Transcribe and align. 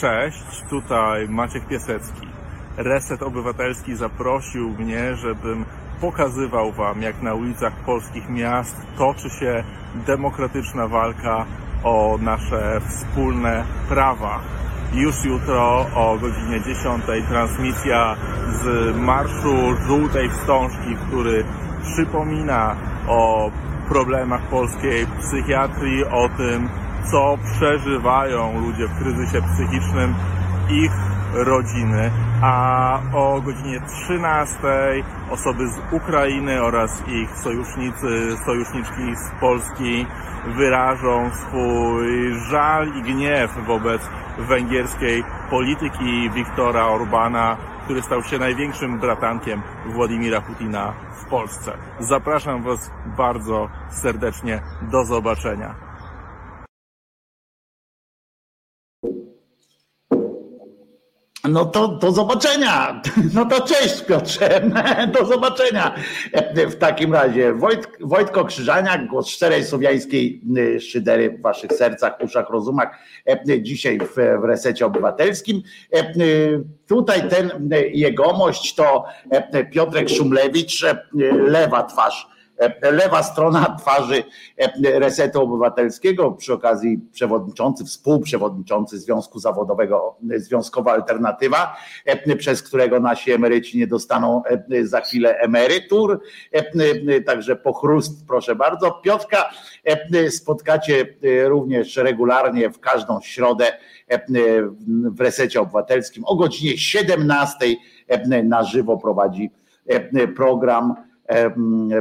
Cześć, 0.00 0.62
tutaj 0.70 1.28
Maciek 1.28 1.66
Piesecki. 1.66 2.26
Reset 2.76 3.22
Obywatelski 3.22 3.96
zaprosił 3.96 4.70
mnie, 4.70 5.16
żebym 5.16 5.64
pokazywał 6.00 6.72
Wam, 6.72 7.02
jak 7.02 7.22
na 7.22 7.34
ulicach 7.34 7.72
polskich 7.86 8.28
miast 8.28 8.76
toczy 8.98 9.30
się 9.30 9.64
demokratyczna 10.06 10.88
walka 10.88 11.46
o 11.84 12.18
nasze 12.20 12.80
wspólne 12.88 13.64
prawa. 13.88 14.40
Już 14.94 15.24
jutro 15.24 15.86
o 15.94 16.18
godzinie 16.20 16.60
10 16.60 17.04
transmisja 17.28 18.16
z 18.62 18.96
Marszu 18.96 19.76
Żółtej 19.86 20.30
Wstążki, 20.30 20.96
który 21.08 21.44
przypomina 21.82 22.76
o 23.08 23.50
problemach 23.88 24.42
polskiej 24.42 25.06
psychiatrii, 25.20 26.04
o 26.04 26.28
tym, 26.28 26.68
co 27.10 27.38
przeżywają 27.44 28.60
ludzie 28.60 28.86
w 28.88 28.98
kryzysie 28.98 29.42
psychicznym, 29.42 30.14
ich 30.70 30.92
rodziny, 31.34 32.10
a 32.42 33.00
o 33.14 33.40
godzinie 33.40 33.80
13 33.80 34.58
osoby 35.30 35.68
z 35.68 35.78
Ukrainy 35.92 36.62
oraz 36.62 37.02
ich 37.08 37.38
sojusznicy, 37.38 38.36
sojuszniczki 38.46 39.16
z 39.16 39.40
Polski 39.40 40.06
wyrażą 40.46 41.30
swój 41.30 42.34
żal 42.50 42.88
i 42.88 43.02
gniew 43.02 43.50
wobec 43.66 44.02
węgierskiej 44.38 45.24
polityki 45.50 46.30
Wiktora 46.30 46.86
Orbana, 46.86 47.56
który 47.84 48.02
stał 48.02 48.22
się 48.22 48.38
największym 48.38 48.98
bratankiem 48.98 49.62
Władimira 49.86 50.40
Putina 50.40 50.92
w 51.22 51.30
Polsce. 51.30 51.72
Zapraszam 52.00 52.62
Was 52.62 52.90
bardzo 53.16 53.68
serdecznie. 53.90 54.62
Do 54.82 55.04
zobaczenia. 55.04 55.87
No 61.48 61.64
to 61.64 61.88
do 61.88 62.12
zobaczenia. 62.12 63.02
No 63.34 63.44
to 63.44 63.60
cześć 63.60 64.02
Piotrze. 64.02 64.60
Do 65.14 65.26
zobaczenia. 65.26 65.94
W 66.54 66.74
takim 66.74 67.14
razie 67.14 67.52
Wojt, 67.52 67.88
Wojtko 68.00 68.44
Krzyżaniak, 68.44 69.06
głos 69.06 69.28
szczerej 69.28 69.64
słowiańskiej 69.64 70.42
y, 70.58 70.80
szydery 70.80 71.30
w 71.30 71.42
waszych 71.42 71.72
sercach, 71.72 72.20
uszach, 72.20 72.50
rozumach. 72.50 72.98
Dzisiaj 73.60 73.98
w, 73.98 74.14
w 74.14 74.44
resecie 74.44 74.86
obywatelskim. 74.86 75.62
Y, 76.16 76.64
tutaj 76.86 77.28
ten 77.28 77.70
jegomość 77.92 78.74
to 78.74 79.04
Piotrek 79.72 80.08
Szumlewicz, 80.08 80.84
lewa 81.46 81.82
twarz 81.82 82.37
lewa 82.82 83.22
strona 83.22 83.76
twarzy 83.80 84.24
Resetu 84.84 85.42
Obywatelskiego, 85.42 86.32
przy 86.32 86.52
okazji 86.52 86.98
przewodniczący, 87.12 87.84
współprzewodniczący 87.84 88.98
Związku 88.98 89.38
Zawodowego, 89.38 90.16
Związkowa 90.36 90.92
Alternatywa, 90.92 91.76
przez 92.38 92.62
którego 92.62 93.00
nasi 93.00 93.32
emeryci 93.32 93.78
nie 93.78 93.86
dostaną 93.86 94.42
za 94.82 95.00
chwilę 95.00 95.38
emerytur. 95.38 96.20
Także 97.26 97.56
pochrust, 97.56 98.26
proszę 98.26 98.54
bardzo. 98.54 98.90
Piotrka 98.90 99.50
spotkacie 100.30 101.06
również 101.44 101.96
regularnie 101.96 102.70
w 102.70 102.80
każdą 102.80 103.20
środę 103.20 103.78
w 104.88 105.20
Resecie 105.20 105.60
Obywatelskim 105.60 106.24
o 106.26 106.36
godzinie 106.36 106.78
17 106.78 107.66
na 108.44 108.64
żywo 108.64 108.96
prowadzi 108.96 109.50
program 110.36 111.07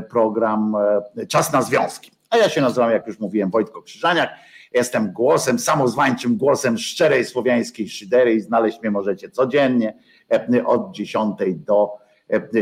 program 0.09 0.75
e, 1.17 1.28
Czas 1.28 1.53
na 1.53 1.61
Związki. 1.61 2.11
A 2.30 2.38
ja 2.38 2.50
się 2.50 2.61
nazywam, 2.61 2.92
jak 2.92 3.08
już 3.08 3.20
mówiłem, 3.20 3.52
Wojtko 3.52 3.81
Krzyżaniak. 3.81 4.30
Jestem 4.73 5.11
głosem, 5.11 5.59
samozwańczym 5.59 6.38
głosem 6.38 6.78
szczerej 6.78 7.25
słowiańskiej 7.25 7.89
szydery 7.89 8.33
i 8.33 8.42
znaleźć 8.42 8.81
mnie 8.81 8.92
możecie 8.92 9.30
codziennie 9.30 9.98
od 10.66 10.92
10 10.92 11.38
do 11.55 12.08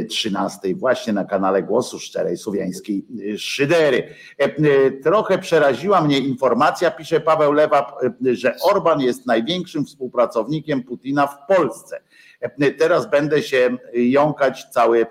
13 0.10 0.76
właśnie 0.76 1.14
na 1.14 1.25
kanale 1.25 1.64
Głosu 1.64 2.00
Szczerej 2.00 2.38
Słowiańskiej 2.38 3.06
Szydery. 3.38 4.09
Trochę 5.04 5.38
przeraziła 5.38 6.02
mnie 6.02 6.20
informacja, 6.20 6.92
pisze 6.92 7.20
Paweł 7.20 7.52
Lewa, 7.52 7.98
że 8.31 8.56
Orban 8.62 9.02
jest 9.02 9.25
największym 9.25 9.86
współpracownikiem 9.86 10.84
Putina 10.84 11.28
w 11.28 11.56
Polsce. 11.56 12.02
Teraz 12.78 13.09
będę 13.09 13.42
się 13.42 13.78
jąkać 13.94 14.66
cały 14.66 15.06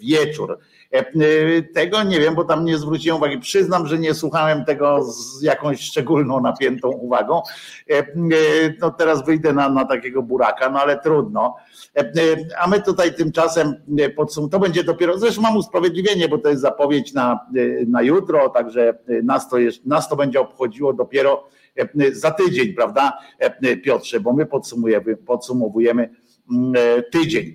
wieczór. 0.00 0.58
E, 0.90 1.62
tego 1.62 2.02
nie 2.02 2.20
wiem, 2.20 2.34
bo 2.34 2.44
tam 2.44 2.64
nie 2.64 2.78
zwróciłem 2.78 3.18
uwagi. 3.18 3.38
Przyznam, 3.38 3.86
że 3.86 3.98
nie 3.98 4.14
słuchałem 4.14 4.64
tego 4.64 5.02
z 5.02 5.42
jakąś 5.42 5.80
szczególną 5.80 6.40
napiętą 6.40 6.88
uwagą. 6.88 7.42
E, 7.90 7.98
e, 7.98 8.04
no 8.80 8.90
teraz 8.90 9.24
wyjdę 9.26 9.52
na, 9.52 9.68
na 9.68 9.84
takiego 9.84 10.22
buraka, 10.22 10.70
no 10.70 10.80
ale 10.80 10.98
trudno. 10.98 11.56
A 12.58 12.68
my 12.68 12.82
tutaj 12.82 13.14
tymczasem 13.14 13.74
podsum- 14.16 14.48
to 14.48 14.58
będzie 14.58 14.84
dopiero, 14.84 15.18
zresztą 15.18 15.42
mam 15.42 15.56
usprawiedliwienie, 15.56 16.28
bo 16.28 16.38
to 16.38 16.48
jest 16.48 16.62
zapowiedź 16.62 17.12
na, 17.12 17.40
na 17.86 18.02
jutro, 18.02 18.48
także 18.48 18.98
nas 19.22 19.48
to, 19.48 19.56
nas 19.84 20.08
to 20.08 20.16
będzie 20.16 20.40
obchodziło 20.40 20.92
dopiero 20.92 21.48
za 22.12 22.30
tydzień, 22.30 22.72
prawda, 22.72 23.18
Piotrze, 23.84 24.20
bo 24.20 24.32
my 24.32 24.46
podsumujemy, 24.46 25.16
podsumowujemy 25.16 26.10
mm, 26.50 26.74
tydzień 27.12 27.54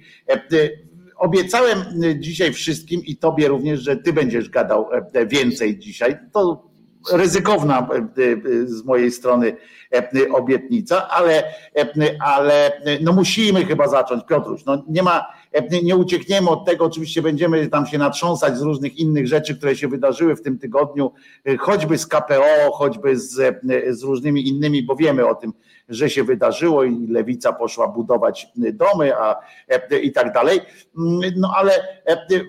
obiecałem 1.15 2.03
y, 2.03 2.19
dzisiaj 2.19 2.53
wszystkim 2.53 3.01
i 3.05 3.17
tobie 3.17 3.47
również, 3.47 3.79
że 3.79 3.97
ty 3.97 4.13
będziesz 4.13 4.49
gadał 4.49 4.89
e, 5.13 5.25
więcej 5.25 5.79
dzisiaj. 5.79 6.17
To 6.33 6.75
ryzykowna 7.11 7.87
e, 7.91 7.95
e, 7.95 8.67
z 8.67 8.85
mojej 8.85 9.11
strony 9.11 9.57
obietnica, 10.33 11.09
ale, 11.09 11.43
ale 12.19 12.81
no 13.01 13.13
musimy 13.13 13.65
chyba 13.65 13.87
zacząć, 13.87 14.23
Piotruś. 14.29 14.65
No 14.65 14.83
nie 14.87 15.03
ma, 15.03 15.25
nie 15.83 15.95
uciekniemy 15.95 16.49
od 16.49 16.65
tego, 16.65 16.85
oczywiście 16.85 17.21
będziemy 17.21 17.67
tam 17.67 17.85
się 17.85 17.97
natrząsać 17.97 18.57
z 18.57 18.61
różnych 18.61 18.97
innych 18.97 19.27
rzeczy, 19.27 19.57
które 19.57 19.75
się 19.75 19.87
wydarzyły 19.87 20.35
w 20.35 20.41
tym 20.41 20.59
tygodniu, 20.59 21.11
choćby 21.59 21.97
z 21.97 22.07
KPO, 22.07 22.71
choćby 22.73 23.19
z, 23.19 23.61
z 23.89 24.03
różnymi 24.03 24.47
innymi, 24.47 24.83
bo 24.83 24.95
wiemy 24.95 25.27
o 25.27 25.35
tym, 25.35 25.53
że 25.89 26.09
się 26.09 26.23
wydarzyło 26.23 26.83
i 26.83 27.07
lewica 27.07 27.53
poszła 27.53 27.87
budować 27.87 28.47
domy 28.55 29.15
a, 29.15 29.35
i 30.01 30.11
tak 30.11 30.33
dalej. 30.33 30.61
No 31.35 31.53
ale 31.55 31.71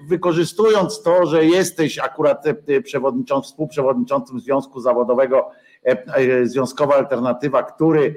wykorzystując 0.08 1.02
to, 1.02 1.26
że 1.26 1.44
jesteś 1.44 1.98
akurat 1.98 2.44
przewodniczącym, 2.84 3.50
współprzewodniczącym 3.50 4.40
Związku 4.40 4.80
Zawodowego 4.80 5.50
Związkowa 6.42 6.94
Alternatywa, 6.94 7.62
który 7.62 8.14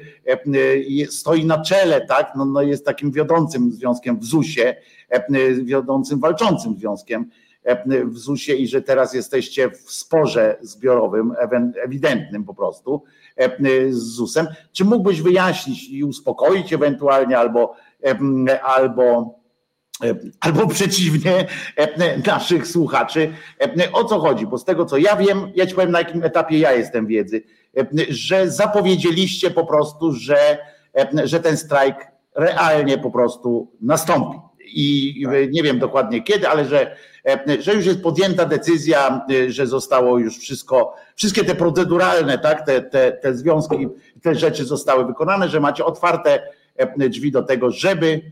stoi 1.10 1.46
na 1.46 1.62
czele, 1.62 2.06
tak, 2.06 2.32
no, 2.36 2.46
no 2.46 2.62
jest 2.62 2.86
takim 2.86 3.12
wiodącym 3.12 3.72
związkiem 3.72 4.20
w 4.20 4.26
ZUS-ie, 4.26 4.76
wiodącym 5.64 6.20
walczącym 6.20 6.76
związkiem 6.78 7.30
w 8.06 8.18
ZUS-ie 8.18 8.58
i 8.58 8.68
że 8.68 8.82
teraz 8.82 9.14
jesteście 9.14 9.70
w 9.70 9.92
sporze 9.92 10.58
zbiorowym, 10.62 11.34
ewidentnym 11.84 12.44
po 12.44 12.54
prostu, 12.54 13.04
z 13.90 13.98
ZUS-em. 13.98 14.48
Czy 14.72 14.86
mógłbyś 14.86 15.22
wyjaśnić 15.22 15.90
i 15.90 16.04
uspokoić 16.04 16.74
ewentualnie 16.74 17.38
albo, 17.38 17.76
albo 18.64 19.40
albo 20.40 20.68
przeciwnie 20.68 21.48
naszych 22.28 22.68
słuchaczy, 22.68 23.34
o 23.94 24.04
co 24.04 24.20
chodzi, 24.20 24.48
bo 24.48 24.58
z 24.58 24.66
tego 24.66 24.86
co 24.86 24.98
ja 24.98 25.16
wiem, 25.16 25.52
ja 25.56 25.66
ci 25.66 25.76
powiem 25.76 25.92
na 25.92 26.00
jakim 26.00 26.24
etapie 26.24 26.60
ja 26.60 26.74
jestem 26.74 27.08
wiedzy, 27.08 27.44
że 28.10 28.52
zapowiedzieliście 28.52 29.52
po 29.52 29.66
prostu, 29.66 30.14
że, 30.14 30.58
że 31.24 31.40
ten 31.40 31.58
strajk 31.58 31.96
realnie 32.36 32.98
po 32.98 33.12
prostu 33.12 33.72
nastąpi. 33.82 34.38
I 34.74 35.16
nie 35.52 35.64
wiem 35.64 35.80
dokładnie 35.80 36.24
kiedy, 36.24 36.50
ale 36.50 36.66
że 36.66 36.96
E, 36.96 37.09
że 37.60 37.74
już 37.74 37.86
jest 37.86 38.02
podjęta 38.02 38.46
decyzja, 38.46 39.26
e, 39.32 39.52
że 39.52 39.68
zostało 39.68 40.20
już 40.20 40.38
wszystko, 40.38 40.96
wszystkie 41.16 41.44
te 41.44 41.56
proceduralne, 41.56 42.40
tak, 42.40 42.66
te, 42.66 42.82
te, 42.82 43.12
te 43.12 43.36
związki, 43.36 43.88
te 44.22 44.36
rzeczy 44.36 44.66
zostały 44.66 45.06
wykonane, 45.06 45.50
że 45.50 45.60
macie 45.60 45.86
otwarte 45.86 46.42
e, 46.76 47.10
drzwi 47.10 47.32
do 47.32 47.44
tego, 47.44 47.72
żeby 47.72 48.32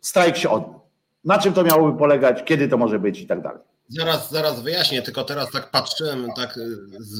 strajk 0.00 0.36
się 0.36 0.50
odbył. 0.50 0.80
Na 1.24 1.38
czym 1.38 1.52
to 1.52 1.64
miałoby 1.64 1.98
polegać, 1.98 2.44
kiedy 2.44 2.68
to 2.68 2.76
może 2.76 2.98
być 2.98 3.20
i 3.20 3.26
tak 3.26 3.42
dalej. 3.42 3.62
Zaraz, 3.88 4.30
zaraz 4.30 4.60
wyjaśnię, 4.60 5.02
tylko 5.02 5.24
teraz 5.24 5.50
tak 5.50 5.70
patrzyłem, 5.70 6.28
tak 6.36 6.58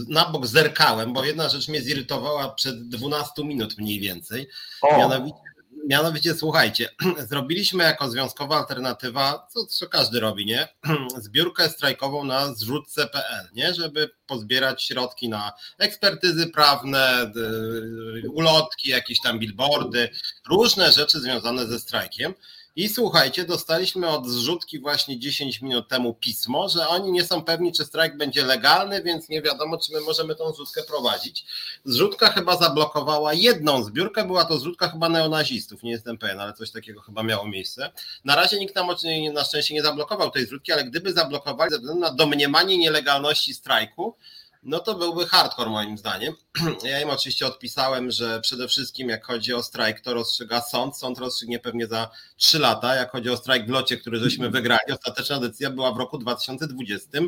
na 0.08 0.25
bok 0.25 0.46
zerkałem, 0.46 1.12
bo 1.12 1.25
jedna 1.25 1.48
rzecz 1.48 1.69
mnie 1.69 1.82
zirytowała 1.82 2.48
przed 2.48 2.88
12 2.88 3.44
minut 3.44 3.78
mniej 3.78 4.00
więcej. 4.00 4.48
O. 4.82 4.98
Mianowicie 4.98 5.53
mianowicie 5.88 6.34
słuchajcie, 6.34 6.88
zrobiliśmy 7.31 7.84
jako 7.84 8.10
związkowa 8.10 8.56
alternatywa, 8.56 9.46
co, 9.50 9.66
co 9.66 9.88
każdy 9.88 10.20
robi, 10.20 10.46
nie? 10.46 10.69
Zbiórkę 11.22 11.69
strajkową 11.69 12.25
na 12.25 12.54
zrzutce.pl, 12.54 13.48
nie? 13.54 13.75
Żeby 13.75 14.10
pozbierać 14.26 14.84
środki 14.84 15.28
na 15.28 15.52
ekspertyzy 15.78 16.46
prawne, 16.46 17.32
ulotki, 18.28 18.88
jakieś 18.88 19.20
tam 19.20 19.38
billboardy, 19.38 20.08
różne 20.48 20.92
rzeczy 20.92 21.20
związane 21.20 21.66
ze 21.66 21.78
strajkiem. 21.78 22.34
I 22.76 22.88
słuchajcie, 22.88 23.44
dostaliśmy 23.44 24.09
od 24.09 24.26
zrzutki 24.29 24.81
właśnie 24.81 25.19
10 25.19 25.61
minut 25.62 25.88
temu 25.88 26.15
pismo, 26.15 26.69
że 26.69 26.88
oni 26.88 27.12
nie 27.12 27.25
są 27.25 27.44
pewni, 27.44 27.73
czy 27.73 27.85
strajk 27.85 28.17
będzie 28.17 28.44
legalny, 28.44 29.03
więc 29.03 29.29
nie 29.29 29.43
wiadomo, 29.43 29.79
czy 29.79 29.93
my 29.93 30.00
możemy 30.00 30.35
tą 30.35 30.53
zrzutkę 30.53 30.82
prowadzić. 30.82 31.47
Zrzutka 31.85 32.31
chyba 32.31 32.56
zablokowała 32.56 33.35
jedną 33.35 33.82
zbiórkę, 33.82 34.25
była 34.25 34.44
to 34.44 34.59
zrzutka 34.59 34.88
chyba 34.88 35.09
neonazistów, 35.09 35.82
nie 35.82 35.91
jestem 35.91 36.19
pewien, 36.19 36.41
ale 36.41 36.53
coś 36.53 36.71
takiego 36.71 37.00
chyba 37.00 37.23
miało 37.23 37.49
miejsce. 37.49 37.93
Na 38.25 38.37
razie 38.37 38.59
nikt 38.59 38.75
nam 38.75 38.87
na 39.32 39.44
szczęście 39.44 39.75
nie 39.75 39.82
zablokował 39.82 40.31
tej 40.31 40.47
zrzutki, 40.47 40.73
ale 40.73 40.85
gdyby 40.85 41.12
zablokowali 41.12 41.71
ze 41.71 41.79
względu 41.79 42.00
na 42.00 42.11
domniemanie 42.11 42.79
nielegalności 42.79 43.55
strajku, 43.55 44.17
no 44.64 44.78
to 44.78 44.94
byłby 44.94 45.26
hardcore 45.26 45.70
moim 45.70 45.99
zdaniem. 45.99 46.34
Ja 46.84 47.00
im 47.00 47.11
oczywiście 47.11 47.46
odpisałem, 47.46 48.11
że 48.11 48.40
przede 48.40 48.69
wszystkim 48.69 49.08
jak 49.08 49.25
chodzi 49.25 49.55
o 49.55 49.62
strajk, 49.62 50.00
to 50.00 50.14
rozstrzyga 50.14 50.61
sąd. 50.61 50.96
Sąd 50.96 51.19
rozstrzygnie 51.19 51.58
pewnie 51.58 51.87
za 51.87 52.11
3 52.37 52.58
lata. 52.58 52.94
Jak 52.94 53.11
chodzi 53.11 53.31
o 53.31 53.37
strajk 53.37 53.66
w 53.66 53.70
locie, 53.70 53.96
który 53.96 54.19
żeśmy 54.19 54.50
wygrali, 54.61 54.93
ostateczna 54.93 55.40
decyzja 55.40 55.70
była 55.70 55.93
w 55.93 55.96
roku 55.96 56.19
2020 56.19 57.19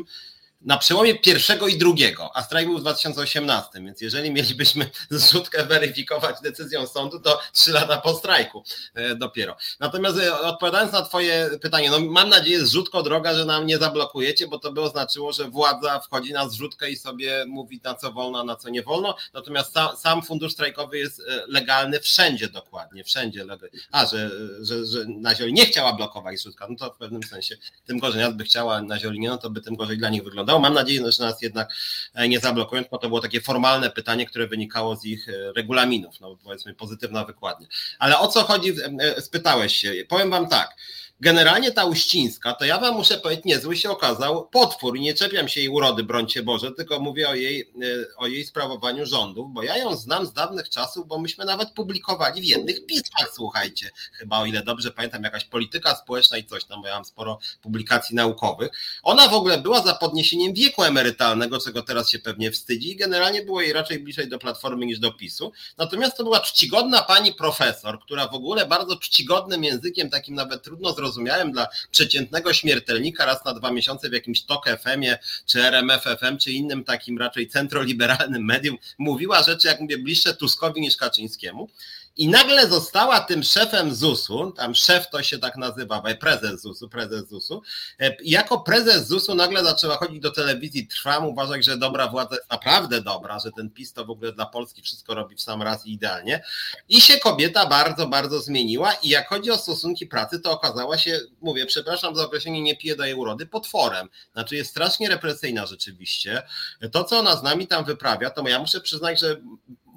na 0.61 0.77
przełomie 0.77 1.15
pierwszego 1.15 1.67
i 1.67 1.77
drugiego, 1.77 2.31
a 2.33 2.43
strajk 2.43 2.67
był 2.67 2.77
w 2.77 2.81
2018, 2.81 3.69
więc 3.73 4.01
jeżeli 4.01 4.31
mielibyśmy 4.31 4.89
zrzutkę 5.09 5.65
weryfikować 5.65 6.41
decyzją 6.41 6.87
sądu, 6.87 7.19
to 7.19 7.39
trzy 7.53 7.71
lata 7.71 7.97
po 7.97 8.13
strajku 8.13 8.63
e, 8.93 9.15
dopiero. 9.15 9.57
Natomiast 9.79 10.17
e, 10.19 10.39
odpowiadając 10.39 10.91
na 10.91 11.01
Twoje 11.01 11.49
pytanie, 11.61 11.89
no 11.91 11.99
mam 11.99 12.29
nadzieję, 12.29 12.65
zrzutko 12.65 13.03
droga, 13.03 13.33
że 13.33 13.45
nam 13.45 13.65
nie 13.65 13.77
zablokujecie, 13.77 14.47
bo 14.47 14.59
to 14.59 14.71
by 14.71 14.81
oznaczyło, 14.81 15.33
że 15.33 15.49
władza 15.49 15.99
wchodzi 15.99 16.33
na 16.33 16.49
zrzutkę 16.49 16.89
i 16.89 16.95
sobie 16.95 17.45
mówi 17.47 17.81
na 17.83 17.95
co 17.95 18.11
wolno, 18.11 18.43
na 18.43 18.55
co 18.55 18.69
nie 18.69 18.83
wolno. 18.83 19.15
Natomiast 19.33 19.73
sam, 19.97 20.21
fundusz 20.21 20.53
strajkowy 20.53 20.97
jest 20.97 21.19
e, 21.19 21.43
legalny 21.47 21.99
wszędzie 21.99 22.49
dokładnie, 22.49 23.03
wszędzie. 23.03 23.45
A, 23.91 24.05
że, 24.05 24.31
że, 24.61 24.85
że 24.85 25.51
nie 25.51 25.65
chciała 25.65 25.93
blokować 25.93 26.39
zrzutka, 26.39 26.67
no 26.69 26.75
to 26.75 26.93
w 26.93 26.97
pewnym 26.97 27.23
sensie 27.23 27.55
tym 27.85 27.99
gorzej. 27.99 28.21
Nas 28.21 28.33
by 28.33 28.43
chciała 28.43 28.81
na 28.81 28.99
Zioli 28.99 29.19
nie, 29.19 29.29
no 29.29 29.37
to 29.37 29.49
by 29.49 29.61
tym 29.61 29.75
gorzej 29.75 29.97
dla 29.97 30.09
nich 30.09 30.23
wyglądało 30.23 30.56
wyglądało. 30.57 30.59
Mam 30.59 30.73
nadzieję, 30.73 31.11
że 31.11 31.23
nas 31.23 31.41
jednak 31.41 31.73
e, 32.13 32.27
nie 32.27 32.39
zablokują, 32.39 32.83
bo 32.91 32.97
to 32.97 33.07
było 33.07 33.21
takie 33.21 33.41
formalne 33.41 33.89
pytanie, 33.89 34.25
które 34.25 34.47
wynikało 34.47 34.95
z 34.95 35.05
ich 35.05 35.29
e, 35.29 35.53
regulaminów, 35.55 36.19
no 36.19 36.37
powiedzmy 36.43 36.73
pozytywna 36.73 37.25
wykładnia. 37.25 37.67
Ale 37.99 38.19
o 38.19 38.27
co 38.27 38.43
chodzi, 38.43 38.73
e, 38.99 39.21
spytałeś 39.21 39.75
się. 39.75 39.93
Powiem 40.09 40.29
wam 40.29 40.47
tak. 40.47 40.75
Generalnie 41.19 41.71
ta 41.71 41.85
Uścińska, 41.85 42.53
to 42.53 42.65
ja 42.65 42.79
wam 42.79 42.95
muszę 42.95 43.17
powiedzieć, 43.17 43.45
niezły 43.45 43.77
się 43.77 43.89
okazał 43.89 44.47
potwór 44.47 44.99
nie 44.99 45.13
czepiam 45.13 45.47
się 45.47 45.59
jej 45.59 45.69
urody, 45.69 46.03
brońcie 46.03 46.43
Boże, 46.43 46.71
tylko 46.71 46.99
mówię 46.99 47.29
o 47.29 47.35
jej, 47.35 47.61
e, 47.61 48.17
o 48.17 48.27
jej 48.27 48.45
sprawowaniu 48.45 49.05
rządów, 49.05 49.53
bo 49.53 49.63
ja 49.63 49.77
ją 49.77 49.95
znam 49.95 50.25
z 50.25 50.33
dawnych 50.33 50.69
czasów, 50.69 51.07
bo 51.07 51.19
myśmy 51.19 51.45
nawet 51.45 51.71
publikowali 51.71 52.41
w 52.41 52.45
jednych 52.45 52.85
pismach, 52.85 53.31
słuchajcie, 53.35 53.91
chyba 54.13 54.39
o 54.39 54.45
ile 54.45 54.63
dobrze 54.63 54.91
pamiętam, 54.91 55.23
jakaś 55.23 55.45
polityka 55.45 55.95
społeczna 55.95 56.37
i 56.37 56.45
coś 56.45 56.65
tam, 56.65 56.81
bo 56.81 56.87
ja 56.87 56.95
mam 56.95 57.05
sporo 57.05 57.39
publikacji 57.61 58.15
naukowych. 58.15 58.69
Ona 59.03 59.27
w 59.27 59.33
ogóle 59.33 59.57
była 59.57 59.81
za 59.81 59.93
podniesieniem 59.93 60.53
wieku 60.53 60.83
emerytalnego, 60.83 61.59
czego 61.59 61.81
teraz 61.81 62.09
się 62.09 62.19
pewnie 62.19 62.51
wstydzi 62.51 62.91
i 62.91 62.95
generalnie 62.95 63.41
było 63.41 63.61
jej 63.61 63.73
raczej 63.73 63.99
bliżej 63.99 64.29
do 64.29 64.39
Platformy 64.39 64.85
niż 64.85 64.99
do 64.99 65.11
PiSu. 65.11 65.51
Natomiast 65.77 66.17
to 66.17 66.23
była 66.23 66.39
czcigodna 66.39 67.01
pani 67.01 67.33
profesor, 67.33 67.99
która 67.99 68.27
w 68.27 68.33
ogóle 68.33 68.65
bardzo 68.65 68.95
czcigodnym 68.95 69.63
językiem, 69.63 70.09
takim 70.09 70.35
nawet 70.35 70.63
trudno 70.63 70.93
zrozumieć, 70.93 71.06
zrozumiałem 71.07 71.51
dla 71.51 71.67
przeciętnego 71.91 72.53
śmiertelnika 72.53 73.25
raz 73.25 73.45
na 73.45 73.53
dwa 73.53 73.71
miesiące 73.71 74.09
w 74.09 74.13
jakimś 74.13 74.41
TOK 74.41 74.65
FM-ie, 74.83 75.19
czy 75.45 75.63
RMF 75.63 76.03
FM, 76.03 76.37
czy 76.37 76.51
innym 76.51 76.83
takim 76.83 77.17
raczej 77.17 77.47
centroliberalnym 77.47 78.45
medium, 78.45 78.77
mówiła 78.97 79.43
rzeczy, 79.43 79.67
jak 79.67 79.79
mówię, 79.79 79.97
bliższe 79.97 80.33
Tuskowi 80.33 80.81
niż 80.81 80.97
Kaczyńskiemu. 80.97 81.69
I 82.17 82.27
nagle 82.27 82.67
została 82.67 83.19
tym 83.19 83.43
szefem 83.43 83.95
ZUS-u, 83.95 84.51
tam 84.51 84.75
szef 84.75 85.09
to 85.09 85.23
się 85.23 85.39
tak 85.39 85.57
nazywa, 85.57 86.03
prezes 86.19 86.61
ZUS-u, 86.61 86.89
prezes 86.89 87.29
ZUS-u. 87.29 87.61
E, 87.99 88.15
jako 88.23 88.59
prezes 88.59 89.07
ZUS-u 89.07 89.35
nagle 89.35 89.63
zaczęła 89.63 89.97
chodzić 89.97 90.19
do 90.19 90.31
telewizji 90.31 90.87
Trwam, 90.87 91.25
uważać, 91.25 91.65
że 91.65 91.77
dobra 91.77 92.07
władza 92.07 92.35
jest 92.35 92.51
naprawdę 92.51 93.01
dobra, 93.01 93.39
że 93.39 93.51
ten 93.51 93.69
PiS 93.69 93.93
to 93.93 94.05
w 94.05 94.09
ogóle 94.09 94.31
dla 94.33 94.45
Polski 94.45 94.81
wszystko 94.81 95.15
robi 95.15 95.35
w 95.35 95.41
sam 95.41 95.61
raz 95.61 95.85
idealnie. 95.85 96.43
I 96.89 97.01
się 97.01 97.17
kobieta 97.17 97.65
bardzo, 97.65 98.07
bardzo 98.07 98.39
zmieniła 98.39 98.93
i 98.93 99.09
jak 99.09 99.29
chodzi 99.29 99.51
o 99.51 99.57
stosunki 99.57 100.07
pracy, 100.07 100.39
to 100.39 100.51
okazała 100.51 100.97
się, 100.97 101.19
mówię, 101.41 101.65
przepraszam 101.65 102.15
za 102.15 102.25
określenie, 102.25 102.61
nie 102.61 102.77
pije 102.77 102.95
do 102.95 103.05
jej 103.05 103.13
urody, 103.13 103.45
potworem. 103.45 104.09
Znaczy 104.33 104.55
jest 104.55 104.69
strasznie 104.69 105.09
represyjna 105.09 105.65
rzeczywiście. 105.65 106.43
To, 106.91 107.03
co 107.03 107.19
ona 107.19 107.35
z 107.35 107.43
nami 107.43 107.67
tam 107.67 107.85
wyprawia, 107.85 108.29
to 108.29 108.47
ja 108.47 108.59
muszę 108.59 108.81
przyznać, 108.81 109.19
że 109.19 109.41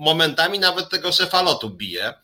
momentami 0.00 0.58
nawet 0.58 0.88
tego 0.88 1.12
szefa 1.12 1.42
lotu 1.42 1.70
bije. 1.70 2.14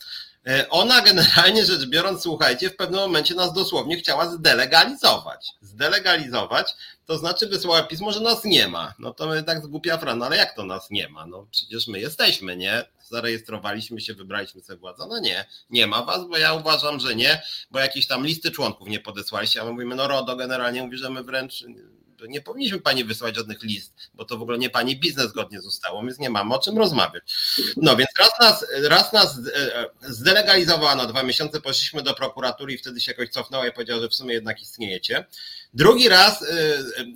E, 0.46 0.68
ona 0.70 1.00
generalnie 1.00 1.64
rzecz 1.64 1.86
biorąc, 1.86 2.22
słuchajcie, 2.22 2.70
w 2.70 2.76
pewnym 2.76 3.00
momencie 3.00 3.34
nas 3.34 3.52
dosłownie 3.52 3.96
chciała 3.96 4.30
zdelegalizować. 4.30 5.52
Zdelegalizować, 5.60 6.74
to 7.06 7.18
znaczy 7.18 7.46
wysłała 7.46 7.82
pismo, 7.82 8.12
że 8.12 8.20
nas 8.20 8.44
nie 8.44 8.68
ma. 8.68 8.94
No 8.98 9.14
to 9.14 9.26
my 9.26 9.42
tak 9.42 9.62
zgłupia 9.62 9.98
frana, 9.98 10.26
ale 10.26 10.36
jak 10.36 10.56
to 10.56 10.64
nas 10.64 10.90
nie 10.90 11.08
ma? 11.08 11.26
No 11.26 11.46
przecież 11.50 11.86
my 11.86 12.00
jesteśmy, 12.00 12.56
nie? 12.56 12.84
Zarejestrowaliśmy 13.02 14.00
się, 14.00 14.14
wybraliśmy 14.14 14.62
sobie 14.62 14.78
władzę. 14.78 15.06
No 15.08 15.18
nie, 15.18 15.44
nie 15.70 15.86
ma 15.86 16.02
was, 16.02 16.28
bo 16.28 16.38
ja 16.38 16.54
uważam, 16.54 17.00
że 17.00 17.14
nie, 17.14 17.42
bo 17.70 17.78
jakieś 17.78 18.06
tam 18.06 18.26
listy 18.26 18.50
członków 18.50 18.88
nie 18.88 19.00
podesłaliście, 19.00 19.60
a 19.60 19.64
my 19.64 19.72
mówimy, 19.72 19.94
no 19.94 20.08
RODO 20.08 20.36
generalnie 20.36 20.82
mówi, 20.82 20.98
że 20.98 21.10
my 21.10 21.22
wręcz 21.22 21.64
nie 22.28 22.40
powinniśmy 22.40 22.80
pani 22.80 23.04
wysłać 23.04 23.36
żadnych 23.36 23.62
list, 23.62 23.92
bo 24.14 24.24
to 24.24 24.38
w 24.38 24.42
ogóle 24.42 24.58
nie 24.58 24.70
pani 24.70 24.96
biznes 24.96 25.28
zgodnie 25.28 25.60
z 25.60 25.66
ustawą, 25.66 26.06
więc 26.06 26.18
nie 26.18 26.30
mamy 26.30 26.54
o 26.54 26.58
czym 26.58 26.78
rozmawiać. 26.78 27.22
No 27.76 27.96
więc 27.96 28.10
raz 28.18 28.30
nas, 28.40 28.66
raz 28.82 29.12
nas 29.12 29.38
e, 29.54 29.86
zdelegalizowała 30.02 30.94
na 30.94 31.06
dwa 31.06 31.22
miesiące, 31.22 31.60
poszliśmy 31.60 32.02
do 32.02 32.14
prokuratury 32.14 32.72
i 32.72 32.78
wtedy 32.78 33.00
się 33.00 33.12
jakoś 33.12 33.28
cofnęła 33.28 33.66
i 33.66 33.72
powiedziała, 33.72 34.00
że 34.00 34.08
w 34.08 34.14
sumie 34.14 34.34
jednak 34.34 34.62
istniejecie. 34.62 35.26
Drugi 35.74 36.08
raz, 36.08 36.42
e, 36.42 36.46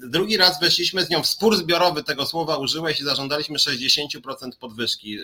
drugi 0.03 0.37
raz 0.37 0.61
weszliśmy 0.61 1.05
z 1.05 1.11
nią 1.11 1.23
w 1.23 1.27
spór 1.27 1.57
zbiorowy, 1.57 2.05
tego 2.05 2.27
słowa 2.27 2.57
użyłeś 2.57 3.01
i 3.01 3.05
zażądaliśmy 3.05 3.59
60% 3.59 4.57
podwyżki, 4.61 5.19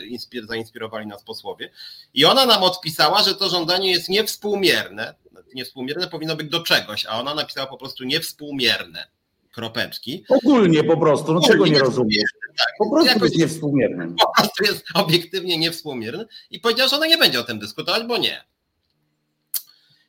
zainspirowali 0.49 1.07
nas 1.07 1.23
posłowie. 1.23 1.71
I 2.15 2.25
ona 2.25 2.47
nam 2.47 2.63
odpisała, 2.63 3.23
że 3.23 3.35
to 3.35 3.49
żądanie 3.49 3.91
jest 3.91 4.09
niewspółmierne. 4.09 5.15
Niewspółmierne 5.55 6.09
powinno 6.09 6.37
być 6.37 6.49
do 6.49 6.61
czegoś, 6.61 7.07
a 7.07 7.21
ona 7.21 7.35
napisała 7.35 7.67
po 7.67 7.77
prostu 7.77 8.05
niewspółmierne 8.05 9.16
kropeczki. 9.57 10.25
Ogólnie 10.29 10.85
po 10.85 10.97
prostu, 10.97 11.35
no 11.35 11.41
czego 11.41 11.67
nie 11.67 11.79
rozumiem. 11.79 12.23
Tak, 12.59 12.67
po 12.79 12.91
prostu 12.91 13.09
jakoś, 13.09 13.23
jest 13.23 13.39
niewspółmierny. 13.39 14.15
Po 14.21 14.33
prostu 14.37 14.65
jest 14.65 14.85
obiektywnie 14.95 15.59
niewspółmierny 15.59 16.27
i 16.51 16.61
powiedział, 16.61 16.89
że 16.89 16.97
ona 16.97 17.07
nie 17.07 17.19
będzie 17.19 17.41
o 17.41 17.45
tym 17.45 17.59
dyskutować, 17.59 18.03
bo 18.09 18.19
nie. 18.19 18.45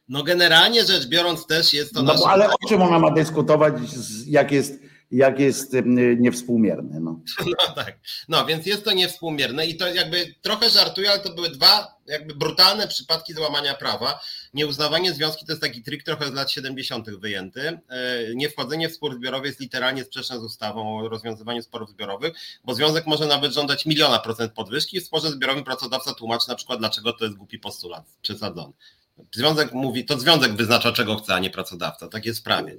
No 0.09 0.23
generalnie 0.23 0.85
rzecz 0.85 1.07
biorąc 1.07 1.45
też 1.45 1.73
jest 1.73 1.93
to... 1.93 2.03
No 2.03 2.13
nasze... 2.13 2.25
ale 2.27 2.49
o 2.49 2.67
czym 2.69 2.81
ona 2.81 2.99
ma 2.99 3.11
dyskutować, 3.11 3.73
jak 4.25 4.51
jest 4.51 4.79
jak 5.11 5.39
jest 5.39 5.75
niewspółmierne. 6.17 6.99
No. 6.99 7.19
no 7.67 7.73
tak, 7.75 7.99
no 8.27 8.45
więc 8.45 8.65
jest 8.65 8.83
to 8.83 8.93
niewspółmierne 8.93 9.65
i 9.65 9.77
to 9.77 9.87
jakby 9.87 10.35
trochę 10.41 10.69
żartuję, 10.69 11.11
ale 11.11 11.19
to 11.19 11.33
były 11.33 11.49
dwa 11.49 11.97
jakby 12.05 12.35
brutalne 12.35 12.87
przypadki 12.87 13.33
złamania 13.33 13.75
prawa. 13.75 14.19
Nieuznawanie 14.57 15.13
związki 15.13 15.45
to 15.45 15.51
jest 15.51 15.61
taki 15.61 15.83
trik 15.83 16.03
trochę 16.03 16.27
z 16.27 16.33
lat 16.33 16.51
70. 16.51 17.09
wyjęty. 17.09 17.79
E, 17.89 18.35
niewchodzenie 18.35 18.89
w 18.89 18.93
spór 18.93 19.15
zbiorowy 19.15 19.47
jest 19.47 19.59
literalnie 19.59 20.03
sprzeczne 20.03 20.39
z 20.39 20.43
ustawą 20.43 20.99
o 20.99 21.09
rozwiązywaniu 21.09 21.61
sporów 21.61 21.89
zbiorowych, 21.89 22.33
bo 22.63 22.73
związek 22.73 23.07
może 23.07 23.25
nawet 23.25 23.53
żądać 23.53 23.85
miliona 23.85 24.19
procent 24.19 24.53
podwyżki. 24.53 25.01
W 25.01 25.05
sporze 25.05 25.31
zbiorowym 25.31 25.63
pracodawca 25.63 26.13
tłumaczy 26.13 26.49
na 26.49 26.55
przykład, 26.55 26.79
dlaczego 26.79 27.13
to 27.13 27.25
jest 27.25 27.37
głupi 27.37 27.59
postulat 27.59 28.05
przesadzony. 28.21 28.73
Związek 29.35 29.73
mówi, 29.73 30.05
to 30.05 30.19
związek 30.19 30.53
wyznacza, 30.53 30.91
czego 30.91 31.15
chce, 31.15 31.33
a 31.33 31.39
nie 31.39 31.49
pracodawca. 31.49 32.07
Tak 32.07 32.25
jest 32.25 32.39
w 32.39 32.43
prawie. 32.43 32.77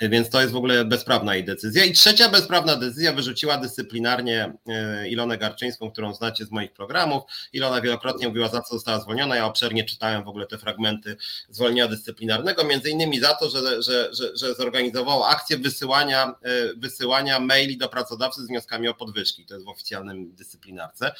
Więc 0.00 0.30
to 0.30 0.40
jest 0.40 0.52
w 0.52 0.56
ogóle 0.56 0.84
bezprawna 0.84 1.34
jej 1.34 1.44
decyzja. 1.44 1.84
I 1.84 1.92
trzecia 1.92 2.28
bezprawna 2.28 2.76
decyzja 2.76 3.12
wyrzuciła 3.12 3.58
dyscyplinarnie 3.58 4.52
e, 4.68 5.08
Ilonę 5.08 5.38
Garczyńską, 5.38 5.90
którą 5.90 6.14
znacie 6.14 6.44
z 6.44 6.50
moich 6.50 6.72
programów. 6.72 7.22
Ilona 7.52 7.80
wielokrotnie 7.80 8.28
mówiła, 8.28 8.48
za 8.48 8.62
co 8.62 8.74
została 8.74 9.00
zwolniona. 9.00 9.36
Ja 9.36 9.46
obszernie 9.46 9.84
czytałem 9.84 10.24
w 10.24 10.28
ogóle 10.28 10.46
te 10.46 10.58
fragmenty 10.58 11.16
zwolnienia 11.48 11.88
dyscyplinarnego, 11.88 12.64
między 12.64 12.90
innymi 12.90 13.20
za 13.20 13.34
to, 13.34 13.50
że, 13.50 13.82
że, 13.82 14.14
że, 14.14 14.36
że 14.36 14.54
zorganizowała 14.54 15.28
akcję 15.28 15.58
wysyłania, 15.58 16.34
e, 16.42 16.74
wysyłania 16.76 17.40
maili 17.40 17.76
do 17.76 17.88
pracodawcy 17.88 18.42
z 18.44 18.48
wnioskami 18.48 18.88
o 18.88 18.94
podwyżki. 18.94 19.46
To 19.46 19.54
jest 19.54 19.66
w 19.66 19.68
oficjalnym 19.68 20.34
dyscyplinarce. 20.34 21.12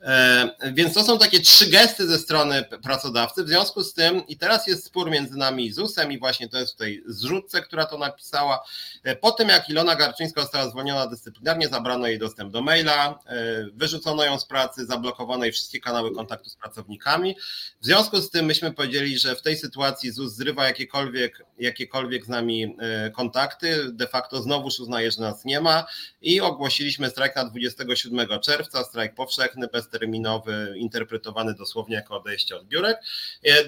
E, 0.00 0.72
więc 0.72 0.94
to 0.94 1.04
są 1.04 1.18
takie 1.18 1.40
trzy 1.40 1.66
gesty 1.66 2.06
ze 2.06 2.18
strony 2.18 2.64
pracodawcy. 2.82 3.44
W 3.44 3.48
związku 3.48 3.82
z 3.82 3.94
tym 3.94 4.11
i 4.28 4.36
teraz 4.36 4.66
jest 4.66 4.84
spór 4.84 5.10
między 5.10 5.36
nami 5.36 5.66
i 5.66 5.72
ZUS-em 5.72 6.12
i 6.12 6.18
właśnie 6.18 6.48
to 6.48 6.58
jest 6.58 6.72
tutaj 6.72 7.02
zrzutce, 7.06 7.62
która 7.62 7.86
to 7.86 7.98
napisała. 7.98 8.64
E, 9.04 9.16
po 9.16 9.30
tym 9.30 9.48
jak 9.48 9.70
Ilona 9.70 9.96
Garczyńska 9.96 10.40
została 10.40 10.70
zwolniona 10.70 11.06
dyscyplinarnie, 11.06 11.68
zabrano 11.68 12.06
jej 12.06 12.18
dostęp 12.18 12.52
do 12.52 12.62
maila, 12.62 13.18
e, 13.26 13.34
wyrzucono 13.74 14.24
ją 14.24 14.38
z 14.38 14.44
pracy, 14.44 14.86
zablokowano 14.86 15.44
jej 15.44 15.52
wszystkie 15.52 15.80
kanały 15.80 16.14
kontaktu 16.14 16.50
z 16.50 16.56
pracownikami. 16.56 17.36
W 17.80 17.84
związku 17.84 18.20
z 18.20 18.30
tym 18.30 18.46
myśmy 18.46 18.72
powiedzieli, 18.72 19.18
że 19.18 19.36
w 19.36 19.42
tej 19.42 19.56
sytuacji 19.56 20.10
ZUS 20.10 20.32
zrywa 20.32 20.66
jakiekolwiek, 20.66 21.44
jakiekolwiek 21.58 22.24
z 22.24 22.28
nami 22.28 22.76
e, 22.78 23.10
kontakty, 23.10 23.92
de 23.92 24.06
facto 24.06 24.42
znowuż 24.42 24.80
uznaje, 24.80 25.10
że 25.10 25.20
nas 25.20 25.44
nie 25.44 25.60
ma 25.60 25.84
i 26.22 26.40
ogłosiliśmy 26.40 27.10
strajk 27.10 27.36
na 27.36 27.44
27 27.44 28.40
czerwca, 28.40 28.84
strajk 28.84 29.14
powszechny, 29.14 29.68
bezterminowy, 29.68 30.74
interpretowany 30.76 31.54
dosłownie 31.54 31.94
jako 31.94 32.16
odejście 32.16 32.56
od 32.56 32.66
biurek. 32.66 32.98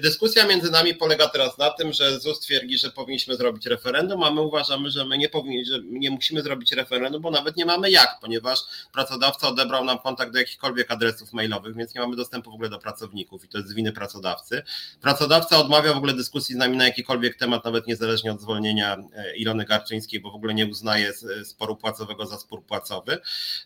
Dyskusja 0.01 0.34
dyskusja 0.35 0.55
między 0.55 0.71
nami 0.71 0.95
polega 0.95 1.27
teraz 1.27 1.57
na 1.57 1.69
tym, 1.69 1.93
że 1.93 2.19
ZUS 2.19 2.39
twierdzi, 2.39 2.77
że 2.77 2.91
powinniśmy 2.91 3.35
zrobić 3.35 3.65
referendum, 3.65 4.23
a 4.23 4.31
my 4.31 4.41
uważamy, 4.41 4.89
że 4.91 5.05
my 5.05 5.17
nie 5.17 5.29
powinni, 5.29 5.65
że 5.65 5.79
nie 5.83 6.11
musimy 6.11 6.41
zrobić 6.41 6.71
referendum, 6.71 7.21
bo 7.21 7.31
nawet 7.31 7.57
nie 7.57 7.65
mamy 7.65 7.91
jak, 7.91 8.17
ponieważ 8.21 8.59
pracodawca 8.93 9.47
odebrał 9.47 9.85
nam 9.85 9.99
kontakt 9.99 10.33
do 10.33 10.39
jakichkolwiek 10.39 10.91
adresów 10.91 11.33
mailowych, 11.33 11.75
więc 11.75 11.95
nie 11.95 12.01
mamy 12.01 12.15
dostępu 12.15 12.51
w 12.51 12.53
ogóle 12.53 12.69
do 12.69 12.79
pracowników 12.79 13.45
i 13.45 13.47
to 13.47 13.57
jest 13.57 13.69
z 13.69 13.73
winy 13.73 13.91
pracodawcy. 13.91 14.63
Pracodawca 15.01 15.57
odmawia 15.57 15.93
w 15.93 15.97
ogóle 15.97 16.13
dyskusji 16.13 16.55
z 16.55 16.57
nami 16.57 16.77
na 16.77 16.85
jakikolwiek 16.85 17.35
temat, 17.35 17.65
nawet 17.65 17.87
niezależnie 17.87 18.31
od 18.31 18.41
zwolnienia 18.41 18.97
e, 19.13 19.35
Ilony 19.35 19.65
Garczyńskiej, 19.65 20.19
bo 20.19 20.31
w 20.31 20.35
ogóle 20.35 20.53
nie 20.53 20.65
uznaje 20.65 21.13
sporu 21.43 21.75
płacowego 21.75 22.25
za 22.25 22.37
spór 22.37 22.65
płacowy. 22.65 23.17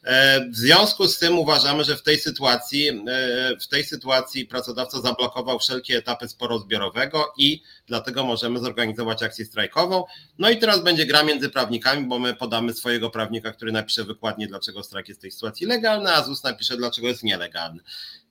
E, 0.04 0.46
w 0.50 0.56
związku 0.56 1.08
z 1.08 1.20
tym 1.20 1.40
uważamy, 1.40 1.84
że 1.84 1.96
w 1.96 2.02
tej 2.02 2.18
sytuacji, 2.18 2.88
e, 2.90 3.58
w 3.62 3.68
tej 3.68 3.84
sytuacji 3.84 4.46
pracodawca 4.46 5.02
zablokował 5.02 5.60
wszelkie 5.60 5.98
etapy 5.98 6.28
sporu 6.28 6.59
zbiorowego 6.60 7.34
i 7.38 7.64
dlatego 7.90 8.26
możemy 8.26 8.60
zorganizować 8.60 9.24
akcję 9.24 9.46
strajkową. 9.46 10.04
No 10.38 10.50
i 10.50 10.58
teraz 10.58 10.84
będzie 10.84 11.06
gra 11.06 11.24
między 11.24 11.50
prawnikami, 11.50 12.08
bo 12.08 12.20
my 12.20 12.36
podamy 12.36 12.74
swojego 12.74 13.10
prawnika, 13.10 13.52
który 13.52 13.72
napisze 13.72 14.04
wykładnie, 14.04 14.48
dlaczego 14.48 14.84
strajk 14.84 15.08
jest 15.08 15.20
w 15.20 15.22
tej 15.22 15.32
sytuacji 15.32 15.68
legalny, 15.68 16.14
a 16.14 16.24
ZUS 16.24 16.44
napisze, 16.44 16.78
dlaczego 16.78 17.08
jest 17.08 17.24
nielegalny. 17.24 17.80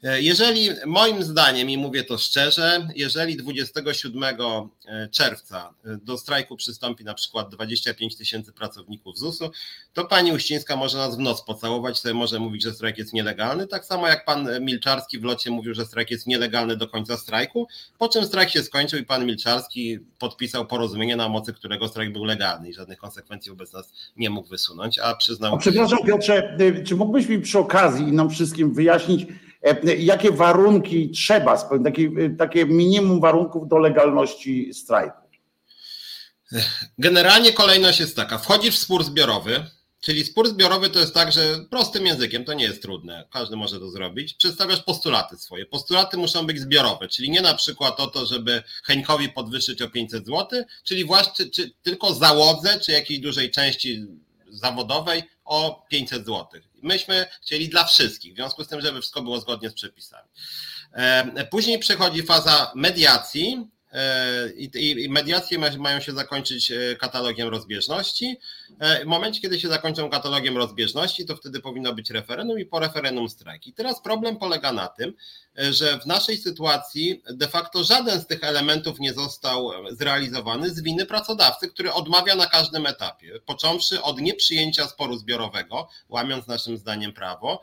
E, 0.03 0.23
jeżeli, 0.23 0.71
moim 0.87 1.23
zdaniem, 1.23 1.71
i 1.71 1.77
mówię 1.77 2.05
to 2.05 2.19
szczerze, 2.19 2.89
jeżeli 2.95 3.37
27 3.37 4.25
e, 4.25 5.09
czerwca 5.09 5.75
e, 5.85 5.97
do 5.97 6.19
strajku 6.19 6.57
przystąpi 6.57 7.05
na 7.05 7.15
przykład 7.15 7.49
25 7.49 8.17
tysięcy 8.17 8.53
pracowników 8.53 9.19
ZUS-u, 9.19 9.51
to 9.93 10.05
pani 10.05 10.33
Uścińska 10.33 10.77
może 10.77 10.99
nas 10.99 11.17
w 11.17 11.19
noc 11.19 11.43
pocałować, 11.43 11.99
sobie 11.99 12.15
może 12.15 12.39
mówić, 12.39 12.63
że 12.63 12.75
strajk 12.75 12.99
jest 12.99 13.13
nielegalny, 13.13 13.67
tak 13.67 13.85
samo 13.85 14.09
jak 14.09 14.25
pan 14.25 14.49
Milczarski 14.61 15.19
w 15.19 15.25
locie 15.25 15.51
mówił, 15.51 15.75
że 15.75 15.87
strajk 15.87 16.11
jest 16.11 16.27
nielegalny 16.27 16.77
do 16.77 16.89
końca 16.89 17.17
strajku, 17.17 17.69
po 17.99 18.09
czym 18.09 18.27
strajk 18.27 18.51
się 18.51 18.63
skończył 18.63 18.99
i 18.99 19.05
pan 19.05 19.27
Milczarski 19.27 19.48
podpisał 20.19 20.67
porozumienie, 20.67 21.17
na 21.17 21.29
mocy 21.29 21.53
którego 21.53 21.89
strajk 21.89 22.13
był 22.13 22.25
legalny 22.25 22.69
i 22.69 22.75
żadnych 22.75 22.99
konsekwencji 22.99 23.51
wobec 23.51 23.73
nas 23.73 23.93
nie 24.17 24.31
mógł 24.31 24.49
wysunąć, 24.49 24.99
a 24.99 25.17
przyznał... 25.17 25.55
A 25.55 25.59
przepraszam 25.59 25.99
Piotrze, 26.07 26.59
czy 26.87 26.97
mógłbyś 26.97 27.27
mi 27.29 27.41
przy 27.41 27.59
okazji 27.59 28.13
nam 28.13 28.31
wszystkim 28.31 28.75
wyjaśnić, 28.75 29.27
E, 29.63 29.97
jakie 29.97 30.33
warunki 30.33 31.11
trzeba 31.11 31.59
spełnić, 31.59 31.85
takie, 31.85 32.11
takie 32.39 32.67
minimum 32.67 33.21
warunków 33.21 33.69
do 33.69 33.79
legalności 33.79 34.75
strajku? 34.75 35.29
Generalnie 36.99 37.53
kolejność 37.53 38.01
jest 38.01 38.17
taka, 38.17 38.39
wchodzi 38.39 38.71
w 38.71 38.79
spór 38.79 39.05
zbiorowy, 39.05 39.65
Czyli 40.09 40.25
spór 40.25 40.49
zbiorowy 40.49 40.91
to 40.91 40.99
jest 40.99 41.15
tak, 41.15 41.33
że 41.33 41.65
prostym 41.71 42.07
językiem 42.07 42.45
to 42.45 42.53
nie 42.53 42.65
jest 42.65 42.83
trudne, 42.83 43.25
każdy 43.31 43.57
może 43.57 43.81
to 43.81 43.91
zrobić. 43.91 44.35
Przedstawiasz 44.35 44.83
postulaty 44.83 45.37
swoje. 45.37 45.67
Postulaty 45.67 46.17
muszą 46.17 46.47
być 46.47 46.61
zbiorowe, 46.61 47.09
czyli 47.09 47.31
nie 47.31 47.41
na 47.41 47.55
przykład 47.55 48.01
o 48.01 48.07
to, 48.07 48.27
żeby 48.27 48.63
Heńkowi 48.85 49.29
podwyższyć 49.29 49.83
o 49.83 49.91
500 49.91 50.27
zł, 50.27 50.65
czyli 50.85 51.05
właśnie 51.05 51.51
czy, 51.51 51.71
tylko 51.83 52.15
załodze, 52.15 52.81
czy 52.81 52.93
jakiejś 52.93 53.21
dużej 53.21 53.51
części 53.51 54.07
zawodowej 54.49 55.23
o 55.45 55.87
500 55.91 56.27
zł. 56.27 56.47
Myśmy 56.83 57.27
chcieli 57.43 57.69
dla 57.69 57.85
wszystkich, 57.85 58.33
w 58.33 58.37
związku 58.37 58.65
z 58.65 58.69
tym, 58.69 58.81
żeby 58.81 59.01
wszystko 59.01 59.23
było 59.23 59.41
zgodnie 59.41 59.71
z 59.71 59.75
przepisami. 59.75 60.29
E, 60.93 61.47
później 61.47 61.79
przychodzi 61.79 62.23
faza 62.23 62.73
mediacji, 62.75 63.69
E, 63.93 64.51
i 64.75 65.09
mediacje 65.11 65.59
mają 65.79 66.01
się 66.01 66.13
zakończyć 66.13 66.71
e, 66.71 66.97
katalogiem 66.97 67.49
rozbieżności. 67.49 68.37
E, 68.79 69.05
w 69.05 69.07
momencie, 69.07 69.41
kiedy 69.41 69.61
się 69.61 69.69
zakończą 69.69 70.11
katalogiem 70.11 70.57
rozbieżności, 70.57 71.27
to 71.27 71.37
wtedy 71.37 71.61
powinno 71.61 71.95
być 71.95 72.11
referendum 72.11 72.59
i 72.59 72.65
po 72.65 72.79
referendum 72.79 73.29
strajk. 73.29 73.67
I 73.67 73.73
teraz 73.73 74.03
problem 74.03 74.37
polega 74.37 74.73
na 74.73 74.89
tym, 74.89 75.15
że 75.71 75.99
w 75.99 76.07
naszej 76.07 76.37
sytuacji 76.37 77.23
de 77.31 77.49
facto 77.49 77.85
żaden 77.85 78.21
z 78.21 78.27
tych 78.27 78.45
elementów 78.45 79.01
nie 79.01 79.13
został 79.13 79.71
zrealizowany 79.91 80.71
z 80.71 80.83
winy 80.83 81.07
pracodawcy, 81.07 81.69
który 81.69 81.93
odmawia 81.93 82.35
na 82.35 82.47
każdym 82.47 82.87
etapie, 82.87 83.41
począwszy 83.47 84.03
od 84.03 84.21
nieprzyjęcia 84.21 84.87
sporu 84.87 85.17
zbiorowego, 85.17 85.89
łamiąc 86.09 86.47
naszym 86.47 86.77
zdaniem 86.77 87.13
prawo, 87.13 87.63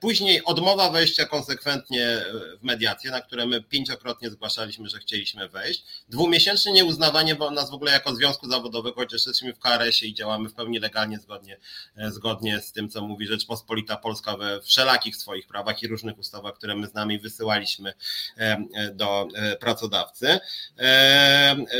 później 0.00 0.44
odmowa 0.44 0.90
wejścia 0.90 1.26
konsekwentnie 1.26 2.22
w 2.60 2.64
mediację, 2.64 3.10
na 3.10 3.20
które 3.20 3.46
my 3.46 3.62
pięciokrotnie 3.62 4.30
zgłaszaliśmy, 4.30 4.88
że 4.88 4.98
chcieliśmy 4.98 5.48
wejść. 5.48 5.84
Dwumiesięczne 6.08 6.72
nieuznawanie 6.72 7.36
nas 7.52 7.70
w 7.70 7.74
ogóle 7.74 7.92
jako 7.92 8.14
związku 8.14 8.50
zawodowego, 8.50 8.94
chociaż 9.00 9.26
jesteśmy 9.26 9.54
w 9.54 9.58
KRS-ie 9.58 10.10
i 10.10 10.14
działamy 10.14 10.48
w 10.48 10.54
pełni 10.54 10.78
legalnie 10.78 11.18
zgodnie, 11.18 11.58
e, 11.96 12.10
zgodnie 12.10 12.60
z 12.60 12.72
tym, 12.72 12.88
co 12.88 13.02
mówi 13.02 13.26
Rzeczpospolita 13.26 13.96
Polska 13.96 14.36
we 14.36 14.62
wszelakich 14.62 15.16
swoich 15.16 15.46
prawach 15.46 15.82
i 15.82 15.88
różnych 15.88 16.18
ustawach, 16.18 16.54
które 16.54 16.76
my 16.76 16.86
z 16.86 16.94
nami 17.06 17.18
wysyłaliśmy 17.18 17.92
e, 18.38 18.66
e, 18.74 18.90
do 18.94 19.28
pracodawcy. 19.60 20.38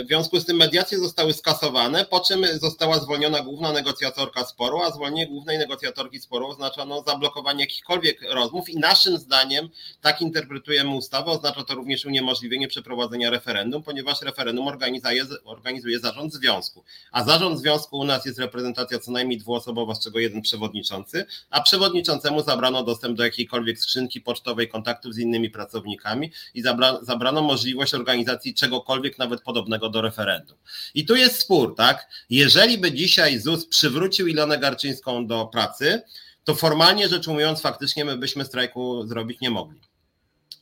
W 0.05 0.07
związku 0.07 0.41
z 0.41 0.45
tym 0.45 0.57
mediacje 0.57 0.99
zostały 0.99 1.33
skasowane, 1.33 2.05
po 2.05 2.21
czym 2.21 2.47
została 2.59 2.99
zwolniona 2.99 3.43
główna 3.43 3.73
negocjatorka 3.73 4.45
sporu, 4.45 4.83
a 4.83 4.91
zwolnienie 4.91 5.27
głównej 5.27 5.59
negocjatorki 5.59 6.21
sporu 6.21 6.47
oznacza 6.47 6.85
no, 6.85 7.03
zablokowanie 7.03 7.61
jakichkolwiek 7.61 8.23
rozmów 8.31 8.69
i 8.69 8.79
naszym 8.79 9.19
zdaniem, 9.19 9.69
tak 10.01 10.21
interpretujemy 10.21 10.91
ustawę, 10.91 11.31
oznacza 11.31 11.65
to 11.65 11.75
również 11.75 12.05
uniemożliwienie 12.05 12.69
przeprowadzenia 12.69 13.31
referendum 13.31 13.67
referendum, 13.67 13.83
ponieważ 13.83 14.23
referendum 14.23 14.69
organizuje, 14.69 15.25
organizuje 15.45 15.99
zarząd 15.99 16.35
związku. 16.35 16.85
A 17.13 17.25
zarząd 17.25 17.59
związku 17.59 17.99
u 17.99 18.05
nas 18.05 18.27
jest 18.27 18.39
reprezentacja 18.39 18.99
co 18.99 19.11
najmniej 19.11 19.39
dwuosobowa, 19.39 19.95
z 19.95 20.05
czego 20.05 20.19
jeden 20.19 20.43
przewodniczący, 20.43 21.27
a 21.51 21.61
przewodniczącemu 21.61 22.43
zabrano 22.43 22.83
dostęp 22.83 23.17
do 23.17 23.25
jakiejkolwiek 23.25 23.79
skrzynki 23.79 24.21
pocztowej, 24.21 24.69
kontaktów 24.69 25.15
z 25.17 25.19
innymi 25.19 25.51
pracownikami 25.51 26.33
i 26.55 26.63
zabra, 26.63 26.99
zabrano 27.03 27.43
możliwość 27.43 27.95
organizacji 27.95 28.55
czegokolwiek, 28.55 29.19
nawet 29.19 29.43
podobnego 29.43 29.89
do 29.89 30.03
referendum. 30.03 30.57
I 30.95 31.07
tu 31.07 31.17
jest 31.17 31.41
spór, 31.41 31.75
tak? 31.77 32.09
Jeżeli 32.31 32.79
by 32.79 32.93
dzisiaj 32.93 33.39
ZUS 33.39 33.67
przywrócił 33.67 34.27
Ilonę 34.27 34.59
Garczyńską 34.59 35.27
do 35.27 35.47
pracy, 35.47 36.03
to 36.45 36.55
formalnie 36.55 37.09
rzecz 37.09 37.29
ujmując, 37.29 37.61
faktycznie 37.61 38.05
my 38.05 38.19
byśmy 38.19 38.45
strajku 38.45 39.07
zrobić 39.07 39.41
nie 39.41 39.51
mogli. 39.51 39.81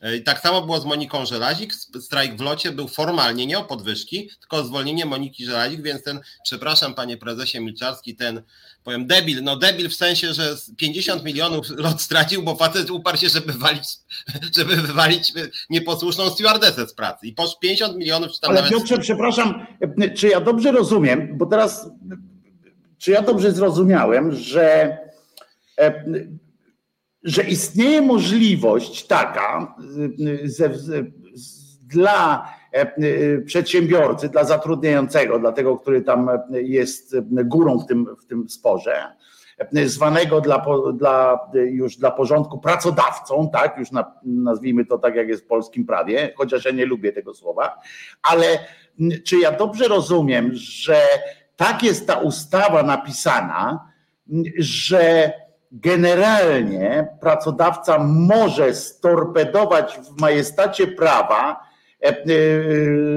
E, 0.05 0.17
I 0.17 0.23
tak 0.23 0.41
samo 0.41 0.63
było 0.63 0.81
z 0.81 0.85
Moniką 0.85 1.27
Żelazik. 1.27 1.75
Strajk 2.01 2.37
w 2.37 2.41
locie 2.41 2.73
był 2.73 2.89
formalnie 2.89 3.47
nie 3.47 3.59
o 3.59 3.65
podwyżki, 3.65 4.31
tylko 4.41 4.57
o 4.57 4.65
zwolnienie 4.65 5.07
Moniki 5.07 5.45
Żelazik, 5.45 5.83
więc 5.83 6.03
ten, 6.03 6.21
przepraszam 6.45 6.95
panie 6.95 7.17
prezesie 7.17 7.61
Milczarski, 7.61 8.17
ten 8.17 8.43
powiem 8.85 9.07
debil, 9.07 9.43
no 9.43 9.57
debil 9.57 9.89
w 9.89 9.95
sensie, 9.95 10.33
że 10.33 10.57
50 10.77 11.25
milionów 11.25 11.67
lot 11.71 12.03
stracił, 12.03 12.43
bo 12.43 12.57
facet 12.57 12.91
uparł 12.91 13.19
się, 13.19 13.29
żeby 13.29 13.53
wywalić, 13.53 13.85
żeby 14.57 14.77
wywalić 14.77 15.33
nieposłuszną 15.71 16.31
stewardesę 16.31 16.89
z 16.89 16.95
pracy. 16.95 17.27
I 17.27 17.33
po 17.33 17.55
50 17.61 17.97
milionów 17.97 18.33
czy 18.33 18.41
tam 18.41 18.51
Ale 18.51 18.63
nawet... 18.63 19.01
Przepraszam, 19.01 19.67
czy 20.17 20.29
ja 20.29 20.41
dobrze 20.41 20.73
rozumiem, 20.73 21.39
bo 21.39 21.47
teraz 21.47 21.91
czy 22.99 23.11
ja 23.11 23.23
dobrze 23.23 23.53
zrozumiałem, 23.53 24.33
że 24.33 24.99
e, 25.79 26.05
że 27.25 27.43
istnieje 27.43 28.03
możliwość 28.03 29.07
taka 29.07 29.77
ze, 30.45 30.71
dla 31.81 32.49
e, 32.73 33.39
przedsiębiorcy, 33.39 34.29
dla 34.29 34.45
zatrudniającego, 34.45 35.39
dla 35.39 35.53
tego, 35.53 35.79
który 35.79 36.03
tam 36.03 36.31
jest 36.51 37.17
górą 37.31 37.79
w 37.79 37.87
tym, 37.87 38.07
w 38.23 38.27
tym 38.27 38.49
sporze, 38.49 39.15
zwanego 39.87 40.41
dla, 40.41 40.67
dla, 40.95 41.39
już 41.55 41.97
dla 41.97 42.11
porządku 42.11 42.59
pracodawcą, 42.59 43.51
tak, 43.53 43.79
już 43.79 43.91
na, 43.91 44.13
nazwijmy 44.23 44.85
to 44.85 44.99
tak, 44.99 45.15
jak 45.15 45.29
jest 45.29 45.45
w 45.45 45.47
polskim 45.47 45.87
prawie, 45.87 46.33
chociaż 46.37 46.65
ja 46.65 46.71
nie 46.71 46.87
lubię 46.87 47.13
tego 47.13 47.35
słowa, 47.35 47.81
ale 48.23 48.47
czy 49.25 49.39
ja 49.39 49.53
dobrze 49.53 49.89
rozumiem, 49.89 50.51
że 50.55 51.03
tak 51.57 51.83
jest 51.83 52.07
ta 52.07 52.17
ustawa 52.17 52.83
napisana, 52.83 53.89
że 54.59 55.33
generalnie 55.75 57.09
pracodawca 57.21 57.99
może 57.99 58.75
storpedować 58.75 59.99
w 59.99 60.21
majestacie 60.21 60.87
prawa 60.87 61.61
e, 62.03 62.09
e, 62.09 62.15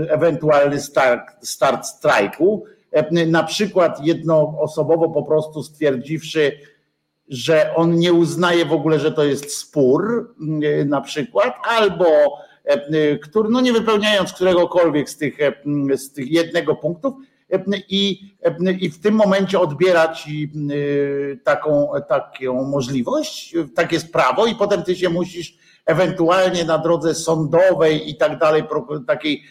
ewentualny 0.10 0.82
start, 0.82 1.48
start 1.48 1.86
strajku, 1.86 2.66
e, 2.92 3.26
na 3.26 3.44
przykład 3.44 4.06
jednoosobowo 4.06 5.10
po 5.10 5.24
prostu 5.24 5.64
stwierdziwszy, 5.64 6.52
że 7.30 7.76
on 7.76 7.96
nie 7.96 8.14
uznaje 8.14 8.66
w 8.66 8.74
ogóle, 8.74 9.00
że 9.00 9.12
to 9.12 9.24
jest 9.24 9.58
spór, 9.58 10.34
na 10.86 11.02
przykład, 11.02 11.54
albo 11.64 12.06
który, 13.24 13.50
no 13.50 13.62
nie 13.62 13.74
wypełniając 13.74 14.34
któregokolwiek 14.34 15.10
z 15.10 15.18
tych, 15.18 15.38
z 15.96 16.12
tych 16.12 16.32
jednego 16.32 16.76
punktów, 16.76 17.14
i, 17.89 18.34
i 18.80 18.89
w 18.89 19.01
tym 19.01 19.16
momencie 19.16 19.60
odbierać 19.60 20.27
y, 20.72 21.39
taką, 21.44 21.89
taką 22.10 22.63
możliwość, 22.66 23.56
takie 23.75 23.96
jest 23.96 24.13
prawo 24.13 24.46
i 24.46 24.56
potem 24.56 24.84
ty 24.84 24.96
się 24.96 25.10
musisz 25.10 25.58
ewentualnie 25.86 26.66
na 26.66 26.77
drodze 26.77 27.16
sądowej 27.16 28.10
i 28.10 28.18
tak 28.18 28.39
dalej, 28.39 28.63
takiej 29.08 29.44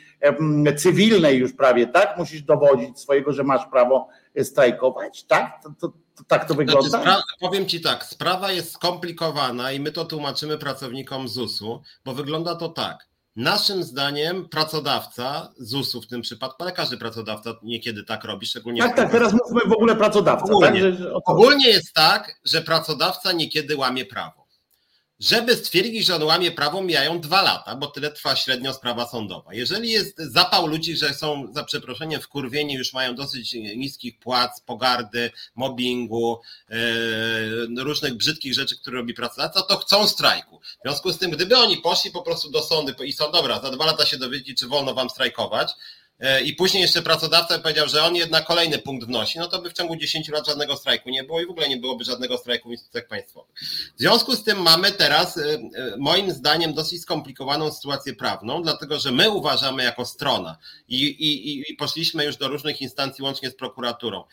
cywilnej 0.77 1.39
już 1.39 1.53
prawie, 1.53 1.87
tak? 1.87 2.19
Musisz 2.19 2.43
dowodzić 2.43 3.01
swojego, 3.01 3.33
że 3.33 3.45
masz 3.45 3.67
prawo 3.67 4.09
strajkować, 4.43 5.25
tak? 5.25 5.63
To, 5.63 5.71
to, 5.81 5.89
to 5.89 6.25
tak 6.29 6.49
to 6.49 6.55
znaczy, 6.55 6.67
wygląda? 6.67 6.89
Znaczy, 6.89 7.23
powiem 7.41 7.67
Ci 7.67 7.81
tak, 7.81 8.05
sprawa 8.05 8.53
jest 8.53 8.73
skomplikowana 8.73 9.73
i 9.73 9.81
my 9.81 9.93
to 9.93 10.05
tłumaczymy 10.05 10.59
pracownikom 10.59 11.29
ZUS-u, 11.29 11.83
bo 12.05 12.15
wygląda 12.15 12.57
to 12.57 12.69
tak 12.69 13.07
Naszym 13.37 13.83
zdaniem 13.83 14.49
pracodawca, 14.49 15.53
ZUS-u 15.59 16.03
w 16.03 16.07
tym 16.07 16.23
przypadku, 16.23 16.63
ale 16.63 16.73
każdy 16.73 16.97
pracodawca 16.97 17.55
niekiedy 17.63 18.05
tak 18.05 18.25
robi, 18.25 18.47
szczególnie. 18.47 18.83
Tak, 18.83 18.97
tak, 18.97 19.11
teraz 19.11 19.33
mówmy 19.33 19.61
w 19.67 19.73
ogóle 19.73 19.97
pracodawca. 19.97 20.45
Ogólnie, 20.45 20.83
tak, 20.83 20.95
że, 20.99 21.15
ogólnie 21.15 21.69
jest 21.69 21.93
tak, 21.95 22.41
że 22.45 22.63
pracodawca 22.63 23.33
niekiedy 23.33 23.77
łamie 23.77 24.05
prawo. 24.05 24.46
Żeby 25.21 25.57
stwierdzić, 25.57 26.07
że 26.07 26.15
on 26.15 26.23
łamie 26.23 26.51
prawo, 26.51 26.83
mijają 26.83 27.21
dwa 27.21 27.43
lata, 27.43 27.77
bo 27.77 27.87
tyle 27.87 28.11
trwa 28.11 28.37
średnio 28.37 28.75
sprawa 28.75 29.09
sądowa. 29.09 29.55
Jeżeli 29.55 29.91
jest 29.91 30.19
zapał 30.19 30.67
ludzi, 30.67 30.97
że 30.97 31.15
są 31.15 31.53
za 31.53 31.65
przeproszeniem 31.65 32.21
wkurwieni, 32.21 32.75
już 32.75 32.93
mają 32.93 33.15
dosyć 33.15 33.55
niskich 33.55 34.19
płac, 34.19 34.61
pogardy, 34.61 35.31
mobbingu, 35.55 36.41
yy, 36.69 37.85
różnych 37.85 38.15
brzydkich 38.15 38.55
rzeczy, 38.55 38.77
które 38.77 38.97
robi 38.97 39.15
pracodawca, 39.15 39.63
to 39.63 39.79
chcą 39.79 40.07
strajku. 40.07 40.61
W 40.61 40.83
związku 40.83 41.13
z 41.13 41.19
tym, 41.19 41.31
gdyby 41.31 41.59
oni 41.59 41.77
poszli 41.77 42.11
po 42.11 42.23
prostu 42.23 42.51
do 42.51 42.63
sądu 42.63 43.05
i 43.05 43.13
są 43.13 43.33
dobra, 43.33 43.61
za 43.61 43.71
dwa 43.71 43.87
lata 43.87 44.07
się 44.07 44.17
dowiedzieć, 44.17 44.59
czy 44.59 44.69
wolno 44.69 44.95
wam 44.95 45.11
strajkować, 45.11 45.73
i 46.45 46.53
później 46.53 46.83
jeszcze 46.83 47.03
pracodawca 47.03 47.59
powiedział, 47.59 47.89
że 47.89 48.05
on 48.05 48.17
jednak 48.17 48.47
kolejny 48.47 48.79
punkt 48.79 49.07
wnosi, 49.07 49.39
no 49.39 49.49
to 49.49 49.63
by 49.63 49.71
w 49.71 49.73
ciągu 49.73 49.97
10 49.97 50.29
lat 50.29 50.47
żadnego 50.47 50.77
strajku 50.77 51.11
nie 51.11 51.25
było 51.25 51.41
i 51.41 51.47
w 51.47 51.51
ogóle 51.51 51.69
nie 51.69 51.77
byłoby 51.77 52.05
żadnego 52.05 52.39
strajku 52.39 52.69
w 52.69 52.73
instytucjach 52.73 53.09
państwowych. 53.09 53.55
W 53.97 53.99
związku 53.99 54.37
z 54.37 54.45
tym 54.45 54.63
mamy 54.63 54.93
teraz, 54.93 55.37
e, 55.37 55.43
e, 55.43 55.59
moim 55.99 56.31
zdaniem, 56.31 56.75
dosyć 56.75 57.03
skomplikowaną 57.03 57.73
sytuację 57.73 58.15
prawną, 58.15 58.63
dlatego 58.63 58.99
że 58.99 59.13
my 59.13 59.31
uważamy 59.31 59.85
jako 59.85 60.05
strona 60.05 60.57
i, 60.89 61.05
i, 61.05 61.73
i 61.73 61.75
poszliśmy 61.75 62.25
już 62.25 62.37
do 62.37 62.49
różnych 62.49 62.81
instancji, 62.81 63.25
łącznie 63.25 63.51
z 63.51 63.57
prokuraturą, 63.57 64.25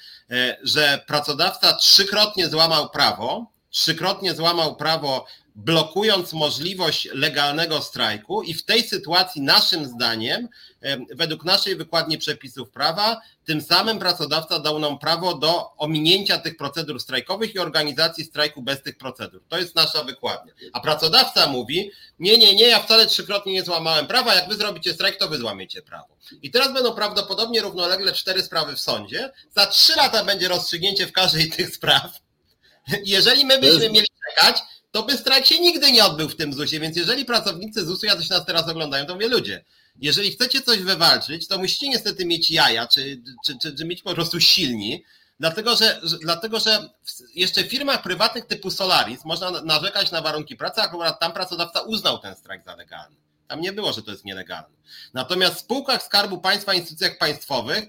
że 0.63 1.03
pracodawca 1.07 1.73
trzykrotnie 1.73 2.47
złamał 2.47 2.89
prawo, 2.89 3.51
trzykrotnie 3.69 4.35
złamał 4.35 4.75
prawo 4.75 5.25
blokując 5.55 6.33
możliwość 6.33 7.07
legalnego 7.13 7.81
strajku 7.81 8.43
i 8.43 8.53
w 8.53 8.65
tej 8.65 8.83
sytuacji 8.83 9.41
naszym 9.41 9.85
zdaniem, 9.85 10.49
według 11.15 11.45
naszej 11.45 11.75
wykładni 11.75 12.17
przepisów 12.17 12.69
prawa, 12.69 13.21
tym 13.45 13.61
samym 13.61 13.99
pracodawca 13.99 14.59
dał 14.59 14.79
nam 14.79 14.99
prawo 14.99 15.33
do 15.37 15.77
ominięcia 15.77 16.37
tych 16.37 16.57
procedur 16.57 16.99
strajkowych 16.99 17.55
i 17.55 17.59
organizacji 17.59 18.25
strajku 18.25 18.61
bez 18.61 18.81
tych 18.81 18.97
procedur. 18.97 19.41
To 19.47 19.57
jest 19.57 19.75
nasza 19.75 20.03
wykładnia. 20.03 20.53
A 20.73 20.79
pracodawca 20.79 21.47
mówi, 21.47 21.91
nie, 22.19 22.37
nie, 22.37 22.55
nie, 22.55 22.67
ja 22.67 22.79
wcale 22.79 23.07
trzykrotnie 23.07 23.53
nie 23.53 23.63
złamałem 23.63 24.07
prawa, 24.07 24.35
jak 24.35 24.49
wy 24.49 24.55
zrobicie 24.55 24.93
strajk, 24.93 25.17
to 25.17 25.29
wy 25.29 25.37
złamiecie 25.37 25.81
prawo. 25.81 26.17
I 26.41 26.51
teraz 26.51 26.73
będą 26.73 26.95
prawdopodobnie 26.95 27.61
równolegle 27.61 28.13
cztery 28.13 28.43
sprawy 28.43 28.75
w 28.75 28.79
sądzie, 28.79 29.31
za 29.55 29.65
trzy 29.65 29.95
lata 29.95 30.25
będzie 30.25 30.47
rozstrzygnięcie 30.47 31.07
w 31.07 31.11
każdej 31.11 31.51
z 31.51 31.55
tych 31.55 31.75
spraw. 31.75 32.19
Jeżeli 33.05 33.45
my 33.45 33.59
byśmy 33.59 33.89
mieli 33.89 34.07
czekać, 34.29 34.61
to 34.93 35.03
by 35.03 35.17
strajk 35.17 35.45
się 35.45 35.59
nigdy 35.59 35.91
nie 35.91 36.05
odbył 36.05 36.29
w 36.29 36.35
tym 36.35 36.53
ZUS-ie, 36.53 36.79
więc 36.79 36.97
jeżeli 36.97 37.25
pracownicy 37.25 37.85
ZUS-u 37.85 38.05
jacyś 38.05 38.29
nas 38.29 38.45
teraz 38.45 38.67
oglądają, 38.67 39.05
to 39.05 39.13
mówię, 39.13 39.27
ludzie, 39.27 39.63
jeżeli 39.99 40.31
chcecie 40.31 40.61
coś 40.61 40.79
wywalczyć, 40.79 41.47
to 41.47 41.57
musicie 41.57 41.89
niestety 41.89 42.25
mieć 42.25 42.51
jaja, 42.51 42.87
czy, 42.87 43.21
czy, 43.45 43.57
czy, 43.61 43.75
czy 43.75 43.85
mieć 43.85 44.01
po 44.01 44.13
prostu 44.13 44.39
silni, 44.39 45.03
dlatego 45.39 45.75
że, 45.75 46.01
dlatego, 46.21 46.59
że 46.59 46.89
jeszcze 47.35 47.63
w 47.63 47.69
firmach 47.69 48.03
prywatnych 48.03 48.45
typu 48.45 48.71
Solaris 48.71 49.25
można 49.25 49.51
narzekać 49.51 50.11
na 50.11 50.21
warunki 50.21 50.55
pracy, 50.55 50.81
akurat 50.81 51.19
tam 51.19 51.33
pracodawca 51.33 51.81
uznał 51.81 52.19
ten 52.19 52.35
strajk 52.35 52.63
za 52.65 52.75
legalny. 52.75 53.15
Tam 53.47 53.61
nie 53.61 53.71
było, 53.71 53.93
że 53.93 54.03
to 54.03 54.11
jest 54.11 54.25
nielegalne. 54.25 54.75
Natomiast 55.13 55.55
w 55.55 55.59
spółkach 55.59 56.03
Skarbu 56.03 56.37
Państwa, 56.37 56.73
instytucjach 56.73 57.17
państwowych 57.17 57.83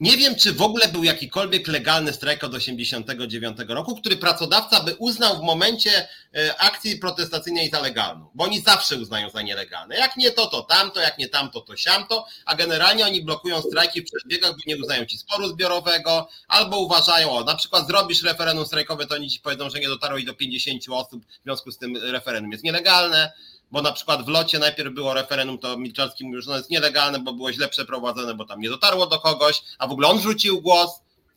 nie 0.00 0.16
wiem, 0.16 0.34
czy 0.34 0.52
w 0.52 0.62
ogóle 0.62 0.88
był 0.88 1.04
jakikolwiek 1.04 1.68
legalny 1.68 2.12
strajk 2.12 2.44
od 2.44 2.52
1989 2.52 3.58
roku, 3.68 3.96
który 3.96 4.16
pracodawca 4.16 4.80
by 4.80 4.94
uznał 4.94 5.38
w 5.38 5.42
momencie 5.42 6.08
e, 6.34 6.60
akcji 6.60 6.98
protestacyjnej 6.98 7.70
za 7.70 7.80
legalną, 7.80 8.30
bo 8.34 8.44
oni 8.44 8.60
zawsze 8.60 8.96
uznają 8.96 9.30
za 9.30 9.42
nielegalne. 9.42 9.96
Jak 9.96 10.16
nie 10.16 10.30
to, 10.30 10.46
to 10.46 10.62
tamto, 10.62 11.00
jak 11.00 11.18
nie 11.18 11.28
tamto, 11.28 11.60
to 11.60 11.76
siamto, 11.76 12.26
a 12.44 12.54
generalnie 12.54 13.06
oni 13.06 13.24
blokują 13.24 13.62
strajki 13.62 14.00
w 14.00 14.04
przebiegach, 14.04 14.50
bo 14.50 14.58
nie 14.66 14.76
uznają 14.76 15.06
ci 15.06 15.18
sporu 15.18 15.48
zbiorowego, 15.48 16.28
albo 16.48 16.78
uważają, 16.78 17.30
o, 17.30 17.44
na 17.44 17.54
przykład 17.54 17.86
zrobisz 17.86 18.22
referendum 18.22 18.66
strajkowe, 18.66 19.06
to 19.06 19.14
oni 19.14 19.30
ci 19.30 19.40
powiedzą, 19.40 19.70
że 19.70 19.80
nie 19.80 19.88
dotarło 19.88 20.18
i 20.18 20.24
do 20.24 20.34
50 20.34 20.82
osób, 20.90 21.26
w 21.26 21.44
związku 21.44 21.70
z 21.70 21.78
tym 21.78 21.96
referendum 21.96 22.52
jest 22.52 22.64
nielegalne 22.64 23.32
bo 23.70 23.82
na 23.82 23.92
przykład 23.92 24.24
w 24.24 24.28
locie 24.28 24.58
najpierw 24.58 24.94
było 24.94 25.14
referendum, 25.14 25.58
to 25.58 25.78
Milczanski 25.78 26.24
mówił, 26.24 26.42
że 26.42 26.50
ono 26.50 26.58
jest 26.58 26.70
nielegalne, 26.70 27.18
bo 27.18 27.32
było 27.32 27.52
źle 27.52 27.68
przeprowadzone, 27.68 28.34
bo 28.34 28.44
tam 28.44 28.60
nie 28.60 28.68
dotarło 28.68 29.06
do 29.06 29.20
kogoś, 29.20 29.62
a 29.78 29.86
w 29.86 29.92
ogóle 29.92 30.08
on 30.08 30.20
rzucił 30.20 30.60
głos, 30.60 30.90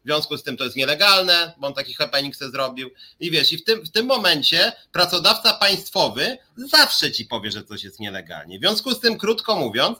w 0.03 0.05
związku 0.05 0.37
z 0.37 0.43
tym 0.43 0.57
to 0.57 0.63
jest 0.63 0.75
nielegalne, 0.75 1.53
bo 1.57 1.67
on 1.67 1.73
taki 1.73 1.93
happening 1.93 2.35
se 2.35 2.49
zrobił. 2.49 2.89
I 3.19 3.31
wiesz, 3.31 3.53
i 3.53 3.57
w 3.57 3.63
tym, 3.63 3.85
w 3.85 3.91
tym 3.91 4.05
momencie 4.05 4.71
pracodawca 4.91 5.53
państwowy 5.53 6.37
zawsze 6.57 7.11
ci 7.11 7.25
powie, 7.25 7.51
że 7.51 7.63
coś 7.63 7.83
jest 7.83 7.99
nielegalnie. 7.99 8.57
W 8.57 8.61
związku 8.61 8.91
z 8.91 8.99
tym, 8.99 9.17
krótko 9.17 9.55
mówiąc, 9.55 9.97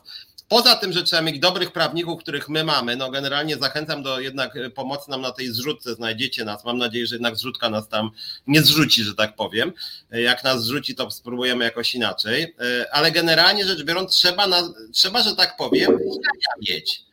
Poza 0.50 0.76
tym, 0.76 0.92
że 0.92 1.02
trzeba 1.02 1.22
mieć 1.22 1.38
dobrych 1.38 1.72
prawników, 1.72 2.20
których 2.20 2.48
my 2.48 2.64
mamy, 2.64 2.96
no 2.96 3.10
generalnie 3.10 3.56
zachęcam 3.56 4.02
do 4.02 4.20
jednak 4.20 4.56
e, 4.56 4.70
pomocy 4.70 5.10
nam 5.10 5.20
na 5.20 5.32
tej 5.32 5.52
zrzutce, 5.52 5.94
znajdziecie 5.94 6.44
nas. 6.44 6.64
Mam 6.64 6.78
nadzieję, 6.78 7.06
że 7.06 7.14
jednak 7.14 7.36
zrzutka 7.36 7.70
nas 7.70 7.88
tam 7.88 8.10
nie 8.46 8.62
zrzuci, 8.62 9.02
że 9.02 9.14
tak 9.14 9.36
powiem. 9.36 9.72
E, 10.12 10.22
jak 10.22 10.44
nas 10.44 10.64
zrzuci, 10.64 10.94
to 10.94 11.10
spróbujemy 11.10 11.64
jakoś 11.64 11.94
inaczej. 11.94 12.42
E, 12.42 12.94
ale 12.94 13.12
generalnie 13.12 13.64
rzecz 13.64 13.82
biorąc, 13.82 14.14
trzeba, 14.14 14.46
trzeba 14.92 15.22
że 15.22 15.36
tak 15.36 15.56
powiem, 15.56 15.98
mieć 16.68 17.09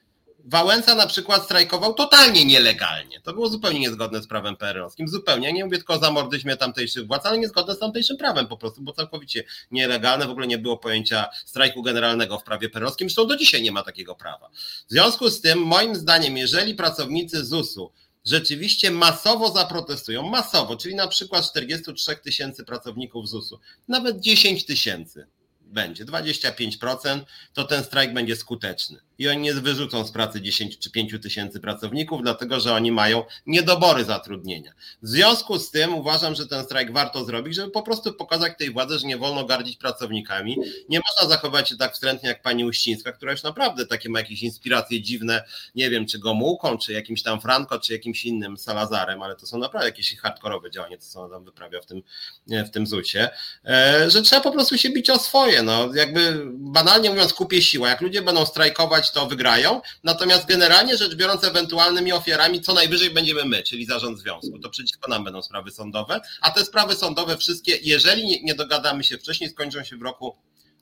Wałęsa 0.50 0.96
na 0.96 1.08
przykład 1.08 1.44
strajkował 1.44 1.94
totalnie 1.94 2.46
nielegalnie. 2.46 3.22
To 3.22 3.34
było 3.34 3.50
zupełnie 3.50 3.80
niezgodne 3.80 4.22
z 4.22 4.28
prawem 4.28 4.56
PRL-owskim. 4.56 5.08
Zupełnie. 5.08 5.48
Ja 5.48 5.54
nie 5.54 5.66
mówię 5.66 5.78
tylko 5.78 5.94
o 5.94 6.00
zamordyzmie 6.00 6.58
tamtejszych 6.58 7.08
władz, 7.08 7.26
ale 7.26 7.38
niezgodne 7.38 7.76
z 7.76 7.80
tamtejszym 7.80 8.18
prawem 8.18 8.48
po 8.48 8.58
prostu, 8.58 8.82
bo 8.82 8.94
całkowicie 8.94 9.44
nielegalne. 9.72 10.28
W 10.28 10.30
ogóle 10.30 10.48
nie 10.48 10.58
było 10.58 10.78
pojęcia 10.78 11.28
strajku 11.46 11.84
generalnego 11.84 12.40
w 12.40 12.44
prawie 12.44 12.70
PRL-owskim. 12.70 13.10
Zresztą 13.10 13.28
do 13.28 13.36
dzisiaj 13.36 13.62
nie 13.62 13.72
ma 13.72 13.84
takiego 13.84 14.16
prawa. 14.16 14.50
W 14.88 14.92
związku 14.92 15.30
z 15.30 15.42
tym, 15.42 15.60
moim 15.60 15.96
zdaniem, 15.96 16.38
jeżeli 16.38 16.76
pracownicy 16.76 17.46
ZUS-u 17.46 17.92
rzeczywiście 18.26 18.92
masowo 18.92 19.52
zaprotestują, 19.52 20.30
masowo, 20.30 20.76
czyli 20.76 20.96
na 20.96 21.08
przykład 21.08 21.52
43 21.52 22.16
tysięcy 22.16 22.64
pracowników 22.64 23.30
ZUS-u, 23.30 23.60
nawet 23.88 24.20
10 24.20 24.66
tysięcy 24.66 25.28
będzie, 25.62 26.06
25%, 26.06 27.20
to 27.54 27.64
ten 27.64 27.84
strajk 27.84 28.14
będzie 28.14 28.36
skuteczny 28.36 29.07
i 29.20 29.28
oni 29.28 29.42
nie 29.42 29.54
wyrzucą 29.54 30.06
z 30.06 30.12
pracy 30.12 30.42
10 30.42 30.80
czy 30.80 30.92
5 30.92 31.14
tysięcy 31.22 31.60
pracowników, 31.60 32.22
dlatego 32.22 32.60
że 32.60 32.74
oni 32.74 32.92
mają 32.92 33.24
niedobory 33.46 34.04
zatrudnienia. 34.04 34.74
W 35.02 35.08
związku 35.08 35.60
z 35.60 35.72
tym 35.72 35.94
uważam, 35.94 36.36
że 36.36 36.48
ten 36.48 36.64
strajk 36.64 36.92
warto 36.92 37.26
zrobić, 37.26 37.56
żeby 37.56 37.72
po 37.72 37.82
prostu 37.82 38.14
pokazać 38.14 38.54
tej 38.58 38.72
władzy, 38.72 39.00
że 39.00 39.08
nie 39.08 39.18
wolno 39.18 39.46
gardzić 39.46 39.78
pracownikami. 39.78 40.58
Nie 40.90 41.00
można 41.08 41.36
zachować 41.36 41.70
się 41.70 41.78
tak 41.78 41.94
wstrętnie 41.94 42.30
jak 42.30 42.42
pani 42.42 42.66
Uścińska, 42.66 43.12
która 43.12 43.32
już 43.32 43.44
naprawdę 43.44 43.86
takie 43.86 44.10
ma 44.10 44.20
jakieś 44.20 44.44
inspiracje 44.44 45.02
dziwne, 45.02 45.44
nie 45.76 45.90
wiem, 45.90 46.06
czy 46.06 46.20
Gomułką, 46.20 46.78
czy 46.78 46.94
jakimś 46.94 47.24
tam 47.24 47.42
Franco, 47.42 47.80
czy 47.80 47.94
jakimś 47.94 48.26
innym 48.26 48.58
Salazarem, 48.58 49.22
ale 49.22 49.36
to 49.36 49.48
są 49.48 49.58
naprawdę 49.58 49.88
jakieś 49.88 50.18
hardkorowe 50.18 50.72
działania, 50.72 50.98
co 50.98 51.22
ona 51.22 51.36
tam 51.36 51.46
wyprawia 51.46 51.82
w 51.82 51.86
tym, 51.86 52.02
w 52.48 52.70
tym 52.70 52.88
ZUS-ie, 52.88 53.30
e, 53.66 54.10
że 54.10 54.22
trzeba 54.22 54.42
po 54.42 54.52
prostu 54.52 54.78
się 54.78 54.90
bić 54.90 55.10
o 55.10 55.20
swoje. 55.20 55.64
No, 55.64 55.90
jakby 55.96 56.42
banalnie 56.54 57.10
mówiąc, 57.10 57.34
kupię 57.34 57.62
siłę. 57.62 57.90
Jak 57.90 58.02
ludzie 58.02 58.22
będą 58.22 58.46
strajkować, 58.46 59.07
to 59.12 59.28
wygrają. 59.28 59.82
Natomiast 60.04 60.48
generalnie 60.48 60.98
rzecz 60.98 61.16
biorąc, 61.16 61.44
ewentualnymi 61.44 62.12
ofiarami 62.14 62.62
co 62.62 62.74
najwyżej 62.74 63.10
będziemy 63.10 63.46
my, 63.46 63.64
czyli 63.64 63.86
zarząd 63.86 64.20
związku. 64.20 64.60
To 64.60 64.70
przeciwko 64.70 65.10
nam 65.10 65.24
będą 65.24 65.42
sprawy 65.42 65.72
sądowe, 65.72 66.22
a 66.42 66.52
te 66.52 66.66
sprawy 66.66 66.96
sądowe 66.96 67.38
wszystkie, 67.38 67.78
jeżeli 67.84 68.44
nie 68.44 68.56
dogadamy 68.56 69.04
się 69.04 69.18
wcześniej, 69.18 69.50
skończą 69.50 69.84
się 69.84 69.98
w 69.98 70.02
roku 70.02 70.36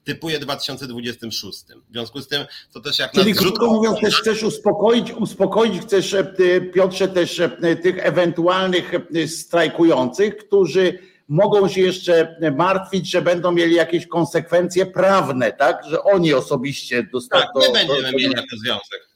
typuje 0.05 0.39
2026. 0.39 1.63
W 1.89 1.91
związku 1.91 2.21
z 2.21 2.27
tym 2.27 2.45
to 2.73 2.79
też 2.79 2.99
jak 2.99 3.11
Czyli 3.11 3.33
krótko 3.33 3.67
mówiąc, 3.67 3.99
też 3.99 4.21
chcesz 4.21 4.43
uspokoić, 4.43 5.11
uspokoić 5.11 5.81
chcesz 5.81 6.13
e, 6.13 6.25
Piotrze 6.73 7.07
też 7.07 7.39
e, 7.39 7.75
tych 7.75 8.05
ewentualnych 8.05 8.91
e, 8.93 9.27
strajkujących, 9.27 10.37
którzy 10.37 10.99
mogą 11.27 11.67
się 11.67 11.81
jeszcze 11.81 12.37
martwić, 12.55 13.11
że 13.11 13.21
będą 13.21 13.51
mieli 13.51 13.75
jakieś 13.75 14.07
konsekwencje 14.07 14.85
prawne, 14.85 15.51
tak? 15.51 15.83
Że 15.89 16.03
oni 16.03 16.33
osobiście 16.33 17.03
dostaną. 17.03 17.43
Tak, 17.43 17.67
nie 17.67 17.73
będziemy 17.73 18.11
mieli 18.11 18.33
jako 18.33 18.57
związek. 18.63 19.15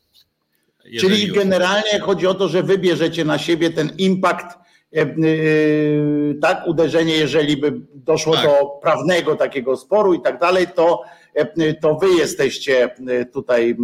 Czyli 1.00 1.28
już. 1.28 1.38
generalnie 1.38 2.00
chodzi 2.00 2.28
o 2.28 2.34
to, 2.34 2.48
że 2.48 2.64
wybierzecie 2.64 3.26
na 3.26 3.38
siebie 3.38 3.70
ten 3.70 3.92
impact, 3.98 4.58
e, 4.96 5.02
e, 5.02 5.08
tak, 6.42 6.68
uderzenie, 6.68 7.16
jeżeli 7.16 7.58
by 7.58 7.74
doszło 7.94 8.36
tak. 8.36 8.46
do 8.46 8.66
prawnego 8.82 9.36
takiego 9.36 9.78
sporu 9.78 10.14
i 10.14 10.22
tak 10.22 10.40
dalej, 10.40 10.68
to, 10.76 11.04
e, 11.34 11.74
to 11.74 11.96
wy 11.96 12.10
jesteście 12.10 12.90
tutaj 13.34 13.78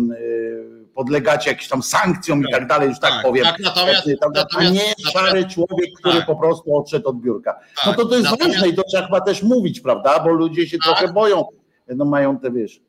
podlegacie 0.96 1.50
jakimś 1.50 1.68
tam 1.68 1.84
sankcjom 1.84 2.42
tak, 2.42 2.50
i 2.50 2.54
tak 2.54 2.68
dalej, 2.68 2.90
już 2.90 3.00
tak, 3.00 3.12
tak 3.12 3.22
powiem. 3.24 3.46
Tak, 3.46 3.60
natomiast, 3.60 4.08
a 4.56 4.64
nie 4.64 4.94
szary 5.14 5.46
człowiek, 5.46 5.90
który 6.00 6.18
tak. 6.18 6.26
po 6.26 6.36
prostu 6.36 6.78
odszedł 6.78 7.10
od 7.10 7.22
biurka. 7.22 7.60
no 7.86 7.94
to 7.94 8.06
to 8.06 8.16
jest 8.16 8.32
natomiast, 8.32 8.54
ważne 8.54 8.68
i 8.68 8.76
to 8.76 8.84
trzeba 8.84 9.06
chyba 9.06 9.22
też 9.22 9.44
mówić, 9.44 9.80
prawda? 9.80 10.20
Bo 10.20 10.30
ludzie 10.30 10.68
się 10.68 10.78
trochę 10.78 11.14
boją, 11.14 11.46
no 11.88 12.06
mają 12.06 12.40
te 12.40 12.52
wiesz. 12.52 12.80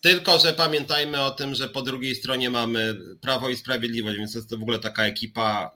Tylko, 0.00 0.38
że 0.38 0.52
pamiętajmy 0.52 1.22
o 1.22 1.30
tym, 1.30 1.54
że 1.54 1.68
po 1.68 1.82
drugiej 1.82 2.14
stronie 2.14 2.50
mamy 2.50 2.96
Prawo 3.20 3.48
i 3.48 3.56
Sprawiedliwość, 3.56 4.18
więc 4.18 4.34
jest 4.34 4.50
to 4.50 4.58
w 4.58 4.62
ogóle 4.62 4.78
taka 4.78 5.04
ekipa 5.04 5.70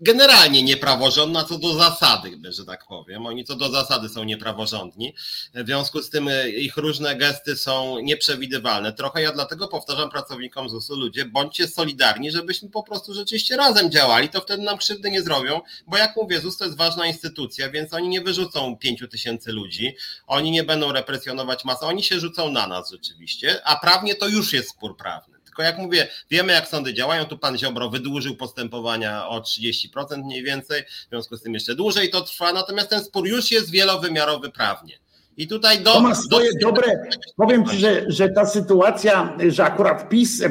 generalnie 0.00 0.62
niepraworządna 0.62 1.44
co 1.44 1.58
do 1.58 1.74
zasady, 1.74 2.38
że 2.44 2.64
tak 2.64 2.86
powiem. 2.86 3.26
Oni 3.26 3.44
co 3.44 3.56
do 3.56 3.68
zasady 3.68 4.08
są 4.08 4.24
niepraworządni. 4.24 5.14
W 5.54 5.66
związku 5.66 6.02
z 6.02 6.10
tym 6.10 6.28
e, 6.28 6.48
ich 6.48 6.76
różne 6.76 7.16
gesty 7.16 7.56
są 7.56 7.98
nieprzewidywalne. 7.98 8.92
Trochę 8.92 9.22
ja 9.22 9.32
dlatego 9.32 9.68
powtarzam 9.68 10.10
pracownikom 10.10 10.68
ZUS-u, 10.68 10.96
ludzie, 10.96 11.24
bądźcie 11.24 11.68
solidarni, 11.68 12.30
żebyśmy 12.30 12.70
po 12.70 12.82
prostu 12.82 13.14
rzeczywiście 13.14 13.56
razem 13.56 13.90
działali, 13.90 14.28
to 14.28 14.40
wtedy 14.40 14.62
nam 14.62 14.78
krzywdy 14.78 15.10
nie 15.10 15.22
zrobią, 15.22 15.60
bo 15.86 15.96
jak 15.96 16.16
mówię, 16.16 16.40
ZUS 16.40 16.56
to 16.56 16.64
jest 16.64 16.76
ważna 16.76 17.06
instytucja, 17.06 17.70
więc 17.70 17.94
oni 17.94 18.08
nie 18.08 18.20
wyrzucą 18.20 18.76
pięciu 18.76 19.08
tysięcy 19.08 19.52
ludzi, 19.52 19.96
oni 20.26 20.50
nie 20.50 20.64
będą 20.64 20.92
represjonować 20.92 21.64
masy, 21.64 21.86
oni 21.86 22.02
się 22.02 22.20
rzucą 22.20 22.50
na 22.50 22.66
nas 22.66 22.90
rzeczywiście, 22.90 23.60
a 23.64 23.76
prawnie 23.76 24.14
to 24.14 24.28
już 24.28 24.52
jest 24.52 24.70
spór 24.70 24.96
prawny. 24.96 25.39
Tylko 25.60 25.66
jak 25.66 25.78
mówię, 25.78 26.08
wiemy 26.30 26.52
jak 26.52 26.68
sądy 26.68 26.94
działają, 26.94 27.24
tu 27.24 27.38
pan 27.38 27.58
Ziobro 27.58 27.90
wydłużył 27.90 28.36
postępowania 28.36 29.28
o 29.28 29.40
30% 29.40 30.24
mniej 30.24 30.42
więcej, 30.42 30.82
w 30.82 31.08
związku 31.08 31.36
z 31.36 31.42
tym 31.42 31.54
jeszcze 31.54 31.74
dłużej 31.74 32.10
to 32.10 32.20
trwa, 32.20 32.52
natomiast 32.52 32.90
ten 32.90 33.04
spór 33.04 33.28
już 33.28 33.50
jest 33.50 33.70
wielowymiarowy 33.70 34.50
prawnie. 34.50 34.98
I 35.36 35.48
tutaj 35.48 35.80
do. 35.80 35.92
To 35.92 36.00
ma 36.00 36.14
swoje 36.14 36.50
do... 36.52 36.66
dobre. 36.66 37.08
Powiem 37.36 37.66
ci, 37.66 37.76
że, 37.76 38.04
że 38.06 38.28
ta 38.28 38.46
sytuacja, 38.46 39.36
że 39.48 39.64
akurat 39.64 40.08
PiS 40.08 40.42
e, 40.42 40.46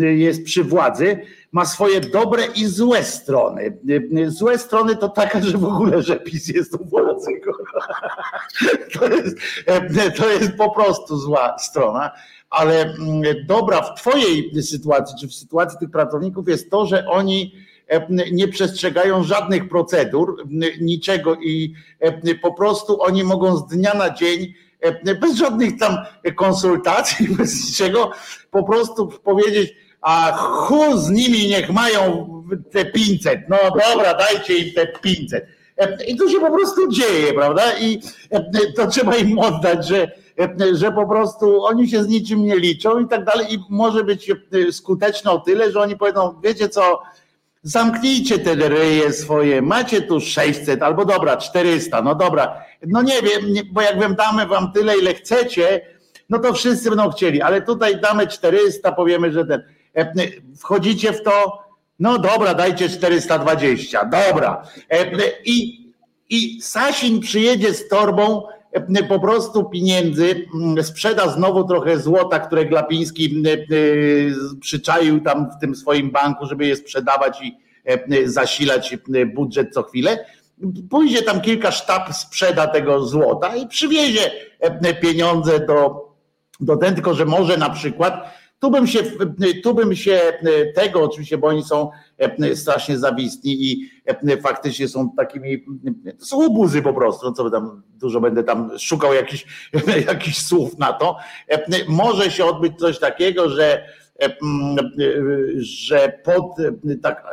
e, 0.00 0.04
jest 0.04 0.44
przy 0.44 0.64
władzy, 0.64 1.20
ma 1.52 1.66
swoje 1.66 2.00
dobre 2.00 2.46
i 2.46 2.66
złe 2.66 3.04
strony. 3.04 3.78
E, 4.16 4.30
złe 4.30 4.58
strony 4.58 4.96
to 4.96 5.08
taka, 5.08 5.40
że 5.40 5.58
w 5.58 5.64
ogóle, 5.64 6.02
że 6.02 6.16
PiS 6.16 6.48
jest 6.48 6.74
u 6.74 6.84
władzy. 6.84 7.30
To 8.98 9.08
jest, 9.08 9.36
to 10.16 10.30
jest 10.30 10.56
po 10.56 10.70
prostu 10.70 11.16
zła 11.16 11.58
strona 11.58 12.10
ale 12.54 12.82
mm, 12.82 13.22
dobra 13.46 13.82
w 13.82 13.94
Twojej 13.94 14.62
sytuacji, 14.62 15.16
czy 15.20 15.28
w 15.28 15.34
sytuacji 15.34 15.78
tych 15.78 15.90
pracowników 15.90 16.48
jest 16.48 16.70
to, 16.70 16.86
że 16.86 17.06
oni 17.06 17.54
e, 17.88 18.06
nie 18.32 18.48
przestrzegają 18.48 19.22
żadnych 19.22 19.68
procedur, 19.68 20.44
niczego 20.80 21.34
i 21.34 21.74
e, 22.00 22.34
po 22.34 22.52
prostu 22.52 23.02
oni 23.02 23.24
mogą 23.24 23.56
z 23.56 23.66
dnia 23.66 23.94
na 23.94 24.10
dzień 24.10 24.54
e, 24.80 25.14
bez 25.14 25.36
żadnych 25.36 25.78
tam 25.78 25.96
konsultacji, 26.36 27.28
bez 27.38 27.66
niczego, 27.66 28.10
po 28.50 28.62
prostu 28.62 29.08
powiedzieć, 29.08 29.74
a 30.00 30.32
chu 30.32 30.98
z 30.98 31.10
nimi 31.10 31.48
niech 31.48 31.70
mają 31.70 32.28
te 32.70 32.84
500, 32.84 33.40
no 33.48 33.56
dobra, 33.56 34.14
dajcie 34.14 34.56
im 34.58 34.74
te 34.74 34.86
500. 34.86 35.46
I 36.06 36.16
to 36.16 36.28
się 36.28 36.40
po 36.40 36.50
prostu 36.50 36.88
dzieje, 36.88 37.32
prawda? 37.32 37.62
I 37.80 38.00
to 38.76 38.86
trzeba 38.86 39.16
im 39.16 39.38
oddać, 39.38 39.88
że 39.88 40.23
że 40.72 40.92
po 40.92 41.06
prostu 41.06 41.64
oni 41.64 41.88
się 41.88 42.04
z 42.04 42.08
niczym 42.08 42.44
nie 42.44 42.56
liczą 42.56 42.98
i 42.98 43.08
tak 43.08 43.24
dalej. 43.24 43.54
I 43.54 43.58
może 43.68 44.04
być 44.04 44.32
skuteczne 44.70 45.30
o 45.30 45.38
tyle, 45.38 45.72
że 45.72 45.80
oni 45.80 45.96
powiedzą, 45.96 46.40
wiecie 46.42 46.68
co, 46.68 47.02
zamknijcie 47.62 48.38
te 48.38 48.54
ryje 48.54 49.12
swoje, 49.12 49.62
macie 49.62 50.02
tu 50.02 50.20
600 50.20 50.82
albo 50.82 51.04
dobra, 51.04 51.36
400, 51.36 52.02
no 52.02 52.14
dobra, 52.14 52.64
no 52.86 53.02
nie 53.02 53.22
wiem, 53.22 53.66
bo 53.72 53.82
jak 53.82 54.00
wam 54.00 54.14
damy 54.14 54.46
wam 54.46 54.72
tyle, 54.72 54.98
ile 54.98 55.14
chcecie, 55.14 55.80
no 56.30 56.38
to 56.38 56.52
wszyscy 56.52 56.88
będą 56.88 57.10
chcieli, 57.10 57.42
ale 57.42 57.62
tutaj 57.62 58.00
damy 58.00 58.26
400, 58.26 58.92
powiemy, 58.92 59.32
że 59.32 59.44
ten, 59.46 59.62
wchodzicie 60.58 61.12
w 61.12 61.22
to, 61.22 61.64
no 61.98 62.18
dobra, 62.18 62.54
dajcie 62.54 62.88
420, 62.88 64.04
dobra. 64.04 64.62
I, 65.44 65.84
i 66.30 66.62
Sasin 66.62 67.20
przyjedzie 67.20 67.74
z 67.74 67.88
torbą 67.88 68.42
po 69.08 69.20
prostu 69.20 69.64
pieniędzy, 69.64 70.46
mm, 70.54 70.84
sprzeda 70.84 71.28
znowu 71.28 71.64
trochę 71.64 71.98
złota, 71.98 72.38
które 72.38 72.64
Glapiński 72.64 73.26
mm, 73.26 73.46
e, 73.46 74.58
przyczaił 74.60 75.20
tam 75.20 75.50
w 75.50 75.60
tym 75.60 75.74
swoim 75.74 76.10
banku, 76.10 76.46
żeby 76.46 76.66
je 76.66 76.76
sprzedawać 76.76 77.42
i 77.42 77.56
e, 77.84 78.28
zasilać 78.28 78.92
e, 79.14 79.26
budżet 79.26 79.74
co 79.74 79.82
chwilę. 79.82 80.26
Pójdzie 80.90 81.22
tam 81.22 81.40
kilka 81.40 81.70
sztab, 81.70 82.14
sprzeda 82.14 82.66
tego 82.66 83.06
złota 83.06 83.56
i 83.56 83.66
przywiezie 83.66 84.30
pieniądze 85.00 85.60
do, 85.60 86.08
do 86.60 86.76
ten, 86.76 86.94
tylko 86.94 87.14
że 87.14 87.24
może 87.24 87.56
na 87.56 87.70
przykład 87.70 88.34
tu 88.64 88.70
bym 88.70 88.86
się, 88.86 88.98
tu 89.62 89.74
bym 89.74 89.96
się 89.96 90.20
tego 90.74 91.02
oczywiście, 91.02 91.38
bo 91.38 91.46
oni 91.46 91.62
są 91.62 91.90
strasznie 92.54 92.98
zawistni 92.98 93.64
i 93.64 93.90
faktycznie 94.42 94.88
są 94.88 95.10
takimi, 95.10 95.64
to 96.18 96.24
są 96.26 96.46
obuzy 96.46 96.82
po 96.82 96.94
prostu, 96.94 97.26
no 97.26 97.32
co 97.32 97.44
by 97.44 97.50
tam, 97.50 97.82
dużo 97.94 98.20
będę 98.20 98.44
tam 98.44 98.78
szukał 98.78 99.14
jakichś, 99.14 99.70
jakichś 100.08 100.38
słów 100.38 100.78
na 100.78 100.92
to. 100.92 101.16
Może 101.88 102.30
się 102.30 102.44
odbyć 102.44 102.78
coś 102.78 102.98
takiego, 102.98 103.48
że 103.48 103.86
że 105.58 106.18
pod 106.24 106.56
tak 107.02 107.26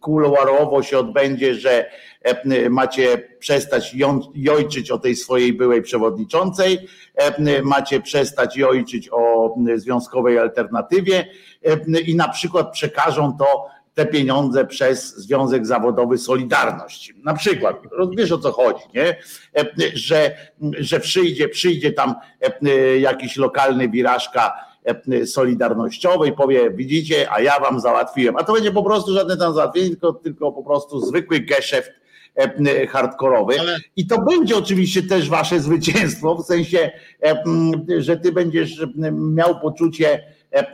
kuluarowo 0.00 0.82
się 0.82 0.98
odbędzie, 0.98 1.54
że 1.54 1.90
macie 2.70 3.36
przestać 3.38 3.94
jojczyć 4.34 4.90
o 4.90 4.98
tej 4.98 5.16
swojej 5.16 5.52
byłej 5.52 5.82
przewodniczącej, 5.82 6.78
macie 7.62 8.00
przestać 8.00 8.56
jojczyć 8.56 9.08
o 9.12 9.54
związkowej 9.74 10.38
alternatywie 10.38 11.26
i 12.06 12.16
na 12.16 12.28
przykład 12.28 12.72
przekażą 12.72 13.36
to 13.38 13.76
te 13.94 14.06
pieniądze 14.06 14.66
przez 14.66 15.16
Związek 15.16 15.66
Zawodowy 15.66 16.18
Solidarność. 16.18 17.14
Na 17.24 17.34
przykład, 17.34 17.76
wiesz 18.16 18.32
o 18.32 18.38
co 18.38 18.52
chodzi, 18.52 18.84
nie? 18.94 19.16
Że, 19.94 20.36
że 20.78 21.00
przyjdzie, 21.00 21.48
przyjdzie 21.48 21.92
tam 21.92 22.14
jakiś 22.98 23.36
lokalny 23.36 23.88
wirażka 23.88 24.52
solidarnościowy 25.26 26.28
i 26.28 26.32
powie, 26.32 26.70
widzicie, 26.70 27.32
a 27.32 27.40
ja 27.40 27.60
wam 27.60 27.80
załatwiłem. 27.80 28.36
A 28.36 28.44
to 28.44 28.52
będzie 28.52 28.72
po 28.72 28.82
prostu 28.82 29.14
żadne 29.14 29.36
tam 29.36 29.54
załatwienie, 29.54 29.88
tylko, 29.88 30.12
tylko 30.12 30.52
po 30.52 30.62
prostu 30.62 31.00
zwykły 31.00 31.40
geszeft 31.40 31.90
hardkorowy. 32.88 33.60
Ale... 33.60 33.78
I 33.96 34.06
to 34.06 34.22
będzie 34.22 34.56
oczywiście 34.56 35.02
też 35.02 35.28
wasze 35.28 35.60
zwycięstwo, 35.60 36.34
w 36.34 36.46
sensie, 36.46 36.90
że 37.98 38.16
ty 38.16 38.32
będziesz 38.32 38.86
miał 39.12 39.60
poczucie, 39.60 40.36
E, 40.56 40.72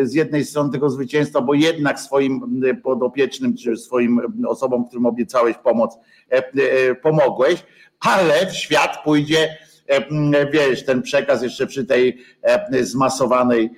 e, 0.00 0.06
z 0.06 0.14
jednej 0.14 0.44
strony 0.44 0.72
tego 0.72 0.90
zwycięstwa, 0.90 1.40
bo 1.40 1.54
jednak 1.54 2.00
swoim 2.00 2.62
podopiecznym, 2.82 3.56
czy 3.56 3.76
swoim 3.76 4.20
osobom, 4.48 4.86
którym 4.86 5.06
obiecałeś 5.06 5.56
pomoc, 5.56 5.98
e, 6.28 6.94
pomogłeś, 6.94 7.64
ale 8.00 8.46
w 8.46 8.56
świat 8.56 9.04
pójdzie, 9.04 9.58
wiesz, 10.52 10.84
ten 10.84 11.02
przekaz 11.02 11.42
jeszcze 11.42 11.66
przy 11.66 11.84
tej 11.84 12.24
zmasowanej 12.80 13.70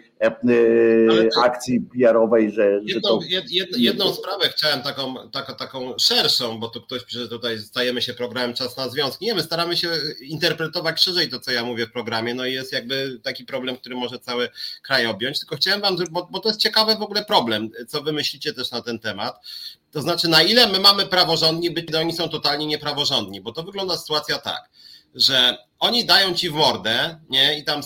akcji 1.43 1.81
PR-owej, 1.81 2.53
że. 2.53 2.81
Jedną, 2.85 3.21
że 3.21 3.29
to... 3.29 3.45
jed, 3.49 3.77
jedną 3.77 4.15
sprawę 4.15 4.49
chciałem 4.49 4.83
taką, 4.83 5.31
taką, 5.31 5.55
taką 5.55 5.99
szerszą, 5.99 6.61
bo 6.61 6.69
tu 6.69 6.83
ktoś 6.83 7.05
pisze, 7.05 7.19
że 7.19 7.29
tutaj 7.29 7.59
stajemy 7.59 8.03
się 8.03 8.15
programem 8.15 8.55
Czas 8.55 8.77
na 8.77 8.89
Związki. 8.89 9.27
Nie, 9.27 9.35
my 9.35 9.43
staramy 9.43 9.77
się 9.77 9.89
interpretować 10.21 11.03
szerzej 11.03 11.29
to, 11.29 11.41
co 11.41 11.51
ja 11.51 11.65
mówię 11.65 11.87
w 11.87 11.93
programie, 11.93 12.35
no 12.35 12.47
i 12.47 12.53
jest 12.53 12.73
jakby 12.73 13.21
taki 13.23 13.45
problem, 13.45 13.77
który 13.77 13.97
może 13.97 14.19
cały 14.19 14.49
kraj 14.83 15.07
objąć. 15.07 15.39
Tylko 15.39 15.57
chciałem 15.57 15.81
wam, 15.81 15.97
bo, 16.11 16.29
bo 16.31 16.41
to 16.41 16.49
jest 16.49 16.61
ciekawy 16.61 16.97
w 16.97 17.03
ogóle 17.03 17.25
problem, 17.25 17.71
co 17.89 18.03
wy 18.03 18.13
myślicie 18.13 18.53
też 18.53 18.71
na 18.71 18.83
ten 18.83 18.99
temat. 18.99 19.47
To 19.91 20.03
znaczy, 20.03 20.29
na 20.29 20.43
ile 20.43 20.69
my 20.69 20.79
mamy 20.81 21.07
praworządni, 21.07 21.71
być 21.71 21.95
oni 21.95 22.13
są 22.13 22.29
totalnie 22.29 22.67
niepraworządni, 22.67 23.41
bo 23.41 23.53
to 23.53 23.63
wygląda 23.63 23.97
sytuacja 23.97 24.39
tak 24.39 24.72
że 25.15 25.59
oni 25.79 26.05
dają 26.05 26.35
ci 26.35 26.51
w 26.51 26.53
mordę, 26.53 27.21
nie? 27.31 27.59
I 27.59 27.65
tam 27.65 27.83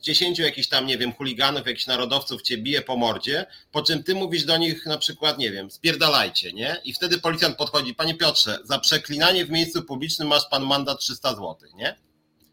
dziesięciu 0.00 0.42
jakichś 0.42 0.68
tam, 0.68 0.86
nie 0.86 0.98
wiem, 0.98 1.12
chuliganów, 1.12 1.66
jakichś 1.66 1.86
narodowców 1.86 2.42
cię 2.42 2.58
bije 2.58 2.82
po 2.82 2.96
mordzie, 2.96 3.46
po 3.72 3.82
czym 3.82 4.02
ty 4.02 4.14
mówisz 4.14 4.44
do 4.44 4.56
nich 4.56 4.86
na 4.86 4.98
przykład, 4.98 5.38
nie 5.38 5.50
wiem, 5.50 5.70
spierdalajcie, 5.70 6.52
nie? 6.52 6.76
I 6.84 6.92
wtedy 6.92 7.18
policjant 7.18 7.56
podchodzi, 7.56 7.94
panie 7.94 8.14
Piotrze, 8.14 8.58
za 8.64 8.78
przeklinanie 8.78 9.44
w 9.44 9.50
miejscu 9.50 9.82
publicznym 9.82 10.28
masz 10.28 10.46
pan 10.50 10.66
mandat 10.66 11.00
300 11.00 11.30
zł, 11.30 11.56
nie? 11.74 11.96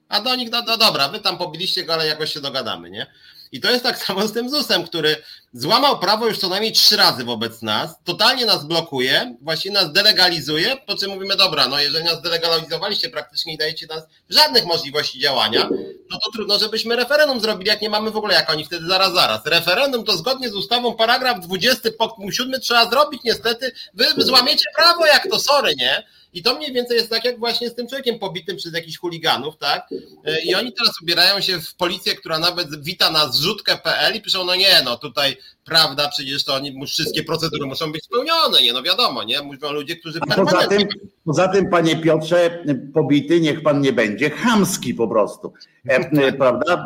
A 0.09 0.21
do 0.21 0.35
nich, 0.35 0.51
no, 0.51 0.63
no 0.67 0.77
dobra, 0.77 1.09
wy 1.09 1.19
tam 1.19 1.37
pobiliście 1.37 1.83
go, 1.83 1.93
ale 1.93 2.07
jakoś 2.07 2.33
się 2.33 2.41
dogadamy, 2.41 2.89
nie? 2.89 3.07
I 3.51 3.59
to 3.59 3.71
jest 3.71 3.83
tak 3.83 3.97
samo 3.97 4.27
z 4.27 4.33
tym 4.33 4.49
ZUS-em, 4.49 4.83
który 4.83 5.15
złamał 5.53 5.99
prawo 5.99 6.27
już 6.27 6.37
co 6.37 6.49
najmniej 6.49 6.71
trzy 6.71 6.97
razy 6.97 7.23
wobec 7.23 7.61
nas, 7.61 7.95
totalnie 8.03 8.45
nas 8.45 8.65
blokuje, 8.65 9.35
właściwie 9.41 9.73
nas 9.73 9.91
delegalizuje, 9.91 10.77
po 10.87 10.95
czym 10.95 11.11
mówimy, 11.11 11.35
dobra, 11.35 11.67
no 11.67 11.79
jeżeli 11.79 12.05
nas 12.05 12.21
delegalizowaliście 12.21 13.09
praktycznie 13.09 13.53
i 13.53 13.57
dajecie 13.57 13.87
nas 13.87 14.03
żadnych 14.29 14.65
możliwości 14.65 15.19
działania, 15.19 15.69
no 16.09 16.19
to 16.19 16.31
trudno, 16.31 16.59
żebyśmy 16.59 16.95
referendum 16.95 17.39
zrobili, 17.39 17.69
jak 17.69 17.81
nie 17.81 17.89
mamy 17.89 18.11
w 18.11 18.17
ogóle, 18.17 18.33
jak 18.33 18.49
oni 18.49 18.65
wtedy 18.65 18.87
zaraz, 18.87 19.13
zaraz. 19.13 19.45
Referendum 19.45 20.03
to 20.03 20.17
zgodnie 20.17 20.49
z 20.49 20.55
ustawą 20.55 20.93
paragraf 20.93 21.39
20 21.39 21.89
punkt 21.97 22.35
7 22.35 22.61
trzeba 22.61 22.89
zrobić, 22.89 23.21
niestety, 23.23 23.71
wy 23.93 24.05
złamiecie 24.17 24.65
prawo, 24.75 25.05
jak 25.05 25.27
to, 25.29 25.39
sorry, 25.39 25.75
nie? 25.75 26.03
I 26.33 26.43
to 26.43 26.55
mniej 26.55 26.73
więcej 26.73 26.97
jest 26.97 27.09
tak, 27.09 27.25
jak 27.25 27.39
właśnie 27.39 27.69
z 27.69 27.75
tym 27.75 27.87
człowiekiem 27.87 28.19
pobitym 28.19 28.57
przez 28.57 28.73
jakichś 28.73 28.97
chuliganów, 28.97 29.57
tak? 29.57 29.89
E, 30.25 30.41
I 30.41 30.55
oni 30.55 30.73
teraz 30.73 31.01
ubierają 31.01 31.41
się 31.41 31.61
w 31.61 31.75
policję, 31.75 32.15
która 32.15 32.39
nawet 32.39 32.83
wita 32.83 33.11
na 33.11 33.31
zrzutkę.pl 33.31 34.15
i 34.15 34.21
piszą, 34.21 34.45
no 34.45 34.55
nie, 34.55 34.81
no 34.85 34.97
tutaj 34.97 35.37
prawda, 35.65 36.09
przecież 36.09 36.43
to 36.43 36.53
oni, 36.53 36.85
wszystkie 36.87 37.23
procedury 37.23 37.65
muszą 37.65 37.91
być 37.91 38.03
spełnione, 38.03 38.61
nie, 38.61 38.73
no 38.73 38.83
wiadomo, 38.83 39.23
nie, 39.23 39.41
mówią 39.41 39.71
ludzie, 39.71 39.95
którzy 39.95 40.19
poza 40.35 40.67
tym, 40.67 40.87
poza 41.25 41.47
tym, 41.47 41.69
panie 41.69 41.95
Piotrze, 41.95 42.63
pobity 42.93 43.41
niech 43.41 43.63
pan 43.63 43.81
nie 43.81 43.93
będzie 43.93 44.29
chamski 44.29 44.93
po 44.93 45.07
prostu, 45.07 45.53
e, 45.87 46.33
prawda, 46.33 46.85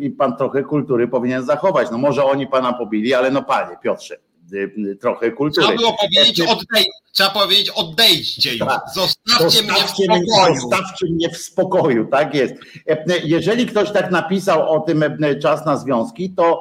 i 0.00 0.10
pan 0.10 0.36
trochę 0.36 0.62
kultury 0.62 1.08
powinien 1.08 1.46
zachować, 1.46 1.88
no 1.90 1.98
może 1.98 2.24
oni 2.24 2.46
pana 2.46 2.72
pobili, 2.72 3.14
ale 3.14 3.30
no 3.30 3.42
panie 3.42 3.76
Piotrze, 3.82 4.18
trochę 5.00 5.30
kultury. 5.30 5.66
Trzeba 5.66 5.78
było 5.78 5.96
powiedzieć 6.00 6.40
od 6.40 6.66
tej, 6.74 6.84
trzeba 7.18 7.30
powiedzieć 7.30 7.70
odejdźcie 7.70 8.50
już, 8.50 8.58
tak. 8.58 8.82
zostawcie, 8.94 9.62
mnie 9.62 9.74
w 9.74 9.90
spokoju. 9.90 10.60
Zostawcie 10.60 11.06
mnie 11.06 11.30
w 11.30 11.36
spokoju, 11.36 12.06
tak 12.06 12.34
jest. 12.34 12.54
Jeżeli 13.24 13.66
ktoś 13.66 13.90
tak 13.90 14.10
napisał 14.10 14.70
o 14.70 14.80
tym 14.80 15.04
czas 15.42 15.66
na 15.66 15.76
związki, 15.76 16.30
to 16.30 16.60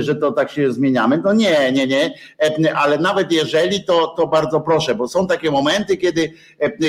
że 0.00 0.14
to 0.14 0.32
tak 0.32 0.50
się 0.50 0.72
zmieniamy, 0.72 1.22
to 1.22 1.32
nie, 1.32 1.72
nie, 1.72 1.86
nie, 1.86 2.14
ale 2.76 2.98
nawet 2.98 3.32
jeżeli, 3.32 3.84
to, 3.84 4.06
to 4.06 4.26
bardzo 4.26 4.60
proszę, 4.60 4.94
bo 4.94 5.08
są 5.08 5.26
takie 5.26 5.50
momenty, 5.50 5.96
kiedy, 5.96 6.32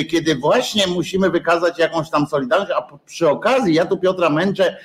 kiedy 0.09 0.35
właśnie 0.35 0.87
musimy 0.87 1.29
wykazać 1.29 1.79
jakąś 1.79 2.09
tam 2.09 2.27
solidarność, 2.27 2.71
a 2.71 2.97
przy 3.05 3.29
okazji 3.29 3.73
ja 3.73 3.85
tu 3.85 3.97
Piotra 3.97 4.29
męczę 4.29 4.77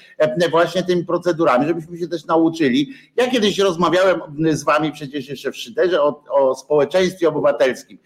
właśnie 0.51 0.83
tymi 0.83 1.05
procedurami, 1.05 1.67
żebyśmy 1.67 1.99
się 1.99 2.09
też 2.09 2.25
nauczyli. 2.25 2.93
Ja 3.17 3.31
kiedyś 3.31 3.59
rozmawiałem 3.59 4.21
z 4.53 4.65
wami 4.65 4.93
przecież 4.93 5.29
jeszcze 5.29 5.53
w 5.53 5.57
Szyderze 5.57 6.03
o, 6.03 6.25
o 6.31 6.55
społeczeństwie 6.55 7.29
obywatelskim. 7.29 7.99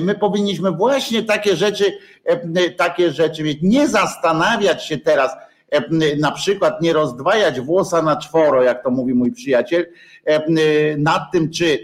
My 0.00 0.14
powinniśmy 0.14 0.70
właśnie 0.70 1.22
takie 1.22 1.56
rzeczy, 1.56 1.98
takie 2.76 3.12
rzeczy 3.12 3.42
mieć, 3.42 3.58
nie 3.62 3.88
zastanawiać 3.88 4.86
się 4.86 4.98
teraz, 4.98 5.30
na 6.18 6.32
przykład 6.32 6.82
nie 6.82 6.92
rozdwajać 6.92 7.60
włosa 7.60 8.02
na 8.02 8.16
czworo, 8.16 8.62
jak 8.62 8.82
to 8.84 8.90
mówi 8.90 9.14
mój 9.14 9.32
przyjaciel, 9.32 9.86
nad 10.98 11.22
tym, 11.32 11.50
czy, 11.50 11.78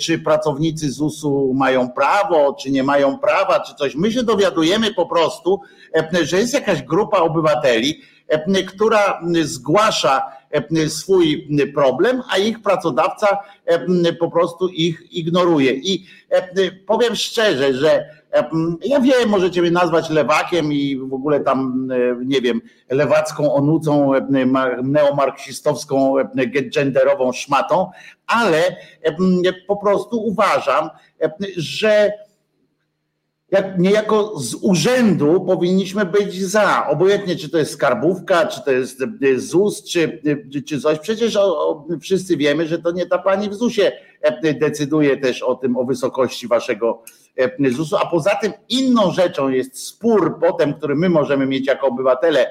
czy 0.00 0.18
pracownicy 0.18 0.92
ZUS-u 0.92 1.54
mają 1.54 1.90
prawo, 1.90 2.56
czy 2.62 2.70
nie 2.70 2.82
mają 2.82 3.18
prawa, 3.18 3.60
czy 3.60 3.74
coś. 3.74 3.94
My 3.94 4.12
się 4.12 4.22
dowiadujemy 4.22 4.94
po 4.94 5.06
prostu, 5.06 5.60
że 6.22 6.38
jest 6.38 6.54
jakaś 6.54 6.82
grupa 6.82 7.18
obywateli, 7.18 8.02
która 8.68 9.20
zgłasza 9.42 10.22
swój 10.88 11.48
problem, 11.74 12.22
a 12.30 12.38
ich 12.38 12.62
pracodawca 12.62 13.38
po 14.18 14.30
prostu 14.30 14.68
ich 14.68 15.12
ignoruje. 15.12 15.72
I 15.72 16.06
powiem 16.86 17.16
szczerze, 17.16 17.74
że 17.74 18.16
ja 18.84 19.00
wiem, 19.00 19.28
możecie 19.28 19.62
mnie 19.62 19.70
nazwać 19.70 20.10
lewakiem 20.10 20.72
i 20.72 20.96
w 20.96 21.14
ogóle 21.14 21.40
tam, 21.40 21.88
nie 22.24 22.40
wiem, 22.40 22.60
lewacką 22.90 23.54
onucą, 23.54 24.12
neomarksistowską, 24.82 26.14
genderową 26.74 27.32
szmatą, 27.32 27.90
ale 28.26 28.76
po 29.66 29.76
prostu 29.76 30.22
uważam, 30.22 30.90
że 31.56 32.12
jak 33.50 33.78
niejako 33.78 34.38
z 34.38 34.54
urzędu 34.54 35.40
powinniśmy 35.40 36.04
być 36.04 36.42
za, 36.42 36.86
obojętnie 36.88 37.36
czy 37.36 37.50
to 37.50 37.58
jest 37.58 37.72
skarbówka, 37.72 38.46
czy 38.46 38.64
to 38.64 38.70
jest 38.70 39.02
e, 39.02 39.38
ZUS, 39.38 39.84
czy, 39.84 40.20
e, 40.56 40.62
czy 40.62 40.80
coś. 40.80 40.98
Przecież 40.98 41.36
o, 41.36 41.68
o, 41.68 41.86
wszyscy 42.00 42.36
wiemy, 42.36 42.66
że 42.66 42.78
to 42.78 42.90
nie 42.90 43.06
ta 43.06 43.18
pani 43.18 43.50
w 43.50 43.54
ZUSie 43.54 43.92
e, 44.20 44.54
decyduje 44.54 45.16
też 45.16 45.42
o 45.42 45.54
tym, 45.54 45.76
o 45.76 45.84
wysokości 45.84 46.48
waszego 46.48 47.02
ZUS-u, 47.70 47.96
a 47.96 48.06
poza 48.06 48.34
tym 48.34 48.52
inną 48.68 49.10
rzeczą 49.10 49.48
jest 49.48 49.86
spór 49.86 50.38
potem, 50.40 50.74
który 50.74 50.94
my 50.94 51.08
możemy 51.08 51.46
mieć 51.46 51.66
jako 51.66 51.86
obywatele 51.86 52.46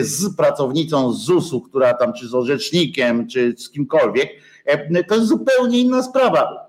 z 0.00 0.36
pracownicą 0.36 1.12
ZUS-u, 1.12 1.60
która 1.60 1.94
tam 1.94 2.12
czy 2.12 2.28
z 2.28 2.34
orzecznikiem, 2.34 3.28
czy 3.28 3.54
z 3.58 3.70
kimkolwiek, 3.70 4.28
to 5.08 5.14
jest 5.14 5.26
zupełnie 5.26 5.80
inna 5.80 6.02
sprawa 6.02 6.67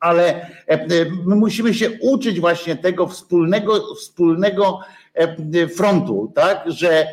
ale 0.00 0.24
e, 0.24 0.68
e, 0.68 0.86
my 1.26 1.36
musimy 1.36 1.74
się 1.74 1.90
uczyć 2.00 2.40
właśnie 2.40 2.76
tego 2.76 3.06
wspólnego, 3.06 3.94
wspólnego 3.94 4.80
e, 5.14 5.68
frontu, 5.68 6.32
tak, 6.34 6.64
że 6.66 7.06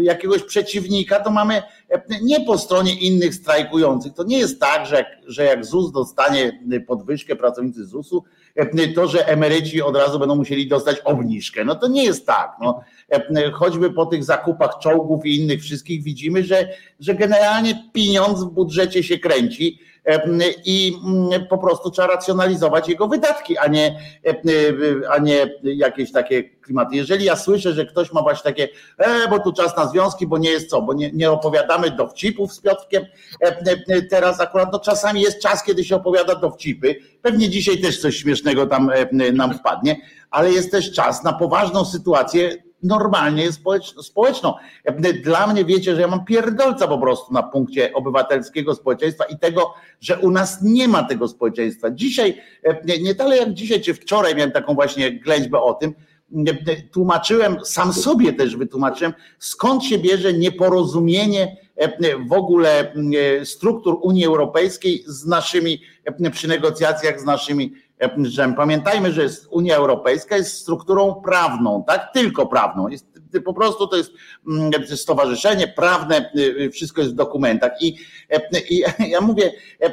jakiegoś 0.00 0.42
przeciwnika 0.42 1.20
to 1.20 1.30
mamy 1.30 1.62
nie 2.22 2.40
po 2.40 2.58
stronie 2.58 2.94
innych 2.94 3.34
strajkujących. 3.34 4.12
To 4.14 4.24
nie 4.24 4.38
jest 4.38 4.60
tak, 4.60 4.86
że 4.86 4.96
jak, 4.96 5.06
że 5.26 5.44
jak 5.44 5.64
ZUS 5.64 5.92
dostanie 5.92 6.60
podwyżkę 6.86 7.36
pracownicy 7.36 7.86
ZUS-u, 7.86 8.24
to, 8.94 9.08
że 9.08 9.28
emeryci 9.28 9.82
od 9.82 9.96
razu 9.96 10.18
będą 10.18 10.36
musieli 10.36 10.68
dostać 10.68 11.00
obniżkę. 11.00 11.64
No 11.64 11.74
to 11.74 11.88
nie 11.88 12.04
jest 12.04 12.26
tak. 12.26 12.56
No, 12.60 12.80
choćby 13.52 13.90
po 13.90 14.06
tych 14.06 14.24
zakupach 14.24 14.78
czołgów 14.78 15.26
i 15.26 15.36
innych 15.36 15.62
wszystkich 15.62 16.02
widzimy, 16.02 16.44
że, 16.44 16.68
że 17.00 17.14
generalnie 17.14 17.90
pieniądz 17.92 18.40
w 18.40 18.50
budżecie 18.50 19.02
się 19.02 19.18
kręci 19.18 19.78
i 20.64 20.96
mm, 21.04 21.46
po 21.46 21.58
prostu 21.58 21.90
trzeba 21.90 22.08
racjonalizować 22.08 22.88
jego 22.88 23.08
wydatki, 23.08 23.58
a 23.58 23.66
nie, 23.66 23.98
a 25.10 25.18
nie 25.18 25.46
jakieś 25.62 26.12
takie 26.12 26.44
klimaty. 26.44 26.96
Jeżeli 26.96 27.24
ja 27.24 27.36
słyszę, 27.36 27.72
że 27.72 27.86
ktoś 27.86 28.12
ma 28.12 28.22
właśnie 28.22 28.42
takie, 28.42 28.68
e, 28.98 29.28
bo 29.28 29.38
tu 29.38 29.52
czas 29.52 29.76
na 29.76 29.86
związki, 29.86 30.26
bo 30.26 30.38
nie 30.38 30.50
jest 30.50 30.70
co, 30.70 30.82
bo 30.82 30.94
nie, 30.94 31.10
nie 31.12 31.30
opowiadamy 31.30 31.90
dowcipów 31.90 32.52
z 32.52 32.60
Piotrkiem, 32.60 33.04
teraz 34.10 34.40
akurat 34.40 34.72
no 34.72 34.80
czasami 34.80 35.20
jest 35.20 35.42
czas, 35.42 35.64
kiedy 35.64 35.84
się 35.84 35.96
opowiada 35.96 36.34
dowcipy, 36.34 36.96
pewnie 37.22 37.48
dzisiaj 37.48 37.78
też 37.78 38.00
coś 38.00 38.16
śmiesznego 38.16 38.66
tam 38.66 38.90
nam 39.32 39.54
wpadnie, 39.54 40.00
ale 40.30 40.52
jest 40.52 40.70
też 40.70 40.92
czas 40.92 41.24
na 41.24 41.32
poważną 41.32 41.84
sytuację 41.84 42.56
normalnie 42.82 43.48
społeczną. 44.02 44.54
Dla 45.24 45.46
mnie 45.46 45.64
wiecie, 45.64 45.94
że 45.94 46.00
ja 46.00 46.08
mam 46.08 46.24
pierdolca 46.24 46.88
po 46.88 46.98
prostu 46.98 47.32
na 47.32 47.42
punkcie 47.42 47.92
obywatelskiego 47.92 48.74
społeczeństwa 48.74 49.24
i 49.24 49.38
tego, 49.38 49.74
że 50.00 50.18
u 50.18 50.30
nas 50.30 50.58
nie 50.62 50.88
ma 50.88 51.02
tego 51.02 51.28
społeczeństwa. 51.28 51.90
Dzisiaj, 51.90 52.40
nie, 52.84 52.98
nie 52.98 53.14
dalej 53.14 53.38
jak 53.38 53.52
dzisiaj, 53.52 53.80
czy 53.80 53.94
wczoraj 53.94 54.34
miałem 54.34 54.52
taką 54.52 54.74
właśnie 54.74 55.12
ględźbę 55.12 55.60
o 55.60 55.74
tym, 55.74 55.94
tłumaczyłem, 56.92 57.56
sam 57.64 57.92
sobie 57.92 58.32
też 58.32 58.56
wytłumaczyłem, 58.56 59.12
skąd 59.38 59.84
się 59.84 59.98
bierze 59.98 60.32
nieporozumienie 60.32 61.56
w 62.28 62.32
ogóle 62.32 62.94
struktur 63.44 63.98
Unii 64.02 64.26
Europejskiej 64.26 65.04
z 65.06 65.26
naszymi, 65.26 65.80
przy 66.32 66.48
negocjacjach 66.48 67.20
z 67.20 67.24
naszymi 67.24 67.72
pamiętajmy, 68.56 69.12
że 69.12 69.22
jest 69.22 69.46
Unia 69.50 69.76
Europejska 69.76 70.36
jest 70.36 70.58
strukturą 70.58 71.14
prawną, 71.14 71.84
tak? 71.86 72.12
Tylko 72.12 72.46
prawną. 72.46 72.88
Jest, 72.88 73.06
po 73.44 73.54
prostu 73.54 73.86
to 73.86 73.96
jest 73.96 74.12
mm, 74.48 74.70
stowarzyszenie 74.96 75.68
prawne, 75.68 76.30
y, 76.36 76.40
y, 76.40 76.70
wszystko 76.70 77.00
jest 77.00 77.12
w 77.12 77.16
dokumentach. 77.16 77.72
I, 77.82 77.96
i 78.70 78.84
ja 79.10 79.20
mówię, 79.20 79.52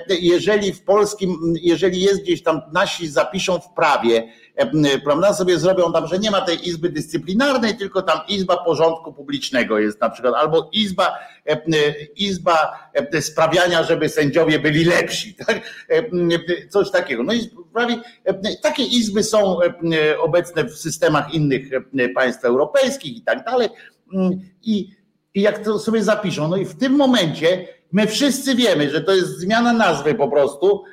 jeżeli 0.09 0.73
w 0.73 0.83
polskim, 0.83 1.53
jeżeli 1.61 2.01
jest 2.01 2.21
gdzieś 2.21 2.43
tam 2.43 2.61
nasi 2.73 3.07
zapiszą 3.07 3.59
w 3.59 3.73
prawie, 3.73 4.33
prawda, 5.03 5.33
sobie 5.33 5.59
zrobią 5.59 5.93
tam, 5.93 6.07
że 6.07 6.19
nie 6.19 6.31
ma 6.31 6.41
tej 6.41 6.67
izby 6.67 6.89
dyscyplinarnej, 6.89 7.77
tylko 7.77 8.01
tam 8.01 8.19
izba 8.27 8.57
porządku 8.57 9.13
publicznego 9.13 9.79
jest 9.79 10.01
na 10.01 10.09
przykład, 10.09 10.33
albo 10.35 10.69
izba, 10.73 11.19
izba 12.15 12.79
sprawiania, 13.21 13.83
żeby 13.83 14.09
sędziowie 14.09 14.59
byli 14.59 14.85
lepsi, 14.85 15.35
tak? 15.47 15.61
coś 16.69 16.91
takiego. 16.91 17.23
No 17.23 17.33
i 17.33 17.49
prawie 17.73 17.95
takie 18.61 18.83
izby 18.83 19.23
są 19.23 19.57
obecne 20.19 20.65
w 20.65 20.77
systemach 20.77 21.33
innych 21.33 21.69
państw 22.15 22.45
europejskich 22.45 23.17
i 23.17 23.21
tak 23.21 23.45
dalej. 23.45 23.69
I, 24.61 24.89
i 25.33 25.41
jak 25.41 25.59
to 25.59 25.79
sobie 25.79 26.03
zapiszą, 26.03 26.47
no 26.47 26.57
i 26.57 26.65
w 26.65 26.75
tym 26.75 26.93
momencie 26.93 27.78
my 27.91 28.07
wszyscy 28.07 28.55
wiemy, 28.55 28.89
że 28.89 29.01
to 29.01 29.15
jest 29.15 29.39
zmiana 29.39 29.73
nazwy 29.73 30.15
po 30.15 30.27
prostu 30.27 30.83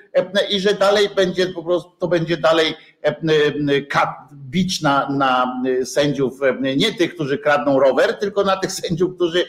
i 0.50 0.60
że 0.60 0.74
dalej 0.74 1.08
będzie 1.16 1.46
po 1.46 1.62
prostu, 1.62 1.90
to 1.90 2.08
będzie 2.08 2.36
dalej 2.36 2.74
bicz 4.32 4.82
na, 4.82 5.08
na 5.10 5.62
sędziów, 5.84 6.40
nie 6.76 6.94
tych, 6.94 7.14
którzy 7.14 7.38
kradną 7.38 7.80
rower, 7.80 8.14
tylko 8.14 8.44
na 8.44 8.56
tych 8.56 8.72
sędziów, 8.82 9.14
którzy 9.14 9.44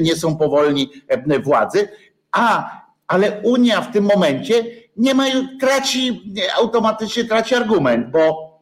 nie 0.00 0.16
są 0.16 0.36
powolni 0.36 0.90
władzy. 1.42 1.88
A, 2.32 2.70
ale 3.06 3.40
Unia 3.42 3.80
w 3.80 3.92
tym 3.92 4.04
momencie 4.04 4.64
nie 4.96 5.14
ma, 5.14 5.24
traci, 5.60 6.34
automatycznie 6.58 7.24
traci 7.24 7.54
argument, 7.54 8.10
bo, 8.10 8.54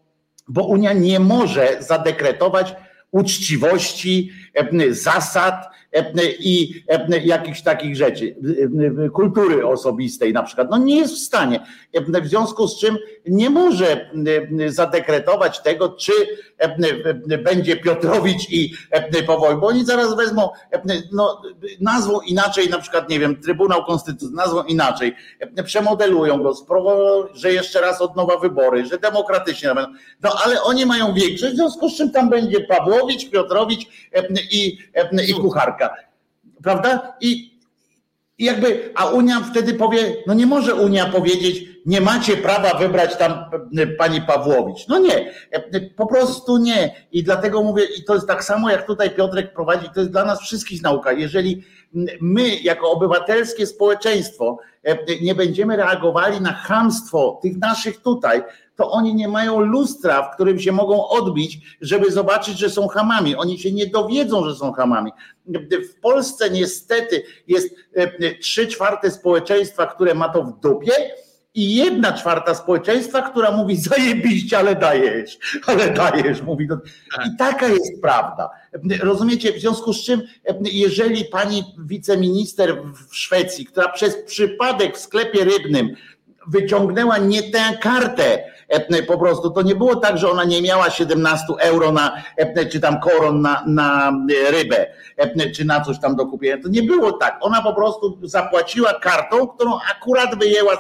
bo 0.49 0.65
Unia 0.65 0.93
nie 0.93 1.21
może 1.21 1.77
zadekretować 1.81 2.75
uczciwości, 3.11 4.33
zasad, 4.91 5.55
i 6.39 6.85
jakichś 7.25 7.63
takich 7.63 7.97
rzeczy, 7.97 8.37
kultury 9.13 9.67
osobistej 9.67 10.33
na 10.33 10.43
przykład, 10.43 10.71
no 10.71 10.79
nie 10.79 10.97
jest 10.97 11.15
w 11.15 11.19
stanie. 11.19 11.61
W 12.23 12.27
związku 12.27 12.69
z 12.69 12.81
czym 12.81 12.99
nie 13.27 13.51
może 13.51 14.11
zadekretować 14.67 15.63
tego, 15.63 15.89
czy 15.89 16.13
będzie 17.45 17.77
Piotrowicz 17.77 18.51
i 18.51 18.75
powoli, 19.27 19.57
bo 19.61 19.67
oni 19.67 19.85
zaraz 19.85 20.17
wezmą, 20.17 20.51
no, 21.13 21.43
nazwą 21.81 22.21
inaczej, 22.21 22.69
na 22.69 22.79
przykład, 22.79 23.09
nie 23.09 23.19
wiem, 23.19 23.41
Trybunał 23.41 23.85
Konstytucyjny, 23.85 24.37
nazwą 24.37 24.63
inaczej, 24.63 25.15
przemodelują 25.65 26.43
go, 26.43 26.55
że 27.35 27.53
jeszcze 27.53 27.81
raz 27.81 28.01
od 28.01 28.17
nowa 28.17 28.39
wybory, 28.39 28.87
że 28.87 28.99
demokratycznie 28.99 29.75
będą. 29.75 29.93
No 30.23 30.31
ale 30.45 30.63
oni 30.63 30.87
mają 30.87 31.15
większość, 31.15 31.53
w 31.53 31.57
związku 31.57 31.89
z 31.89 31.97
czym 31.97 32.11
tam 32.11 32.31
będzie 32.31 32.61
Pawłowicz, 32.61 33.31
Piotrowicz 33.31 33.87
i, 34.53 34.79
i 35.29 35.35
Kucharka 35.35 35.82
prawda? 36.63 37.17
I, 37.21 37.61
I 38.39 38.45
jakby, 38.45 38.93
a 38.95 39.05
Unia 39.07 39.41
wtedy 39.41 39.75
powie, 39.75 40.17
no 40.27 40.35
nie 40.35 40.47
może 40.47 40.75
Unia 40.75 41.07
powiedzieć, 41.07 41.73
nie 41.87 42.01
macie 42.01 42.37
prawa 42.37 42.79
wybrać 42.79 43.17
tam 43.17 43.33
e, 43.79 43.87
pani 43.87 44.21
Pawłowicz. 44.21 44.89
No 44.89 44.99
nie, 44.99 45.33
e, 45.51 45.81
po 45.81 46.07
prostu 46.07 46.59
nie. 46.59 46.95
I 47.13 47.23
dlatego 47.23 47.63
mówię, 47.63 47.85
i 47.99 48.05
to 48.05 48.15
jest 48.15 48.27
tak 48.27 48.45
samo, 48.45 48.71
jak 48.71 48.87
tutaj 48.87 49.11
Piotrek 49.11 49.55
prowadzi, 49.55 49.91
to 49.95 50.01
jest 50.01 50.13
dla 50.13 50.25
nas 50.25 50.41
wszystkich 50.41 50.83
nauka. 50.83 51.13
Jeżeli 51.13 51.65
my, 52.21 52.57
jako 52.57 52.91
obywatelskie 52.91 53.67
społeczeństwo, 53.67 54.59
e, 54.85 54.99
nie 55.23 55.35
będziemy 55.35 55.77
reagowali 55.77 56.41
na 56.41 56.53
hamstwo 56.53 57.39
tych 57.43 57.59
naszych 57.59 58.03
tutaj, 58.03 58.43
to 58.77 58.91
oni 58.91 59.15
nie 59.15 59.29
mają 59.29 59.61
lustra, 59.61 60.23
w 60.23 60.35
którym 60.35 60.61
się 60.61 60.73
mogą 60.73 61.09
odbić, 61.09 61.77
żeby 61.81 62.11
zobaczyć, 62.11 62.59
że 62.59 62.71
są 62.71 62.89
hamami. 62.89 63.37
Oni 63.37 63.59
się 63.59 63.73
nie 63.73 63.87
dowiedzą, 63.87 64.45
że 64.45 64.55
są 64.55 64.73
hamami. 64.73 65.11
W 65.71 66.01
Polsce 66.01 66.51
niestety 66.51 67.23
jest 67.49 67.75
trzy 68.41 68.67
czwarte 68.67 69.11
społeczeństwa, 69.11 69.87
które 69.87 70.15
ma 70.15 70.29
to 70.29 70.43
w 70.45 70.61
dupie, 70.61 70.93
i 71.55 71.75
jedna 71.75 72.13
czwarta 72.13 72.55
społeczeństwa, 72.55 73.23
która 73.23 73.51
mówi 73.51 73.77
zajebiście, 73.77 74.59
ale 74.59 74.77
dajesz, 74.77 75.39
ale 75.67 75.91
dajesz, 75.91 76.43
mówi. 76.43 76.69
To. 76.69 76.75
I 77.27 77.37
taka 77.39 77.69
jest 77.69 78.03
prawda. 78.03 78.51
Rozumiecie, 79.01 79.53
w 79.53 79.61
związku 79.61 79.93
z 79.93 80.05
czym, 80.05 80.23
jeżeli 80.63 81.25
pani 81.25 81.65
wiceminister 81.79 82.83
w 83.09 83.17
Szwecji, 83.17 83.67
która 83.67 83.89
przez 83.89 84.17
przypadek 84.17 84.97
w 84.97 85.01
sklepie 85.01 85.45
rybnym 85.45 85.97
wyciągnęła 86.47 87.19
nie 87.19 87.43
tę 87.43 87.79
kartę, 87.81 88.45
po 89.07 89.19
prostu 89.19 89.51
to 89.51 89.63
nie 89.63 89.75
było 89.75 89.97
tak, 89.97 90.19
że 90.19 90.31
ona 90.31 90.45
nie 90.45 90.63
miała 90.63 90.91
17 90.91 91.47
euro 91.59 91.93
na, 91.93 92.23
czy 92.73 92.81
tam 92.81 93.01
koron 93.01 93.41
na, 93.41 93.65
na 93.67 94.13
rybę, 94.51 94.87
czy 95.55 95.65
na 95.65 95.81
coś 95.81 96.01
tam 96.01 96.17
do 96.17 96.27
kupienia. 96.27 96.63
To 96.63 96.69
nie 96.69 96.83
było 96.83 97.13
tak. 97.13 97.39
Ona 97.41 97.63
po 97.63 97.75
prostu 97.75 98.19
zapłaciła 98.23 98.95
kartą, 98.95 99.47
którą 99.47 99.79
akurat 99.91 100.39
wyjęła 100.39 100.77
z 100.77 100.79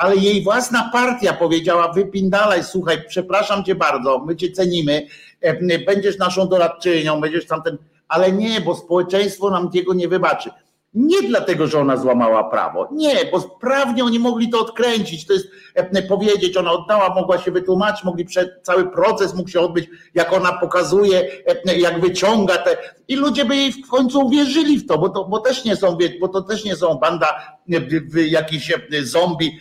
ale 0.00 0.16
jej 0.16 0.44
własna 0.44 0.90
partia 0.92 1.32
powiedziała: 1.32 1.92
wypindalaj, 1.92 2.64
słuchaj, 2.64 3.02
przepraszam 3.08 3.64
cię 3.64 3.74
bardzo, 3.74 4.18
my 4.18 4.36
cię 4.36 4.52
cenimy, 4.52 5.06
e, 5.40 5.78
będziesz 5.78 6.18
naszą 6.18 6.48
doradczynią, 6.48 7.20
będziesz 7.20 7.46
tamten, 7.46 7.78
ale 8.08 8.32
nie, 8.32 8.60
bo 8.60 8.74
społeczeństwo 8.74 9.50
nam 9.50 9.70
tego 9.70 9.94
nie 9.94 10.08
wybaczy. 10.08 10.50
Nie 10.94 11.22
dlatego, 11.22 11.66
że 11.66 11.78
ona 11.78 11.96
złamała 11.96 12.44
prawo. 12.44 12.88
Nie, 12.92 13.14
bo 13.32 13.40
prawnie 13.40 14.04
oni 14.04 14.18
mogli 14.18 14.48
to 14.48 14.60
odkręcić. 14.60 15.26
To 15.26 15.32
jest 15.32 15.46
e, 15.74 16.02
powiedzieć, 16.02 16.56
ona 16.56 16.72
oddała, 16.72 17.14
mogła 17.14 17.38
się 17.38 17.50
wytłumaczyć, 17.50 18.04
mogli 18.04 18.24
przed, 18.24 18.50
cały 18.62 18.90
proces 18.90 19.34
mógł 19.34 19.48
się 19.48 19.60
odbyć, 19.60 19.88
jak 20.14 20.32
ona 20.32 20.52
pokazuje, 20.52 21.28
e, 21.66 21.78
jak 21.78 22.00
wyciąga 22.00 22.56
te. 22.56 22.76
I 23.08 23.16
ludzie 23.16 23.44
by 23.44 23.56
jej 23.56 23.72
w 23.72 23.88
końcu 23.88 24.20
uwierzyli 24.20 24.78
w 24.78 24.86
to, 24.86 24.98
bo, 24.98 25.08
to, 25.08 25.24
bo 25.24 25.40
też 25.40 25.64
nie 25.64 25.76
są, 25.76 25.98
bo 26.20 26.28
to 26.28 26.42
też 26.42 26.64
nie 26.64 26.76
są 26.76 26.94
banda 26.94 27.58
e, 27.72 28.20
jakichś 28.20 28.72
zombie 29.02 29.60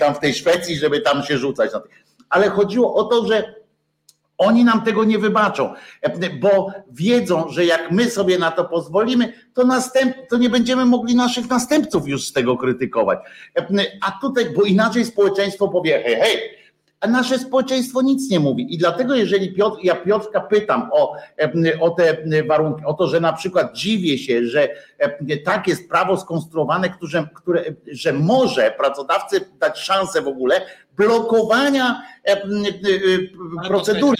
tam 0.00 0.14
w 0.14 0.18
tej 0.18 0.34
Szwecji, 0.34 0.76
żeby 0.76 1.00
tam 1.00 1.22
się 1.22 1.38
rzucać. 1.38 1.70
Ale 2.28 2.50
chodziło 2.50 2.94
o 2.94 3.04
to, 3.04 3.26
że 3.26 3.57
oni 4.38 4.64
nam 4.64 4.82
tego 4.82 5.04
nie 5.04 5.18
wybaczą, 5.18 5.74
bo 6.40 6.70
wiedzą, 6.90 7.48
że 7.48 7.64
jak 7.64 7.90
my 7.90 8.10
sobie 8.10 8.38
na 8.38 8.50
to 8.50 8.64
pozwolimy, 8.64 9.32
to, 9.54 9.64
następ, 9.64 10.16
to 10.30 10.36
nie 10.36 10.50
będziemy 10.50 10.84
mogli 10.84 11.14
naszych 11.14 11.50
następców 11.50 12.08
już 12.08 12.26
z 12.26 12.32
tego 12.32 12.56
krytykować. 12.56 13.18
A 14.06 14.18
tutaj, 14.20 14.44
bo 14.56 14.62
inaczej 14.62 15.04
społeczeństwo 15.04 15.68
powie, 15.68 16.02
hej, 16.02 16.16
hej, 16.16 16.58
a 17.00 17.06
nasze 17.06 17.38
społeczeństwo 17.38 18.02
nic 18.02 18.30
nie 18.30 18.40
mówi. 18.40 18.74
I 18.74 18.78
dlatego, 18.78 19.14
jeżeli 19.14 19.54
Piotr, 19.54 19.78
ja 19.82 19.94
Piotrka 19.94 20.40
pytam 20.40 20.90
o, 20.92 21.14
o 21.80 21.90
te 21.90 22.16
warunki, 22.46 22.84
o 22.84 22.94
to, 22.94 23.06
że 23.06 23.20
na 23.20 23.32
przykład 23.32 23.76
dziwię 23.76 24.18
się, 24.18 24.44
że 24.46 24.68
tak 25.44 25.68
jest 25.68 25.88
prawo 25.88 26.16
skonstruowane, 26.16 26.90
które, 26.90 27.26
które, 27.34 27.64
że 27.92 28.12
może 28.12 28.74
pracodawcy 28.78 29.40
dać 29.60 29.78
szansę 29.78 30.22
w 30.22 30.28
ogóle 30.28 30.60
blokowania 30.98 32.02
procedury 33.68 34.16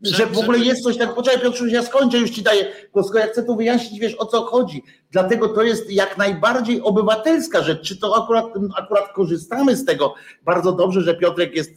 że 0.00 0.26
w 0.26 0.38
ogóle 0.38 0.58
jest 0.58 0.82
coś 0.82 0.96
tak, 0.96 1.14
poczekaj 1.14 1.40
Piotrze, 1.40 1.70
ja 1.70 1.82
skończę, 1.82 2.18
już 2.18 2.30
ci 2.30 2.42
daję 2.42 2.72
głos, 2.92 3.14
ja 3.14 3.26
chcę 3.26 3.42
tu 3.42 3.56
wyjaśnić, 3.56 4.00
wiesz 4.00 4.14
o 4.14 4.26
co 4.26 4.44
chodzi. 4.44 4.82
Dlatego 5.10 5.48
to 5.48 5.62
jest 5.62 5.90
jak 5.90 6.18
najbardziej 6.18 6.80
obywatelska 6.80 7.62
rzecz. 7.62 7.82
Czy 7.82 7.96
to 7.96 8.24
akurat, 8.24 8.46
akurat 8.76 9.12
korzystamy 9.12 9.76
z 9.76 9.84
tego 9.84 10.14
bardzo 10.44 10.72
dobrze, 10.72 11.02
że 11.02 11.14
Piotrek 11.14 11.56
jest 11.56 11.72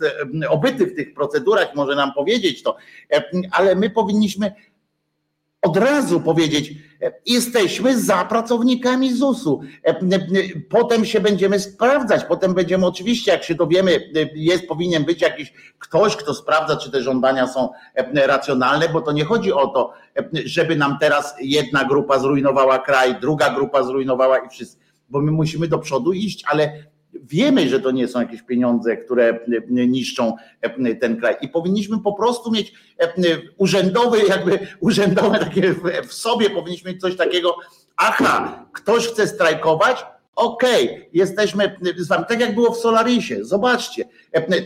obyty 0.49 0.85
w 0.85 0.95
tych 0.95 1.13
procedurach, 1.13 1.75
może 1.75 1.95
nam 1.95 2.13
powiedzieć 2.13 2.63
to, 2.63 2.75
ale 3.51 3.75
my 3.75 3.89
powinniśmy 3.89 4.51
od 5.61 5.77
razu 5.77 6.21
powiedzieć, 6.21 6.73
jesteśmy 7.25 7.99
za 7.99 8.25
pracownikami 8.25 9.13
ZUS-u. 9.13 9.61
Potem 10.69 11.05
się 11.05 11.19
będziemy 11.19 11.59
sprawdzać, 11.59 12.23
potem 12.23 12.53
będziemy 12.53 12.85
oczywiście, 12.85 13.31
jak 13.31 13.43
się 13.43 13.55
dowiemy, 13.55 14.11
jest, 14.35 14.67
powinien 14.67 15.05
być 15.05 15.21
jakiś 15.21 15.53
ktoś, 15.79 16.15
kto 16.15 16.33
sprawdza, 16.33 16.77
czy 16.77 16.91
te 16.91 17.01
żądania 17.01 17.47
są 17.47 17.69
racjonalne, 18.13 18.89
bo 18.89 19.01
to 19.01 19.11
nie 19.11 19.25
chodzi 19.25 19.53
o 19.53 19.67
to, 19.67 19.93
żeby 20.45 20.75
nam 20.75 20.97
teraz 20.99 21.35
jedna 21.41 21.85
grupa 21.85 22.19
zrujnowała 22.19 22.79
kraj, 22.79 23.15
druga 23.21 23.53
grupa 23.53 23.83
zrujnowała 23.83 24.37
i 24.37 24.49
wszyscy, 24.49 24.77
bo 25.09 25.21
my 25.21 25.31
musimy 25.31 25.67
do 25.67 25.79
przodu 25.79 26.13
iść, 26.13 26.43
ale 26.47 26.90
Wiemy, 27.13 27.69
że 27.69 27.79
to 27.79 27.91
nie 27.91 28.07
są 28.07 28.19
jakieś 28.19 28.41
pieniądze, 28.41 28.97
które 28.97 29.39
niszczą 29.69 30.35
ten 31.01 31.19
kraj. 31.19 31.35
I 31.41 31.49
powinniśmy 31.49 31.99
po 31.99 32.13
prostu 32.13 32.51
mieć 32.51 32.73
urzędowy, 33.57 34.17
jakby 34.27 34.59
urzędowe 34.79 35.39
takie 35.39 35.75
w 36.07 36.13
sobie, 36.13 36.49
powinniśmy 36.49 36.91
mieć 36.91 37.01
coś 37.01 37.15
takiego, 37.15 37.55
aha, 37.97 38.65
ktoś 38.73 39.07
chce 39.07 39.27
strajkować, 39.27 40.05
Okej, 40.35 40.89
okay, 40.89 41.09
jesteśmy 41.13 41.77
z 41.97 42.07
wami, 42.07 42.25
tak 42.29 42.39
jak 42.39 42.55
było 42.55 42.71
w 42.71 42.77
Solarisie. 42.77 43.45
Zobaczcie, 43.45 44.05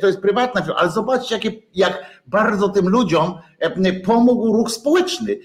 to 0.01 0.07
jest 0.07 0.21
prywatna 0.21 0.61
firma, 0.61 0.75
ale 0.75 0.91
zobaczcie, 0.91 1.35
jakie, 1.35 1.51
jak 1.75 2.21
bardzo 2.27 2.69
tym 2.69 2.89
ludziom 2.89 3.33
pomógł 4.05 4.53
ruch 4.53 4.71
społeczny. 4.71 5.39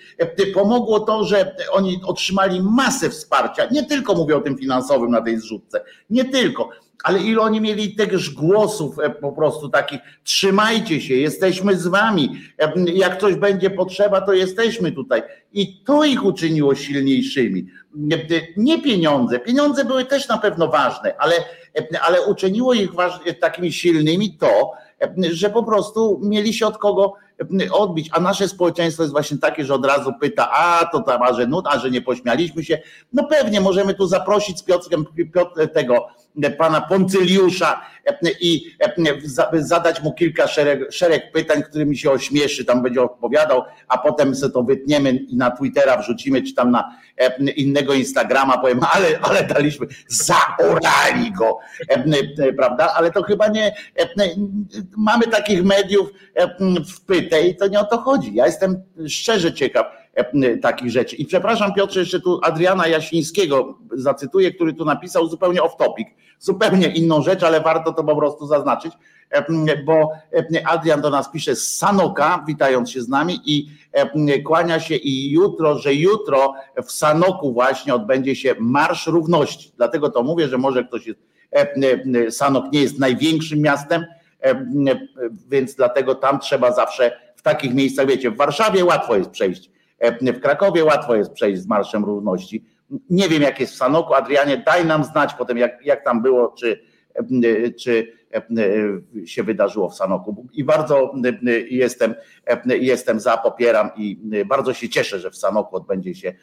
Pomogło 0.55 1.01
to, 1.01 1.25
że 1.25 1.57
oni 1.73 2.01
otrzymali 2.05 2.63
masę 2.63 3.11
wsparcia. 3.11 3.69
Nie 3.71 3.85
tylko 3.85 4.15
mówię 4.15 4.37
o 4.37 4.41
tym 4.41 4.59
finansowym 4.59 5.11
na 5.11 5.23
tej 5.23 5.39
zrzutce, 5.39 5.85
nie 6.11 6.25
tylko 6.25 6.69
ale 7.05 7.21
ile 7.21 7.41
oni 7.41 7.61
mieli 7.61 7.95
tegoż 7.95 8.31
głosów 8.31 8.99
e, 8.99 9.11
po 9.11 9.33
prostu 9.33 9.69
takich, 9.69 10.01
trzymajcie 10.25 11.01
się, 11.01 11.15
jesteśmy 11.15 11.77
z 11.77 11.87
wami, 11.87 12.41
e, 12.59 12.73
jak 12.95 13.21
coś 13.21 13.35
będzie 13.35 13.71
potrzeba, 13.71 14.21
to 14.21 14.33
jesteśmy 14.33 14.93
tutaj. 14.93 15.23
I 15.53 15.85
to 15.85 16.05
ich 16.05 16.25
uczyniło 16.25 16.75
silniejszymi. 16.75 17.67
Nie 18.57 18.83
pieniądze, 18.83 19.39
pieniądze 19.39 19.85
były 19.85 20.05
też 20.05 20.29
na 20.29 20.39
pewno 20.39 20.69
ważne, 20.69 21.15
ale, 21.19 21.35
e, 21.79 22.01
ale 22.01 22.23
uczyniło 22.23 22.75
ich 22.75 22.91
takimi 23.41 23.73
silnymi 23.73 24.37
to, 24.39 24.73
że 25.33 25.51
po 25.51 25.63
prostu 25.63 26.21
mieli 26.23 26.55
się 26.55 26.67
od 26.67 26.79
kogo 26.79 27.15
odbić, 27.73 28.09
a 28.13 28.21
nasze 28.21 28.49
społeczeństwo 28.49 29.03
jest 29.03 29.13
właśnie 29.13 29.39
takie, 29.39 29.65
że 29.65 29.75
od 29.75 29.87
razu 29.87 30.13
pyta, 30.21 30.51
a 30.51 30.87
to 30.93 31.03
tam, 31.03 31.23
a 31.23 31.33
że 31.33 31.47
nut, 31.47 31.67
a 31.69 31.79
że 31.79 31.91
nie 31.91 32.03
pośmialiśmy 32.03 32.65
się. 32.65 32.79
No 33.13 33.25
pewnie 33.25 33.61
możemy 33.61 33.95
tu 33.95 34.07
zaprosić 34.07 34.59
z 34.59 34.63
Piotrem 34.63 35.05
Piotr, 35.33 35.69
tego 35.73 36.07
pana 36.59 36.81
Poncyliusza 36.81 37.81
i 38.41 38.71
zadać 39.55 40.03
mu 40.03 40.15
kilka 40.15 40.47
szereg, 40.47 40.93
szereg 40.93 41.33
pytań, 41.33 41.63
którymi 41.63 41.97
się 41.97 42.11
ośmieszy, 42.11 42.65
tam 42.65 42.83
będzie 42.83 43.03
odpowiadał, 43.03 43.63
a 43.89 43.99
potem 43.99 44.35
sobie 44.35 44.53
to 44.53 44.63
wytniemy 44.63 45.11
i 45.11 45.37
na 45.37 45.51
Twittera 45.51 45.97
wrzucimy, 45.97 46.43
czy 46.43 46.55
tam 46.55 46.71
na 46.71 46.97
innego 47.57 47.95
Instagrama, 47.95 48.59
powiem, 48.59 48.81
ale, 48.93 49.07
ale 49.23 49.45
daliśmy, 49.45 49.87
zaorali 50.09 51.33
go, 51.33 51.59
prawda? 52.57 52.95
Ale 52.95 53.11
to 53.11 53.23
chyba 53.23 53.49
nie, 53.49 53.75
mamy 54.97 55.27
takich 55.27 55.65
mediów 55.65 56.11
w 56.95 57.01
pyte 57.07 57.43
i 57.43 57.57
to 57.57 57.69
nie 57.69 57.81
o 57.81 57.85
to 57.85 57.99
chodzi. 57.99 58.35
Ja 58.35 58.47
jestem 58.47 58.83
szczerze 59.09 59.53
ciekaw, 59.53 59.87
takich 60.63 60.91
rzeczy. 60.91 61.17
I 61.17 61.27
przepraszam 61.27 61.75
Piotrze, 61.75 62.01
jeszcze 62.01 62.21
tu 62.21 62.41
Adriana 62.43 62.87
Jasińskiego 62.87 63.79
zacytuję, 63.93 64.55
który 64.55 64.75
tu 64.75 64.85
napisał 64.85 65.27
zupełnie 65.27 65.63
off 65.63 65.77
topic, 65.77 66.09
zupełnie 66.39 66.89
inną 66.89 67.23
rzecz, 67.23 67.43
ale 67.43 67.61
warto 67.61 67.93
to 67.93 68.05
po 68.05 68.17
prostu 68.17 68.47
zaznaczyć, 68.47 68.93
bo 69.85 70.13
Adrian 70.65 71.01
do 71.01 71.11
nas 71.11 71.31
pisze 71.31 71.57
z 71.57 71.77
Sanoka, 71.77 72.45
witając 72.47 72.91
się 72.91 73.03
z 73.03 73.09
nami 73.09 73.41
i 73.45 73.67
kłania 74.45 74.81
się 74.81 74.95
i 74.95 75.31
jutro, 75.31 75.79
że 75.79 75.95
jutro 75.95 76.55
w 76.87 76.93
Sanoku 76.93 77.53
właśnie 77.53 77.95
odbędzie 77.95 78.37
się 78.37 78.55
Marsz 78.59 79.07
Równości. 79.07 79.73
Dlatego 79.77 80.11
to 80.11 80.23
mówię, 80.23 80.49
że 80.49 80.59
może 80.59 80.85
ktoś 80.85 81.07
jest, 81.07 81.21
Sanok 82.31 82.73
nie 82.73 82.83
jest 82.83 82.99
największym 82.99 83.61
miastem, 83.61 84.05
więc 85.49 85.75
dlatego 85.75 86.15
tam 86.15 86.41
trzeba 86.41 86.73
zawsze 86.73 87.21
w 87.37 87.43
takich 87.43 87.75
miejscach, 87.75 88.07
wiecie, 88.07 88.31
w 88.31 88.37
Warszawie 88.37 88.85
łatwo 88.85 89.17
jest 89.17 89.31
przejść 89.31 89.71
w 90.35 90.41
Krakowie 90.41 90.85
łatwo 90.85 91.17
jest 91.17 91.33
przejść 91.33 91.63
z 91.63 91.67
Marszem 91.67 92.05
Równości. 92.05 92.65
Nie 93.11 93.29
wiem, 93.29 93.43
jak 93.43 93.61
jest 93.61 93.73
w 93.73 93.77
Sanoku. 93.77 94.15
Adrianie, 94.15 94.63
daj 94.67 94.87
nam 94.87 95.05
znać 95.05 95.35
potem, 95.35 95.59
jak, 95.59 95.87
jak 95.87 96.05
tam 96.05 96.23
było, 96.23 96.55
czy, 96.59 96.81
czy 97.79 98.13
się 99.25 99.43
wydarzyło 99.43 99.89
w 99.89 99.95
Sanoku. 99.95 100.47
I 100.53 100.65
bardzo 100.65 101.13
jestem, 101.71 102.15
jestem 102.67 103.21
za, 103.21 103.37
popieram 103.37 103.91
i 103.97 104.17
bardzo 104.47 104.75
się 104.75 104.89
cieszę, 104.89 105.19
że 105.19 105.31
w 105.31 105.37
Sanoku 105.37 105.77
odbędzie 105.77 106.15
się 106.15 106.35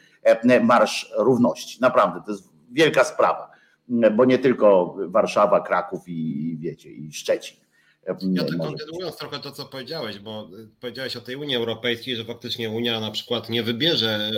Marsz 0.62 1.12
Równości. 1.16 1.78
Naprawdę, 1.80 2.20
to 2.26 2.32
jest 2.32 2.52
wielka 2.72 3.04
sprawa, 3.04 3.50
bo 3.88 4.24
nie 4.24 4.38
tylko 4.38 4.96
Warszawa, 4.98 5.60
Kraków 5.60 6.00
i 6.06 6.56
wiecie, 6.60 6.90
i 6.90 7.12
Szczecin. 7.12 7.67
Ja 8.08 8.44
tak 8.44 8.58
kontynuując 8.58 9.16
trochę 9.16 9.38
to, 9.38 9.52
co 9.52 9.64
powiedziałeś, 9.64 10.18
bo 10.18 10.50
powiedziałeś 10.80 11.16
o 11.16 11.20
tej 11.20 11.36
Unii 11.36 11.56
Europejskiej, 11.56 12.16
że 12.16 12.24
faktycznie 12.24 12.70
Unia 12.70 13.00
na 13.00 13.10
przykład 13.10 13.48
nie 13.48 13.62
wybierze 13.62 14.30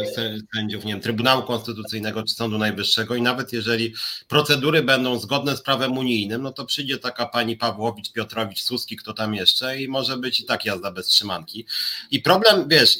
sędziów, 0.54 0.84
nie 0.84 0.92
wiem, 0.92 1.00
Trybunału 1.00 1.42
Konstytucyjnego 1.42 2.22
czy 2.22 2.34
Sądu 2.34 2.58
Najwyższego 2.58 3.14
i 3.14 3.22
nawet 3.22 3.52
jeżeli 3.52 3.94
procedury 4.28 4.82
będą 4.82 5.18
zgodne 5.18 5.56
z 5.56 5.62
prawem 5.62 5.98
unijnym, 5.98 6.42
no 6.42 6.52
to 6.52 6.64
przyjdzie 6.64 6.98
taka 6.98 7.26
pani 7.26 7.56
Pawłowicz, 7.56 8.12
Piotrowicz, 8.12 8.62
Suski, 8.62 8.96
kto 8.96 9.14
tam 9.14 9.34
jeszcze 9.34 9.80
i 9.80 9.88
może 9.88 10.16
być 10.16 10.40
i 10.40 10.44
tak 10.44 10.64
jazda 10.64 10.90
bez 10.92 11.06
trzymanki. 11.06 11.66
I 12.10 12.20
problem, 12.22 12.68
wiesz, 12.68 12.98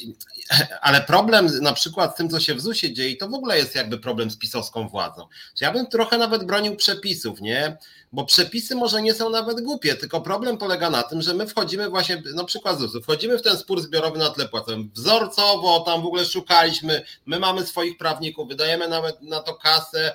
ale 0.81 1.01
problem 1.01 1.49
na 1.61 1.73
przykład 1.73 2.13
z 2.13 2.17
tym, 2.17 2.29
co 2.29 2.39
się 2.39 2.55
w 2.55 2.61
ZUS-ie 2.61 2.93
dzieje, 2.93 3.17
to 3.17 3.27
w 3.27 3.33
ogóle 3.33 3.57
jest 3.57 3.75
jakby 3.75 3.97
problem 3.97 4.31
z 4.31 4.37
pisowską 4.37 4.87
władzą. 4.87 5.27
Ja 5.61 5.73
bym 5.73 5.87
trochę 5.87 6.17
nawet 6.17 6.45
bronił 6.45 6.75
przepisów, 6.75 7.41
nie? 7.41 7.77
Bo 8.13 8.25
przepisy 8.25 8.75
może 8.75 9.01
nie 9.01 9.13
są 9.13 9.29
nawet 9.29 9.61
głupie, 9.61 9.95
tylko 9.95 10.21
problem 10.21 10.57
polega 10.57 10.89
na 10.89 11.03
tym, 11.03 11.21
że 11.21 11.33
my 11.33 11.47
wchodzimy 11.47 11.89
właśnie, 11.89 12.23
na 12.35 12.43
przykład 12.43 12.79
ZUS-u, 12.79 13.01
wchodzimy 13.01 13.37
w 13.37 13.41
ten 13.41 13.57
spór 13.57 13.81
zbiorowy 13.81 14.19
na 14.19 14.29
tle 14.29 14.47
płacowym. 14.47 14.91
Wzorcowo 14.93 15.79
tam 15.79 16.01
w 16.01 16.05
ogóle 16.05 16.25
szukaliśmy, 16.25 17.05
my 17.25 17.39
mamy 17.39 17.65
swoich 17.65 17.97
prawników, 17.97 18.47
wydajemy 18.47 18.87
nawet 18.87 19.21
na 19.21 19.39
to 19.39 19.55
kasę. 19.55 20.13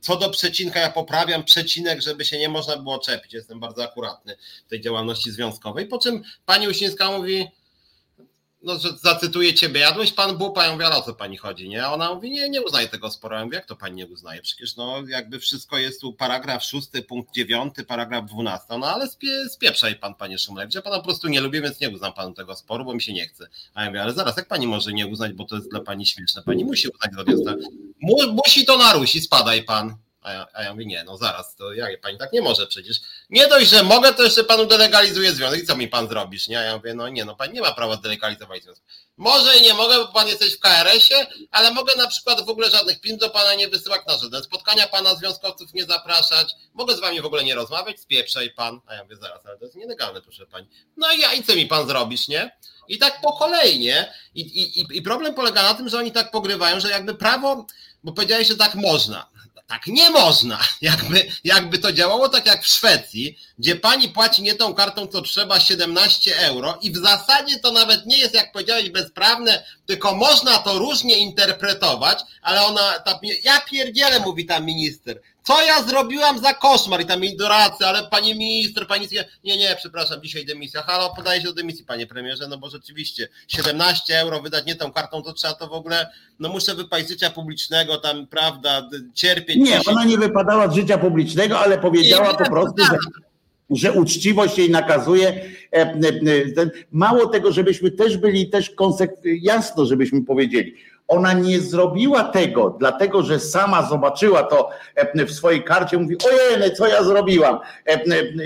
Co 0.00 0.16
do 0.16 0.30
przecinka, 0.30 0.80
ja 0.80 0.90
poprawiam 0.90 1.44
przecinek, 1.44 2.02
żeby 2.02 2.24
się 2.24 2.38
nie 2.38 2.48
można 2.48 2.76
było 2.76 2.98
czepić. 2.98 3.32
Jestem 3.32 3.60
bardzo 3.60 3.84
akuratny 3.84 4.36
w 4.66 4.70
tej 4.70 4.80
działalności 4.80 5.30
związkowej. 5.30 5.86
Po 5.86 5.98
czym 5.98 6.22
pani 6.46 6.68
Uścińska 6.68 7.10
mówi, 7.10 7.48
no, 8.62 8.78
że 8.78 8.88
zacytuję 9.02 9.54
ciebie, 9.54 9.80
jadłeś 9.80 10.12
pan 10.12 10.38
bupa, 10.38 10.64
ja 10.64 10.72
mówię, 10.72 10.86
o 10.86 11.02
co 11.02 11.14
pani 11.14 11.36
chodzi, 11.36 11.68
nie? 11.68 11.88
Ona 11.88 12.14
mówi, 12.14 12.30
nie, 12.30 12.48
nie 12.48 12.62
uznaje 12.62 12.88
tego 12.88 13.10
sporu. 13.10 13.34
Ja 13.34 13.44
mówię, 13.44 13.56
jak 13.56 13.66
to 13.66 13.76
pani 13.76 13.96
nie 13.96 14.06
uznaje? 14.06 14.42
Przecież 14.42 14.76
no 14.76 15.02
jakby 15.08 15.38
wszystko 15.40 15.78
jest 15.78 16.00
tu 16.00 16.12
paragraf 16.12 16.64
szósty, 16.64 17.02
punkt 17.02 17.34
dziewiąty, 17.34 17.84
paragraf 17.84 18.26
dwunasty, 18.26 18.78
no 18.78 18.86
ale 18.86 19.08
spie, 19.08 19.48
spieprzaj 19.48 19.96
pan, 19.96 20.14
panie 20.14 20.38
Szumlewicz, 20.38 20.74
ja 20.74 20.82
pana 20.82 20.96
po 20.96 21.04
prostu 21.04 21.28
nie 21.28 21.40
lubię, 21.40 21.60
więc 21.60 21.80
nie 21.80 21.90
uznam 21.90 22.12
panu 22.12 22.34
tego 22.34 22.54
sporu, 22.54 22.84
bo 22.84 22.94
mi 22.94 23.02
się 23.02 23.12
nie 23.12 23.28
chce. 23.28 23.48
A 23.74 23.82
ja 23.82 23.90
mówię, 23.90 24.02
ale 24.02 24.12
zaraz, 24.12 24.36
jak 24.36 24.48
pani 24.48 24.66
może 24.66 24.92
nie 24.92 25.06
uznać, 25.06 25.32
bo 25.32 25.44
to 25.44 25.56
jest 25.56 25.70
dla 25.70 25.80
pani 25.80 26.06
śmieszne? 26.06 26.42
Pani 26.42 26.64
musi 26.64 26.88
uznać 26.88 27.12
zgodnie 27.12 27.34
Musi 28.30 28.64
to 28.64 28.78
narusi, 28.78 29.20
spadaj 29.20 29.64
pan. 29.64 30.05
A 30.26 30.32
ja, 30.32 30.46
a 30.52 30.62
ja 30.62 30.72
mówię, 30.72 30.86
nie, 30.86 31.04
no 31.04 31.16
zaraz, 31.16 31.56
to 31.56 31.72
jak 31.72 32.00
pani 32.00 32.18
tak 32.18 32.32
nie 32.32 32.42
może 32.42 32.66
przecież. 32.66 33.00
Nie 33.30 33.48
dość, 33.48 33.70
że 33.70 33.82
mogę, 33.82 34.12
to 34.12 34.22
jeszcze 34.22 34.44
panu 34.44 34.66
delegalizuję 34.66 35.32
związek. 35.32 35.62
I 35.62 35.66
co 35.66 35.76
mi 35.76 35.88
pan 35.88 36.08
zrobisz? 36.08 36.48
Nie? 36.48 36.58
A 36.58 36.62
ja 36.62 36.76
mówię, 36.76 36.94
no 36.94 37.08
nie, 37.08 37.24
no 37.24 37.36
pan 37.36 37.52
nie 37.52 37.60
ma 37.60 37.72
prawa 37.72 37.96
delegalizować 37.96 38.62
związku. 38.62 38.84
Może 39.16 39.56
i 39.56 39.62
nie 39.62 39.74
mogę, 39.74 39.96
bo 39.96 40.08
pan 40.08 40.28
jesteś 40.28 40.54
w 40.56 40.60
KRS-ie, 40.60 41.26
ale 41.50 41.70
mogę 41.70 41.96
na 41.96 42.06
przykład 42.06 42.46
w 42.46 42.48
ogóle 42.48 42.70
żadnych 42.70 43.00
pin 43.00 43.16
do 43.18 43.30
pana 43.30 43.54
nie 43.54 43.68
wysyłać 43.68 44.00
na 44.06 44.18
żadne 44.18 44.42
spotkania 44.42 44.86
pana 44.86 45.14
związkowców 45.14 45.74
nie 45.74 45.84
zapraszać. 45.84 46.54
Mogę 46.74 46.96
z 46.96 47.00
wami 47.00 47.20
w 47.20 47.26
ogóle 47.26 47.44
nie 47.44 47.54
rozmawiać, 47.54 48.00
spieprzaj 48.00 48.50
pan. 48.50 48.80
A 48.86 48.94
ja 48.94 49.02
mówię, 49.02 49.16
zaraz, 49.16 49.46
ale 49.46 49.58
to 49.58 49.64
jest 49.64 49.76
nielegalne, 49.76 50.22
proszę 50.22 50.46
pani. 50.46 50.66
No 50.96 51.12
i 51.12 51.20
ja, 51.20 51.32
i 51.34 51.42
co 51.42 51.56
mi 51.56 51.66
pan 51.66 51.88
zrobisz, 51.88 52.28
nie? 52.28 52.56
I 52.88 52.98
tak 52.98 53.20
po 53.20 53.32
kolei, 53.32 53.78
nie? 53.78 54.12
I, 54.34 54.40
i, 54.40 54.96
I 54.96 55.02
problem 55.02 55.34
polega 55.34 55.62
na 55.62 55.74
tym, 55.74 55.88
że 55.88 55.98
oni 55.98 56.12
tak 56.12 56.30
pogrywają, 56.30 56.80
że 56.80 56.90
jakby 56.90 57.14
prawo, 57.14 57.66
bo 58.04 58.12
powiedziałeś, 58.12 58.48
że 58.48 58.56
tak 58.56 58.74
można. 58.74 59.35
Tak 59.66 59.86
nie 59.86 60.10
można. 60.10 60.58
Jakby, 60.80 61.26
jakby 61.44 61.78
to 61.78 61.92
działało 61.92 62.28
tak 62.28 62.46
jak 62.46 62.62
w 62.62 62.66
Szwecji, 62.66 63.38
gdzie 63.58 63.76
pani 63.76 64.08
płaci 64.08 64.42
nie 64.42 64.54
tą 64.54 64.74
kartą, 64.74 65.06
co 65.06 65.22
trzeba 65.22 65.60
17 65.60 66.38
euro 66.38 66.78
i 66.82 66.90
w 66.90 66.96
zasadzie 66.96 67.58
to 67.58 67.72
nawet 67.72 68.06
nie 68.06 68.18
jest, 68.18 68.34
jak 68.34 68.52
powiedziałeś, 68.52 68.90
bezprawne, 68.90 69.64
tylko 69.86 70.14
można 70.14 70.58
to 70.58 70.78
różnie 70.78 71.18
interpretować, 71.18 72.18
ale 72.42 72.64
ona, 72.64 72.98
ta, 72.98 73.20
ja 73.44 73.60
pierdzielę, 73.60 74.20
mówi 74.20 74.46
tam 74.46 74.64
minister, 74.64 75.20
co 75.46 75.62
ja 75.62 75.82
zrobiłam 75.82 76.38
za 76.38 76.54
koszmar 76.54 77.00
i 77.00 77.06
tam 77.06 77.20
mi 77.20 77.36
doradcy, 77.36 77.86
ale 77.86 78.08
panie 78.10 78.34
minister, 78.34 78.86
pani 78.86 79.06
nie, 79.44 79.56
nie, 79.56 79.76
przepraszam, 79.78 80.22
dzisiaj 80.22 80.46
dymisja. 80.46 80.82
Halo, 80.82 81.12
podaję 81.16 81.40
się 81.40 81.46
do 81.46 81.54
dymisji, 81.54 81.84
panie 81.84 82.06
premierze, 82.06 82.48
no 82.48 82.58
bo 82.58 82.70
rzeczywiście 82.70 83.28
17 83.48 84.20
euro 84.20 84.42
wydać 84.42 84.66
nie 84.66 84.74
tą 84.74 84.92
kartą, 84.92 85.22
to 85.22 85.32
trzeba 85.32 85.54
to 85.54 85.66
w 85.68 85.72
ogóle, 85.72 86.06
no 86.38 86.48
muszę 86.48 86.74
wypaść 86.74 87.06
z 87.06 87.10
życia 87.10 87.30
publicznego, 87.30 87.98
tam, 87.98 88.26
prawda, 88.26 88.88
cierpieć. 89.14 89.56
Nie, 89.56 89.80
ona 89.86 90.04
nie 90.04 90.18
wypadała 90.18 90.68
z 90.68 90.74
życia 90.74 90.98
publicznego, 90.98 91.58
ale 91.58 91.78
powiedziała 91.78 92.32
nie, 92.32 92.38
po 92.38 92.50
prostu, 92.50 92.84
że 92.84 92.96
że 93.70 93.92
uczciwość 93.92 94.58
jej 94.58 94.70
nakazuje. 94.70 95.28
E, 95.28 95.76
e, 95.76 95.92
e, 96.62 96.70
mało 96.92 97.26
tego, 97.26 97.52
żebyśmy 97.52 97.90
też 97.90 98.16
byli 98.16 98.50
też 98.50 98.74
jasno, 99.24 99.86
żebyśmy 99.86 100.24
powiedzieli. 100.24 100.74
Ona 101.08 101.32
nie 101.32 101.60
zrobiła 101.60 102.24
tego, 102.24 102.76
dlatego 102.78 103.22
że 103.22 103.40
sama 103.40 103.88
zobaczyła 103.88 104.42
to 104.42 104.70
w 105.26 105.32
swojej 105.32 105.64
karcie, 105.64 105.98
mówi: 105.98 106.16
Ojej, 106.26 106.74
co 106.74 106.86
ja 106.86 107.04
zrobiłam? 107.04 107.58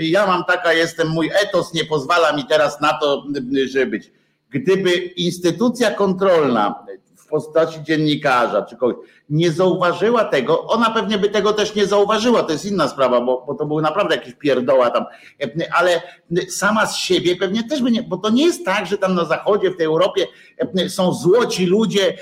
Ja 0.01 0.27
mam 0.27 0.43
taka, 0.45 0.73
jestem, 0.73 1.07
mój 1.07 1.31
etos 1.43 1.73
nie 1.73 1.85
pozwala 1.85 2.33
mi 2.33 2.45
teraz 2.45 2.81
na 2.81 2.93
to, 2.93 3.23
żeby 3.65 3.85
być. 3.85 4.11
Gdyby 4.49 4.91
instytucja 4.95 5.91
kontrolna 5.91 6.85
w 7.15 7.27
postaci 7.27 7.83
dziennikarza 7.83 8.61
czy 8.61 8.75
kogoś 8.75 8.95
nie 9.31 9.51
zauważyła 9.51 10.25
tego, 10.25 10.67
ona 10.67 10.89
pewnie 10.89 11.17
by 11.17 11.29
tego 11.29 11.53
też 11.53 11.75
nie 11.75 11.85
zauważyła, 11.85 12.43
to 12.43 12.51
jest 12.51 12.65
inna 12.65 12.87
sprawa, 12.87 13.21
bo, 13.21 13.43
bo 13.47 13.53
to 13.53 13.65
były 13.65 13.81
naprawdę 13.81 14.15
jakieś 14.15 14.33
pierdoła 14.33 14.89
tam, 14.89 15.05
ale 15.73 16.01
sama 16.49 16.85
z 16.85 16.97
siebie 16.97 17.35
pewnie 17.35 17.63
też 17.63 17.81
by 17.81 17.91
nie, 17.91 18.03
bo 18.03 18.17
to 18.17 18.29
nie 18.29 18.45
jest 18.45 18.65
tak, 18.65 18.87
że 18.87 18.97
tam 18.97 19.15
na 19.15 19.25
zachodzie, 19.25 19.71
w 19.71 19.77
tej 19.77 19.85
Europie 19.85 20.27
są 20.87 21.13
złoci 21.13 21.65
ludzie 21.65 22.17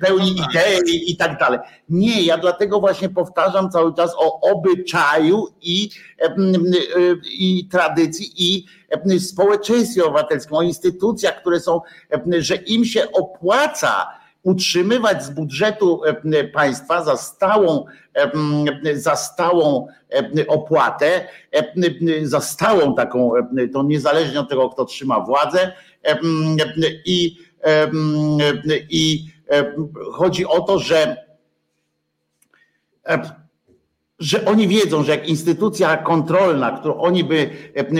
pełni 0.00 0.34
no 0.36 0.42
tak. 0.42 0.50
idei 0.50 1.12
i 1.12 1.16
tak 1.16 1.38
dalej. 1.38 1.58
Nie, 1.88 2.22
ja 2.22 2.38
dlatego 2.38 2.80
właśnie 2.80 3.08
powtarzam 3.08 3.70
cały 3.70 3.94
czas 3.94 4.14
o 4.16 4.40
obyczaju 4.40 5.46
i, 5.62 5.90
i 7.24 7.68
tradycji 7.70 8.32
i 8.36 8.66
społeczeństwie 9.20 10.04
obywatelskim, 10.04 10.56
o 10.56 10.62
instytucjach, 10.62 11.40
które 11.40 11.60
są, 11.60 11.80
że 12.38 12.56
im 12.56 12.84
się 12.84 13.12
opłaca 13.12 14.17
utrzymywać 14.48 15.24
z 15.24 15.30
budżetu 15.30 16.00
e, 16.04 16.44
państwa 16.44 17.04
za 17.04 17.16
stałą, 17.16 17.84
e, 18.14 18.96
za 18.96 19.16
stałą 19.16 19.86
e, 20.12 20.46
opłatę, 20.46 21.28
za 22.22 22.40
stałą 22.40 22.94
taką, 22.94 23.32
to 23.72 23.82
niezależnie 23.82 24.40
od 24.40 24.48
tego, 24.48 24.70
kto 24.70 24.84
trzyma 24.84 25.20
władzę 25.20 25.72
i, 27.04 27.36
i 28.90 29.26
chodzi 30.12 30.46
o 30.46 30.60
to, 30.60 30.78
że 30.78 31.16
że 34.18 34.44
oni 34.44 34.68
wiedzą, 34.68 35.04
że 35.04 35.12
jak 35.12 35.28
instytucja 35.28 35.96
kontrolna, 35.96 36.78
którą 36.78 36.98
oni 36.98 37.24
by 37.24 37.50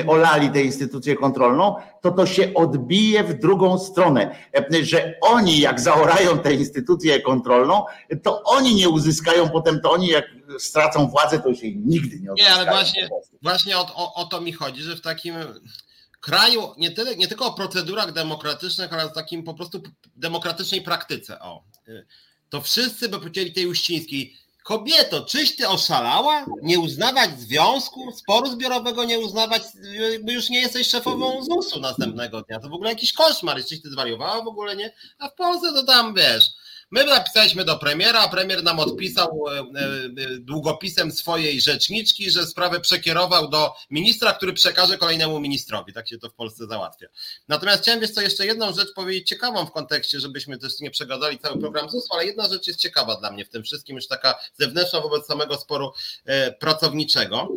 e, 0.01 0.07
olali 0.07 0.51
tę 0.51 0.63
instytucję 0.63 1.17
kontrolną, 1.17 1.77
to 2.01 2.11
to 2.11 2.27
się 2.27 2.55
odbije 2.55 3.25
w 3.25 3.41
drugą 3.41 3.79
stronę, 3.79 4.37
e, 4.55 4.85
że 4.85 5.15
oni 5.21 5.61
jak 5.61 5.81
zaorają 5.81 6.39
tę 6.39 6.55
instytucję 6.55 7.21
kontrolną, 7.21 7.85
to 8.23 8.43
oni 8.43 8.75
nie 8.75 8.89
uzyskają 8.89 9.49
potem, 9.49 9.81
to 9.81 9.91
oni 9.91 10.09
jak 10.09 10.25
stracą 10.59 11.09
władzę, 11.09 11.41
to 11.41 11.55
się 11.55 11.73
nigdy 11.73 12.21
nie 12.21 12.33
odzyskają. 12.33 12.57
Nie, 12.57 12.71
ale 12.71 12.71
właśnie, 12.71 13.09
właśnie 13.43 13.79
o, 13.79 13.95
o, 13.95 14.15
o 14.15 14.25
to 14.25 14.41
mi 14.41 14.53
chodzi, 14.53 14.83
że 14.83 14.97
w 14.97 15.01
takim 15.01 15.35
kraju, 16.21 16.63
nie, 16.79 16.91
tyle, 16.91 17.17
nie 17.17 17.29
tylko 17.29 17.47
o 17.47 17.53
procedurach 17.53 18.13
demokratycznych, 18.13 18.93
ale 18.93 19.05
o 19.05 19.09
takim 19.09 19.43
po 19.43 19.55
prostu 19.55 19.83
demokratycznej 20.17 20.83
praktyce. 20.83 21.41
O, 21.41 21.65
to 22.49 22.61
wszyscy 22.61 23.09
by 23.09 23.19
powiedzieli 23.19 23.53
tej 23.53 23.67
Uścińskiej, 23.67 24.35
Kobieto, 24.69 25.21
czyś 25.21 25.57
ty 25.57 25.69
oszalała? 25.69 26.47
Nie 26.63 26.81
uznawać 26.81 27.41
związku, 27.41 28.13
sporu 28.13 28.51
zbiorowego 28.51 29.05
nie 29.05 29.19
uznawać, 29.19 29.63
bo 30.23 30.33
już 30.33 30.51
nie 30.51 30.61
jesteś 30.61 30.89
szefową 30.89 31.43
ZUS-u 31.45 31.81
następnego 31.81 32.43
dnia. 32.43 32.61
To 32.61 32.69
w 32.69 32.73
ogóle 32.73 32.91
jakiś 32.91 33.13
koszmar, 33.13 33.65
czyś 33.65 33.83
ty 33.83 33.91
zwariowała 33.91 34.45
w 34.45 34.49
ogóle, 34.49 34.77
nie? 34.77 34.93
A 35.19 35.29
w 35.29 35.35
Polsce 35.35 35.73
to 35.73 35.85
tam, 35.85 36.15
wiesz, 36.15 36.45
My 36.91 37.05
napisaliśmy 37.05 37.65
do 37.65 37.79
premiera, 37.79 38.21
a 38.21 38.29
premier 38.29 38.63
nam 38.63 38.81
odpisał 38.81 39.45
e, 39.49 39.59
e, 39.59 39.65
długopisem 40.39 41.13
swojej 41.13 41.61
rzeczniczki, 41.61 42.31
że 42.31 42.47
sprawę 42.47 42.81
przekierował 42.81 43.49
do 43.49 43.75
ministra, 43.91 44.33
który 44.33 44.53
przekaże 44.53 44.99
kolejnemu 44.99 45.41
ministrowi. 45.41 45.93
Tak 45.93 46.09
się 46.09 46.19
to 46.19 46.29
w 46.29 46.35
Polsce 46.35 46.67
załatwia. 46.67 47.07
Natomiast 47.49 47.83
chciałem 47.83 48.01
wiesz 48.01 48.11
co, 48.11 48.21
jeszcze 48.21 48.47
jedną 48.47 48.73
rzecz 48.73 48.95
powiedzieć 48.95 49.29
ciekawą 49.29 49.67
w 49.67 49.73
kontekście, 49.73 50.21
żebyśmy 50.21 50.59
też 50.59 50.81
nie 50.81 50.91
przegadali 50.91 51.39
cały 51.39 51.61
program 51.61 51.91
ZUS, 51.91 52.07
ale 52.11 52.27
jedna 52.27 52.49
rzecz 52.49 52.67
jest 52.67 52.81
ciekawa 52.81 53.17
dla 53.17 53.31
mnie 53.31 53.45
w 53.45 53.49
tym 53.49 53.63
wszystkim, 53.63 53.97
już 53.97 54.07
taka 54.07 54.39
zewnętrzna 54.59 55.01
wobec 55.01 55.27
samego 55.27 55.57
sporu 55.57 55.93
e, 56.25 56.53
pracowniczego. 56.53 57.49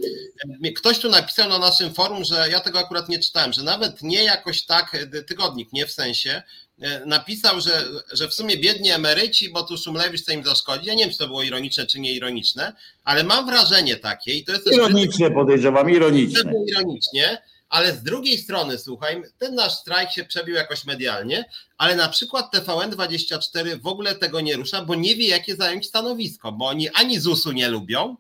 Ktoś 0.78 1.00
tu 1.00 1.10
napisał 1.10 1.50
na 1.50 1.60
naszym 1.60 1.94
forum, 1.94 2.24
że 2.24 2.48
ja 2.50 2.60
tego 2.60 2.80
akurat 2.80 3.10
nie 3.10 3.20
czytałem, 3.20 3.54
że 3.54 3.64
nawet 3.64 4.02
nie 4.02 4.24
jakoś 4.24 4.66
tak 4.66 4.98
tygodnik, 5.28 5.74
nie 5.74 5.86
w 5.86 5.92
sensie, 5.92 6.42
E, 6.42 6.61
napisał, 7.06 7.62
że, 7.62 7.86
że 8.12 8.28
w 8.28 8.34
sumie 8.34 8.58
biedni 8.58 8.92
emeryci, 8.92 9.50
bo 9.50 9.64
tu 9.64 9.78
Szumlewicz 9.78 10.22
co 10.22 10.32
im 10.32 10.44
zaszkodzi. 10.44 10.88
Ja 10.88 10.94
nie 10.94 11.04
wiem, 11.04 11.12
czy 11.12 11.18
to 11.18 11.28
było 11.28 11.44
ironiczne, 11.44 11.86
czy 11.86 12.00
nie 12.00 12.14
ironiczne, 12.14 12.74
ale 13.04 13.24
mam 13.24 13.46
wrażenie 13.46 13.96
takie 13.96 14.34
i 14.34 14.44
to 14.44 14.52
jest... 14.52 14.74
Ironicznie 14.74 15.32
podejrzewam, 15.32 15.90
ironiczne. 15.90 16.54
Ironicznie, 16.68 17.42
ale 17.70 17.94
z 17.94 18.04
drugiej 18.04 18.38
strony, 18.38 18.78
słuchaj, 18.78 19.22
ten 19.38 19.56
nasz 19.56 19.74
strajk 19.74 20.12
się 20.12 20.24
przebił 20.24 20.56
jakoś 20.56 20.86
medialnie, 20.86 21.46
ale 21.78 21.96
na 21.96 22.10
przykład 22.10 22.54
TVN24 22.54 23.82
w 23.82 23.88
ogóle 23.88 24.16
tego 24.16 24.42
nie 24.42 24.56
rusza, 24.56 24.86
bo 24.86 24.96
nie 24.96 25.16
wie, 25.16 25.28
jakie 25.28 25.56
zająć 25.56 25.88
stanowisko, 25.88 26.52
bo 26.52 26.68
oni 26.68 26.90
ani 26.90 27.20
ZUS-u 27.20 27.52
nie 27.52 27.70
lubią, 27.70 28.18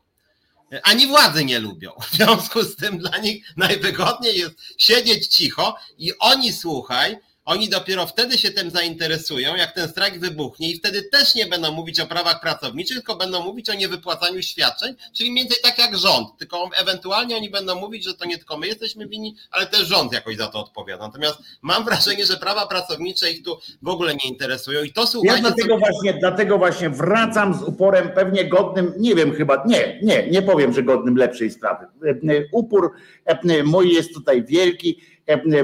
ani 0.84 1.08
władzy 1.08 1.46
nie 1.46 1.60
lubią. 1.60 1.92
W 2.12 2.16
związku 2.16 2.64
z 2.64 2.76
tym 2.76 2.98
dla 2.98 3.18
nich 3.18 3.46
najwygodniej 3.58 4.40
jest 4.40 4.56
siedzieć 4.78 5.28
cicho 5.28 5.78
i 5.98 6.18
oni, 6.20 6.54
słuchaj, 6.54 7.18
oni 7.46 7.70
dopiero 7.70 8.08
wtedy 8.08 8.38
się 8.38 8.52
tym 8.52 8.70
zainteresują, 8.70 9.56
jak 9.56 9.72
ten 9.72 9.90
strajk 9.90 10.20
wybuchnie 10.20 10.72
i 10.72 10.76
wtedy 10.76 11.04
też 11.04 11.36
nie 11.36 11.46
będą 11.46 11.72
mówić 11.72 12.00
o 12.00 12.08
prawach 12.08 12.42
pracowniczych, 12.42 12.98
tylko 12.98 13.16
będą 13.16 13.44
mówić 13.44 13.70
o 13.70 13.74
niewypłacaniu 13.74 14.42
świadczeń, 14.42 14.96
czyli 15.14 15.32
mniej 15.32 15.44
więcej 15.44 15.64
tak 15.64 15.78
jak 15.80 15.98
rząd, 15.98 16.38
tylko 16.38 16.70
ewentualnie 16.82 17.38
oni 17.38 17.50
będą 17.50 17.76
mówić, 17.76 18.04
że 18.04 18.14
to 18.14 18.26
nie 18.26 18.38
tylko 18.38 18.58
my 18.58 18.68
jesteśmy 18.68 19.08
winni, 19.08 19.36
ale 19.52 19.68
też 19.68 19.88
rząd 19.88 20.14
jakoś 20.14 20.38
za 20.38 20.48
to 20.48 20.60
odpowiada. 20.60 21.06
Natomiast 21.08 21.38
mam 21.62 21.86
wrażenie, 21.86 22.26
że 22.26 22.38
prawa 22.38 22.68
pracownicze 22.68 23.32
ich 23.32 23.44
tu 23.44 23.58
w 23.82 23.88
ogóle 23.88 24.14
nie 24.14 24.30
interesują 24.30 24.84
i 24.84 24.94
to 24.94 25.08
słuchajcie... 25.08 25.44
Ja 25.44 25.50
dlatego, 25.50 25.78
właśnie, 25.78 26.14
dlatego 26.14 26.58
właśnie 26.58 26.90
wracam 26.90 27.54
z 27.54 27.64
uporem 27.64 28.12
pewnie 28.16 28.46
godnym, 28.46 28.94
nie 28.98 29.16
wiem 29.16 29.36
chyba, 29.36 29.64
nie, 29.68 30.00
nie, 30.04 30.28
nie 30.30 30.42
powiem, 30.42 30.74
że 30.74 30.84
godnym 30.84 31.16
lepszej 31.16 31.52
sprawy. 31.52 31.86
Upór 32.52 32.92
mój 33.64 33.94
jest 33.94 34.14
tutaj 34.14 34.44
wielki 34.44 34.98
E, 35.11 35.11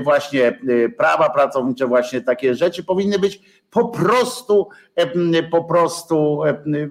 właśnie 0.01 0.47
e, 0.47 0.89
prawa 0.89 1.29
pracownicze, 1.29 1.87
właśnie 1.87 2.21
takie 2.21 2.55
rzeczy 2.55 2.83
powinny 2.83 3.19
być 3.19 3.41
po 3.71 3.87
prostu, 3.87 4.69
e, 4.95 5.43
po 5.43 5.63
prostu, 5.63 6.41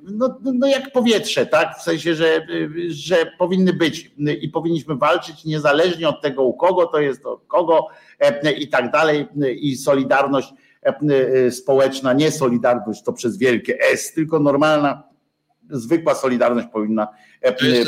no, 0.03 0.39
no 0.55 0.67
jak 0.67 0.93
powietrze, 0.93 1.47
tak? 1.47 1.79
W 1.79 1.83
sensie, 1.83 2.14
że, 2.14 2.47
że 2.89 3.17
powinny 3.39 3.73
być 3.73 4.11
i 4.41 4.49
powinniśmy 4.49 4.97
walczyć 4.97 5.45
niezależnie 5.45 6.09
od 6.09 6.23
tego, 6.23 6.43
u 6.43 6.55
kogo 6.55 6.87
to 6.87 7.01
jest, 7.01 7.27
od 7.27 7.47
kogo 7.47 7.87
i 8.59 8.69
tak 8.69 8.91
dalej. 8.91 9.29
I 9.61 9.77
solidarność 9.77 10.53
społeczna, 11.51 12.12
nie 12.12 12.31
solidarność 12.31 13.03
to 13.03 13.12
przez 13.12 13.39
wielkie 13.39 13.81
S, 13.81 14.12
tylko 14.12 14.41
normalna, 14.41 15.03
zwykła 15.71 16.14
solidarność 16.14 16.69
powinna, 16.73 17.09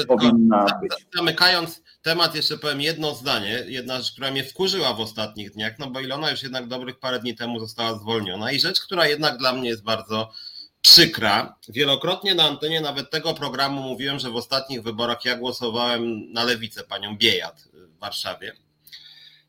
powinna 0.08 0.66
być. 0.82 1.06
Zamykając 1.16 1.82
temat 2.02 2.34
jeszcze 2.34 2.58
powiem 2.58 2.80
jedno 2.80 3.14
zdanie, 3.14 3.64
jedna 3.66 3.98
rzecz, 3.98 4.12
która 4.12 4.30
mnie 4.30 4.44
wkurzyła 4.44 4.94
w 4.94 5.00
ostatnich 5.00 5.50
dniach, 5.50 5.78
no 5.78 5.90
bo 5.90 6.00
Ilona 6.00 6.30
już 6.30 6.42
jednak 6.42 6.66
dobrych 6.66 6.98
parę 6.98 7.20
dni 7.20 7.34
temu 7.36 7.60
została 7.60 7.98
zwolniona 7.98 8.52
i 8.52 8.60
rzecz, 8.60 8.80
która 8.80 9.06
jednak 9.06 9.38
dla 9.38 9.52
mnie 9.52 9.68
jest 9.68 9.82
bardzo 9.82 10.32
przykra. 10.80 11.56
Wielokrotnie 11.68 12.34
na 12.34 12.44
antenie 12.44 12.80
nawet 12.80 13.10
tego 13.10 13.34
programu 13.34 13.82
mówiłem, 13.82 14.18
że 14.18 14.30
w 14.30 14.36
ostatnich 14.36 14.82
wyborach 14.82 15.24
ja 15.24 15.36
głosowałem 15.36 16.32
na 16.32 16.44
lewicę, 16.44 16.84
panią 16.84 17.16
Biejat 17.16 17.68
w 17.72 17.98
Warszawie. 17.98 18.52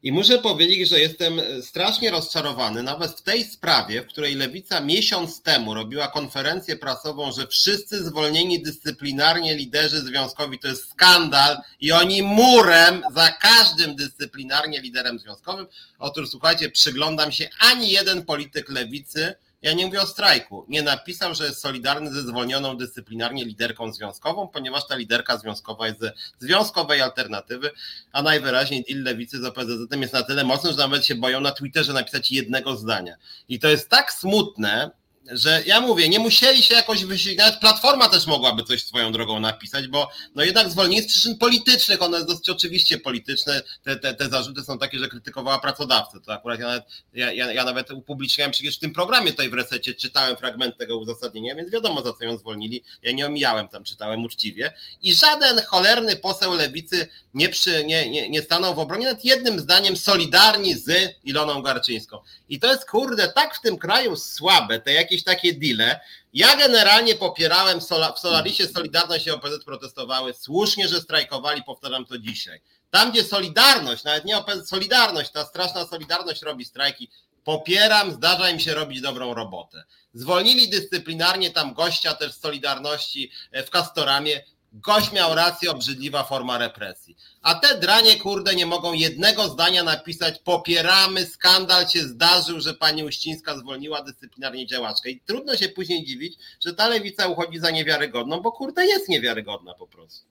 I 0.04 0.12
muszę 0.12 0.38
powiedzieć, 0.38 0.90
że 0.90 1.00
jestem 1.00 1.42
strasznie 1.62 2.12
rozczarowany, 2.12 2.84
nawet 2.84 3.12
w 3.12 3.22
tej 3.22 3.44
sprawie, 3.44 4.02
w 4.02 4.08
której 4.08 4.36
Lewica 4.36 4.82
miesiąc 4.82 5.42
temu 5.42 5.74
robiła 5.74 6.08
konferencję 6.08 6.76
prasową, 6.76 7.32
że 7.32 7.48
wszyscy 7.48 8.04
zwolnieni 8.04 8.62
dyscyplinarnie 8.62 9.56
liderzy 9.56 10.00
związkowi 10.02 10.60
to 10.60 10.68
jest 10.68 10.90
skandal 10.90 11.58
i 11.82 11.92
oni 11.92 12.24
murem 12.24 13.02
za 13.16 13.32
każdym 13.32 13.96
dyscyplinarnie 13.96 14.82
liderem 14.82 15.20
związkowym. 15.20 15.68
Otóż 16.00 16.30
słuchajcie, 16.30 16.70
przyglądam 16.72 17.32
się, 17.32 17.50
ani 17.60 17.92
jeden 17.92 18.26
polityk 18.26 18.70
Lewicy 18.70 19.36
ja 19.62 19.74
nie 19.74 19.86
mówię 19.86 20.02
o 20.02 20.06
strajku. 20.06 20.66
Nie 20.68 20.82
napisał, 20.82 21.36
że 21.36 21.46
jest 21.46 21.62
solidarny 21.62 22.14
ze 22.14 22.22
zwolnioną 22.22 22.78
dyscyplinarnie 22.78 23.46
liderką 23.46 23.94
związkową, 23.94 24.48
ponieważ 24.48 24.88
ta 24.88 24.96
liderka 24.96 25.38
związkowa 25.38 25.88
jest 25.88 26.00
ze 26.00 26.14
związkowej 26.40 27.02
alternatywy, 27.02 27.72
a 28.12 28.22
najwyraźniej 28.22 28.86
deal 28.90 29.04
lewicy 29.04 29.42
z 29.42 29.46
OPZZ 29.46 29.96
jest 30.02 30.14
na 30.14 30.24
tyle 30.24 30.44
mocny, 30.44 30.72
że 30.72 30.78
nawet 30.78 31.06
się 31.06 31.16
boją 31.16 31.42
na 31.42 31.52
Twitterze 31.52 31.94
napisać 31.94 32.32
jednego 32.32 32.76
zdania. 32.76 33.16
I 33.50 33.60
to 33.60 33.68
jest 33.68 33.90
tak 33.90 34.14
smutne, 34.14 34.92
że 35.32 35.64
ja 35.66 35.82
mówię, 35.82 36.10
nie 36.10 36.20
musieli 36.20 36.64
się 36.64 36.76
jakoś 36.76 37.06
wysiłkować, 37.06 37.20
nawet 37.38 37.60
Platforma 37.60 38.10
też 38.10 38.28
mogłaby 38.28 38.64
coś 38.64 38.84
swoją 38.84 39.12
drogą 39.12 39.40
napisać, 39.40 39.88
bo 39.88 40.10
no 40.36 40.44
jednak 40.44 40.70
zwolnienie 40.70 41.04
z 41.04 41.08
przyczyn 41.08 41.38
politycznych, 41.38 42.02
one 42.02 42.26
dosyć 42.26 42.50
oczywiście 42.50 42.98
polityczne, 42.98 43.62
te, 43.84 43.96
te, 43.96 44.14
te 44.14 44.30
zarzuty 44.30 44.64
są 44.64 44.80
takie, 44.80 45.00
że 45.00 45.08
krytykowała 45.08 45.60
pracodawcę, 45.60 46.20
to 46.20 46.34
akurat 46.34 46.60
ja 46.60 46.68
nawet, 46.68 46.84
ja, 47.14 47.34
ja, 47.34 47.54
ja 47.54 47.66
nawet 47.66 47.92
upubliczniałem 47.92 48.52
przecież 48.52 48.78
w 48.78 48.80
tym 48.80 48.94
programie 48.94 49.32
tutaj 49.32 49.50
w 49.50 49.54
resecie, 49.54 49.94
czytałem 49.94 50.38
fragment 50.38 50.78
tego 50.78 50.98
uzasadnienia, 50.98 51.56
więc 51.56 51.72
wiadomo 51.72 52.02
za 52.02 52.14
co 52.14 52.24
ją 52.24 52.38
zwolnili, 52.38 52.84
ja 53.02 53.12
nie 53.12 53.26
omijałem 53.26 53.68
tam, 53.68 53.84
czytałem 53.84 54.24
uczciwie 54.24 54.74
i 55.02 55.14
żaden 55.14 55.62
cholerny 55.62 56.16
poseł 56.16 56.54
lewicy 56.54 57.08
nie, 57.34 57.50
przy, 57.50 57.86
nie, 57.86 58.10
nie, 58.10 58.30
nie 58.30 58.42
stanął 58.42 58.76
w 58.76 58.80
obronie 58.80 59.06
nad 59.06 59.26
jednym 59.26 59.60
zdaniem 59.60 59.98
solidarni 59.98 60.76
z 60.76 61.16
Iloną 61.24 61.62
Garczyńską. 61.62 62.18
I 62.50 62.60
to 62.60 62.68
jest 62.68 62.90
kurde 62.90 63.28
tak 63.28 63.56
w 63.56 63.62
tym 63.62 63.78
kraju 63.78 64.16
słabe, 64.16 64.80
te 64.80 64.94
jakieś 65.10 65.24
takie 65.24 65.54
deale. 65.54 66.00
Ja 66.34 66.56
generalnie 66.56 67.16
popierałem 67.16 67.80
w 67.82 68.20
Solarisie 68.20 68.68
Solidarność 68.68 69.28
i 69.28 69.32
OPZ 69.32 69.66
protestowały, 69.66 70.34
słusznie, 70.34 70.88
że 70.88 71.02
strajkowali, 71.02 71.64
powtarzam 71.64 72.06
to 72.06 72.18
dzisiaj. 72.18 72.62
Tam, 72.90 73.12
gdzie 73.12 73.24
Solidarność, 73.24 74.04
nawet 74.04 74.26
nie 74.26 74.38
OPZ, 74.38 74.70
Solidarność, 74.70 75.32
ta 75.32 75.46
straszna 75.46 75.88
Solidarność 75.88 76.42
robi 76.42 76.66
strajki, 76.66 77.10
popieram, 77.44 78.12
zdarza 78.12 78.50
im 78.50 78.60
się 78.60 78.74
robić 78.74 79.02
dobrą 79.02 79.34
robotę. 79.34 79.84
Zwolnili 80.14 80.70
dyscyplinarnie 80.70 81.52
tam 81.52 81.74
gościa 81.74 82.14
też 82.14 82.34
z 82.34 82.40
Solidarności 82.40 83.32
e, 83.52 83.64
w 83.64 83.70
Kastoramie, 83.70 84.44
Gość 84.74 85.12
miał 85.12 85.36
rację, 85.36 85.72
obrzydliwa 85.72 86.24
forma 86.24 86.58
represji. 86.58 87.18
A 87.42 87.56
te 87.56 87.80
dranie, 87.80 88.16
kurde, 88.16 88.56
nie 88.56 88.66
mogą 88.66 88.94
jednego 88.94 89.50
zdania 89.50 89.84
napisać, 89.84 90.40
popieramy, 90.40 91.26
skandal 91.26 91.88
się 91.88 92.00
zdarzył, 92.02 92.62
że 92.62 92.74
pani 92.74 93.04
Uścińska 93.04 93.58
zwolniła 93.58 94.04
dyscyplinarnie 94.04 94.68
działaczkę. 94.68 95.10
I 95.10 95.22
trudno 95.22 95.56
się 95.56 95.70
później 95.70 96.06
dziwić, 96.06 96.38
że 96.66 96.74
ta 96.74 96.88
lewica 96.88 97.28
uchodzi 97.28 97.60
za 97.60 97.72
niewiarygodną, 97.72 98.42
bo 98.42 98.52
kurde 98.52 98.86
jest 98.86 99.10
niewiarygodna 99.10 99.74
po 99.74 99.88
prostu. 99.88 100.29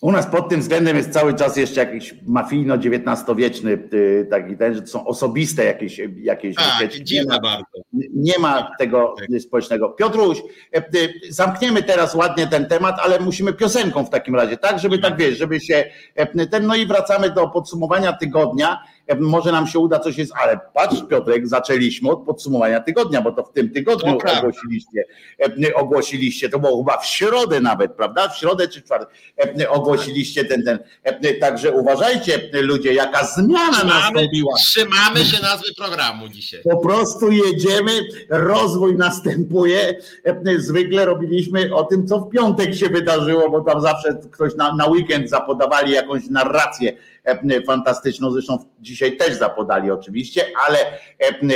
U 0.00 0.12
nas 0.12 0.26
pod 0.26 0.48
tym 0.48 0.60
względem 0.60 0.96
jest 0.96 1.12
cały 1.12 1.34
czas 1.34 1.56
jeszcze 1.56 1.80
jakiś 1.80 2.14
mafijno-XIX-wieczny 2.26 3.78
y, 3.92 4.26
taki 4.30 4.56
ten, 4.56 4.74
że 4.74 4.82
to 4.82 4.88
są 4.88 5.06
osobiste 5.06 5.64
jakieś 5.64 6.00
jakieś 6.16 6.56
tak, 6.56 6.90
nie, 7.12 7.24
ma, 7.24 7.40
bardzo. 7.40 7.78
nie 8.14 8.38
ma 8.38 8.70
tego 8.78 9.14
tak. 9.18 9.40
społecznego. 9.40 9.88
Piotruś, 9.88 10.38
y, 10.76 11.12
zamkniemy 11.30 11.82
teraz 11.82 12.14
ładnie 12.14 12.46
ten 12.46 12.66
temat, 12.66 12.96
ale 13.02 13.20
musimy 13.20 13.52
piosenką 13.52 14.04
w 14.04 14.10
takim 14.10 14.36
razie, 14.36 14.56
tak, 14.56 14.78
żeby 14.78 14.98
tak 14.98 15.16
wiesz, 15.16 15.38
żeby 15.38 15.60
się 15.60 15.84
ten, 16.50 16.66
no 16.66 16.74
i 16.74 16.86
wracamy 16.86 17.30
do 17.30 17.48
podsumowania 17.48 18.12
tygodnia 18.12 18.82
może 19.18 19.52
nam 19.52 19.66
się 19.66 19.78
uda 19.78 19.98
coś 19.98 20.18
jest, 20.18 20.32
ale 20.42 20.60
patrz 20.74 21.02
Piotrek, 21.10 21.48
zaczęliśmy 21.48 22.10
od 22.10 22.24
podsumowania 22.24 22.80
tygodnia, 22.80 23.22
bo 23.22 23.32
to 23.32 23.42
w 23.42 23.52
tym 23.52 23.70
tygodniu 23.70 24.18
no, 24.24 24.38
ogłosiliście, 24.38 25.04
ogłosiliście, 25.74 26.48
to 26.48 26.58
było 26.58 26.84
chyba 26.84 26.98
w 26.98 27.06
środę 27.06 27.60
nawet, 27.60 27.92
prawda? 27.92 28.28
W 28.28 28.38
środę 28.38 28.68
czy 28.68 28.82
czwartek 28.82 29.08
ogłosiliście 29.68 30.44
ten, 30.44 30.64
ten, 30.64 30.78
także 31.40 31.72
uważajcie 31.72 32.50
ludzie, 32.52 32.94
jaka 32.94 33.24
zmiana 33.24 33.72
trzymamy, 33.72 34.00
nastąpiła. 34.00 34.54
Trzymamy 34.56 35.24
się 35.24 35.42
nazwy 35.42 35.74
programu 35.76 36.28
dzisiaj. 36.28 36.60
Po 36.62 36.76
prostu 36.76 37.32
jedziemy, 37.32 37.92
rozwój 38.28 38.96
następuje, 38.96 39.94
zwykle 40.58 41.04
robiliśmy 41.04 41.74
o 41.74 41.84
tym, 41.84 42.06
co 42.06 42.20
w 42.20 42.30
piątek 42.30 42.74
się 42.74 42.88
wydarzyło, 42.88 43.50
bo 43.50 43.60
tam 43.60 43.80
zawsze 43.80 44.20
ktoś 44.32 44.54
na, 44.54 44.74
na 44.74 44.86
weekend 44.86 45.30
zapodawali 45.30 45.92
jakąś 45.92 46.26
narrację 46.30 46.96
E, 47.19 47.19
fantastyczną, 47.66 48.30
zresztą 48.30 48.58
dzisiaj 48.80 49.16
też 49.16 49.38
zapodali 49.38 49.90
oczywiście, 49.90 50.42
ale, 50.68 50.78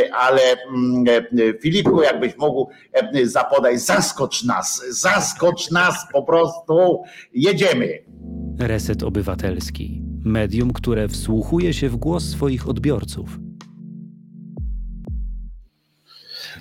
e, 0.02 0.14
ale 0.14 0.40
mm, 0.68 1.04
e, 1.08 1.58
Filipku, 1.60 2.02
jakbyś 2.02 2.36
mógł 2.36 2.70
zapodać, 3.22 3.80
zaskocz 3.80 4.44
nas, 4.44 4.82
zaskocz 4.90 5.70
nas 5.70 6.06
po 6.12 6.22
prostu, 6.22 7.02
jedziemy. 7.32 7.88
Reset 8.58 9.02
Obywatelski. 9.02 10.02
Medium, 10.24 10.72
które 10.72 11.08
wsłuchuje 11.08 11.72
się 11.72 11.88
w 11.88 11.96
głos 11.96 12.24
swoich 12.24 12.68
odbiorców 12.68 13.43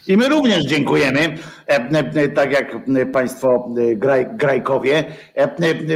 I 0.07 0.17
my 0.17 0.29
również 0.29 0.65
dziękujemy, 0.65 1.19
e, 1.19 1.89
e, 2.15 2.29
tak 2.29 2.51
jak 2.51 2.75
Państwo 3.11 3.69
e, 3.77 3.95
graj, 3.95 4.27
grajkowie. 4.35 5.03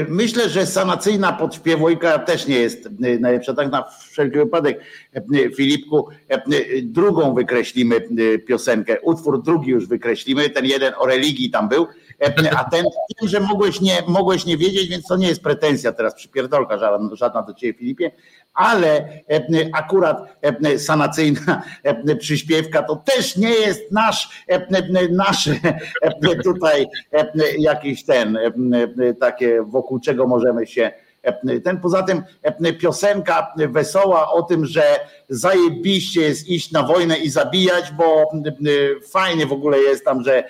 Myślę, 0.08 0.49
że 0.49 0.66
sanacyjna 0.66 1.34
podśpiewojka 1.34 2.20
też 2.20 2.47
nie 2.47 2.60
jest 2.60 2.89
najlepsza. 3.20 3.53
Tak 3.53 3.72
na 3.72 3.84
wszelki 4.10 4.38
wypadek, 4.38 4.80
Filipku, 5.58 6.08
drugą 6.82 7.34
wykreślimy 7.34 8.01
piosenkę. 8.47 9.01
Utwór 9.01 9.43
drugi 9.43 9.72
już 9.72 9.88
wykreślimy. 9.88 10.49
Ten 10.49 10.66
jeden 10.66 10.93
o 10.97 11.05
religii 11.05 11.51
tam 11.51 11.70
był. 11.70 11.88
A 12.57 12.63
ten 12.63 12.86
wiem, 13.22 13.30
że 13.30 13.39
mogłeś 13.39 13.82
nie, 13.82 14.03
mogłeś 14.07 14.45
nie 14.45 14.57
wiedzieć, 14.57 14.89
więc 14.89 15.05
to 15.07 15.15
nie 15.15 15.28
jest 15.28 15.43
pretensja 15.43 15.91
teraz 15.91 16.15
przypierdolka 16.15 16.78
żadna, 16.78 17.15
żadna 17.15 17.41
do 17.41 17.53
ciebie, 17.53 17.74
Filipie, 17.80 18.11
ale 18.53 19.09
akurat 19.74 20.18
sanacyjna 20.78 21.63
przyśpiewka 22.20 22.84
to 22.84 22.95
też 22.95 23.38
nie 23.38 23.49
jest 23.49 23.91
nasz, 23.91 24.45
nasz 25.11 25.49
tutaj 26.43 26.88
jakiś 27.57 28.05
ten, 28.05 28.38
takie 29.20 29.63
wokół 29.63 29.99
czego 29.99 30.28
możemy 30.28 30.68
się 30.68 30.91
ten 31.63 31.82
poza 31.82 32.03
tym 32.03 32.23
piosenka 32.80 33.53
wesoła 33.57 34.32
o 34.32 34.43
tym, 34.43 34.65
że 34.65 34.84
zajebiście 35.30 36.21
jest 36.21 36.47
iść 36.47 36.71
na 36.71 36.84
wojnę 36.84 37.17
i 37.17 37.30
zabijać, 37.30 37.91
bo 37.91 38.30
fajnie 39.11 39.45
w 39.45 39.51
ogóle 39.53 39.78
jest 39.78 40.05
tam, 40.05 40.23
że 40.23 40.43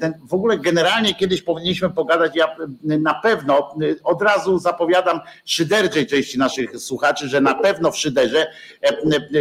ten, 0.00 0.14
w 0.28 0.34
ogóle 0.34 0.58
generalnie 0.58 1.14
kiedyś 1.14 1.42
powinniśmy 1.42 1.90
pogadać, 1.90 2.36
ja 2.36 2.56
na 2.82 3.14
pewno 3.14 3.74
od 4.04 4.22
razu 4.22 4.58
zapowiadam 4.58 5.20
szyderczej 5.44 6.06
części 6.06 6.38
naszych 6.38 6.78
słuchaczy, 6.78 7.28
że 7.28 7.40
na 7.40 7.54
pewno 7.54 7.90
w 7.90 7.98
szyderze 7.98 8.46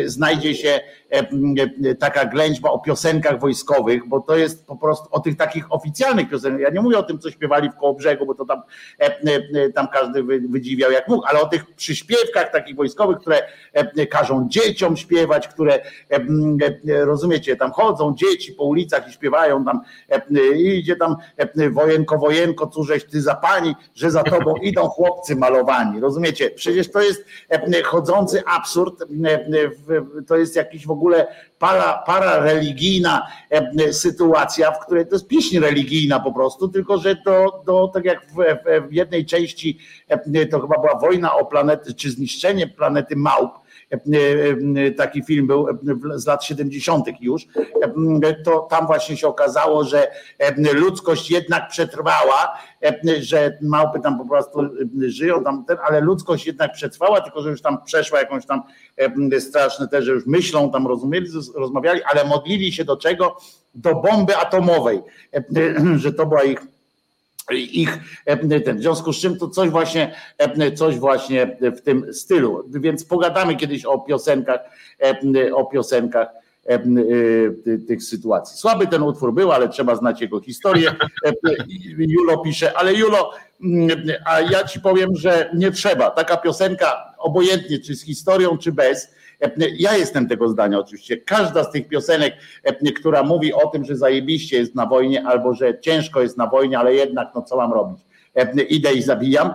znajdzie 0.05 0.55
się 0.55 0.80
taka 1.99 2.26
ględźba 2.26 2.70
o 2.70 2.80
piosenkach 2.80 3.39
wojskowych, 3.39 4.08
bo 4.08 4.20
to 4.20 4.38
jest 4.38 4.66
po 4.66 4.76
prostu 4.76 5.08
o 5.12 5.20
tych 5.20 5.38
takich 5.38 5.74
oficjalnych 5.74 6.30
piosenkach. 6.30 6.62
Ja 6.62 6.70
nie 6.70 6.82
mówię 6.82 6.97
o 6.97 7.03
tym, 7.03 7.20
co 7.20 7.32
śpiewali 7.32 7.70
w 7.70 7.76
Kołobrzegu, 7.76 8.26
bo 8.26 8.36
to 8.36 8.45
tam, 8.45 8.62
tam 9.76 9.88
każdy 9.88 10.24
wydziwiał 10.24 10.91
jak 10.91 11.08
mógł, 11.08 11.26
ale 11.28 11.41
o 11.41 11.47
tych 11.47 11.76
przyśpiewkach 11.76 12.51
takich 12.51 12.76
wojskowych, 12.76 13.18
które 13.18 13.41
każą 14.10 14.49
dzieciom 14.49 14.97
śpiewać, 14.97 15.47
które 15.47 15.80
rozumiecie, 16.86 17.55
tam 17.55 17.72
chodzą 17.72 18.16
dzieci 18.16 18.53
po 18.53 18.64
ulicach 18.64 19.10
i 19.10 19.12
śpiewają 19.12 19.66
tam 19.66 19.82
idzie 20.55 20.95
tam 20.95 21.16
wojenko, 21.72 22.18
wojenko, 22.18 22.68
cóżeś 22.68 23.05
ty 23.05 23.22
za 23.22 23.36
pani, 23.36 23.76
że 23.95 24.12
za 24.12 24.24
tobą 24.24 24.55
idą 24.70 24.88
chłopcy 24.88 25.36
malowani. 25.36 25.99
Rozumiecie? 25.99 26.49
Przecież 26.49 26.91
to 26.91 27.01
jest 27.01 27.26
chodzący 27.84 28.43
absurd, 28.45 29.03
to 30.28 30.38
jest 30.38 30.55
jakiś 30.55 30.88
w 30.88 30.91
ogóle 30.91 30.97
para, 31.60 32.04
para 32.06 32.39
religijna 32.39 33.28
sytuacja, 33.91 34.72
w 34.72 34.86
której 34.86 35.08
to 35.08 35.16
jest 35.16 35.28
pieśń 35.28 35.60
religijna 35.60 36.20
po 36.20 36.34
prostu, 36.34 36.68
tylko 36.68 36.98
że 36.98 37.16
to, 37.16 37.64
to 37.66 37.88
tak 37.88 38.06
jak 38.06 38.20
w, 38.32 38.36
w 38.89 38.93
jednej 38.93 39.26
części 39.26 39.80
to 40.52 40.60
chyba 40.60 40.82
była 40.82 41.00
wojna 41.00 41.36
o 41.36 41.45
planety, 41.45 41.93
czy 41.93 42.12
zniszczenie 42.12 42.68
planety 42.68 43.16
Małp, 43.16 43.52
taki 44.97 45.23
film 45.23 45.47
był 45.47 45.67
z 46.15 46.27
lat 46.27 46.43
70. 46.43 47.05
już, 47.21 47.47
to 48.45 48.59
tam 48.59 48.88
właśnie 48.88 49.17
się 49.17 49.27
okazało, 49.27 49.83
że 49.83 50.07
ludzkość 50.73 51.31
jednak 51.31 51.69
przetrwała, 51.69 52.57
że 53.19 53.57
małpy 53.61 53.99
tam 53.99 54.17
po 54.17 54.25
prostu 54.25 54.59
żyją 55.07 55.43
tam, 55.43 55.65
ale 55.83 56.01
ludzkość 56.01 56.47
jednak 56.47 56.73
przetrwała, 56.73 57.21
tylko 57.21 57.41
że 57.41 57.49
już 57.49 57.61
tam 57.61 57.83
przeszła 57.85 58.19
jakąś 58.19 58.45
tam 58.45 58.63
straszne 59.39 59.88
te, 59.88 60.01
że 60.01 60.11
już 60.11 60.25
myślą, 60.25 60.71
tam 60.71 60.88
rozumieli, 60.88 61.27
rozmawiali, 61.55 62.01
ale 62.03 62.25
modlili 62.25 62.71
się 62.71 62.85
do 62.85 62.97
czego? 62.97 63.38
Do 63.75 63.95
bomby 63.95 64.38
atomowej, 64.38 65.01
że 65.95 66.13
to 66.13 66.25
była 66.25 66.43
ich 66.43 66.59
ich 67.56 68.00
ten. 68.66 68.78
W 68.78 68.82
związku 68.82 69.14
z 69.14 69.20
czym 69.20 69.38
to 69.38 69.48
coś 69.48 69.70
właśnie, 69.70 70.16
coś 70.76 70.98
właśnie 70.98 71.58
w 71.62 71.82
tym 71.82 72.14
stylu. 72.14 72.64
Więc 72.70 73.06
pogadamy 73.06 73.56
kiedyś 73.56 73.86
o 73.86 74.00
piosenkach, 74.00 74.60
o 75.54 75.66
piosenkach 75.66 76.28
tych 77.88 78.04
sytuacji. 78.04 78.58
Słaby 78.58 78.88
ten 78.88 79.04
utwór 79.04 79.34
był, 79.34 79.52
ale 79.52 79.70
trzeba 79.70 79.95
znać 79.95 80.22
jego 80.22 80.39
historię. 80.39 80.95
Julo 81.98 82.38
pisze, 82.38 82.78
ale 82.78 82.93
Julo, 82.93 83.32
a 84.26 84.41
ja 84.41 84.64
ci 84.64 84.82
powiem, 84.82 85.16
że 85.16 85.50
nie 85.54 85.72
trzeba. 85.72 86.12
Taka 86.12 86.38
piosenka, 86.38 87.14
obojętnie 87.18 87.80
czy 87.80 87.95
z 87.95 88.04
historią, 88.04 88.58
czy 88.58 88.72
bez, 88.72 89.16
ja 89.79 89.97
jestem 89.97 90.27
tego 90.27 90.49
zdania 90.49 90.79
oczywiście. 90.79 91.17
Każda 91.17 91.63
z 91.63 91.71
tych 91.71 91.88
piosenek, 91.88 92.33
która 92.95 93.23
mówi 93.23 93.53
o 93.53 93.67
tym, 93.67 93.85
że 93.85 93.95
zajebiście 93.95 94.57
jest 94.57 94.75
na 94.75 94.85
wojnie 94.85 95.27
albo 95.27 95.53
że 95.53 95.79
ciężko 95.79 96.21
jest 96.21 96.38
na 96.38 96.47
wojnie, 96.47 96.79
ale 96.79 96.95
jednak 96.95 97.27
no 97.35 97.41
co 97.41 97.57
mam 97.57 97.73
robić? 97.73 97.99
Idę 98.69 98.93
i 98.93 99.01
zabijam. 99.01 99.53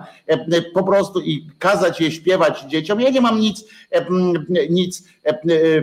Po 0.73 0.83
prostu 0.83 1.21
i 1.21 1.47
kazać 1.59 2.01
je 2.01 2.11
śpiewać 2.11 2.61
dzieciom. 2.61 3.01
Ja 3.01 3.09
nie 3.09 3.21
mam 3.21 3.39
nic, 3.39 3.65
nic 4.69 5.03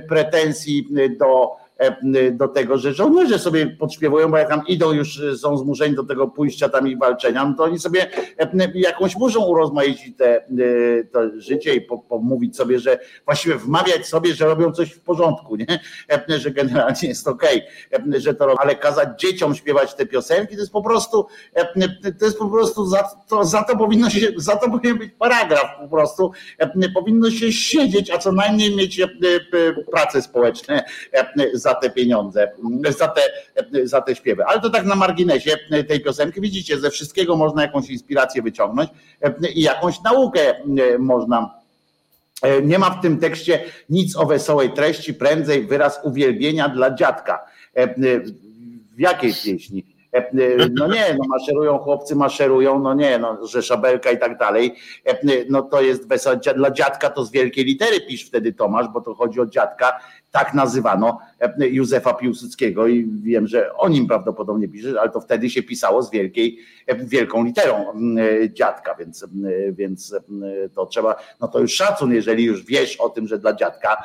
pretensji 0.08 0.88
do 1.18 1.59
E, 1.59 1.59
do 2.32 2.48
tego, 2.48 2.78
że 2.78 2.94
żołnierze 2.94 3.38
sobie 3.38 3.66
podśpiewują, 3.66 4.30
bo 4.30 4.38
jak 4.38 4.48
tam 4.48 4.62
idą 4.66 4.92
już, 4.92 5.20
e, 5.20 5.36
są 5.36 5.56
zmuszeni 5.56 5.94
do 5.94 6.04
tego 6.04 6.28
pójścia 6.28 6.68
tam 6.68 6.88
i 6.88 6.96
walczenia, 6.96 7.44
no 7.44 7.54
to 7.56 7.64
oni 7.64 7.78
sobie 7.78 8.10
e, 8.38 8.72
jakąś 8.74 9.16
muszą 9.16 9.44
urozmaicić 9.44 10.16
te, 10.16 10.44
to 11.12 11.20
życie 11.36 11.74
i 11.74 11.80
pomówić 12.08 12.56
sobie, 12.56 12.78
że 12.78 12.98
właściwie 13.24 13.54
wmawiać 13.56 14.06
sobie, 14.06 14.34
że 14.34 14.44
robią 14.44 14.72
coś 14.72 14.90
w 14.90 15.00
porządku, 15.00 15.56
nie? 15.56 15.80
Że 16.38 16.50
generalnie 16.50 17.08
jest 17.08 17.28
okej, 17.28 17.62
okay, 17.92 18.20
że 18.20 18.34
to 18.34 18.46
robią, 18.46 18.58
ale 18.58 18.74
kazać 18.74 19.08
dzieciom 19.20 19.54
śpiewać 19.54 19.94
te 19.94 20.06
piosenki, 20.06 20.54
to 20.54 20.60
jest 20.60 20.72
po 20.72 20.82
prostu, 20.82 21.26
to 22.18 22.24
jest 22.24 22.38
po 22.38 22.48
prostu, 22.48 22.86
za 22.86 23.02
to, 23.28 23.44
za 23.44 23.62
to 23.62 23.76
powinno 23.76 24.10
się, 24.10 24.26
za 24.36 24.56
to 24.56 24.70
powinien 24.70 24.98
być 24.98 25.12
paragraf 25.18 25.66
po 25.80 25.88
prostu, 25.88 26.32
powinno 26.94 27.30
się 27.30 27.52
siedzieć, 27.52 28.10
a 28.10 28.18
co 28.18 28.32
najmniej 28.32 28.76
mieć 28.76 29.00
prace 29.90 30.22
społeczne 30.22 30.84
za 31.54 31.69
za 31.70 31.74
te 31.74 31.90
pieniądze, 31.90 32.52
za 32.98 33.08
te, 33.08 33.22
za 33.84 34.00
te 34.00 34.16
śpiewy. 34.16 34.44
Ale 34.44 34.60
to 34.60 34.70
tak 34.70 34.84
na 34.84 34.94
marginesie 34.94 35.56
tej 35.88 36.00
piosenki. 36.00 36.40
Widzicie, 36.40 36.78
ze 36.78 36.90
wszystkiego 36.90 37.36
można 37.36 37.62
jakąś 37.62 37.90
inspirację 37.90 38.42
wyciągnąć 38.42 38.90
i 39.54 39.62
jakąś 39.62 40.02
naukę 40.02 40.54
można. 40.98 41.54
Nie 42.62 42.78
ma 42.78 42.90
w 42.90 43.02
tym 43.02 43.18
tekście 43.18 43.64
nic 43.90 44.16
o 44.16 44.26
wesołej 44.26 44.72
treści, 44.72 45.14
prędzej 45.14 45.66
wyraz 45.66 46.00
uwielbienia 46.04 46.68
dla 46.68 46.94
dziadka. 46.94 47.44
W 48.96 49.00
jakiej 49.00 49.34
pieśni? 49.44 49.84
No 50.78 50.88
nie, 50.88 51.16
no 51.18 51.24
maszerują 51.28 51.78
chłopcy, 51.78 52.16
maszerują, 52.16 52.78
no 52.78 52.94
nie, 52.94 53.18
no, 53.18 53.46
że 53.46 53.62
szabelka 53.62 54.10
i 54.10 54.18
tak 54.18 54.38
dalej. 54.38 54.74
No 55.50 55.62
to 55.62 55.80
jest 55.80 56.08
wesołe. 56.08 56.40
Dla 56.56 56.70
dziadka 56.70 57.10
to 57.10 57.24
z 57.24 57.30
wielkiej 57.30 57.64
litery 57.64 58.00
pisz 58.00 58.26
wtedy 58.26 58.52
Tomasz, 58.52 58.88
bo 58.88 59.00
to 59.00 59.14
chodzi 59.14 59.40
o 59.40 59.46
dziadka 59.46 60.00
tak 60.30 60.54
nazywano 60.54 61.18
e, 61.40 61.68
Józefa 61.68 62.14
Piłsudskiego 62.14 62.86
i 62.86 63.06
wiem, 63.22 63.46
że 63.46 63.74
o 63.76 63.88
nim 63.88 64.06
prawdopodobnie 64.06 64.68
pisze, 64.68 65.00
ale 65.00 65.10
to 65.10 65.20
wtedy 65.20 65.50
się 65.50 65.62
pisało 65.62 66.02
z 66.02 66.10
wielkiej, 66.10 66.58
e, 66.86 66.96
wielką 66.96 67.44
literą 67.44 67.92
e, 67.92 68.50
dziadka, 68.52 68.94
więc, 68.94 69.26
więc 69.72 70.16
to 70.74 70.86
trzeba, 70.86 71.16
no 71.40 71.48
to 71.48 71.58
już 71.58 71.74
szacun, 71.74 72.12
jeżeli 72.12 72.44
już 72.44 72.64
wiesz 72.66 72.96
o 72.96 73.08
tym, 73.08 73.26
że 73.26 73.38
dla 73.38 73.54
dziadka 73.54 73.96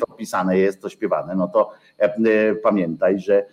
to 0.00 0.14
pisane 0.14 0.58
jest, 0.58 0.82
to 0.82 0.88
śpiewane, 0.88 1.34
no 1.34 1.48
to 1.48 1.70
pamiętaj, 2.62 3.18
że 3.18 3.46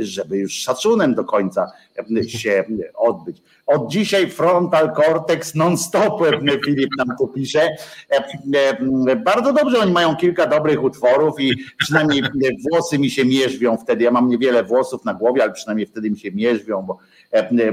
żeby 0.00 0.38
już 0.38 0.52
szacunem 0.52 1.14
do 1.14 1.24
końca 1.24 1.72
się 2.26 2.64
odbyć. 2.94 3.42
Od 3.66 3.90
dzisiaj 3.90 4.30
frontal 4.30 4.94
cortex 4.94 5.54
non-stop, 5.54 6.22
Filip 6.64 6.90
nam 6.98 7.08
tu 7.18 7.28
pisze. 7.28 7.68
Bardzo 9.24 9.52
dobrze, 9.52 9.78
oni 9.78 9.92
mają 9.92 10.16
kilka 10.16 10.46
dobrych 10.46 10.82
utworów 10.82 11.40
i 11.40 11.52
przynajmniej 11.78 12.22
włosy 12.70 12.98
mi 12.98 13.10
się 13.10 13.24
mierzwią 13.24 13.76
wtedy. 13.76 14.04
Ja 14.04 14.10
mam 14.10 14.28
niewiele 14.28 14.64
włosów 14.64 15.04
na 15.04 15.14
głowie, 15.14 15.42
ale 15.42 15.52
przynajmniej 15.52 15.86
wtedy 15.86 16.10
mi 16.10 16.18
się 16.18 16.32
mierzwią, 16.32 16.82
bo, 16.82 16.98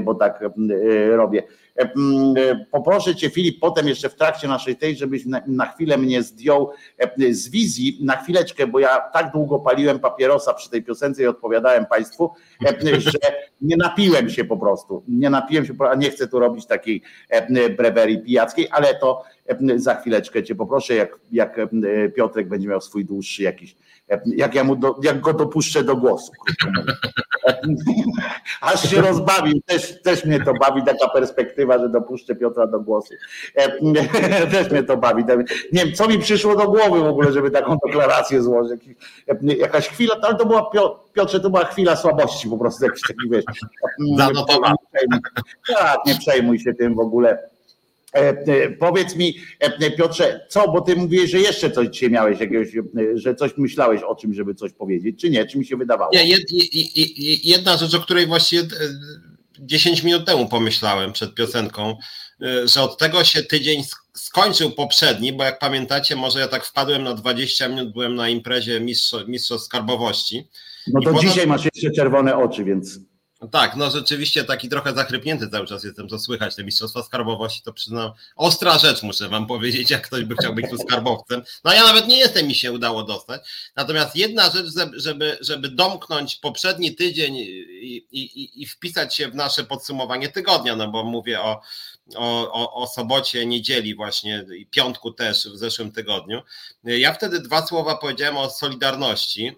bo 0.04 0.14
tak 0.14 0.44
robię. 1.10 1.42
Poproszę 2.70 3.14
Cię, 3.14 3.30
Filip, 3.30 3.60
potem 3.60 3.88
jeszcze 3.88 4.08
w 4.08 4.14
trakcie 4.14 4.48
naszej 4.48 4.76
tej, 4.76 4.96
żebyś 4.96 5.22
na, 5.46 5.66
chwilę 5.66 5.98
mnie 5.98 6.22
zdjął 6.22 6.70
z 7.30 7.48
wizji, 7.48 7.98
na 8.02 8.16
chwileczkę, 8.16 8.66
bo 8.66 8.78
ja 8.78 9.00
tak 9.00 9.32
długo 9.32 9.58
paliłem 9.58 9.98
papierosa 9.98 10.54
przy 10.54 10.70
tej 10.70 10.82
piosence 10.82 11.22
i 11.22 11.26
odpowiadałem 11.26 11.86
Państwu, 11.86 12.30
że 12.98 13.18
nie 13.60 13.76
napiłem 13.76 14.30
się 14.30 14.44
po 14.44 14.56
prostu. 14.56 15.02
Nie 15.08 15.30
napiłem 15.30 15.66
się, 15.66 15.72
a 15.90 15.94
nie 15.94 16.10
chcę 16.10 16.28
tu 16.28 16.38
robić 16.38 16.66
takiej 16.66 17.02
brewerii 17.76 18.18
pijackiej, 18.18 18.68
ale 18.70 18.94
to 18.94 19.24
za 19.76 19.94
chwileczkę 19.94 20.42
Cię 20.42 20.54
poproszę, 20.54 20.94
jak, 20.94 21.18
jak 21.32 21.60
Piotrek 22.16 22.48
będzie 22.48 22.68
miał 22.68 22.80
swój 22.80 23.04
dłuższy 23.04 23.42
jakiś, 23.42 23.76
jak, 24.36 24.54
ja 24.54 24.64
mu 24.64 24.76
do, 24.76 24.96
jak 25.02 25.20
go 25.20 25.32
dopuszczę 25.32 25.84
do 25.84 25.96
głosu. 25.96 26.32
Aż 28.60 28.90
się 28.90 29.00
rozbawił, 29.00 29.60
też, 29.66 30.02
też 30.02 30.24
mnie 30.24 30.40
to 30.40 30.54
bawi, 30.54 30.82
taka 30.84 31.08
perspektywa, 31.08 31.78
że 31.78 31.88
dopuszczę 31.88 32.34
Piotra 32.34 32.66
do 32.66 32.80
głosu. 32.80 33.14
Też 34.52 34.70
mnie 34.70 34.82
to 34.82 34.96
bawi. 34.96 35.24
Nie 35.72 35.84
wiem, 35.84 35.94
co 35.94 36.08
mi 36.08 36.18
przyszło 36.18 36.56
do 36.56 36.64
głowy 36.64 37.00
w 37.00 37.06
ogóle, 37.06 37.32
żeby 37.32 37.50
taką 37.50 37.76
deklarację 37.86 38.42
złożyć. 38.42 38.82
Jakaś 39.42 39.88
chwila, 39.88 40.14
ale 40.22 40.34
to 40.34 40.46
była, 40.46 40.70
Piotrze, 41.12 41.40
to 41.40 41.50
była 41.50 41.64
chwila 41.64 41.96
słabości 41.96 42.48
po 42.48 42.58
prostu, 42.58 42.84
jakiś 42.84 43.02
taki, 43.02 43.30
wiesz. 43.30 43.44
Zanotowany. 44.18 44.76
Tak, 45.68 45.98
nie 46.06 46.14
przejmuj 46.14 46.58
się 46.58 46.74
tym 46.74 46.94
w 46.94 47.00
ogóle 47.00 47.38
E, 47.38 47.44
e, 47.44 47.51
powiedz 48.78 49.16
mi, 49.16 49.34
e, 49.60 49.90
Piotrze, 49.90 50.46
co, 50.48 50.72
bo 50.72 50.80
ty 50.80 50.96
mówiłeś, 50.96 51.30
że 51.30 51.38
jeszcze 51.38 51.70
coś 51.70 51.88
dzisiaj 51.88 52.10
miałeś, 52.10 52.40
jakiegoś, 52.40 52.68
że 53.14 53.34
coś 53.34 53.56
myślałeś 53.56 54.02
o 54.02 54.14
czym, 54.14 54.34
żeby 54.34 54.54
coś 54.54 54.72
powiedzieć, 54.72 55.20
czy 55.20 55.30
nie? 55.30 55.46
Czy 55.46 55.58
mi 55.58 55.66
się 55.66 55.76
wydawało? 55.76 56.10
Nie, 56.14 56.36
jedna 57.44 57.76
rzecz, 57.76 57.94
o 57.94 58.00
której 58.00 58.26
właściwie 58.26 58.62
10 59.58 60.02
minut 60.02 60.26
temu 60.26 60.48
pomyślałem 60.48 61.12
przed 61.12 61.34
piosenką, 61.34 61.96
że 62.64 62.82
od 62.82 62.98
tego 62.98 63.24
się 63.24 63.42
tydzień 63.42 63.82
skończył 64.14 64.70
poprzedni, 64.70 65.32
bo 65.32 65.44
jak 65.44 65.58
pamiętacie, 65.58 66.16
może 66.16 66.40
ja 66.40 66.48
tak 66.48 66.64
wpadłem 66.64 67.02
na 67.02 67.14
20 67.14 67.68
minut, 67.68 67.92
byłem 67.92 68.14
na 68.14 68.28
imprezie 68.28 68.80
mistrzostw, 69.26 69.66
skarbowości. 69.66 70.48
No 70.86 71.00
to 71.00 71.20
dzisiaj 71.20 71.46
masz 71.46 71.64
jeszcze 71.64 71.90
czerwone 71.90 72.36
oczy, 72.36 72.64
więc 72.64 72.98
No 73.42 73.48
tak, 73.48 73.76
no 73.76 73.90
rzeczywiście 73.90 74.44
taki 74.44 74.68
trochę 74.68 74.94
zachrypnięty 74.94 75.48
cały 75.48 75.66
czas 75.66 75.84
jestem, 75.84 76.08
to 76.08 76.18
słychać, 76.18 76.56
te 76.56 76.64
mistrzostwa 76.64 77.02
skarbowości, 77.02 77.62
to 77.62 77.72
przyznam, 77.72 78.12
ostra 78.36 78.78
rzecz 78.78 79.02
muszę 79.02 79.28
wam 79.28 79.46
powiedzieć, 79.46 79.90
jak 79.90 80.06
ktoś 80.06 80.24
by 80.24 80.34
chciał 80.34 80.54
być 80.54 80.70
tu 80.70 80.78
skarbowcem. 80.78 81.42
No 81.64 81.72
ja 81.72 81.84
nawet 81.84 82.08
nie 82.08 82.16
jestem, 82.16 82.46
mi 82.46 82.54
się 82.54 82.72
udało 82.72 83.02
dostać. 83.02 83.72
Natomiast 83.76 84.16
jedna 84.16 84.50
rzecz, 84.50 84.66
żeby, 84.96 85.38
żeby 85.40 85.68
domknąć 85.68 86.36
poprzedni 86.36 86.94
tydzień 86.94 87.36
i, 87.36 88.06
i, 88.12 88.62
i 88.62 88.66
wpisać 88.66 89.14
się 89.14 89.28
w 89.28 89.34
nasze 89.34 89.64
podsumowanie 89.64 90.28
tygodnia, 90.28 90.76
no 90.76 90.88
bo 90.88 91.04
mówię 91.04 91.40
o, 91.40 91.60
o, 92.16 92.74
o 92.74 92.86
sobocie, 92.86 93.46
niedzieli 93.46 93.94
właśnie 93.94 94.46
i 94.58 94.66
piątku 94.66 95.12
też 95.12 95.48
w 95.48 95.56
zeszłym 95.56 95.92
tygodniu. 95.92 96.42
Ja 96.84 97.12
wtedy 97.12 97.40
dwa 97.40 97.66
słowa 97.66 97.96
powiedziałem 97.96 98.36
o 98.36 98.50
Solidarności 98.50 99.52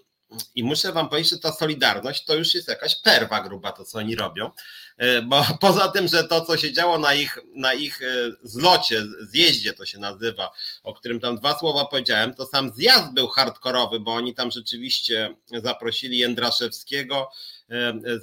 i 0.55 0.65
muszę 0.65 0.93
wam 0.93 1.09
powiedzieć, 1.09 1.33
że 1.33 1.39
ta 1.39 1.53
solidarność 1.53 2.25
to 2.25 2.35
już 2.35 2.55
jest 2.55 2.69
jakaś 2.69 2.95
perwa 2.95 3.41
gruba, 3.41 3.73
to 3.73 3.85
co 3.85 3.99
oni 3.99 4.17
robią. 4.17 4.51
E, 4.97 5.23
bo 5.23 5.45
poza 5.61 5.89
tym, 5.89 6.09
że 6.09 6.25
to, 6.25 6.41
co 6.41 6.57
się 6.57 6.73
działo 6.73 6.99
na 6.99 7.15
ich, 7.15 7.39
na 7.55 7.75
ich 7.75 8.03
e, 8.03 8.07
zlocie, 8.43 9.03
zjeździe 9.21 9.73
to 9.73 9.87
się 9.87 9.99
nazywa, 9.99 10.53
o 10.83 10.95
którym 10.95 11.21
tam 11.21 11.37
dwa 11.37 11.59
słowa 11.59 11.85
powiedziałem, 11.85 12.35
to 12.35 12.47
sam 12.47 12.73
zjazd 12.75 13.13
był 13.13 13.29
hardkorowy, 13.29 14.01
bo 14.01 14.15
oni 14.15 14.35
tam 14.35 14.51
rzeczywiście 14.51 15.35
zaprosili 15.63 16.19
Jędraszewskiego, 16.19 17.31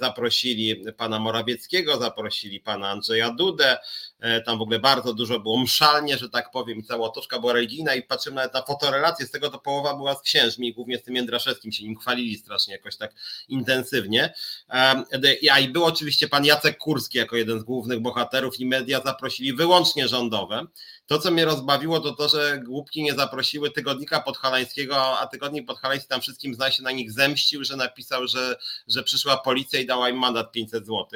zaprosili 0.00 0.84
pana 0.96 1.18
Morawieckiego, 1.18 1.98
zaprosili 1.98 2.60
pana 2.60 2.88
Andrzeja 2.88 3.30
Dudę, 3.30 3.78
e, 4.20 4.40
tam 4.40 4.58
w 4.58 4.62
ogóle 4.62 4.78
bardzo 4.78 5.14
dużo 5.14 5.40
było 5.40 5.58
mszalnie, 5.58 6.18
że 6.18 6.28
tak 6.28 6.50
powiem, 6.50 6.82
cała 6.82 7.06
otoczka 7.06 7.38
była 7.38 7.52
religijna 7.52 7.94
i 7.94 8.02
patrzymy 8.02 8.36
nawet 8.36 8.54
na 8.54 8.62
fotorelacje, 8.62 9.26
z 9.26 9.30
tego 9.30 9.50
to 9.50 9.58
połowa 9.58 9.94
była 9.94 10.14
z 10.14 10.22
księżmi, 10.22 10.74
głównie 10.74 10.98
z 10.98 11.02
tym 11.02 11.16
Jędraszewskim 11.16 11.72
się 11.72 11.84
nim 11.84 11.98
chwalili 11.98 12.36
strasznie 12.36 12.74
jakoś 12.74 12.96
tak 12.96 13.14
intensywnie. 13.48 14.34
E, 14.70 15.04
a 15.52 15.58
i 15.58 15.68
był 15.68 15.84
oczywiście 15.84 16.28
pan 16.28 16.44
Jacek 16.44 16.78
Kurski 16.78 17.18
jako 17.18 17.36
jeden 17.36 17.60
z 17.60 17.62
głównych 17.62 18.00
bohaterów 18.00 18.60
i 18.60 18.66
media 18.66 19.00
zaprosili 19.00 19.52
wyłącznie 19.52 20.08
rządowe. 20.08 20.66
To, 21.06 21.18
co 21.18 21.30
mnie 21.30 21.44
rozbawiło, 21.44 22.00
to 22.00 22.12
to, 22.12 22.28
że 22.28 22.60
głupki 22.64 23.02
nie 23.02 23.14
zaprosiły 23.14 23.70
tygodnika 23.70 24.20
podhalańskiego, 24.20 25.18
a 25.18 25.26
tygodnik 25.26 25.66
podhalański 25.66 26.08
tam 26.08 26.20
wszystkim 26.20 26.54
zna 26.54 26.70
się 26.70 26.82
na 26.82 26.90
nich 26.90 27.12
zemścił, 27.12 27.64
że 27.64 27.76
napisał, 27.76 28.26
że, 28.26 28.56
że 28.88 29.02
przyszła 29.02 29.36
policja 29.36 29.80
i 29.80 29.86
dała 29.86 30.08
im 30.08 30.18
mandat 30.18 30.52
500 30.52 30.86
zł. 30.86 31.06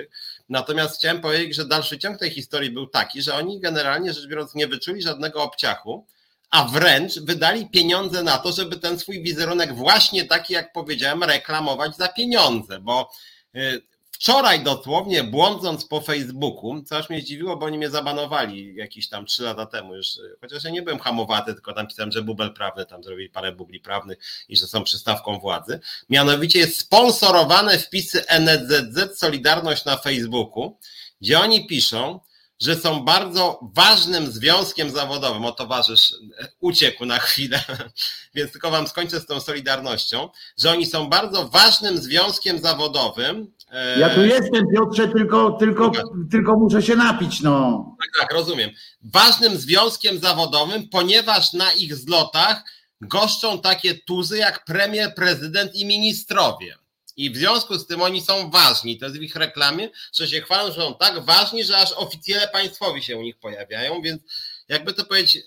Natomiast 0.48 0.98
chciałem 0.98 1.20
powiedzieć, 1.20 1.54
że 1.56 1.64
dalszy 1.64 1.98
ciąg 1.98 2.18
tej 2.18 2.30
historii 2.30 2.70
był 2.70 2.86
taki, 2.86 3.22
że 3.22 3.34
oni 3.34 3.60
generalnie 3.60 4.12
rzecz 4.12 4.26
biorąc 4.26 4.54
nie 4.54 4.66
wyczuli 4.66 5.02
żadnego 5.02 5.42
obciachu, 5.42 6.06
a 6.50 6.64
wręcz 6.64 7.18
wydali 7.18 7.70
pieniądze 7.70 8.22
na 8.22 8.38
to, 8.38 8.52
żeby 8.52 8.76
ten 8.76 8.98
swój 8.98 9.22
wizerunek 9.22 9.74
właśnie 9.74 10.24
taki, 10.24 10.54
jak 10.54 10.72
powiedziałem, 10.72 11.22
reklamować 11.22 11.96
za 11.96 12.08
pieniądze, 12.08 12.80
bo 12.80 13.10
y, 13.56 13.82
Wczoraj 14.16 14.64
dosłownie 14.64 15.24
błądząc 15.24 15.84
po 15.84 16.00
Facebooku, 16.00 16.82
co 16.82 16.96
aż 16.96 17.10
mnie 17.10 17.20
zdziwiło, 17.20 17.56
bo 17.56 17.66
oni 17.66 17.78
mnie 17.78 17.90
zabanowali 17.90 18.74
jakieś 18.74 19.08
tam 19.08 19.26
trzy 19.26 19.42
lata 19.42 19.66
temu 19.66 19.94
już, 19.94 20.06
chociaż 20.40 20.64
ja 20.64 20.70
nie 20.70 20.82
byłem 20.82 20.98
hamowaty, 20.98 21.54
tylko 21.54 21.72
tam 21.72 21.86
pisałem, 21.86 22.12
że 22.12 22.22
bubel 22.22 22.54
prawny, 22.54 22.86
tam 22.86 23.04
zrobili 23.04 23.28
parę 23.28 23.52
bubli 23.52 23.80
prawnych 23.80 24.18
i 24.48 24.56
że 24.56 24.66
są 24.66 24.84
przystawką 24.84 25.38
władzy. 25.38 25.80
Mianowicie 26.10 26.58
jest 26.58 26.78
sponsorowane 26.78 27.78
wpisy 27.78 28.24
NZZ 28.40 29.18
Solidarność 29.18 29.84
na 29.84 29.96
Facebooku, 29.96 30.78
gdzie 31.20 31.40
oni 31.40 31.66
piszą, 31.66 32.20
że 32.60 32.76
są 32.76 33.04
bardzo 33.04 33.60
ważnym 33.74 34.26
związkiem 34.26 34.90
zawodowym. 34.90 35.44
O 35.44 35.52
towarzysz 35.52 36.14
uciekł 36.60 37.04
na 37.04 37.18
chwilę, 37.18 37.64
więc 38.34 38.52
tylko 38.52 38.70
wam 38.70 38.88
skończę 38.88 39.20
z 39.20 39.26
tą 39.26 39.40
solidarnością, 39.40 40.28
że 40.58 40.70
oni 40.70 40.86
są 40.86 41.08
bardzo 41.08 41.48
ważnym 41.48 41.98
związkiem 41.98 42.58
zawodowym. 42.58 43.52
E, 43.70 44.00
ja 44.00 44.14
tu 44.14 44.24
jestem, 44.24 44.66
Piotrze, 44.74 45.08
tylko, 45.08 45.52
tylko, 45.52 45.92
tylko 46.30 46.56
muszę 46.56 46.82
się 46.82 46.96
napić, 46.96 47.40
no. 47.40 47.84
Tak, 48.00 48.20
tak, 48.20 48.38
rozumiem. 48.38 48.70
Ważnym 49.02 49.56
związkiem 49.56 50.18
zawodowym, 50.18 50.88
ponieważ 50.88 51.52
na 51.52 51.72
ich 51.72 51.94
zlotach 51.94 52.64
goszczą 53.00 53.60
takie 53.60 53.94
tuzy 53.94 54.38
jak 54.38 54.64
premier, 54.64 55.14
prezydent 55.14 55.74
i 55.74 55.86
ministrowie. 55.86 56.76
I 57.16 57.30
w 57.30 57.36
związku 57.36 57.78
z 57.78 57.86
tym 57.86 58.02
oni 58.02 58.20
są 58.20 58.50
ważni, 58.50 58.98
to 58.98 59.06
jest 59.06 59.18
w 59.18 59.22
ich 59.22 59.36
reklamie, 59.36 59.88
że 60.12 60.28
się 60.28 60.40
chwalą, 60.40 60.72
że 60.72 60.80
są 60.80 60.94
tak 60.94 61.24
ważni, 61.24 61.64
że 61.64 61.78
aż 61.78 61.92
oficjele 61.92 62.48
państwowi 62.48 63.02
się 63.02 63.16
u 63.16 63.22
nich 63.22 63.38
pojawiają, 63.38 64.02
więc 64.02 64.22
jakby 64.68 64.92
to 64.92 65.04
powiedzieć, 65.04 65.38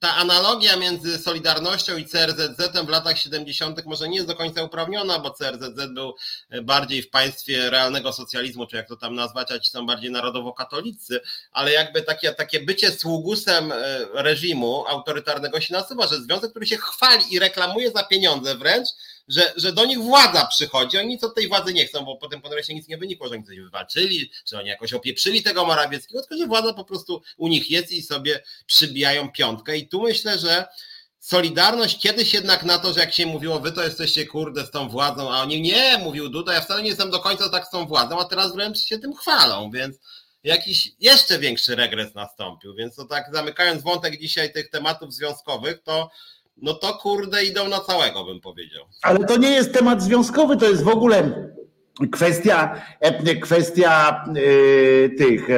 ta 0.00 0.16
analogia 0.16 0.76
między 0.76 1.18
Solidarnością 1.18 1.96
i 1.96 2.06
CRZZ 2.06 2.86
w 2.86 2.88
latach 2.88 3.18
70. 3.18 3.86
może 3.86 4.08
nie 4.08 4.16
jest 4.16 4.28
do 4.28 4.34
końca 4.34 4.62
uprawniona, 4.62 5.18
bo 5.18 5.30
CRZZ 5.30 5.92
był 5.94 6.14
bardziej 6.62 7.02
w 7.02 7.10
państwie 7.10 7.70
realnego 7.70 8.12
socjalizmu, 8.12 8.66
czy 8.66 8.76
jak 8.76 8.88
to 8.88 8.96
tam 8.96 9.14
nazwać, 9.14 9.52
a 9.52 9.58
ci 9.58 9.70
są 9.70 9.86
bardziej 9.86 10.10
narodowo-katolicy, 10.10 11.20
ale 11.52 11.72
jakby 11.72 12.02
takie, 12.02 12.32
takie 12.32 12.60
bycie 12.60 12.90
sługusem 12.90 13.72
e, 13.72 13.76
reżimu 14.12 14.84
autorytarnego 14.86 15.60
się 15.60 15.74
nasuwa, 15.74 16.06
że 16.06 16.20
związek, 16.20 16.50
który 16.50 16.66
się 16.66 16.76
chwali 16.76 17.24
i 17.30 17.38
reklamuje 17.38 17.90
za 17.90 18.04
pieniądze 18.04 18.54
wręcz, 18.54 18.88
że, 19.28 19.52
że 19.56 19.72
do 19.72 19.84
nich 19.84 19.98
władza 19.98 20.46
przychodzi, 20.46 20.98
oni 20.98 21.20
od 21.20 21.34
tej 21.34 21.48
władzy 21.48 21.74
nie 21.74 21.86
chcą, 21.86 22.04
bo 22.04 22.16
potem 22.16 22.40
po 22.40 22.62
się 22.62 22.74
nic 22.74 22.88
nie 22.88 22.98
wynikło, 22.98 23.28
że 23.28 23.34
oni 23.34 23.44
coś 23.44 23.60
wywalczyli, 23.60 24.30
że 24.46 24.58
oni 24.58 24.68
jakoś 24.68 24.92
opieprzyli 24.92 25.42
tego 25.42 25.66
Morawieckiego, 25.66 26.20
tylko 26.20 26.36
że 26.36 26.46
władza 26.46 26.72
po 26.72 26.84
prostu 26.84 27.22
u 27.36 27.48
nich 27.48 27.70
jest 27.70 27.92
i 27.92 28.02
sobie 28.02 28.42
przybijają 28.66 29.32
piątkę. 29.32 29.78
I 29.78 29.88
tu 29.88 30.02
myślę, 30.02 30.38
że 30.38 30.66
Solidarność 31.18 32.02
kiedyś 32.02 32.34
jednak 32.34 32.62
na 32.62 32.78
to, 32.78 32.92
że 32.92 33.00
jak 33.00 33.12
się 33.12 33.26
mówiło, 33.26 33.60
wy 33.60 33.72
to 33.72 33.82
jesteście 33.82 34.26
kurde 34.26 34.66
z 34.66 34.70
tą 34.70 34.88
władzą, 34.88 35.32
a 35.32 35.42
oni 35.42 35.62
nie, 35.62 35.98
mówił 35.98 36.28
Duda, 36.28 36.54
ja 36.54 36.60
wcale 36.60 36.82
nie 36.82 36.88
jestem 36.88 37.10
do 37.10 37.20
końca 37.20 37.48
tak 37.48 37.66
z 37.66 37.70
tą 37.70 37.86
władzą, 37.86 38.20
a 38.20 38.24
teraz 38.24 38.54
wręcz 38.54 38.78
się 38.78 38.98
tym 38.98 39.14
chwalą, 39.14 39.70
więc 39.70 39.96
jakiś 40.44 40.92
jeszcze 40.98 41.38
większy 41.38 41.76
regres 41.76 42.14
nastąpił. 42.14 42.74
Więc 42.74 42.94
to 42.94 43.04
tak 43.04 43.30
zamykając 43.32 43.82
wątek 43.82 44.20
dzisiaj 44.20 44.52
tych 44.52 44.70
tematów 44.70 45.14
związkowych, 45.14 45.82
to 45.82 46.10
no 46.62 46.74
to 46.74 46.94
kurde 46.94 47.44
idą 47.44 47.68
na 47.68 47.80
całego, 47.80 48.24
bym 48.24 48.40
powiedział. 48.40 48.84
Ale 49.02 49.18
to 49.18 49.36
nie 49.36 49.50
jest 49.50 49.72
temat 49.72 50.02
związkowy, 50.02 50.56
to 50.56 50.68
jest 50.68 50.84
w 50.84 50.88
ogóle 50.88 51.48
kwestia, 52.06 52.74
e, 53.00 53.36
kwestia 53.36 54.24
yy, 54.34 55.10
tych, 55.18 55.48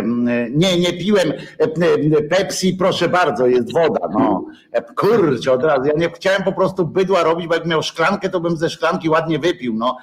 nie, 0.51 0.79
nie 0.79 0.93
piłem 0.93 1.33
e, 1.59 2.23
Pepsi, 2.23 2.75
proszę 2.75 3.09
bardzo, 3.09 3.47
jest 3.47 3.73
woda, 3.73 4.09
no, 4.13 4.47
kurczę, 4.97 5.53
od 5.53 5.63
razu, 5.63 5.85
ja 5.85 5.93
nie 5.97 6.11
chciałem 6.11 6.43
po 6.43 6.53
prostu 6.53 6.87
bydła 6.87 7.23
robić, 7.23 7.47
bo 7.47 7.55
jak 7.55 7.67
miał 7.67 7.83
szklankę, 7.83 8.29
to 8.29 8.41
bym 8.41 8.57
ze 8.57 8.71
szklanki 8.71 9.09
ładnie 9.09 9.39
wypił, 9.39 9.75
no, 9.75 9.97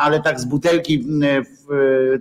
ale 0.00 0.20
tak 0.20 0.40
z 0.40 0.44
butelki 0.44 1.06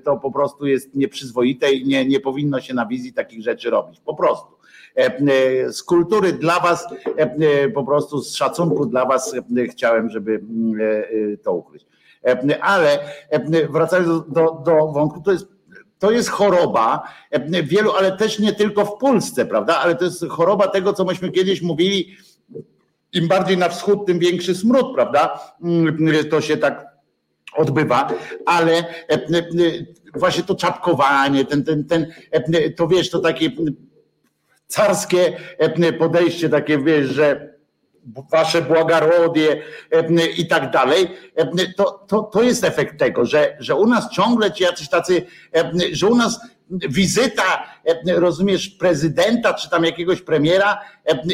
to 0.03 0.17
po 0.17 0.31
prostu 0.31 0.67
jest 0.67 0.95
nieprzyzwoite 0.95 1.71
i 1.71 1.87
nie, 1.87 2.05
nie 2.05 2.19
powinno 2.19 2.61
się 2.61 2.73
na 2.73 2.85
wizji 2.85 3.13
takich 3.13 3.43
rzeczy 3.43 3.69
robić, 3.69 3.99
po 3.99 4.15
prostu. 4.15 4.60
E, 4.97 5.05
e, 5.05 5.73
z 5.73 5.83
kultury 5.83 6.33
dla 6.33 6.59
Was, 6.59 6.87
e, 7.17 7.69
po 7.69 7.83
prostu 7.83 8.21
z 8.21 8.35
szacunku 8.35 8.85
dla 8.85 9.05
Was 9.05 9.35
chciałem, 9.71 10.09
żeby 10.09 10.41
to 11.43 11.53
ukryć. 11.53 11.85
Ale 12.61 12.99
wracając 13.69 14.07
do, 14.07 14.19
do, 14.19 14.61
do 14.65 14.87
wątku, 14.87 15.21
to 15.21 15.31
jest 15.31 15.47
to 15.99 16.11
jest 16.11 16.29
choroba 16.29 17.03
wielu, 17.63 17.91
ale 17.91 18.17
też 18.17 18.39
nie 18.39 18.53
tylko 18.53 18.85
w 18.85 18.97
Polsce, 18.97 19.45
prawda? 19.45 19.77
Ale 19.77 19.95
to 19.95 20.05
jest 20.05 20.25
choroba 20.29 20.67
tego, 20.67 20.93
co 20.93 21.05
myśmy 21.05 21.31
kiedyś 21.31 21.61
mówili, 21.61 22.15
im 23.13 23.27
bardziej 23.27 23.57
na 23.57 23.69
wschód, 23.69 24.05
tym 24.05 24.19
większy 24.19 24.55
smród, 24.55 24.95
prawda? 24.95 25.39
Mm, 25.63 25.97
to 26.29 26.41
się 26.41 26.57
tak 26.57 26.85
odbywa, 27.55 28.07
ale 28.45 28.85
właśnie 30.15 30.43
to 30.43 30.55
czapkowanie, 30.55 31.45
ten, 31.45 31.63
ten, 31.63 31.85
ten, 31.85 32.07
to 32.77 32.87
wiesz, 32.87 33.09
to 33.09 33.19
takie 33.19 33.51
carskie 34.71 35.37
e, 35.57 35.93
podejście, 35.93 36.49
takie 36.49 36.77
wiesz, 36.77 37.07
że 37.07 37.51
wasze 38.31 38.61
błagarodie 38.61 39.63
e, 39.91 40.25
i 40.25 40.47
tak 40.47 40.71
dalej, 40.71 41.07
e, 41.35 41.73
to, 41.77 42.05
to, 42.07 42.23
to 42.23 42.41
jest 42.41 42.63
efekt 42.63 42.99
tego, 42.99 43.25
że, 43.25 43.57
że 43.59 43.75
u 43.75 43.87
nas 43.87 44.09
ciągle 44.11 44.51
ci 44.51 44.63
jacyś 44.63 44.89
tacy, 44.89 45.25
że 45.91 46.07
u 46.07 46.15
nas 46.15 46.39
wizyta, 46.71 47.63
rozumiesz, 48.15 48.69
prezydenta 48.69 49.53
czy 49.53 49.69
tam 49.69 49.83
jakiegoś 49.83 50.21
premiera 50.21 50.81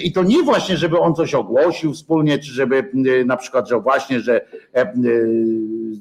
i 0.04 0.12
to 0.12 0.24
nie 0.24 0.44
właśnie, 0.44 0.78
żeby 0.78 1.00
on 1.00 1.16
coś 1.16 1.34
ogłosił 1.34 1.94
wspólnie, 1.94 2.40
czy 2.40 2.52
żeby 2.52 2.92
na 3.26 3.38
przykład, 3.38 3.70
że 3.70 3.80
właśnie, 3.80 4.20
że 4.20 4.42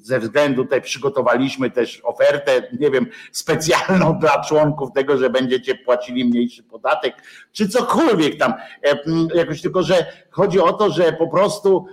ze 0.02 0.20
względu 0.20 0.62
tutaj 0.62 0.82
przygotowaliśmy 0.82 1.70
też 1.70 2.00
ofertę, 2.04 2.62
nie 2.80 2.90
wiem, 2.90 3.06
specjalną 3.32 4.14
dla 4.20 4.44
członków 4.44 4.92
tego, 4.92 5.16
że 5.18 5.30
będziecie 5.30 5.74
płacili 5.74 6.24
mniejszy 6.24 6.62
podatek, 6.62 7.14
czy 7.56 7.68
cokolwiek 7.68 8.38
tam. 8.38 8.54
Jakoś 9.34 9.62
tylko, 9.62 9.82
że 9.82 10.06
chodzi 10.30 10.60
o 10.60 10.72
to, 10.72 10.90
że 10.90 11.12
po 11.12 11.28
prostu, 11.28 11.86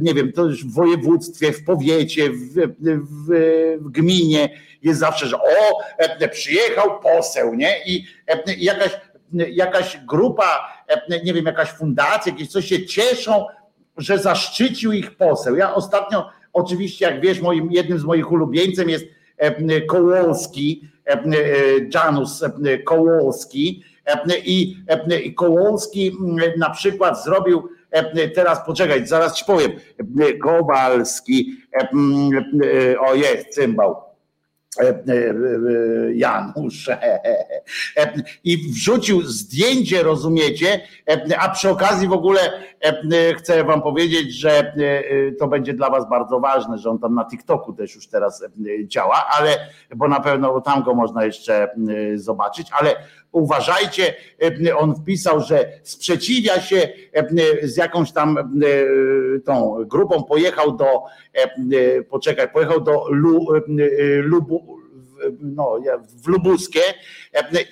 nie 0.00 0.14
wiem, 0.14 0.32
to 0.32 0.44
już 0.44 0.64
w 0.64 0.74
województwie, 0.74 1.52
w 1.52 1.64
powiecie, 1.64 2.30
w, 2.30 2.54
w, 2.78 3.30
w 3.80 3.90
gminie 3.90 4.48
jest 4.82 5.00
zawsze, 5.00 5.26
że 5.26 5.36
o, 5.36 5.80
przyjechał 6.32 7.00
poseł, 7.00 7.54
nie? 7.54 7.84
I 7.86 8.04
jakaś, 8.58 8.90
jakaś 9.32 9.98
grupa, 10.08 10.68
nie 11.24 11.34
wiem, 11.34 11.46
jakaś 11.46 11.68
fundacja, 11.68 12.32
jakieś 12.32 12.48
coś 12.48 12.66
się 12.66 12.86
cieszą, 12.86 13.46
że 13.96 14.18
zaszczycił 14.18 14.92
ich 14.92 15.16
poseł. 15.16 15.56
Ja 15.56 15.74
ostatnio 15.74 16.30
Oczywiście, 16.56 17.04
jak 17.04 17.20
wiesz, 17.20 17.40
moim, 17.40 17.72
jednym 17.72 17.98
z 17.98 18.04
moich 18.04 18.32
ulubieńcem 18.32 18.90
jest 18.90 19.06
Kołowski, 19.88 20.88
Janus 21.94 22.44
Kołowski 22.84 23.84
i, 24.44 24.76
Kołowski 25.36 26.12
na 26.58 26.70
przykład 26.70 27.24
zrobił 27.24 27.68
teraz 28.34 28.66
poczekaj, 28.66 29.06
zaraz 29.06 29.38
ci 29.38 29.44
powiem, 29.44 29.72
Kowalski, 30.42 31.56
o 33.00 33.14
jest, 33.14 33.48
cymbał, 33.48 34.06
E, 34.80 34.88
e, 34.88 34.90
e, 34.90 36.12
Janusz 36.14 36.90
i 38.44 38.72
wrzucił 38.72 39.22
zdjęcie, 39.22 40.02
rozumiecie, 40.02 40.80
a 41.38 41.48
przy 41.48 41.70
okazji 41.70 42.08
w 42.08 42.12
ogóle 42.12 42.40
chcę 43.38 43.64
wam 43.64 43.82
powiedzieć, 43.82 44.34
że 44.34 44.72
to 45.38 45.48
będzie 45.48 45.74
dla 45.74 45.90
was 45.90 46.08
bardzo 46.08 46.40
ważne, 46.40 46.78
że 46.78 46.90
on 46.90 46.98
tam 46.98 47.14
na 47.14 47.24
TikToku 47.24 47.72
też 47.72 47.94
już 47.94 48.08
teraz 48.08 48.44
działa, 48.84 49.26
ale 49.38 49.58
bo 49.96 50.08
na 50.08 50.20
pewno 50.20 50.60
tam 50.60 50.82
go 50.82 50.94
można 50.94 51.24
jeszcze 51.24 51.68
zobaczyć, 52.14 52.68
ale 52.80 52.96
uważajcie, 53.36 54.14
on 54.76 54.94
wpisał, 54.94 55.40
że 55.40 55.72
sprzeciwia 55.82 56.60
się 56.60 56.88
z 57.62 57.76
jakąś 57.76 58.12
tam 58.12 58.60
tą 59.44 59.84
grupą, 59.84 60.24
pojechał 60.24 60.76
do, 60.76 61.02
poczekaj, 62.10 62.48
pojechał 62.52 62.80
do 62.80 63.06
Lubu, 64.22 64.75
no, 65.40 65.78
w 66.22 66.26
Lubuskie 66.26 66.80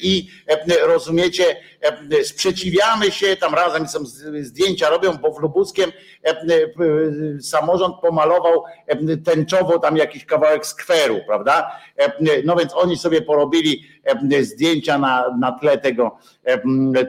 i 0.01 0.29
rozumiecie, 0.87 1.57
sprzeciwiamy 2.23 3.11
się, 3.11 3.37
tam 3.37 3.55
razem 3.55 3.89
są 3.89 3.99
zdjęcia 4.41 4.91
robią, 4.91 5.13
bo 5.13 5.33
w 5.33 5.41
Lubuskiem 5.41 5.93
samorząd 7.41 7.95
pomalował 8.03 8.65
tęczowo 9.25 9.79
tam 9.79 9.97
jakiś 9.97 10.25
kawałek 10.25 10.67
skweru, 10.67 11.21
prawda? 11.27 11.71
No 12.45 12.57
więc 12.57 12.75
oni 12.75 12.97
sobie 12.97 13.23
porobili 13.23 13.85
zdjęcia 14.41 14.99
na, 14.99 15.37
na 15.41 15.53
tle 15.53 15.79
tego, 15.79 16.19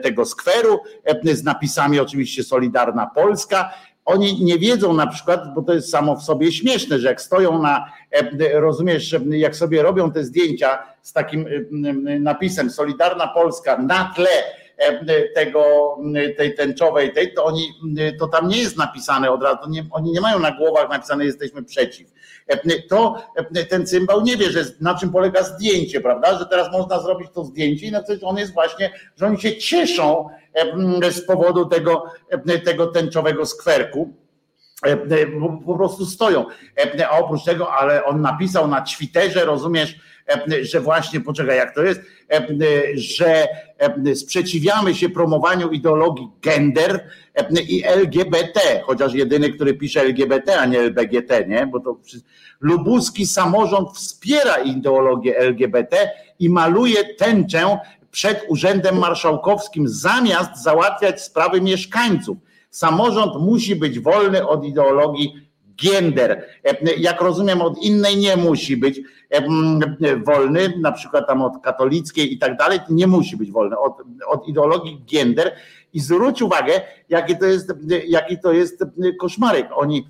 tego 0.02 0.24
skweru 0.24 0.80
z 1.24 1.44
napisami 1.44 2.00
oczywiście 2.00 2.44
Solidarna 2.44 3.10
Polska 3.14 3.70
oni 4.06 4.44
nie 4.44 4.58
wiedzą 4.58 4.92
na 4.92 5.06
przykład, 5.06 5.54
bo 5.54 5.62
to 5.62 5.74
jest 5.74 5.90
samo 5.90 6.16
w 6.16 6.22
sobie 6.22 6.52
śmieszne, 6.52 6.98
że 6.98 7.08
jak 7.08 7.20
stoją 7.20 7.62
na, 7.62 7.92
e, 8.10 8.60
rozumiesz, 8.60 9.16
jak 9.30 9.56
sobie 9.56 9.82
robią 9.82 10.12
te 10.12 10.24
zdjęcia 10.24 10.78
z 11.02 11.12
takim 11.12 11.46
e, 11.46 12.18
napisem 12.20 12.70
Solidarna 12.70 13.28
Polska 13.28 13.78
na 13.78 14.12
tle 14.16 14.30
e, 14.76 15.28
tego, 15.34 15.96
tej 16.36 16.54
tęczowej, 16.54 17.12
tej, 17.12 17.34
to 17.34 17.44
oni, 17.44 17.68
to 18.18 18.28
tam 18.28 18.48
nie 18.48 18.58
jest 18.58 18.76
napisane 18.76 19.30
od 19.30 19.42
razu, 19.42 19.70
nie, 19.70 19.86
oni 19.90 20.12
nie 20.12 20.20
mają 20.20 20.38
na 20.38 20.50
głowach 20.50 20.90
napisane 20.90 21.24
jesteśmy 21.24 21.62
przeciw. 21.62 22.15
To 22.88 23.16
ten 23.70 23.86
cymbał 23.86 24.20
nie 24.20 24.36
wie, 24.36 24.50
że 24.50 24.64
na 24.80 24.94
czym 24.94 25.12
polega 25.12 25.42
zdjęcie, 25.42 26.00
prawda, 26.00 26.38
że 26.38 26.46
teraz 26.46 26.72
można 26.72 27.00
zrobić 27.00 27.28
to 27.34 27.44
zdjęcie 27.44 27.86
i 27.86 27.92
na 27.92 28.02
coś 28.02 28.18
on 28.22 28.38
jest 28.38 28.54
właśnie, 28.54 28.90
że 29.16 29.26
oni 29.26 29.40
się 29.40 29.56
cieszą, 29.56 30.28
z 31.10 31.26
powodu 31.26 31.66
tego, 31.66 32.04
tego 32.64 32.86
tęczowego 32.86 33.46
skwerku. 33.46 34.14
Po 35.66 35.74
prostu 35.74 36.06
stoją. 36.06 36.44
A 37.10 37.18
oprócz 37.18 37.44
tego, 37.44 37.72
ale 37.72 38.04
on 38.04 38.20
napisał 38.20 38.68
na 38.68 38.80
Twitterze, 38.80 39.44
rozumiesz, 39.44 39.96
że 40.62 40.80
właśnie, 40.80 41.20
poczekaj, 41.20 41.56
jak 41.56 41.74
to 41.74 41.82
jest, 41.82 42.00
że 42.94 43.48
sprzeciwiamy 44.14 44.94
się 44.94 45.08
promowaniu 45.08 45.70
ideologii 45.70 46.28
gender 46.42 47.08
i 47.68 47.84
LGBT, 47.84 48.60
chociaż 48.84 49.14
jedyny, 49.14 49.50
który 49.50 49.74
pisze 49.74 50.00
LGBT, 50.00 50.60
a 50.60 50.66
nie 50.66 50.80
LBGT, 50.80 51.48
nie? 51.48 51.66
Bo 51.66 51.80
to 51.80 51.96
lubuski 52.60 53.26
samorząd 53.26 53.90
wspiera 53.90 54.56
ideologię 54.56 55.38
LGBT 55.38 56.10
i 56.38 56.50
maluje 56.50 57.14
tęczę 57.14 57.78
przed 58.10 58.44
Urzędem 58.48 58.98
Marszałkowskim, 58.98 59.88
zamiast 59.88 60.62
załatwiać 60.62 61.22
sprawy 61.22 61.60
mieszkańców. 61.60 62.38
Samorząd 62.70 63.32
musi 63.40 63.76
być 63.76 64.00
wolny 64.00 64.48
od 64.48 64.64
ideologii 64.64 65.45
gender. 65.82 66.44
Jak 66.98 67.20
rozumiem, 67.20 67.62
od 67.62 67.78
innej 67.82 68.16
nie 68.16 68.36
musi 68.36 68.76
być 68.76 69.00
wolny, 70.24 70.74
na 70.80 70.92
przykład 70.92 71.26
tam 71.26 71.42
od 71.42 71.62
katolickiej 71.62 72.32
i 72.32 72.38
tak 72.38 72.56
dalej, 72.56 72.78
nie 72.90 73.06
musi 73.06 73.36
być 73.36 73.50
wolny 73.50 73.78
od, 73.78 73.92
od 74.26 74.48
ideologii 74.48 75.04
gender. 75.12 75.52
I 75.92 76.00
zwróć 76.00 76.42
uwagę, 76.42 76.80
jaki 77.08 77.38
to 77.38 77.46
jest, 77.46 77.72
jaki 78.06 78.38
to 78.38 78.52
jest 78.52 78.84
koszmarek. 79.20 79.68
Oni 79.74 80.06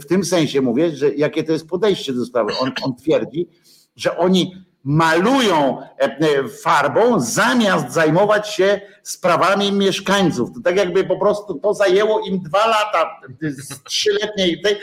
w 0.00 0.06
tym 0.06 0.24
sensie 0.24 0.60
mówię, 0.60 0.96
że 0.96 1.14
jakie 1.14 1.44
to 1.44 1.52
jest 1.52 1.68
podejście 1.68 2.12
do 2.12 2.24
sprawy. 2.24 2.52
On, 2.60 2.72
on 2.82 2.96
twierdzi, 2.96 3.48
że 3.96 4.16
oni 4.16 4.54
malują 4.84 5.80
e, 5.80 5.86
e, 5.98 6.48
farbą, 6.48 7.20
zamiast 7.20 7.92
zajmować 7.92 8.48
się 8.48 8.80
sprawami 9.02 9.72
mieszkańców. 9.72 10.52
To 10.54 10.60
tak 10.64 10.76
jakby 10.76 11.04
po 11.04 11.18
prostu 11.18 11.54
to 11.54 11.74
zajęło 11.74 12.20
im 12.20 12.40
dwa 12.40 12.66
lata 12.66 13.20
z 13.40 13.82
trzyletniej 13.82 14.60
tej, 14.60 14.76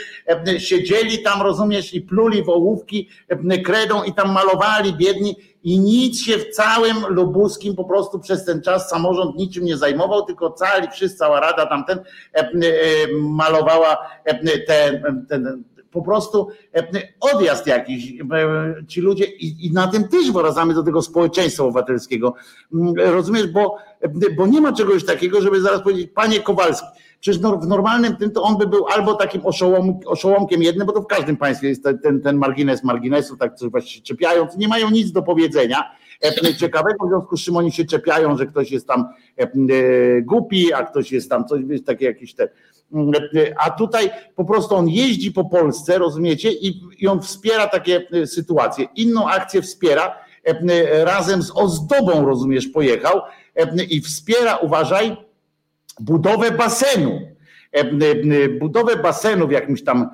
e, 0.56 0.60
siedzieli 0.60 1.24
tam, 1.24 1.42
rozumiesz, 1.42 1.94
i 1.94 2.02
pluli 2.02 2.44
w 2.44 2.50
ołówki 2.50 3.10
kredą 3.66 4.04
i 4.04 4.14
tam 4.14 4.32
malowali 4.32 4.94
biedni 4.94 5.36
i 5.64 5.80
nic 5.80 6.22
się 6.22 6.38
w 6.38 6.50
całym 6.50 6.98
Lubuskim 7.10 7.76
po 7.76 7.84
prostu 7.84 8.20
przez 8.20 8.46
ten 8.46 8.62
czas 8.62 8.90
samorząd 8.90 9.36
niczym 9.36 9.66
nie 9.66 9.78
zajmował, 9.78 10.26
tylko 10.26 10.52
cali, 10.52 10.88
wszyscy, 10.92 11.18
cała 11.18 11.40
rada 11.40 11.66
tamten 11.66 12.00
malowała 13.14 13.98
ten, 14.68 15.26
ten 15.30 15.64
po 15.92 16.02
prostu 16.02 16.48
e, 16.76 16.88
odjazd 17.20 17.68
jakiś. 17.68 18.12
E, 18.12 18.86
ci 18.88 19.02
ludzie 19.02 19.26
i, 19.26 19.66
i 19.66 19.72
na 19.72 19.88
tym 19.88 20.08
też 20.08 20.32
wracamy 20.32 20.74
do 20.74 20.84
tego 20.84 21.02
społeczeństwa 21.02 21.64
obywatelskiego. 21.64 22.34
Mm, 22.74 22.94
rozumiesz, 22.96 23.48
bo, 23.48 23.76
e, 24.02 24.10
bo 24.38 24.48
nie 24.48 24.62
ma 24.62 24.74
czegoś 24.74 25.06
takiego, 25.06 25.42
żeby 25.42 25.62
zaraz 25.62 25.82
powiedzieć, 25.82 26.12
panie 26.16 26.40
Kowalski, 26.40 26.88
Przecież 27.20 27.42
w 27.42 27.68
normalnym 27.68 28.16
tym 28.16 28.32
to 28.32 28.44
on 28.44 28.58
by 28.58 28.68
był 28.68 28.88
albo 28.88 29.14
takim 29.14 29.46
oszołom, 29.46 30.00
oszołomkiem 30.06 30.64
jednym, 30.64 30.88
bo 30.88 30.94
to 30.94 31.02
w 31.02 31.08
każdym 31.08 31.38
państwie 31.38 31.70
jest 31.70 31.84
ten, 32.04 32.22
ten 32.22 32.38
margines 32.38 32.84
marginesu, 32.84 33.38
tak 33.38 33.56
coś 33.56 33.72
właśnie 33.72 34.02
czepiają, 34.02 34.48
nie 34.58 34.68
mają 34.68 34.90
nic 34.90 35.12
do 35.12 35.22
powiedzenia 35.22 35.84
ciekawego, 36.58 37.06
w 37.06 37.10
związku 37.10 37.38
z 37.38 37.42
czym 37.42 37.58
oni 37.58 37.72
się 37.72 37.86
czepiają, 37.86 38.38
że 38.38 38.46
ktoś 38.46 38.72
jest 38.72 38.88
tam 38.88 39.06
głupi, 40.22 40.74
a 40.74 40.84
ktoś 40.84 41.12
jest 41.12 41.30
tam 41.30 41.46
coś, 41.46 41.62
takie 41.86 42.06
jakieś 42.06 42.34
te 42.34 42.50
a 43.58 43.70
tutaj 43.70 44.10
po 44.36 44.46
prostu 44.46 44.76
on 44.76 44.90
jeździ 44.90 45.32
po 45.32 45.46
Polsce, 45.46 45.98
rozumiecie, 45.98 46.52
i, 46.52 46.82
i 46.98 47.08
on 47.08 47.22
wspiera 47.22 47.68
takie 47.68 48.08
e, 48.12 48.28
sytuacje. 48.28 48.88
Inną 48.96 49.30
akcję 49.30 49.62
wspiera, 49.62 50.16
e, 50.46 51.06
razem 51.06 51.44
z 51.44 51.52
ozdobą, 51.56 52.26
rozumiesz, 52.26 52.68
pojechał 52.68 53.22
e, 53.56 53.84
i 53.84 54.02
wspiera, 54.02 54.58
uważaj, 54.58 55.18
budowę 56.00 56.52
basenu. 56.52 57.22
Budowę 58.60 58.96
basenu 58.96 59.48
w 59.48 59.52
jakimś 59.52 59.84
tam 59.84 60.10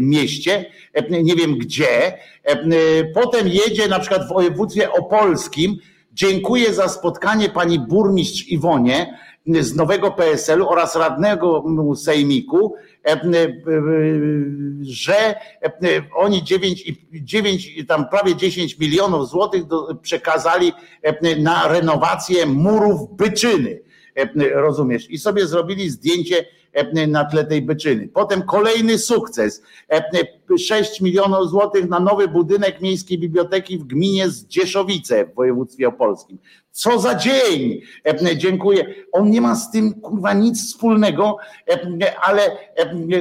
mieście, 0.00 0.64
nie 1.10 1.34
wiem 1.34 1.58
gdzie. 1.58 2.18
Potem 3.14 3.48
jedzie 3.48 3.88
na 3.88 3.98
przykład 3.98 4.26
w 4.26 4.32
województwie 4.32 4.92
opolskim. 4.92 5.76
Dziękuję 6.12 6.74
za 6.74 6.88
spotkanie 6.88 7.48
pani 7.48 7.78
burmistrz 7.78 8.48
Iwonie 8.48 9.18
z 9.46 9.74
nowego 9.74 10.10
PSL-u 10.10 10.68
oraz 10.68 10.96
radnego 10.96 11.64
sejmiku, 11.96 12.74
e, 13.04 13.12
e, 13.12 13.20
że 14.82 15.34
e, 15.62 15.72
oni 16.14 16.44
9, 16.44 16.92
9 17.12 17.86
tam 17.88 18.08
prawie 18.08 18.36
10 18.36 18.78
milionów 18.78 19.28
złotych 19.28 19.62
przekazali 20.02 20.72
na 21.38 21.68
renowację 21.68 22.46
murów 22.46 23.16
Byczyny. 23.16 23.80
Rozumiesz? 24.54 25.10
I 25.10 25.18
sobie 25.18 25.46
zrobili 25.46 25.90
zdjęcie 25.90 26.44
na 27.08 27.24
tle 27.24 27.44
tej 27.44 27.62
byczyny. 27.62 28.08
Potem 28.08 28.42
kolejny 28.42 28.98
sukces. 28.98 29.62
6 30.58 31.00
milionów 31.00 31.50
złotych 31.50 31.88
na 31.88 32.00
nowy 32.00 32.28
budynek 32.28 32.80
Miejskiej 32.80 33.18
Biblioteki 33.18 33.78
w 33.78 33.84
gminie 33.84 34.28
Zdzieszowice 34.28 35.26
w 35.26 35.34
województwie 35.34 35.88
opolskim. 35.88 36.38
Co 36.72 36.98
za 36.98 37.14
dzień! 37.14 37.80
Dziękuję. 38.36 38.94
On 39.12 39.30
nie 39.30 39.40
ma 39.40 39.56
z 39.56 39.70
tym 39.70 40.00
kurwa 40.00 40.32
nic 40.32 40.66
wspólnego, 40.66 41.36
ale 42.22 42.42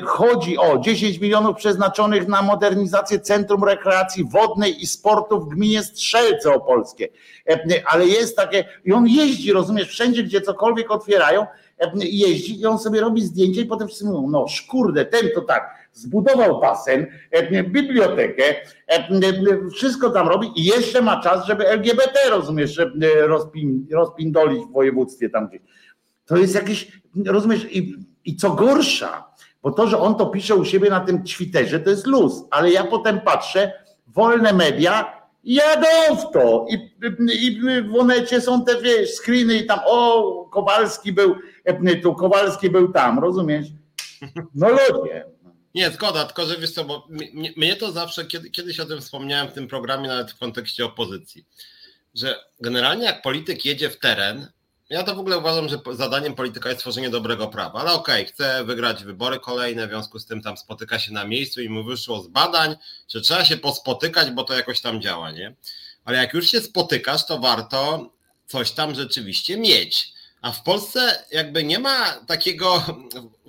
chodzi 0.05 0.57
o 0.57 0.77
10 0.77 1.19
milionów 1.19 1.57
przeznaczonych 1.57 2.27
na 2.27 2.41
modernizację 2.41 3.19
Centrum 3.19 3.63
Rekreacji 3.63 4.23
Wodnej 4.29 4.83
i 4.83 4.87
Sportu 4.87 5.39
w 5.39 5.49
gminie 5.49 5.83
Strzelce 5.83 6.53
Opolskie. 6.53 7.07
Ale 7.85 8.05
jest 8.05 8.35
takie, 8.35 8.65
i 8.85 8.93
on 8.93 9.07
jeździ, 9.07 9.51
rozumiesz, 9.51 9.89
wszędzie, 9.89 10.23
gdzie 10.23 10.41
cokolwiek 10.41 10.91
otwierają, 10.91 11.45
jeździ 11.95 12.61
i 12.61 12.65
on 12.65 12.79
sobie 12.79 13.01
robi 13.01 13.21
zdjęcie 13.21 13.61
i 13.61 13.65
potem 13.65 13.87
wszyscy 13.87 14.05
mówią, 14.05 14.27
no 14.29 14.47
szkurde, 14.47 15.05
ten 15.05 15.29
to 15.35 15.41
tak, 15.41 15.89
zbudował 15.93 16.61
basen, 16.61 17.07
bibliotekę, 17.63 18.43
wszystko 19.75 20.09
tam 20.09 20.27
robi 20.27 20.51
i 20.55 20.65
jeszcze 20.65 21.01
ma 21.01 21.21
czas, 21.21 21.45
żeby 21.45 21.67
LGBT, 21.67 22.29
rozumiesz, 22.29 22.81
rozpin, 23.21 23.87
rozpindolić 23.91 24.65
w 24.65 24.71
województwie 24.71 25.29
tam 25.29 25.47
gdzieś. 25.47 25.61
To 26.25 26.37
jest 26.37 26.55
jakieś, 26.55 27.01
rozumiesz, 27.25 27.67
i, 27.71 27.95
i 28.25 28.35
co 28.35 28.49
gorsza, 28.49 29.29
bo 29.63 29.71
to, 29.71 29.87
że 29.87 29.99
on 29.99 30.15
to 30.15 30.25
pisze 30.25 30.55
u 30.55 30.65
siebie 30.65 30.89
na 30.89 30.99
tym 30.99 31.23
Twitterze, 31.23 31.79
to 31.79 31.89
jest 31.89 32.07
luz, 32.07 32.33
ale 32.51 32.71
ja 32.71 32.83
potem 32.83 33.21
patrzę 33.21 33.73
wolne 34.07 34.53
media 34.53 35.19
jadą 35.43 36.15
w 36.15 36.31
to. 36.31 36.65
I, 36.69 36.91
i 37.47 37.61
w 37.81 37.95
Onecie 37.95 38.41
są 38.41 38.65
te 38.65 38.81
wiesz, 38.81 39.15
screeny 39.15 39.55
i 39.55 39.65
tam, 39.65 39.79
o, 39.85 40.49
Kowalski 40.51 41.13
był, 41.13 41.35
tu 42.03 42.15
Kowalski 42.15 42.69
był 42.69 42.93
tam, 42.93 43.19
rozumiesz? 43.19 43.67
No 44.55 44.69
ludzie. 44.69 45.25
Nie, 45.75 45.91
zgoda, 45.91 46.25
tylko 46.25 46.45
że 46.45 46.57
wiesz 46.57 46.71
co, 46.71 46.85
bo 46.85 47.07
mnie, 47.09 47.53
mnie 47.57 47.75
to 47.75 47.91
zawsze, 47.91 48.25
kiedy, 48.25 48.49
kiedyś 48.49 48.79
o 48.79 48.85
tym 48.85 49.01
wspomniałem 49.01 49.47
w 49.47 49.53
tym 49.53 49.67
programie, 49.67 50.07
nawet 50.07 50.31
w 50.31 50.39
kontekście 50.39 50.85
opozycji, 50.85 51.45
że 52.15 52.35
generalnie 52.59 53.05
jak 53.05 53.21
polityk 53.21 53.65
jedzie 53.65 53.89
w 53.89 53.99
teren, 53.99 54.47
ja 54.89 55.03
to 55.03 55.15
w 55.15 55.19
ogóle 55.19 55.37
uważam, 55.37 55.69
że 55.69 55.79
zadaniem 55.91 56.35
polityka 56.35 56.69
jest 56.69 56.81
tworzenie 56.81 57.09
dobrego 57.09 57.47
prawa, 57.47 57.79
ale 57.79 57.91
okej, 57.91 58.21
okay, 58.23 58.33
chce 58.33 58.63
wygrać 58.63 59.03
wybory 59.03 59.39
kolejne, 59.39 59.87
w 59.87 59.89
związku 59.89 60.19
z 60.19 60.25
tym 60.25 60.41
tam 60.41 60.57
spotyka 60.57 60.99
się 60.99 61.13
na 61.13 61.25
miejscu 61.25 61.61
i 61.61 61.69
mu 61.69 61.83
wyszło 61.83 62.21
z 62.21 62.27
badań, 62.27 62.75
że 63.07 63.21
trzeba 63.21 63.45
się 63.45 63.57
pospotykać, 63.57 64.31
bo 64.31 64.43
to 64.43 64.53
jakoś 64.53 64.81
tam 64.81 65.01
działa, 65.01 65.31
nie? 65.31 65.55
Ale 66.05 66.17
jak 66.17 66.33
już 66.33 66.47
się 66.51 66.61
spotykasz, 66.61 67.25
to 67.25 67.39
warto 67.39 68.09
coś 68.45 68.71
tam 68.71 68.95
rzeczywiście 68.95 69.57
mieć. 69.57 70.13
A 70.41 70.51
w 70.51 70.63
Polsce 70.63 71.23
jakby 71.31 71.63
nie 71.63 71.79
ma 71.79 72.13
takiego 72.27 72.85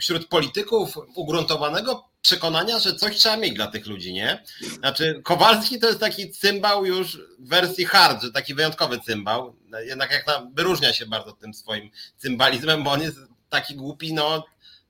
wśród 0.01 0.29
polityków 0.29 0.99
ugruntowanego 1.15 2.11
przekonania, 2.23 2.79
że 2.79 2.95
coś 2.95 3.17
trzeba 3.17 3.37
mieć 3.37 3.55
dla 3.55 3.67
tych 3.67 3.87
ludzi, 3.87 4.13
nie? 4.13 4.45
Znaczy, 4.79 5.21
Kowalski 5.25 5.79
to 5.79 5.87
jest 5.87 6.01
taki 6.01 6.31
cymbał 6.31 6.87
już 6.87 7.19
w 7.39 7.49
wersji 7.49 7.85
hard, 7.85 8.23
że 8.23 8.33
taki 8.33 8.55
wyjątkowy 8.55 9.01
cymbał. 9.01 9.57
Jednak 9.85 10.11
jak 10.11 10.27
na, 10.27 10.51
wyróżnia 10.55 10.93
się 10.93 11.07
bardzo 11.07 11.33
tym 11.33 11.55
swoim 11.55 11.91
cymbalizmem, 12.17 12.85
bo 12.85 12.91
on 12.91 13.03
jest 13.03 13.19
taki 13.49 13.75
głupi, 13.75 14.15
no, 14.15 14.45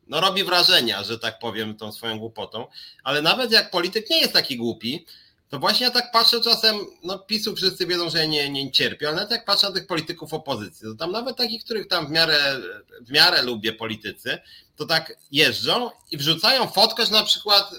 no 0.07 0.21
robi 0.21 0.45
wrażenia, 0.45 1.05
że 1.05 1.19
tak 1.19 1.39
powiem, 1.39 1.77
tą 1.77 1.93
swoją 1.93 2.19
głupotą. 2.19 2.67
Ale 3.05 3.23
nawet 3.23 3.53
jak 3.53 3.71
polityk 3.71 4.11
nie 4.11 4.21
jest 4.21 4.33
taki 4.33 4.57
głupi, 4.57 5.07
to 5.51 5.59
właśnie 5.59 5.85
ja 5.85 5.91
tak 5.91 6.13
patrzę 6.13 6.41
czasem, 6.41 6.79
no 7.03 7.19
PiSu 7.19 7.57
wszyscy 7.57 7.87
wiedzą, 7.87 8.11
że 8.11 8.29
nie, 8.29 8.51
nie 8.51 8.73
cierpię, 8.73 9.09
ale 9.09 9.17
nawet 9.17 9.31
jak 9.31 9.45
patrzę 9.45 9.67
na 9.67 9.75
tych 9.75 9.87
polityków 9.87 10.35
opozycji, 10.35 10.87
to 10.89 10.95
tam 10.95 11.13
nawet 11.13 11.37
takich, 11.37 11.65
których 11.65 11.89
tam 11.89 12.07
w 12.07 12.11
miarę, 12.11 12.61
w 13.01 13.11
miarę 13.11 13.43
lubię 13.43 13.73
politycy, 13.73 14.39
to 14.77 14.87
tak 14.87 15.17
jeżdżą 15.33 15.91
i 16.11 16.17
wrzucają 16.17 16.69
fotkę, 16.69 17.07
że 17.07 17.13
na 17.13 17.23
przykład, 17.23 17.71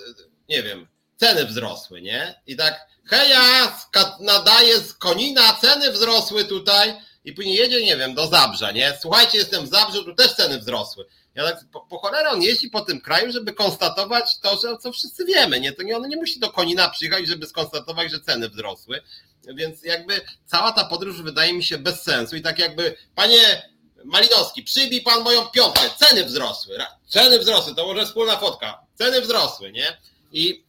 nie 0.50 0.64
wiem, 0.64 0.88
ceny 1.18 1.46
wzrosły, 1.46 2.02
nie? 2.02 2.42
I 2.48 2.56
tak, 2.56 2.88
heja, 3.06 3.78
nadaje 4.20 4.80
z 4.80 4.94
Konina, 4.94 5.54
ceny 5.54 5.92
wzrosły 5.92 6.46
tutaj 6.46 6.94
i 7.26 7.34
później 7.34 7.56
jedzie, 7.56 7.86
nie 7.86 7.98
wiem, 7.98 8.14
do 8.14 8.28
Zabrza, 8.28 8.72
nie? 8.72 8.98
Słuchajcie, 9.02 9.38
jestem 9.38 9.66
w 9.66 9.70
Zabrzu, 9.70 10.04
tu 10.04 10.16
też 10.16 10.34
ceny 10.34 10.60
wzrosły. 10.60 11.06
Ja 11.36 11.44
tak, 11.44 11.66
po, 11.72 11.82
po 11.82 11.98
cholerę 11.98 12.30
on 12.30 12.42
jeździ 12.42 12.70
po 12.70 12.82
tym 12.82 13.02
kraju, 13.02 13.32
żeby 13.32 13.54
konstatować 13.54 14.40
to, 14.40 14.58
że, 14.58 14.78
co 14.78 14.92
wszyscy 14.92 15.26
wiemy. 15.26 15.60
Nie? 15.60 15.72
To 15.72 15.84
nie, 15.84 15.98
on 15.98 16.08
nie 16.10 16.18
musi 16.18 16.40
do 16.40 16.52
Konina 16.52 16.90
przyjechać, 16.90 17.28
żeby 17.28 17.48
skonstatować, 17.48 18.12
że 18.12 18.20
ceny 18.20 18.50
wzrosły. 18.50 19.02
Więc 19.44 19.84
jakby 19.84 20.22
cała 20.46 20.72
ta 20.72 20.86
podróż 20.86 21.22
wydaje 21.22 21.54
mi 21.54 21.64
się 21.64 21.78
bez 21.78 22.04
sensu 22.04 22.36
i 22.36 22.42
tak 22.42 22.60
jakby, 22.60 22.96
panie 23.16 23.72
Malinowski, 24.06 24.64
przybij 24.64 25.02
pan 25.02 25.24
moją 25.24 25.46
piątkę, 25.46 25.82
ceny 26.00 26.26
wzrosły, 26.26 26.78
ceny 27.08 27.40
wzrosły, 27.40 27.76
to 27.76 27.86
może 27.86 28.06
wspólna 28.06 28.38
fotka, 28.38 28.86
ceny 28.96 29.22
wzrosły, 29.22 29.72
nie? 29.72 29.98
I, 30.34 30.64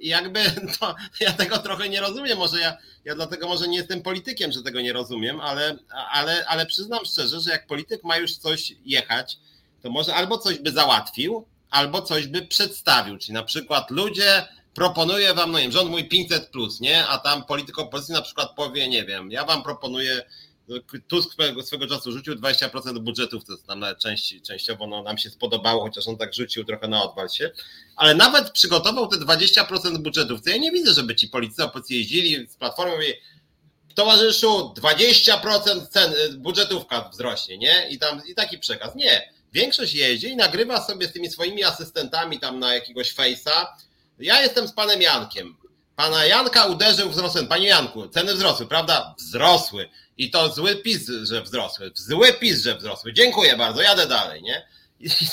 jakby 0.00 0.40
to, 0.80 0.94
ja 1.20 1.32
tego 1.32 1.58
trochę 1.58 1.88
nie 1.88 2.00
rozumiem, 2.00 2.38
może 2.38 2.60
ja, 2.60 2.76
ja 3.04 3.14
dlatego 3.14 3.48
może 3.48 3.68
nie 3.68 3.76
jestem 3.76 4.02
politykiem, 4.02 4.52
że 4.52 4.62
tego 4.62 4.80
nie 4.80 4.92
rozumiem, 4.92 5.40
ale, 5.40 5.76
ale, 6.10 6.46
ale 6.46 6.66
przyznam 6.66 7.04
szczerze, 7.04 7.40
że 7.40 7.50
jak 7.50 7.66
polityk 7.66 8.04
ma 8.04 8.16
już 8.16 8.36
coś 8.36 8.72
jechać, 8.84 9.38
to 9.82 9.90
może 9.90 10.14
albo 10.14 10.38
coś 10.38 10.58
by 10.58 10.72
załatwił, 10.72 11.46
albo 11.70 12.02
coś 12.02 12.26
by 12.26 12.42
przedstawił. 12.42 13.18
Czyli 13.18 13.32
na 13.32 13.42
przykład 13.42 13.90
ludzie, 13.90 14.46
proponuję 14.74 15.34
wam, 15.34 15.52
no 15.52 15.58
nie 15.58 15.64
wiem, 15.64 15.72
rząd 15.72 15.90
mój 15.90 16.08
500 16.08 16.46
plus, 16.48 16.80
nie? 16.80 17.06
A 17.06 17.18
tam 17.18 17.44
polityk 17.44 17.78
opozycji 17.78 18.14
na 18.14 18.22
przykład 18.22 18.54
powie, 18.56 18.88
nie 18.88 19.04
wiem, 19.04 19.30
ja 19.30 19.44
wam 19.44 19.62
proponuję 19.62 20.22
Tusk 21.08 21.32
swego, 21.32 21.62
swego 21.62 21.86
czasu 21.86 22.12
rzucił 22.12 22.34
20% 22.34 22.98
budżetów, 22.98 23.44
to 23.44 23.56
tam 23.56 23.80
nawet 23.80 23.98
części, 23.98 24.42
częściowo 24.42 24.86
no, 24.86 25.02
nam 25.02 25.18
się 25.18 25.30
spodobało, 25.30 25.82
chociaż 25.82 26.08
on 26.08 26.16
tak 26.16 26.34
rzucił 26.34 26.64
trochę 26.64 26.88
na 26.88 27.02
odwal 27.02 27.28
się, 27.28 27.50
ale 27.96 28.14
nawet 28.14 28.50
przygotował 28.50 29.08
te 29.08 29.16
20% 29.16 29.98
budżetów, 29.98 30.42
to 30.42 30.50
ja 30.50 30.56
nie 30.56 30.70
widzę, 30.70 30.92
żeby 30.92 31.16
ci 31.16 31.28
politycy 31.28 31.64
opozycji 31.64 31.96
jeździli 31.96 32.48
z 32.48 32.56
platformą 32.56 32.94
i 33.00 33.14
towarzyszu 33.94 34.74
20% 34.76 35.86
cen, 35.86 36.12
budżetówka 36.36 37.08
wzrośnie, 37.08 37.58
nie? 37.58 37.88
I 37.88 37.98
tam 37.98 38.22
i 38.26 38.34
taki 38.34 38.58
przekaz. 38.58 38.94
Nie 38.94 39.39
Większość 39.52 39.94
jeździ 39.94 40.28
i 40.28 40.36
nagrywa 40.36 40.84
sobie 40.84 41.08
z 41.08 41.12
tymi 41.12 41.30
swoimi 41.30 41.64
asystentami 41.64 42.40
tam 42.40 42.58
na 42.58 42.74
jakiegoś 42.74 43.12
fejsa. 43.12 43.76
Ja 44.18 44.42
jestem 44.42 44.68
z 44.68 44.72
panem 44.72 45.02
Jankiem. 45.02 45.56
Pana 45.96 46.24
Janka 46.24 46.64
uderzył 46.66 47.10
wzrostem. 47.10 47.46
Panie 47.48 47.68
Janku, 47.68 48.08
ceny 48.08 48.34
wzrosły, 48.34 48.66
prawda? 48.66 49.14
Wzrosły. 49.18 49.88
I 50.16 50.30
to 50.30 50.48
zły 50.52 50.76
pis, 50.76 51.10
że 51.22 51.42
wzrosły. 51.42 51.92
Zły 51.94 52.32
pis, 52.32 52.62
że 52.62 52.78
wzrosły. 52.78 53.12
Dziękuję 53.12 53.56
bardzo, 53.56 53.82
jadę 53.82 54.06
dalej, 54.06 54.42
nie? 54.42 54.66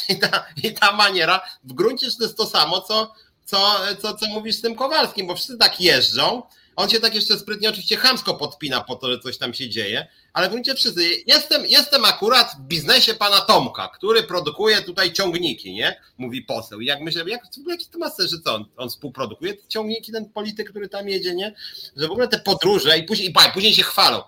I 0.10 0.20
ta, 0.20 0.46
i 0.64 0.74
ta 0.74 0.92
maniera 0.92 1.42
w 1.64 1.74
gruncie 1.74 2.08
to 2.18 2.24
jest 2.24 2.38
to 2.38 2.46
samo, 2.46 2.82
co, 2.82 3.14
co, 3.46 3.80
co, 4.02 4.14
co 4.14 4.28
mówisz 4.28 4.56
z 4.56 4.62
tym 4.62 4.76
Kowalskim, 4.76 5.28
bo 5.28 5.36
wszyscy 5.36 5.58
tak 5.58 5.82
jeżdżą. 5.82 6.44
On 6.76 6.90
się 6.90 7.00
tak 7.00 7.16
jeszcze 7.16 7.40
sprytnie 7.40 7.70
oczywiście 7.70 7.98
chamsko 7.98 8.34
podpina 8.34 8.82
po 8.82 8.96
to, 8.96 9.12
że 9.12 9.20
coś 9.20 9.38
tam 9.38 9.54
się 9.54 9.70
dzieje, 9.70 10.08
ale 10.38 10.50
w 10.50 10.76
wszyscy, 10.76 11.24
jestem, 11.28 11.66
jestem 11.66 12.06
akurat 12.06 12.52
w 12.60 12.62
biznesie 12.62 13.14
pana 13.14 13.42
Tomka, 13.42 13.88
który 13.88 14.24
produkuje 14.24 14.82
tutaj 14.82 15.14
ciągniki, 15.14 15.74
nie? 15.74 16.02
Mówi 16.18 16.42
poseł. 16.42 16.82
I 16.82 16.86
jak 16.86 17.02
myślę, 17.02 17.24
jak, 17.28 17.42
jaki 17.68 17.86
to 17.86 18.00
ma 18.00 18.10
sens, 18.10 18.32
że 18.32 18.38
co, 18.40 18.56
on, 18.56 18.66
on 18.78 18.90
współprodukuje 18.90 19.54
te 19.54 19.68
ciągniki, 19.68 20.12
ten 20.12 20.30
polityk, 20.30 20.70
który 20.70 20.90
tam 20.90 21.10
jedzie, 21.10 21.36
nie? 21.36 21.56
Że 21.96 22.08
w 22.08 22.12
ogóle 22.12 22.28
te 22.28 22.40
podróże 22.40 22.98
i 22.98 23.04
później, 23.04 23.30
i 23.30 23.52
później 23.54 23.74
się 23.74 23.84
chwalą. 23.84 24.22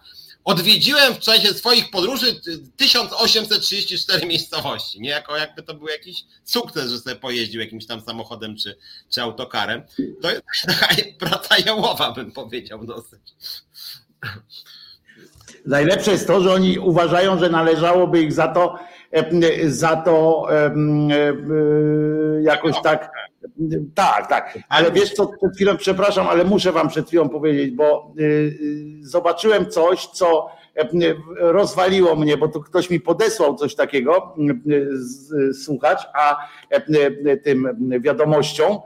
Odwiedziłem 0.44 1.14
w 1.14 1.20
czasie 1.20 1.54
swoich 1.54 1.90
podróży 1.90 2.42
1834 2.78 4.28
miejscowości, 4.28 5.02
nie? 5.02 5.10
Jako 5.10 5.38
jakby 5.38 5.64
to 5.64 5.74
był 5.74 5.88
jakiś 5.88 6.24
sukces, 6.44 6.92
że 6.92 7.00
sobie 7.00 7.16
pojeździł 7.16 7.62
jakimś 7.62 7.86
tam 7.86 8.02
samochodem 8.02 8.58
czy, 8.58 8.78
czy 9.10 9.22
autokarem. 9.22 9.84
To 10.22 10.32
jest 10.32 10.44
taka 10.68 10.96
praca 11.20 11.58
jałowa, 11.58 12.12
bym 12.12 12.32
powiedział 12.32 12.86
dosyć. 12.86 13.22
Najlepsze 15.66 16.12
jest 16.12 16.28
to, 16.28 16.42
że 16.42 16.54
oni 16.54 16.80
uważają, 16.80 17.40
że 17.40 17.50
należałoby 17.50 18.22
ich 18.22 18.34
za 18.34 18.48
to, 18.48 18.76
za 19.68 19.96
to 19.96 20.48
jakoś 22.42 22.82
tak. 22.82 23.12
Tak, 23.96 24.28
tak. 24.30 24.60
Ale 24.70 24.92
wiesz 24.92 25.14
co, 25.14 25.28
przed 25.28 25.56
chwilą, 25.56 25.78
przepraszam, 25.78 26.28
ale 26.28 26.44
muszę 26.44 26.72
wam 26.72 26.88
przed 26.88 27.08
chwilą 27.08 27.30
powiedzieć, 27.30 27.72
bo 27.72 28.14
y, 28.20 28.24
y, 28.24 28.56
zobaczyłem 29.02 29.70
coś, 29.70 30.08
co 30.08 30.48
rozwaliło 31.38 32.16
mnie, 32.16 32.38
bo 32.38 32.48
tu 32.48 32.62
ktoś 32.62 32.90
mi 32.90 33.00
podesłał 33.00 33.56
coś 33.56 33.76
takiego 33.76 34.36
słuchać, 35.64 36.08
a 36.14 36.48
tym 37.44 37.68
wiadomością 38.00 38.82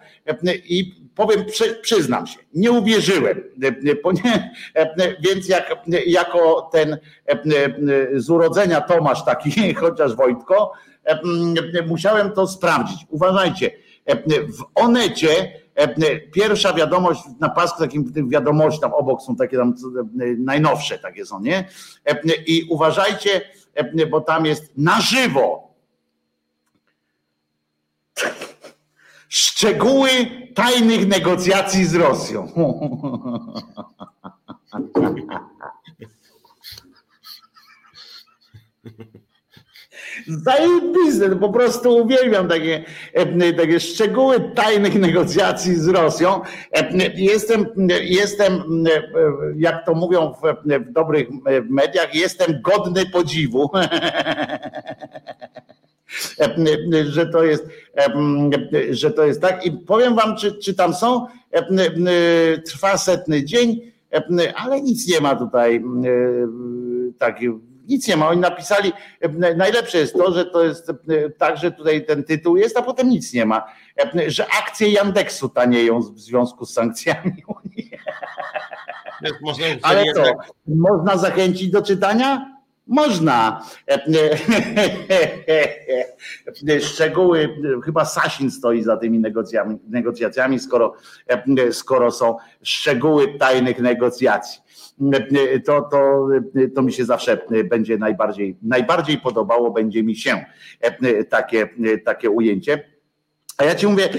i 0.70 1.04
powiem, 1.16 1.46
przy, 1.46 1.76
przyznam 1.82 2.28
się, 2.28 2.40
nie 2.54 2.72
uwierzyłem, 2.72 3.44
więc 5.20 5.50
jak, 5.50 5.76
jako 6.06 6.70
ten 6.72 6.98
z 8.14 8.30
urodzenia 8.30 8.82
Tomasz 8.82 9.26
taki, 9.26 9.74
chociaż 9.82 10.16
Wojtko, 10.16 10.72
musiałem 11.88 12.32
to 12.32 12.48
sprawdzić. 12.48 13.06
Uważajcie, 13.10 13.72
w 14.30 14.64
Onecie 14.76 15.63
pierwsza 16.34 16.74
wiadomość 16.74 17.22
na 17.40 17.50
pasku 17.50 17.80
takim 17.80 18.30
wiadomości, 18.30 18.82
tam 18.82 18.94
obok 18.94 19.22
są 19.22 19.36
takie 19.36 19.58
tam 19.58 19.76
najnowsze 20.38 21.00
takie 21.00 21.26
są, 21.26 21.42
nie? 21.42 21.70
I 22.48 22.68
uważajcie, 22.70 23.42
bo 24.12 24.22
tam 24.22 24.46
jest 24.46 24.78
na 24.78 25.02
żywo 25.02 25.64
Szczegóły 29.36 30.10
tajnych 30.56 31.08
negocjacji 31.08 31.86
z 31.86 31.96
Rosją. 31.96 32.48
Zajebiste, 40.28 41.36
po 41.36 41.50
prostu 41.50 41.96
uwielbiam 41.96 42.48
takie, 42.48 42.84
takie 43.58 43.80
szczegóły 43.80 44.52
tajnych 44.56 44.96
negocjacji 44.96 45.76
z 45.76 45.88
Rosją. 45.88 46.42
Jestem, 47.16 47.66
jestem 48.02 48.64
jak 49.56 49.86
to 49.86 49.94
mówią 49.94 50.34
w, 50.34 50.70
w 50.70 50.92
dobrych 50.92 51.28
mediach, 51.70 52.16
jestem 52.16 52.62
godny 52.62 53.06
podziwu. 53.06 53.70
że 57.10 57.26
to 57.26 57.44
jest, 57.44 57.66
że 58.90 59.12
to 59.12 59.26
jest 59.26 59.42
tak. 59.42 59.66
I 59.66 59.72
powiem 59.72 60.16
wam, 60.16 60.38
czy, 60.38 60.56
czy 60.58 60.74
tam 60.74 60.94
są, 60.94 61.28
trwa 62.66 62.98
setny 62.98 63.46
dzień, 63.46 63.92
ale 64.56 64.82
nic 64.82 65.08
nie 65.08 65.22
ma 65.22 65.36
tutaj 65.36 65.84
tak, 67.18 67.42
nic 67.88 68.08
nie 68.08 68.18
ma. 68.18 68.30
Oni 68.30 68.42
napisali, 68.42 68.92
najlepsze 69.58 69.98
jest 69.98 70.14
to, 70.14 70.34
że 70.34 70.46
to 70.46 70.64
jest 70.64 70.92
tak, 71.38 71.58
że 71.58 71.72
tutaj 71.72 72.06
ten 72.06 72.24
tytuł 72.24 72.58
jest, 72.58 72.78
a 72.78 72.82
potem 72.82 73.10
nic 73.10 73.34
nie 73.34 73.46
ma. 73.46 73.64
Że 74.28 74.48
akcje 74.64 74.90
Yandexu 74.90 75.50
tanieją 75.50 76.00
w 76.00 76.20
związku 76.20 76.66
z 76.66 76.74
sankcjami 76.74 77.44
Unii. 77.66 77.92
Ale 79.82 80.14
co, 80.14 80.24
można 80.68 81.18
zachęcić 81.18 81.70
do 81.70 81.82
czytania? 81.82 82.54
Można. 82.88 83.62
Szczegóły, 86.82 87.58
chyba 87.86 88.06
Sasin 88.06 88.52
stoi 88.52 88.84
za 88.84 88.98
tymi 88.98 89.20
negocjacjami, 89.20 89.80
negocjacjami 89.88 90.60
skoro, 90.60 90.94
skoro 91.72 92.12
są 92.12 92.38
szczegóły 92.64 93.38
tajnych 93.38 93.80
negocjacji. 93.80 94.62
To, 95.66 95.82
to, 95.92 96.28
to 96.76 96.82
mi 96.82 96.94
się 96.94 97.06
zawsze 97.06 97.46
będzie 97.70 97.98
najbardziej, 97.98 98.58
najbardziej 98.62 99.18
podobało, 99.18 99.72
będzie 99.72 100.04
mi 100.04 100.16
się 100.16 100.46
takie, 101.30 101.70
takie 102.06 102.30
ujęcie. 102.30 102.94
A 103.58 103.64
ja 103.64 103.76
ci 103.76 103.88
mówię, 103.88 104.10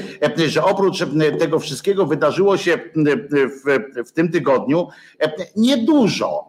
że 0.47 0.65
oprócz 0.65 1.05
tego 1.39 1.59
wszystkiego 1.59 2.07
wydarzyło 2.07 2.57
się 2.57 2.79
w, 3.65 4.09
w, 4.09 4.13
tym 4.13 4.33
tygodniu 4.33 4.89
niedużo. 5.57 6.45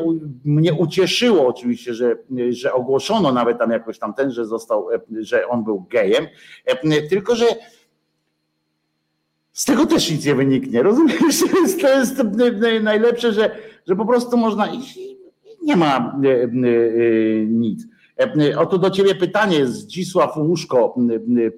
mnie 0.45 0.73
ucieszyło 0.73 1.47
oczywiście, 1.47 1.93
że, 1.93 2.15
że 2.49 2.73
ogłoszono 2.73 3.31
nawet 3.31 3.59
tam 3.59 3.71
jakoś 3.71 3.99
tam 3.99 4.13
ten, 4.13 4.31
że 4.31 4.45
został, 4.45 4.87
że 5.19 5.47
on 5.47 5.63
był 5.63 5.81
gejem, 5.89 6.27
tylko 7.09 7.35
że 7.35 7.45
z 9.51 9.65
tego 9.65 9.85
też 9.85 10.11
nic 10.11 10.25
nie 10.25 10.35
wyniknie, 10.35 10.83
rozumiesz? 10.83 11.43
To 11.81 11.99
jest, 11.99 12.23
najlepsze, 12.81 13.33
że, 13.33 13.55
że 13.87 13.95
po 13.95 14.05
prostu 14.05 14.37
można 14.37 14.67
iść 14.67 14.97
i 14.97 15.17
nie 15.63 15.75
ma 15.75 16.19
nic. 17.47 17.87
E, 18.19 18.59
oto 18.59 18.77
do 18.77 18.89
ciebie 18.89 19.15
pytanie, 19.15 19.67
Zdzisław 19.67 20.37
Łóżko 20.37 20.95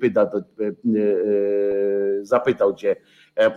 pyta, 0.02 0.22
e, 0.22 0.30
zapytał 2.22 2.76
cię, 2.76 2.96
e, 3.40 3.52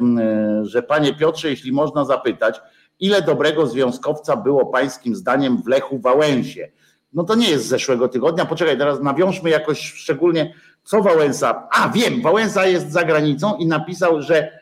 że 0.62 0.82
panie 0.82 1.14
Piotrze, 1.14 1.50
jeśli 1.50 1.72
można 1.72 2.04
zapytać, 2.04 2.60
ile 3.00 3.22
dobrego 3.22 3.66
związkowca 3.66 4.36
było 4.36 4.66
pańskim 4.66 5.14
zdaniem 5.14 5.62
w 5.62 5.66
Lechu 5.66 5.98
Wałęsie? 5.98 6.68
No 7.12 7.24
to 7.24 7.34
nie 7.34 7.50
jest 7.50 7.64
z 7.64 7.68
zeszłego 7.68 8.08
tygodnia. 8.08 8.46
Poczekaj, 8.46 8.78
teraz 8.78 9.02
nawiążmy 9.02 9.50
jakoś 9.50 9.80
szczególnie, 9.80 10.54
co 10.82 11.02
Wałęsa. 11.02 11.68
A 11.72 11.88
wiem, 11.88 12.22
Wałęsa 12.22 12.66
jest 12.66 12.92
za 12.92 13.04
granicą 13.04 13.56
i 13.56 13.66
napisał, 13.66 14.22
że 14.22 14.34
E, 14.42 14.59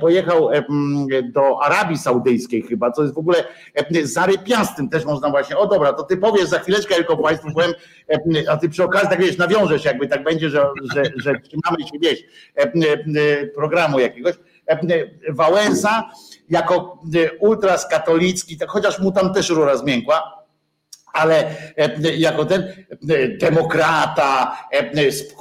pojechał 0.00 0.52
e, 0.52 0.62
do 1.22 1.62
Arabii 1.62 1.98
Saudyjskiej 1.98 2.62
chyba, 2.62 2.90
co 2.90 3.02
jest 3.02 3.14
w 3.14 3.18
ogóle 3.18 3.44
e, 3.74 4.06
zarypiastym 4.06 4.88
też 4.88 5.04
można 5.04 5.30
właśnie, 5.30 5.56
o 5.56 5.66
dobra, 5.66 5.92
to 5.92 6.02
ty 6.02 6.16
powiesz 6.16 6.48
za 6.48 6.58
chwileczkę 6.58 6.94
tylko 6.94 7.16
Państwu 7.16 7.48
powiem, 7.54 7.72
a 8.48 8.56
ty 8.56 8.68
przy 8.68 8.84
okazji 8.84 9.08
tak 9.08 9.20
wiesz, 9.20 9.38
nawiążesz 9.38 9.84
jakby 9.84 10.08
tak 10.08 10.24
będzie, 10.24 10.50
że, 10.50 10.66
że, 10.94 11.02
że 11.16 11.34
trzymamy 11.40 11.88
się 11.92 11.98
wieś 12.00 12.24
programu 13.54 13.98
jakiegoś. 13.98 14.34
Wałęsa 15.28 16.10
jako 16.50 17.02
ultras 17.40 17.88
katolicki, 17.88 18.56
tak 18.58 18.68
chociaż 18.68 18.98
mu 18.98 19.12
tam 19.12 19.34
też 19.34 19.50
rura 19.50 19.76
zmiękła, 19.76 20.42
ale 21.12 21.54
jako 22.16 22.44
ten 22.44 22.72
demokrata 23.40 24.58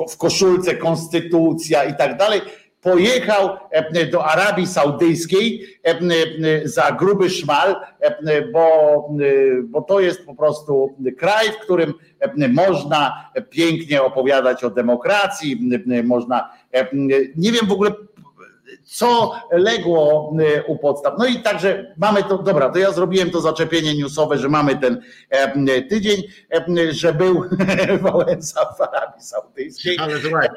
w 0.09 0.17
koszulce 0.17 0.76
konstytucja 0.76 1.84
i 1.84 1.95
tak 1.95 2.17
dalej, 2.17 2.41
pojechał 2.82 3.58
e, 3.72 4.06
do 4.06 4.26
Arabii 4.26 4.68
Saudyjskiej 4.68 5.66
e, 5.84 5.90
e, 5.90 6.68
za 6.68 6.92
gruby 6.92 7.30
szmal, 7.30 7.76
bo, 8.54 9.10
bo 9.64 9.82
to 9.82 10.00
jest 10.00 10.26
po 10.26 10.36
prostu 10.36 10.96
kraj, 11.18 11.52
w 11.52 11.58
którym 11.58 11.94
można 12.50 13.32
pięknie 13.50 14.04
opowiadać 14.04 14.64
o 14.64 14.70
demokracji, 14.70 15.70
można, 16.04 16.50
nie 17.36 17.52
wiem 17.52 17.68
w 17.68 17.72
ogóle 17.72 17.92
co 18.84 19.32
legło 19.52 20.34
u 20.68 20.78
podstaw. 20.78 21.14
No 21.20 21.26
i 21.26 21.40
także 21.40 21.96
mamy 21.98 22.24
to, 22.24 22.38
dobra, 22.38 22.70
to 22.70 22.80
ja 22.80 22.92
zrobiłem 22.92 23.32
to 23.32 23.42
zaczepienie 23.42 23.98
newsowe, 23.98 24.38
że 24.38 24.50
mamy 24.50 24.76
ten 24.76 25.02
tydzień, 25.90 26.22
że 26.92 27.14
był 27.14 27.44
Wałęsa 28.02 28.66
w 28.78 28.82
Arabii 28.82 29.22
Saudyjskiej. 29.22 29.98
Ale 30.00 30.20
słuchaj, 30.20 30.50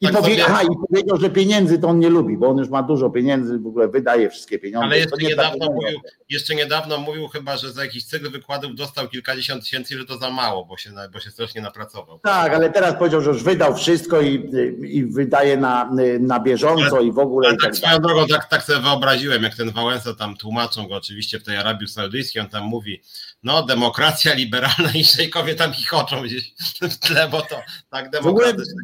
i, 0.00 0.06
tak 0.06 0.16
powie, 0.16 0.44
aha, 0.46 0.62
I 0.62 0.88
powiedział, 0.88 1.16
że 1.16 1.30
pieniędzy 1.30 1.78
to 1.78 1.88
on 1.88 1.98
nie 1.98 2.08
lubi, 2.08 2.36
bo 2.36 2.48
on 2.48 2.58
już 2.58 2.68
ma 2.68 2.82
dużo 2.82 3.10
pieniędzy, 3.10 3.58
w 3.58 3.66
ogóle 3.66 3.88
wydaje 3.88 4.30
wszystkie 4.30 4.58
pieniądze. 4.58 4.86
Ale 4.86 4.98
jeszcze 4.98 5.16
niedawno, 5.16 5.66
mówił, 5.72 6.00
jeszcze 6.28 6.54
niedawno 6.54 6.98
mówił 6.98 7.28
chyba, 7.28 7.56
że 7.56 7.72
za 7.72 7.84
jakiś 7.84 8.04
cykl 8.04 8.30
wykładów 8.30 8.74
dostał 8.74 9.08
kilkadziesiąt 9.08 9.62
tysięcy, 9.62 9.98
że 9.98 10.04
to 10.04 10.18
za 10.18 10.30
mało, 10.30 10.64
bo 10.64 10.76
się, 10.76 10.90
bo 11.12 11.20
się 11.20 11.30
strasznie 11.30 11.60
napracował. 11.60 12.18
Tak, 12.18 12.54
ale 12.54 12.70
teraz 12.70 12.94
powiedział, 12.98 13.20
że 13.20 13.30
już 13.30 13.42
wydał 13.42 13.76
wszystko 13.76 14.20
i, 14.20 14.50
i 14.82 15.04
wydaje 15.04 15.56
na, 15.56 15.90
na 16.20 16.40
bieżąco 16.40 16.96
ale, 16.96 17.06
i 17.06 17.12
w 17.12 17.18
ogóle. 17.18 17.48
Ale 17.48 17.56
tak, 17.56 17.66
tak 17.66 17.76
swoją 17.76 17.98
drogą, 17.98 18.26
tak, 18.26 18.48
tak 18.48 18.62
sobie 18.62 18.80
wyobraziłem, 18.80 19.42
jak 19.42 19.54
ten 19.54 19.70
Wałęsa 19.70 20.14
tam 20.14 20.36
tłumaczą 20.36 20.88
go 20.88 20.94
oczywiście 20.94 21.40
w 21.40 21.44
tej 21.44 21.56
Arabii 21.56 21.88
Saudyjskiej, 21.88 22.42
on 22.42 22.48
tam 22.48 22.64
mówi, 22.64 23.02
no 23.46 23.62
demokracja 23.62 24.34
liberalna 24.34 24.90
i 24.94 25.04
szejkowie 25.04 25.54
tam 25.54 25.72
chichoczą 25.72 26.22
gdzieś 26.22 26.54
w 26.82 26.96
tle, 26.96 27.28
bo 27.28 27.40
to 27.40 27.56
tak 27.90 28.10
demokratycznie. 28.10 28.74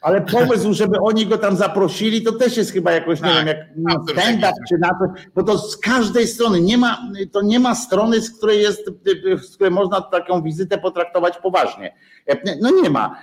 Ale 0.00 0.20
pomysł, 0.20 0.72
żeby 0.72 0.98
oni 1.00 1.26
go 1.26 1.38
tam 1.38 1.56
zaprosili, 1.56 2.22
to 2.22 2.32
też 2.32 2.56
jest 2.56 2.72
chyba 2.72 2.92
jakoś, 2.92 3.20
tak, 3.20 3.30
nie 3.30 3.36
wiem, 3.36 3.46
jak 3.46 3.62
stand-up 4.10 4.52
czy 4.68 4.78
na 4.78 4.88
to, 4.88 5.22
bo 5.34 5.42
to 5.42 5.58
z 5.58 5.76
każdej 5.76 6.26
strony, 6.26 6.60
nie 6.60 6.78
ma, 6.78 7.08
to 7.32 7.42
nie 7.42 7.60
ma 7.60 7.74
strony, 7.74 8.20
z 8.20 8.38
której 8.38 8.62
jest, 8.62 8.90
z 9.42 9.54
której 9.54 9.70
można 9.70 10.00
taką 10.00 10.42
wizytę 10.42 10.78
potraktować 10.78 11.38
poważnie. 11.38 11.94
No 12.60 12.70
nie 12.82 12.90
ma. 12.90 13.18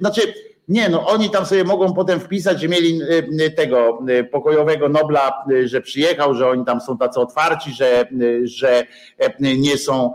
Znaczy, 0.00 0.20
nie, 0.68 0.88
no 0.88 1.06
oni 1.06 1.30
tam 1.30 1.46
sobie 1.46 1.64
mogą 1.64 1.94
potem 1.94 2.20
wpisać, 2.20 2.60
że 2.60 2.68
mieli 2.68 3.00
tego 3.56 3.98
pokojowego 4.30 4.88
Nobla, 4.88 5.44
że 5.64 5.80
przyjechał, 5.80 6.34
że 6.34 6.48
oni 6.48 6.64
tam 6.64 6.80
są 6.80 6.98
tacy 6.98 7.20
otwarci, 7.20 7.72
że, 7.72 8.08
że 8.44 8.86
nie 9.40 9.78
są 9.78 10.12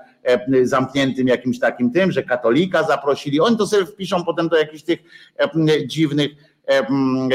zamkniętym 0.64 1.28
jakimś 1.28 1.60
takim 1.60 1.92
tym, 1.92 2.12
że 2.12 2.24
katolika 2.24 2.84
zaprosili. 2.84 3.40
Oni 3.40 3.58
to 3.58 3.68
sobie 3.68 3.86
wpiszą 3.86 4.24
potem 4.24 4.50
do 4.50 4.58
jakichś 4.58 4.84
tych 4.84 5.00
e, 5.38 5.88
dziwnych, 5.88 6.32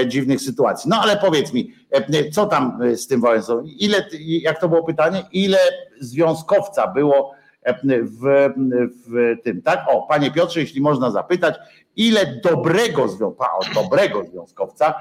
dziwnych 0.07 0.41
sytuacji. 0.41 0.91
No 0.91 0.97
ale 1.03 1.17
powiedz 1.17 1.53
mi, 1.53 1.73
co 2.33 2.47
tam 2.47 2.79
z 2.97 3.07
tym 3.07 3.21
Wałęsą? 3.21 3.63
Ile, 3.79 4.09
jak 4.21 4.61
to 4.61 4.69
było 4.69 4.85
pytanie, 4.85 5.25
ile 5.33 5.59
związkowca 6.01 6.87
było 6.87 7.35
w, 8.03 8.49
w 9.07 9.37
tym, 9.43 9.63
tak? 9.63 9.85
O, 9.89 10.03
panie 10.03 10.31
Piotrze, 10.31 10.61
jeśli 10.61 10.81
można 10.81 11.11
zapytać, 11.11 11.55
ile 11.97 12.41
dobrego, 12.45 13.05
o, 13.39 13.61
dobrego 13.75 14.25
związkowca 14.25 14.95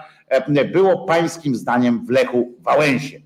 było 0.71 1.05
pańskim 1.05 1.55
zdaniem 1.55 2.05
w 2.05 2.09
Lechu 2.09 2.55
Wałęsie? 2.59 3.21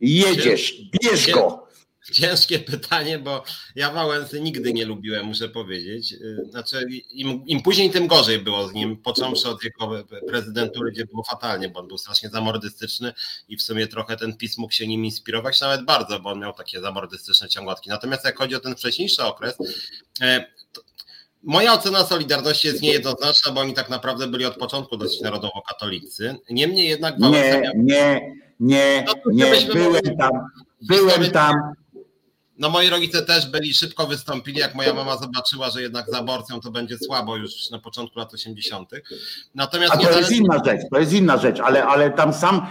Jedziesz, 0.00 0.90
bierz 1.02 1.32
go. 1.32 1.66
Ciężkie 2.12 2.58
pytanie, 2.58 3.18
bo 3.18 3.44
ja 3.74 3.90
Wałęsy 3.90 4.40
nigdy 4.40 4.72
nie 4.72 4.84
lubiłem, 4.84 5.26
muszę 5.26 5.48
powiedzieć. 5.48 6.12
Y, 6.12 6.46
znaczy, 6.50 6.86
im, 7.10 7.46
im, 7.46 7.62
później, 7.62 7.90
tym 7.90 8.06
gorzej 8.06 8.38
było 8.38 8.68
z 8.68 8.72
nim, 8.72 8.96
począwszy 8.96 9.48
od 9.48 9.64
jego 9.64 10.04
prezydentury, 10.28 10.92
gdzie 10.92 11.06
było 11.06 11.24
fatalnie, 11.24 11.68
bo 11.68 11.80
on 11.80 11.88
był 11.88 11.98
strasznie 11.98 12.28
zamordystyczny 12.28 13.12
i 13.48 13.56
w 13.56 13.62
sumie 13.62 13.86
trochę 13.86 14.16
ten 14.16 14.36
PiS 14.36 14.58
mógł 14.58 14.72
się 14.72 14.86
nim 14.86 15.04
inspirować, 15.04 15.60
nawet 15.60 15.84
bardzo, 15.84 16.20
bo 16.20 16.30
on 16.30 16.40
miał 16.40 16.52
takie 16.52 16.80
zamordystyczne 16.80 17.48
ciągotki. 17.48 17.90
Natomiast 17.90 18.24
jak 18.24 18.38
chodzi 18.38 18.54
o 18.54 18.60
ten 18.60 18.76
wcześniejszy 18.76 19.22
okres, 19.22 19.54
e, 20.20 20.44
Moja 21.42 21.72
ocena 21.72 22.04
Solidarności 22.04 22.68
jest 22.68 22.82
niejednoznaczna, 22.82 23.52
bo 23.52 23.60
oni 23.60 23.74
tak 23.74 23.88
naprawdę 23.88 24.26
byli 24.26 24.44
od 24.44 24.56
początku 24.56 24.96
dosyć 24.96 25.20
narodowo-katolicy. 25.20 26.36
Niemniej 26.50 26.88
jednak 26.88 27.18
Nie, 27.18 27.62
nie, 27.76 28.34
nie, 28.60 29.04
no 29.06 29.32
nie, 29.32 29.66
byłem 29.74 30.16
tam, 30.18 30.30
byłem 30.82 31.30
tam, 31.30 31.54
no 32.60 32.70
moi 32.70 32.88
rodzice 32.88 33.22
też 33.22 33.50
byli, 33.50 33.74
szybko 33.74 34.06
wystąpili, 34.06 34.58
jak 34.58 34.74
moja 34.74 34.94
mama 34.94 35.16
zobaczyła, 35.16 35.70
że 35.70 35.82
jednak 35.82 36.06
z 36.10 36.14
aborcją 36.14 36.60
to 36.60 36.70
będzie 36.70 36.98
słabo 36.98 37.36
już 37.36 37.70
na 37.70 37.78
początku 37.78 38.18
lat 38.18 38.34
80. 38.34 38.90
Natomiast 39.54 39.94
A 39.94 39.96
to 39.96 40.18
jest 40.18 40.32
inna 40.32 40.62
rzecz, 40.64 40.80
to 40.92 40.98
jest 40.98 41.12
inna 41.12 41.36
rzecz, 41.36 41.60
ale, 41.60 41.84
ale 41.84 42.10
tam 42.10 42.32
sam, 42.32 42.66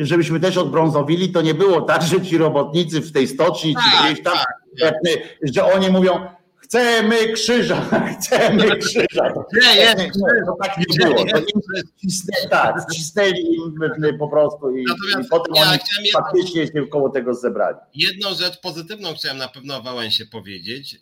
żebyśmy 0.00 0.40
też 0.40 0.56
odbrązowili, 0.56 1.32
to 1.32 1.42
nie 1.42 1.54
było 1.54 1.80
tak, 1.80 2.02
że 2.02 2.22
ci 2.22 2.38
robotnicy 2.38 3.00
w 3.00 3.12
tej 3.12 3.28
stoczni, 3.28 3.74
tak, 3.74 3.84
czy 3.84 4.04
gdzieś 4.04 4.24
tam, 4.24 4.34
tak. 4.80 4.94
że 5.42 5.64
oni 5.64 5.90
mówią, 5.90 6.26
Chcemy 6.72 7.32
krzyża, 7.32 7.88
chcemy 8.20 8.76
krzyża. 8.78 9.34
Nie, 9.62 9.76
nie, 9.76 9.94
nie, 9.96 10.10
to 10.46 10.56
tak 10.62 10.78
nie 10.78 10.84
było. 10.98 11.24
To 11.24 12.48
tak, 12.50 12.76
cisnęli 12.94 13.54
im 13.54 14.18
po 14.18 14.28
prostu 14.28 14.76
i, 14.76 14.82
i 14.82 15.28
potem 15.30 15.54
ja 15.54 15.62
oni 15.68 16.10
faktycznie 16.12 16.66
się 16.66 16.86
koło 16.86 17.10
tego 17.10 17.34
zebrali. 17.34 17.76
Jedną 17.94 18.34
rzecz 18.34 18.60
pozytywną 18.60 19.14
chciałem 19.14 19.38
na 19.38 19.48
pewno 19.48 19.76
o 19.76 19.82
Wałęsie 19.82 20.26
powiedzieć, 20.26 21.00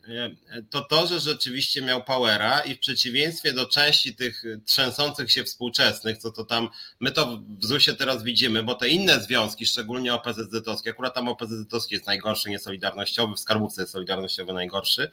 to 0.70 0.80
to, 0.80 1.06
że 1.06 1.20
rzeczywiście 1.20 1.82
miał 1.82 2.04
powera 2.04 2.60
i 2.60 2.74
w 2.74 2.78
przeciwieństwie 2.78 3.52
do 3.52 3.66
części 3.66 4.14
tych 4.14 4.42
trzęsących 4.64 5.32
się 5.32 5.44
współczesnych, 5.44 6.18
co 6.18 6.30
to 6.30 6.44
tam, 6.44 6.68
my 7.00 7.12
to 7.12 7.40
w 7.60 7.64
ZUS-ie 7.66 7.96
teraz 7.96 8.22
widzimy, 8.22 8.62
bo 8.62 8.74
te 8.74 8.88
inne 8.88 9.20
związki, 9.20 9.66
szczególnie 9.66 10.14
OPZZ-owskie, 10.14 10.90
akurat 10.90 11.14
tam 11.14 11.28
OPZZ-owski 11.28 11.92
jest 11.92 12.06
najgorszy, 12.06 12.50
niesolidarnościowy, 12.50 13.34
w 13.34 13.40
Skarbówce 13.40 13.80
jest 13.82 13.92
solidarnościowy 13.92 14.52
najgorszy, 14.52 15.10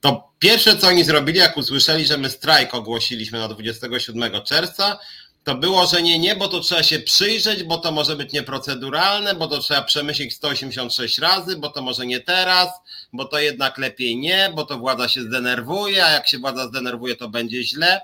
to 0.00 0.30
pierwsze, 0.38 0.76
co 0.76 0.86
oni 0.86 1.04
zrobili, 1.04 1.38
jak 1.38 1.56
usłyszeli, 1.56 2.04
że 2.04 2.18
my 2.18 2.30
strajk 2.30 2.74
ogłosiliśmy 2.74 3.38
na 3.38 3.48
27 3.48 4.42
czerwca, 4.44 4.98
to 5.44 5.54
było, 5.54 5.86
że 5.86 6.02
nie, 6.02 6.18
nie, 6.18 6.36
bo 6.36 6.48
to 6.48 6.60
trzeba 6.60 6.82
się 6.82 6.98
przyjrzeć, 6.98 7.62
bo 7.62 7.78
to 7.78 7.92
może 7.92 8.16
być 8.16 8.32
nieproceduralne, 8.32 9.34
bo 9.34 9.48
to 9.48 9.58
trzeba 9.58 9.82
przemyśleć 9.82 10.34
186 10.34 11.18
razy, 11.18 11.56
bo 11.56 11.68
to 11.68 11.82
może 11.82 12.06
nie 12.06 12.20
teraz, 12.20 12.68
bo 13.12 13.24
to 13.24 13.38
jednak 13.38 13.78
lepiej 13.78 14.16
nie, 14.16 14.52
bo 14.54 14.64
to 14.64 14.78
władza 14.78 15.08
się 15.08 15.22
zdenerwuje, 15.22 16.06
a 16.06 16.10
jak 16.10 16.28
się 16.28 16.38
władza 16.38 16.68
zdenerwuje, 16.68 17.16
to 17.16 17.28
będzie 17.28 17.62
źle. 17.62 18.00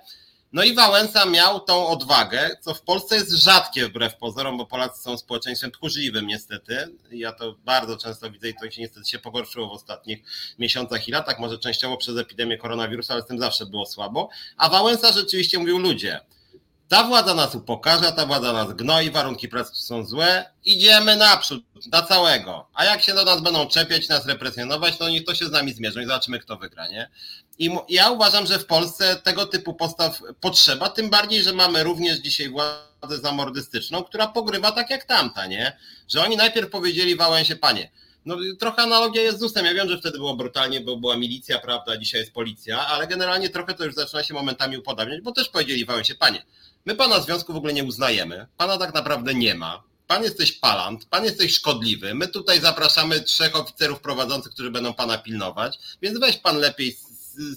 No 0.57 0.65
i 0.65 0.75
Wałęsa 0.75 1.27
miał 1.27 1.61
tą 1.61 1.87
odwagę, 1.87 2.57
co 2.61 2.75
w 2.75 2.83
Polsce 2.83 3.17
jest 3.17 3.33
rzadkie 3.33 3.89
wbrew 3.89 4.17
pozorom, 4.17 4.59
bo 4.59 4.67
Polacy 4.67 5.03
są 5.03 5.19
społeczeństwem 5.19 5.71
tchórzliwym 5.71 6.27
niestety. 6.27 6.97
Ja 7.11 7.33
to 7.33 7.55
bardzo 7.65 7.97
często 7.97 8.31
widzę 8.31 8.49
i 8.49 8.55
to 8.55 8.71
się 8.71 8.83
niestety 8.83 9.09
się 9.09 9.19
pogorszyło 9.19 9.69
w 9.69 9.73
ostatnich 9.73 10.19
miesiącach 10.59 11.09
i 11.09 11.11
latach, 11.11 11.39
może 11.39 11.59
częściowo 11.59 11.97
przez 11.97 12.17
epidemię 12.17 12.59
koronawirusa, 12.59 13.15
ale 13.15 13.23
z 13.23 13.27
tym 13.27 13.39
zawsze 13.39 13.67
było 13.67 13.87
słabo. 13.87 14.29
A 14.57 14.69
Wałęsa 14.69 15.13
rzeczywiście 15.13 15.59
mówił 15.59 15.79
ludzie, 15.79 16.21
ta 16.89 17.05
władza 17.05 17.35
nas 17.35 17.55
upokarza, 17.55 18.13
ta 18.13 18.27
władza 18.27 18.53
nas 18.53 18.73
gnoi, 18.73 19.11
warunki 19.11 19.49
pracy 19.49 19.71
są 19.75 20.05
złe, 20.05 20.51
idziemy 20.65 21.17
naprzód, 21.17 21.65
na 21.93 22.03
całego. 22.03 22.69
A 22.75 22.85
jak 22.85 23.03
się 23.03 23.15
do 23.15 23.25
nas 23.25 23.41
będą 23.41 23.67
czepiać, 23.67 24.09
nas 24.09 24.27
represjonować, 24.27 24.97
to 24.97 25.09
niech 25.09 25.25
to 25.25 25.35
się 25.35 25.47
z 25.47 25.51
nami 25.51 25.73
zmierzą 25.73 26.01
i 26.01 26.07
zobaczymy, 26.07 26.39
kto 26.39 26.57
wygra, 26.57 26.89
nie? 26.89 27.11
I 27.59 27.71
ja 27.89 28.11
uważam, 28.11 28.47
że 28.47 28.59
w 28.59 28.67
Polsce 28.67 29.17
tego 29.17 29.47
typu 29.47 29.75
postaw 29.75 30.21
potrzeba, 30.41 30.89
tym 30.89 31.11
bardziej, 31.11 31.43
że 31.43 31.53
mamy 31.53 31.83
również 31.83 32.19
dzisiaj 32.19 32.49
władzę 32.49 33.19
zamordystyczną, 33.23 34.05
która 34.05 34.27
pogrywa 34.27 34.73
tak 34.73 34.91
jak 34.91 35.05
tamta, 35.05 35.47
nie? 35.47 35.77
Że 36.09 36.23
oni 36.23 36.37
najpierw 36.37 36.71
powiedzieli 36.71 37.17
Wałęsie, 37.17 37.57
panie, 37.57 37.91
no 38.27 38.37
trochę 38.59 38.83
analogia 38.83 39.23
jest 39.23 39.39
z 39.39 39.43
ustem. 39.43 39.67
Ja 39.67 39.75
wiem, 39.75 39.89
że 39.89 39.99
wtedy 39.99 40.19
było 40.19 40.37
brutalnie, 40.37 40.81
bo 40.81 40.97
była 40.97 41.17
milicja, 41.17 41.59
prawda, 41.59 41.97
dzisiaj 41.97 42.21
jest 42.21 42.33
policja, 42.33 42.87
ale 42.87 43.07
generalnie 43.07 43.51
trochę 43.51 43.75
to 43.75 43.85
już 43.85 43.95
zaczyna 43.95 44.25
się 44.25 44.35
momentami 44.35 44.79
upodabniać, 44.79 45.21
bo 45.21 45.33
też 45.33 45.49
powiedzieli 45.49 45.85
Wałęsie, 45.85 46.15
panie, 46.15 46.45
my 46.87 46.95
pana 46.95 47.21
związku 47.21 47.53
w 47.53 47.57
ogóle 47.57 47.73
nie 47.73 47.85
uznajemy, 47.85 48.47
pana 48.57 48.79
tak 48.79 48.95
naprawdę 48.95 49.35
nie 49.35 49.55
ma, 49.55 49.83
pan 50.07 50.23
jesteś 50.23 50.53
palant, 50.53 51.05
pan 51.05 51.25
jesteś 51.25 51.55
szkodliwy, 51.55 52.15
my 52.15 52.29
tutaj 52.29 52.61
zapraszamy 52.61 53.21
trzech 53.21 53.57
oficerów 53.57 54.01
prowadzących, 54.01 54.53
którzy 54.53 54.71
będą 54.71 54.95
pana 54.95 55.19
pilnować, 55.19 55.79
więc 56.03 56.19
weź 56.19 56.37
pan 56.37 56.57
lepiej 56.57 56.97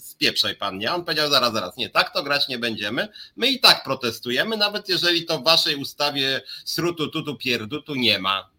spieprzaj 0.03 0.55
pan, 0.55 0.77
nie? 0.77 0.93
On 0.93 1.05
powiedział 1.05 1.29
zaraz, 1.29 1.53
zaraz, 1.53 1.77
nie, 1.77 1.89
tak 1.89 2.13
to 2.13 2.23
grać 2.23 2.47
nie 2.47 2.59
będziemy. 2.59 3.07
My 3.35 3.47
i 3.47 3.59
tak 3.59 3.83
protestujemy, 3.83 4.57
nawet 4.57 4.89
jeżeli 4.89 5.25
to 5.25 5.39
w 5.39 5.43
waszej 5.43 5.75
ustawie 5.75 6.41
srutu, 6.65 7.07
tutu, 7.07 7.35
pierdutu 7.35 7.95
nie 7.95 8.19
ma. 8.19 8.49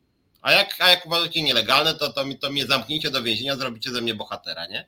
A 0.43 0.53
jak, 0.53 0.75
a 0.79 0.89
jak 0.89 1.07
uważacie 1.07 1.43
nielegalne, 1.43 1.95
to, 1.95 2.13
to, 2.13 2.25
to 2.41 2.51
mnie 2.51 2.67
zamknijcie 2.67 3.11
do 3.11 3.23
więzienia, 3.23 3.57
zrobicie 3.57 3.91
ze 3.91 4.01
mnie 4.01 4.15
bohatera, 4.15 4.67
nie? 4.67 4.87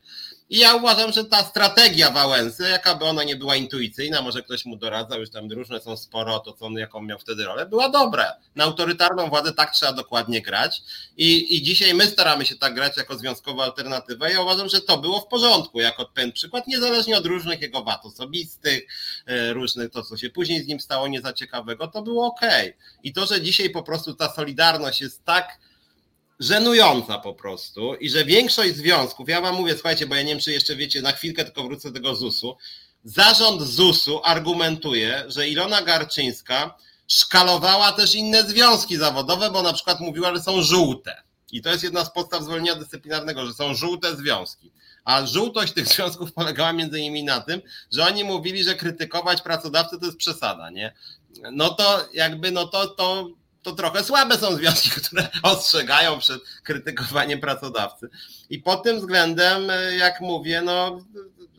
I 0.52 0.58
ja 0.58 0.74
uważam, 0.74 1.12
że 1.12 1.24
ta 1.24 1.44
strategia 1.44 2.10
Wałęsy, 2.10 2.68
jaka 2.68 2.94
by 2.94 3.04
ona 3.04 3.24
nie 3.24 3.36
była 3.36 3.56
intuicyjna, 3.56 4.22
może 4.22 4.42
ktoś 4.42 4.64
mu 4.64 4.76
doradzał, 4.76 5.20
już 5.20 5.30
tam 5.30 5.52
różne 5.52 5.80
są 5.80 5.96
sporo, 5.96 6.38
to 6.38 6.52
co 6.52 6.66
on, 6.66 6.74
jaką 6.74 7.02
miał 7.02 7.18
wtedy 7.18 7.44
rolę, 7.44 7.66
była 7.66 7.88
dobra. 7.88 8.32
Na 8.56 8.64
autorytarną 8.64 9.28
władzę 9.28 9.52
tak 9.52 9.70
trzeba 9.70 9.92
dokładnie 9.92 10.42
grać 10.42 10.82
i, 11.16 11.56
i 11.56 11.62
dzisiaj 11.62 11.94
my 11.94 12.06
staramy 12.06 12.46
się 12.46 12.56
tak 12.56 12.74
grać 12.74 12.96
jako 12.96 13.18
związkowa 13.18 13.64
alternatywa 13.64 14.30
i 14.30 14.32
ja 14.32 14.40
uważam, 14.40 14.68
że 14.68 14.80
to 14.80 14.98
było 14.98 15.20
w 15.20 15.26
porządku, 15.26 15.80
jako 15.80 16.04
ten 16.04 16.32
przykład, 16.32 16.66
niezależnie 16.66 17.18
od 17.18 17.26
różnych 17.26 17.60
jego 17.60 17.82
wad 17.82 18.06
osobistych, 18.06 18.86
e, 19.26 19.52
różnych, 19.52 19.90
to 19.90 20.02
co 20.02 20.16
się 20.16 20.30
później 20.30 20.62
z 20.62 20.66
nim 20.66 20.80
stało 20.80 21.08
nie 21.08 21.20
za 21.20 21.32
ciekawego, 21.32 21.88
to 21.88 22.02
było 22.02 22.26
ok. 22.26 22.40
I 23.02 23.12
to, 23.12 23.26
że 23.26 23.40
dzisiaj 23.40 23.70
po 23.70 23.82
prostu 23.82 24.14
ta 24.14 24.32
solidarność 24.32 25.00
jest 25.00 25.24
tak 25.24 25.58
żenująca 26.43 27.19
po 27.19 27.35
prostu 27.35 27.94
i 27.94 28.10
że 28.10 28.24
większość 28.24 28.77
związków, 28.77 29.28
ja 29.28 29.40
wam 29.40 29.55
mówię, 29.55 29.73
słuchajcie, 29.73 30.06
bo 30.06 30.14
ja 30.14 30.23
nie 30.23 30.28
wiem, 30.28 30.40
czy 30.40 30.52
jeszcze 30.52 30.77
wiecie, 30.77 31.02
na 31.02 31.12
chwilkę 31.12 31.44
tylko 31.44 31.64
wrócę 31.64 31.89
do 31.89 31.94
tego 31.94 32.16
ZUS-u. 32.16 32.56
Zarząd 33.05 33.62
ZUS-u 33.62 34.20
argumentuje, 34.24 35.24
że 35.27 35.48
Ilona 35.48 35.82
Garczyńska 35.82 36.74
szkalowała 37.09 37.93
też 37.93 38.14
inne 38.14 38.43
związki 38.43 38.97
zawodowe, 38.97 39.51
bo 39.51 39.62
na 39.62 39.73
przykład 39.73 40.01
mówiła, 40.01 40.35
że 40.35 40.43
są 40.43 40.62
żółte. 40.62 41.23
I 41.52 41.62
to 41.62 41.70
jest 41.70 41.85
jedna 41.85 42.05
z 42.05 42.12
podstaw 42.12 42.43
zwolnienia 42.43 42.74
dyscyplinarnego, 42.74 43.47
że 43.47 43.55
są 43.55 43.74
żółte 43.74 44.16
związki. 44.16 44.73
A 45.05 45.27
żółtość 45.27 45.73
tych 45.73 45.86
związków 45.94 46.32
polegała 46.32 46.73
między 46.73 47.01
innymi 47.01 47.24
na 47.24 47.40
tym, 47.40 47.62
że 47.93 48.06
oni 48.06 48.24
mówili, 48.24 48.64
że 48.64 48.74
krytykować 48.74 49.43
pracodawcę 49.43 49.98
to 49.98 50.06
jest 50.06 50.19
przesada, 50.19 50.70
nie? 50.70 50.94
No 51.52 51.70
to 51.70 52.09
jakby, 52.14 52.51
no 52.51 52.66
to, 52.66 52.86
to 52.86 53.28
to 53.62 53.72
trochę 53.72 54.05
słabe 54.05 54.39
są 54.39 54.56
związki, 54.56 54.90
które 55.01 55.28
ostrzegają 55.43 56.18
przed 56.18 56.43
krytykowaniem 56.62 57.40
pracodawcy. 57.40 58.09
I 58.51 58.59
pod 58.59 58.82
tym 58.82 58.97
względem, 58.98 59.70
e, 59.70 59.97
jak 59.97 60.20
mówię, 60.20 60.62
no, 60.62 61.05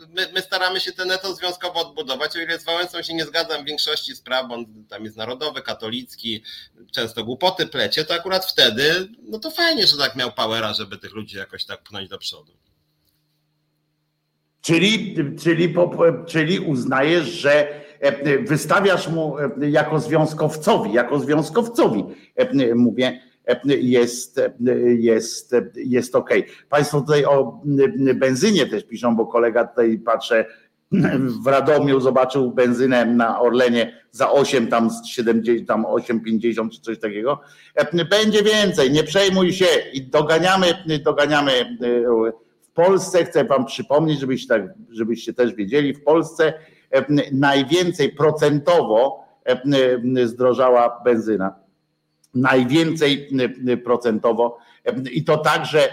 my, 0.10 0.32
my 0.34 0.42
staramy 0.42 0.80
się 0.80 0.92
ten 0.92 1.12
etos 1.12 1.38
związkowo 1.38 1.80
odbudować. 1.80 2.38
O 2.38 2.40
ile 2.40 2.60
z 2.60 2.64
Wałęsą 2.64 3.02
się 3.02 3.14
nie 3.14 3.26
zgadzam 3.26 3.64
w 3.64 3.68
większości 3.68 4.16
spraw, 4.16 4.48
bo 4.48 4.56
on 4.56 4.86
tam 4.90 5.06
jest 5.06 5.18
narodowy, 5.18 5.62
katolicki, 5.62 6.44
często 6.92 7.24
głupoty 7.24 7.68
plecie, 7.68 8.06
to 8.06 8.14
akurat 8.14 8.46
wtedy, 8.46 9.08
no 9.24 9.40
to 9.40 9.52
fajnie, 9.52 9.88
że 9.88 9.98
tak 9.98 10.16
miał 10.16 10.32
powera, 10.32 10.74
żeby 10.74 10.98
tych 10.98 11.14
ludzi 11.14 11.38
jakoś 11.38 11.66
tak 11.66 11.84
pchnąć 11.84 12.10
do 12.10 12.18
przodu. 12.18 12.54
Czyli, 14.62 15.16
czyli, 15.40 15.76
czyli 16.28 16.60
uznajesz, 16.60 17.28
że 17.28 17.83
wystawiasz 18.48 19.08
mu 19.08 19.38
e, 19.40 19.70
jako 19.70 20.00
związkowcowi, 20.00 20.94
jako 20.94 21.20
związkowcowi, 21.20 22.04
e, 22.36 22.76
mówię, 22.76 23.20
jest, 23.66 24.42
jest, 24.98 25.56
jest 25.76 26.16
ok. 26.16 26.30
Państwo 26.70 27.02
tutaj 27.02 27.26
o 27.26 27.62
benzynie 28.16 28.68
też 28.68 28.84
piszą, 28.84 29.16
bo 29.16 29.26
kolega 29.26 29.68
tutaj 29.68 30.00
patrzę, 30.00 30.46
w 31.44 31.48
Radomiu 31.48 32.00
zobaczył 32.00 32.52
benzynę 32.52 33.06
na 33.06 33.42
Orlenie 33.42 34.02
za 34.12 34.32
8 34.32 34.68
tam 34.68 34.90
70, 35.06 35.68
tam 35.68 35.84
8,50 35.84 36.70
czy 36.70 36.82
coś 36.82 37.00
takiego. 37.00 37.40
Będzie 38.10 38.44
więcej, 38.44 38.92
nie 38.92 39.04
przejmuj 39.04 39.54
się 39.54 39.66
i 39.94 40.02
doganiamy, 40.02 40.68
doganiamy 41.04 41.52
w 42.62 42.72
Polsce, 42.74 43.26
chcę 43.26 43.44
wam 43.44 43.66
przypomnieć, 43.66 44.20
żebyście, 44.20 44.48
tak, 44.48 44.62
żebyście 44.90 45.34
też 45.34 45.54
wiedzieli, 45.56 45.94
w 45.94 46.04
Polsce 46.04 46.54
najwięcej 47.32 48.10
procentowo 48.10 49.26
zdrożała 50.26 51.02
benzyna. 51.04 51.56
Najwięcej 52.34 53.30
procentowo 53.84 54.58
i 55.12 55.24
to 55.24 55.38
tak, 55.38 55.66
że 55.66 55.90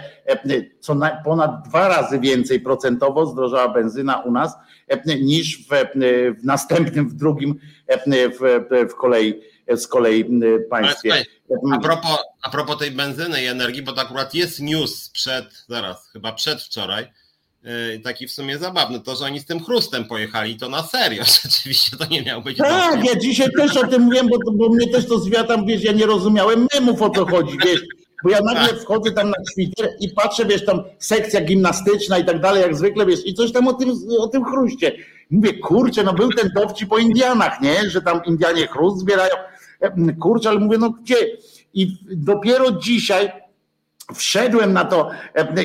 co 0.79 0.95
ponad 1.23 1.67
dwa 1.67 1.87
razy 1.87 2.19
więcej 2.19 2.59
procentowo 2.59 3.25
zdrożała 3.25 3.69
benzyna 3.69 4.19
u 4.19 4.31
nas 4.31 4.55
niż 5.05 5.67
w, 5.67 5.69
w 6.41 6.45
następnym, 6.45 7.09
w 7.09 7.13
drugim 7.13 7.59
w, 8.39 8.67
w 8.91 8.95
kolei 8.95 9.41
z 9.75 9.87
kolei 9.87 10.25
państwie. 10.69 11.25
A 11.73 11.79
propos, 11.79 12.17
a 12.43 12.49
propos 12.49 12.77
tej 12.77 12.91
benzyny 12.91 13.43
i 13.43 13.45
energii, 13.45 13.81
bo 13.81 13.93
to 13.93 14.01
akurat 14.01 14.33
jest 14.33 14.59
news 14.59 15.09
przed, 15.09 15.65
zaraz, 15.67 16.09
chyba 16.09 16.33
przedwczoraj, 16.33 17.07
taki 18.03 18.27
w 18.27 18.31
sumie 18.31 18.57
zabawny, 18.57 18.99
to, 18.99 19.15
że 19.15 19.25
oni 19.25 19.39
z 19.39 19.45
tym 19.45 19.63
chrustem 19.63 20.05
pojechali, 20.05 20.57
to 20.57 20.69
na 20.69 20.83
serio, 20.83 21.23
rzeczywiście 21.43 21.97
to 21.97 22.05
nie 22.05 22.21
miało 22.21 22.41
być. 22.41 22.57
Tak, 22.57 23.05
ja 23.05 23.15
dzisiaj 23.15 23.49
też 23.57 23.77
o 23.77 23.87
tym 23.87 24.01
mówiłem, 24.01 24.27
bo, 24.27 24.51
bo 24.51 24.69
mnie 24.69 24.87
też 24.87 25.07
to 25.07 25.19
zwiatam, 25.19 25.65
wiesz, 25.65 25.83
ja 25.83 25.91
nie 25.91 26.05
rozumiałem 26.05 26.67
memów 26.73 27.01
o 27.01 27.09
co 27.09 27.25
chodzi, 27.25 27.57
wiesz, 27.65 27.81
bo 28.23 28.29
ja 28.29 28.39
nagle 28.41 28.69
tak. 28.69 28.81
wchodzę 28.81 29.11
tam 29.11 29.29
na 29.29 29.37
Twitter 29.53 29.89
i 29.99 30.09
patrzę, 30.09 30.45
wiesz, 30.45 30.65
tam 30.65 30.83
sekcja 30.99 31.41
gimnastyczna 31.41 32.17
i 32.17 32.25
tak 32.25 32.41
dalej, 32.41 32.61
jak 32.61 32.75
zwykle, 32.75 33.05
wiesz, 33.05 33.19
i 33.25 33.33
coś 33.33 33.51
tam 33.51 33.67
o 33.67 33.73
tym, 33.73 33.91
o 34.19 34.27
tym 34.27 34.45
chruście. 34.45 34.91
Mówię, 35.31 35.53
kurczę, 35.53 36.03
no 36.03 36.13
był 36.13 36.33
ten 36.33 36.51
dowcip 36.55 36.89
po 36.89 36.97
Indianach, 36.97 37.61
nie, 37.61 37.89
że 37.89 38.01
tam 38.01 38.21
Indianie 38.25 38.67
chrust 38.67 38.97
zbierają, 38.97 39.35
kurczę, 40.21 40.49
ale 40.49 40.59
mówię, 40.59 40.77
no 40.77 40.89
gdzie? 40.89 41.15
I 41.73 41.97
dopiero 42.11 42.71
dzisiaj 42.71 43.31
wszedłem 44.13 44.73
na 44.73 44.85
to 44.85 45.09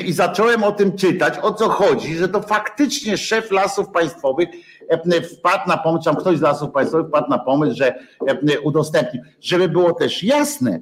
i 0.05 0.13
zacząłem 0.13 0.63
o 0.63 0.71
tym 0.71 0.97
czytać, 0.97 1.33
o 1.41 1.53
co 1.53 1.69
chodzi, 1.69 2.15
że 2.15 2.29
to 2.29 2.41
faktycznie 2.41 3.17
szef 3.17 3.51
lasów 3.51 3.89
państwowych 3.89 4.49
wpadł 5.37 5.67
na 5.67 5.77
pomysł, 5.77 6.03
tam 6.03 6.15
ktoś 6.15 6.37
z 6.37 6.41
lasów 6.41 6.71
państwowych 6.71 7.07
wpadł 7.07 7.29
na 7.29 7.39
pomysł, 7.39 7.75
że 7.77 7.95
udostępnił, 8.63 9.23
żeby 9.41 9.69
było 9.69 9.93
też 9.93 10.23
jasne, 10.23 10.79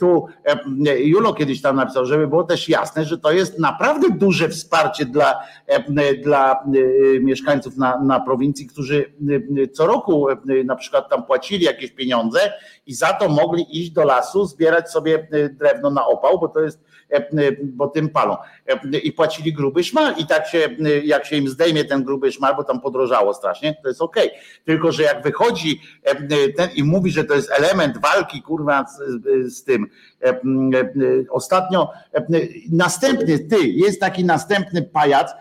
tu 0.00 0.26
Julo 0.96 1.34
kiedyś 1.34 1.62
tam 1.62 1.76
napisał, 1.76 2.06
żeby 2.06 2.26
było 2.26 2.44
też 2.44 2.68
jasne, 2.68 3.04
że 3.04 3.18
to 3.18 3.32
jest 3.32 3.58
naprawdę 3.58 4.08
duże 4.10 4.48
wsparcie 4.48 5.06
dla, 5.06 5.40
dla 6.24 6.64
mieszkańców 7.20 7.76
na, 7.76 8.00
na 8.00 8.20
prowincji, 8.20 8.66
którzy 8.66 9.14
co 9.72 9.86
roku 9.86 10.26
na 10.64 10.76
przykład 10.76 11.10
tam 11.10 11.26
płacili 11.26 11.64
jakieś 11.64 11.90
pieniądze 11.90 12.52
i 12.86 12.94
za 12.94 13.12
to 13.12 13.28
mogli 13.28 13.80
iść 13.82 13.90
do 13.90 14.04
lasu, 14.04 14.46
zbierać 14.46 14.90
sobie 14.90 15.28
drewno 15.52 15.90
na 15.90 16.06
opał, 16.06 16.38
bo 16.40 16.48
to 16.48 16.60
jest 16.60 16.80
bo 17.62 17.88
tym 17.88 18.08
palą. 18.08 18.36
I 19.02 19.12
płacili 19.12 19.52
gruby 19.52 19.84
szmal. 19.84 20.14
I 20.18 20.26
tak 20.26 20.46
się, 20.46 20.68
jak 21.04 21.26
się 21.26 21.36
im 21.36 21.48
zdejmie 21.48 21.84
ten 21.84 22.04
gruby 22.04 22.32
szmal, 22.32 22.56
bo 22.56 22.64
tam 22.64 22.80
podrożało 22.80 23.34
strasznie, 23.34 23.76
to 23.82 23.88
jest 23.88 24.02
okej. 24.02 24.28
Okay. 24.28 24.40
Tylko, 24.64 24.92
że 24.92 25.02
jak 25.02 25.22
wychodzi 25.22 25.80
ten 26.56 26.68
i 26.74 26.84
mówi, 26.84 27.10
że 27.10 27.24
to 27.24 27.34
jest 27.34 27.50
element 27.50 27.98
walki, 27.98 28.42
kurwa, 28.42 28.84
z, 28.86 29.54
z 29.54 29.64
tym. 29.64 29.86
Ostatnio 31.30 31.90
następny, 32.72 33.38
ty, 33.38 33.68
jest 33.68 34.00
taki 34.00 34.24
następny 34.24 34.82
pajac, 34.82 35.32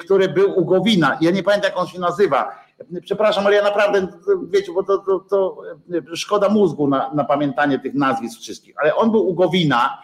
który 0.00 0.28
był 0.28 0.58
u 0.58 0.64
Gowina. 0.64 1.18
Ja 1.20 1.30
nie 1.30 1.42
pamiętam, 1.42 1.70
jak 1.70 1.78
on 1.78 1.86
się 1.86 2.00
nazywa. 2.00 2.70
Przepraszam, 3.02 3.46
ale 3.46 3.56
ja 3.56 3.62
naprawdę, 3.62 4.08
wiecie, 4.50 4.72
bo 4.72 4.82
to, 4.82 4.98
to, 4.98 5.18
to 5.18 5.62
szkoda 6.14 6.48
mózgu 6.48 6.88
na, 6.88 7.14
na 7.14 7.24
pamiętanie 7.24 7.78
tych 7.78 7.94
nazwisk 7.94 8.40
wszystkich, 8.40 8.74
ale 8.82 8.94
on 8.94 9.10
był 9.10 9.28
u 9.28 9.34
Gowina 9.34 9.98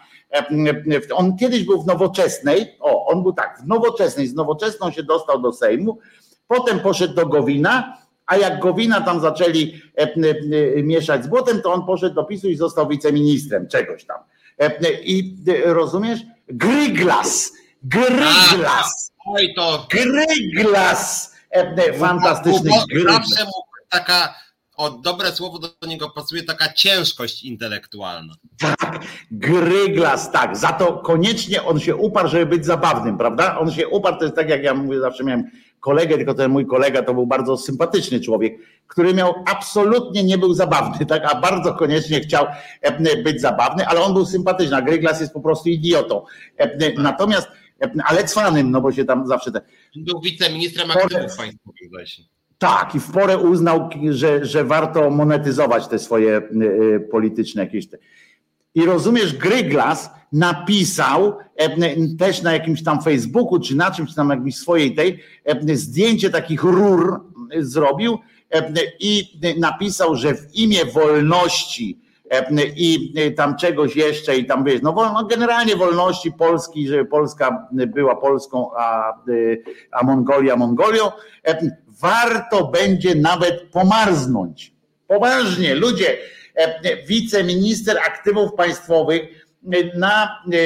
on 1.13 1.37
kiedyś 1.37 1.63
był 1.63 1.81
w 1.81 1.87
nowoczesnej, 1.87 2.77
o, 2.79 3.05
on 3.05 3.23
był 3.23 3.33
tak, 3.33 3.59
w 3.63 3.67
nowoczesnej, 3.67 4.27
z 4.27 4.33
nowoczesną 4.33 4.91
się 4.91 5.03
dostał 5.03 5.41
do 5.41 5.53
Sejmu, 5.53 5.99
potem 6.47 6.79
poszedł 6.79 7.13
do 7.13 7.25
Gowina, 7.25 7.97
a 8.25 8.37
jak 8.37 8.59
Gowina 8.59 9.01
tam 9.01 9.19
zaczęli 9.19 9.81
mieszać 10.83 11.23
z 11.23 11.27
błotem, 11.27 11.61
to 11.61 11.73
on 11.73 11.85
poszedł 11.85 12.15
do 12.15 12.23
PiSu 12.23 12.49
i 12.49 12.55
został 12.55 12.87
wiceministrem 12.87 13.67
czegoś 13.67 14.05
tam. 14.05 14.17
I 15.03 15.35
rozumiesz? 15.65 16.19
Gryglas, 16.47 17.51
Gryglas, 17.83 19.11
Oj 19.25 19.53
to... 19.55 19.87
Gryglas, 19.89 21.35
fantastyczny 21.99 22.71
Gryglas. 22.91 23.15
Zawsze 23.15 23.45
mu 23.45 23.51
taka 23.89 24.35
o 24.77 24.89
dobre 24.89 25.31
słowo 25.31 25.59
do 25.59 25.87
niego 25.87 26.09
pasuje 26.09 26.43
taka 26.43 26.73
ciężkość 26.73 27.43
intelektualna. 27.43 28.33
Tak, 28.59 28.99
gryglas, 29.31 30.31
tak. 30.31 30.57
Za 30.57 30.67
to 30.67 30.97
koniecznie 30.97 31.63
on 31.63 31.79
się 31.79 31.95
uparł, 31.95 32.29
żeby 32.29 32.45
być 32.45 32.65
zabawnym, 32.65 33.17
prawda? 33.17 33.59
On 33.59 33.71
się 33.71 33.87
uparł, 33.87 34.17
to 34.17 34.23
jest 34.23 34.35
tak 34.35 34.49
jak 34.49 34.63
ja 34.63 34.73
mówię, 34.73 34.99
zawsze 34.99 35.23
miałem 35.23 35.43
kolegę, 35.79 36.17
tylko 36.17 36.33
ten 36.33 36.51
mój 36.51 36.65
kolega 36.65 37.03
to 37.03 37.13
był 37.13 37.27
bardzo 37.27 37.57
sympatyczny 37.57 38.19
człowiek, 38.19 38.53
który 38.87 39.13
miał 39.13 39.33
absolutnie 39.45 40.23
nie 40.23 40.37
był 40.37 40.53
zabawny, 40.53 41.05
tak, 41.05 41.23
a 41.25 41.41
bardzo 41.41 41.73
koniecznie 41.73 42.19
chciał 42.19 42.45
e, 42.81 43.23
być 43.23 43.41
zabawny, 43.41 43.87
ale 43.87 44.01
on 44.01 44.13
był 44.13 44.25
sympatyczny, 44.25 44.75
a 44.75 44.81
Gryglas 44.81 45.21
jest 45.21 45.33
po 45.33 45.41
prostu 45.41 45.69
idiotą. 45.69 46.25
E, 46.57 46.93
natomiast, 47.01 47.47
e, 47.81 47.91
ale 48.05 48.23
cwanym, 48.23 48.71
no 48.71 48.81
bo 48.81 48.91
się 48.91 49.05
tam 49.05 49.27
zawsze... 49.27 49.51
Te... 49.51 49.61
Był 49.95 50.21
wiceministrem 50.21 50.91
aktywów 50.91 51.37
państwowych 51.37 51.89
właśnie. 51.89 52.36
Tak, 52.57 52.95
i 52.95 52.99
w 52.99 53.11
porę 53.11 53.37
uznał, 53.37 53.89
że, 54.09 54.45
że 54.45 54.63
warto 54.63 55.09
monetyzować 55.09 55.87
te 55.87 55.99
swoje 55.99 56.37
y, 56.37 56.65
y, 56.65 56.99
polityczne 57.11 57.63
jakieś. 57.63 57.87
Te. 57.87 57.97
I 58.75 58.85
rozumiesz, 58.85 59.33
Gryglas 59.33 60.09
napisał 60.31 61.37
e, 61.55 61.95
też 62.17 62.41
na 62.41 62.53
jakimś 62.53 62.83
tam 62.83 63.01
Facebooku, 63.01 63.59
czy 63.59 63.75
na 63.75 63.91
czymś 63.91 64.15
tam 64.15 64.29
jakimś 64.29 64.55
swojej 64.55 64.95
tej, 64.95 65.19
e, 65.45 65.75
zdjęcie 65.75 66.29
takich 66.29 66.63
rur 66.63 67.21
zrobił 67.59 68.19
e, 68.51 68.73
i 68.99 69.39
napisał, 69.59 70.15
że 70.15 70.35
w 70.35 70.55
imię 70.55 70.85
wolności 70.85 71.99
i 72.75 73.13
tam 73.35 73.55
czegoś 73.55 73.95
jeszcze 73.95 74.37
i 74.37 74.45
tam 74.45 74.63
wiesz, 74.63 74.81
no, 74.81 74.93
no 75.13 75.25
generalnie 75.25 75.75
wolności 75.75 76.31
Polski, 76.31 76.87
żeby 76.87 77.05
Polska 77.05 77.67
była 77.71 78.15
Polską, 78.15 78.69
a, 78.77 79.13
a 79.91 80.03
Mongolia 80.03 80.55
Mongolią, 80.55 81.11
warto 82.01 82.67
będzie 82.67 83.15
nawet 83.15 83.61
pomarznąć. 83.71 84.73
Poważnie, 85.07 85.75
ludzie, 85.75 86.17
e, 86.55 87.05
wiceminister 87.05 87.97
aktywów 87.97 88.53
państwowych 88.53 89.21
na 89.95 90.23
e, 90.23 90.57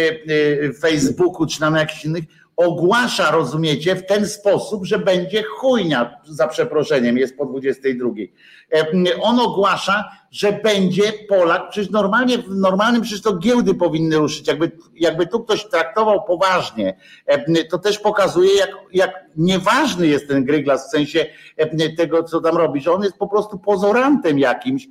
e, 0.67 0.73
Facebooku 0.73 1.45
czy 1.45 1.61
na 1.61 1.79
jakichś 1.79 2.05
innych 2.05 2.23
ogłasza, 2.57 3.31
rozumiecie, 3.31 3.95
w 3.95 4.05
ten 4.05 4.27
sposób, 4.27 4.85
że 4.85 4.99
będzie 4.99 5.43
chujnia, 5.43 6.21
za 6.25 6.47
przeproszeniem, 6.47 7.17
jest 7.17 7.37
po 7.37 7.45
22. 7.45 8.09
On 9.21 9.39
ogłasza, 9.39 10.11
że 10.31 10.51
będzie 10.51 11.13
Polak, 11.29 11.69
przecież 11.69 11.91
normalnie, 11.91 12.37
w 12.37 12.55
normalnym 12.55 13.01
przecież 13.01 13.21
to 13.21 13.37
giełdy 13.37 13.73
powinny 13.73 14.17
ruszyć, 14.17 14.47
jakby, 14.47 14.71
jakby 14.95 15.27
tu 15.27 15.39
ktoś 15.39 15.69
traktował 15.69 16.23
poważnie, 16.23 16.97
to 17.69 17.79
też 17.79 17.99
pokazuje, 17.99 18.55
jak, 18.55 18.69
jak 18.93 19.25
nieważny 19.35 20.07
jest 20.07 20.27
ten 20.27 20.45
Gryglas 20.45 20.87
w 20.87 20.91
sensie 20.91 21.25
tego, 21.97 22.23
co 22.23 22.41
tam 22.41 22.57
robi, 22.57 22.81
że 22.81 22.91
on 22.91 23.03
jest 23.03 23.17
po 23.17 23.27
prostu 23.27 23.59
pozorantem 23.59 24.39
jakimś 24.39 24.87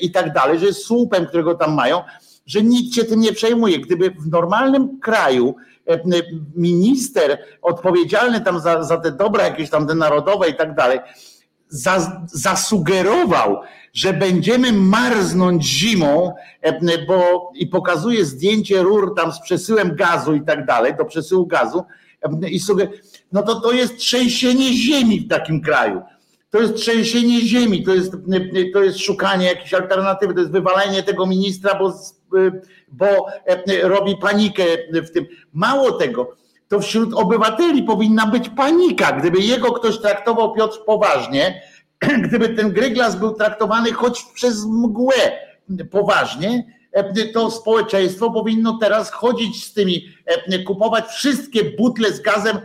i 0.00 0.10
tak 0.10 0.32
dalej, 0.32 0.58
że 0.58 0.66
jest 0.66 0.84
słupem, 0.84 1.26
którego 1.26 1.54
tam 1.54 1.74
mają, 1.74 2.02
że 2.46 2.62
nikt 2.62 2.94
się 2.94 3.04
tym 3.04 3.20
nie 3.20 3.32
przejmuje. 3.32 3.78
Gdyby 3.78 4.10
w 4.10 4.28
normalnym 4.30 5.00
kraju 5.00 5.54
minister 6.54 7.38
odpowiedzialny 7.62 8.40
tam 8.40 8.60
za, 8.60 8.82
za 8.82 8.96
te 8.96 9.12
dobra 9.12 9.44
jakieś 9.44 9.70
tam 9.70 9.86
te 9.86 9.94
narodowe 9.94 10.48
i 10.48 10.54
tak 10.54 10.74
dalej, 10.74 10.98
zasugerował, 12.26 13.60
że 13.92 14.12
będziemy 14.12 14.72
marznąć 14.72 15.64
zimą, 15.64 16.34
bo 17.06 17.50
i 17.54 17.66
pokazuje 17.66 18.24
zdjęcie 18.24 18.82
rur 18.82 19.14
tam 19.16 19.32
z 19.32 19.40
przesyłem 19.40 19.96
gazu 19.96 20.34
i 20.34 20.42
tak 20.42 20.66
dalej, 20.66 20.96
do 20.96 21.04
przesyłu 21.04 21.46
gazu, 21.46 21.84
i 22.50 22.60
sobie, 22.60 22.88
no 23.32 23.42
to 23.42 23.60
to 23.60 23.72
jest 23.72 23.96
trzęsienie 23.96 24.72
ziemi 24.72 25.20
w 25.20 25.28
takim 25.28 25.60
kraju. 25.60 26.02
To 26.50 26.60
jest 26.60 26.74
trzęsienie 26.74 27.40
ziemi, 27.40 27.82
to 27.82 27.94
jest, 27.94 28.12
to 28.72 28.82
jest 28.82 28.98
szukanie 28.98 29.46
jakiejś 29.46 29.74
alternatywy, 29.74 30.34
to 30.34 30.40
jest 30.40 30.52
wywalenie 30.52 31.02
tego 31.02 31.26
ministra, 31.26 31.78
bo, 31.78 31.94
bo 32.88 33.26
robi 33.82 34.16
panikę 34.16 34.64
w 34.92 35.10
tym. 35.10 35.26
Mało 35.52 35.92
tego, 35.92 36.36
to 36.68 36.80
wśród 36.80 37.14
obywateli 37.14 37.82
powinna 37.82 38.26
być 38.26 38.48
panika. 38.48 39.12
Gdyby 39.12 39.38
jego 39.38 39.72
ktoś 39.72 39.98
traktował 39.98 40.52
Piotr 40.52 40.78
poważnie, 40.86 41.62
gdyby 42.28 42.48
ten 42.48 42.72
Gryglas 42.72 43.16
był 43.16 43.34
traktowany 43.34 43.92
choć 43.92 44.22
przez 44.34 44.64
mgłę 44.66 45.32
poważnie, 45.90 46.64
to 47.32 47.50
społeczeństwo 47.50 48.30
powinno 48.30 48.78
teraz 48.80 49.10
chodzić 49.10 49.64
z 49.64 49.72
tymi, 49.72 50.08
kupować 50.66 51.04
wszystkie 51.04 51.64
butle 51.64 52.12
z 52.12 52.20
gazem, 52.20 52.58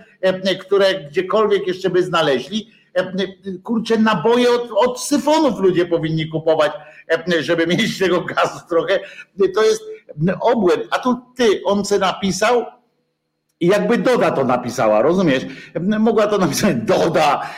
które 0.60 0.96
gdziekolwiek 0.96 1.68
jeszcze 1.68 1.90
by 1.90 2.04
znaleźli. 2.04 2.72
Kurczę, 3.64 3.98
naboje 3.98 4.52
od, 4.52 4.72
od 4.72 5.02
syfonów 5.02 5.60
ludzie 5.60 5.86
powinni 5.86 6.30
kupować, 6.30 6.72
żeby 7.40 7.68
mieć 7.68 8.00
tego 8.00 8.22
gazu 8.22 8.60
trochę. 8.70 9.00
To 9.56 9.64
jest 9.64 9.84
obłęd. 10.42 10.84
A 10.92 11.00
tu 11.00 11.22
ty, 11.36 11.62
on 11.66 11.86
se 11.86 12.00
napisał, 12.00 12.66
I 13.60 13.68
jakby 13.68 13.98
Doda 13.98 14.32
to 14.32 14.44
napisała, 14.44 15.02
rozumiesz? 15.02 15.46
Mogła 16.00 16.28
to 16.28 16.38
napisać 16.38 16.76
Doda, 16.76 17.50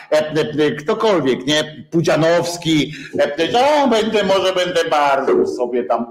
ktokolwiek, 0.79 1.45
nie? 1.45 1.85
Pudzianowski, 1.91 2.93
że 3.13 3.89
będę, 3.89 4.23
może 4.23 4.53
będę 4.53 4.85
bardzo 4.89 5.47
sobie 5.47 5.83
tam 5.83 6.05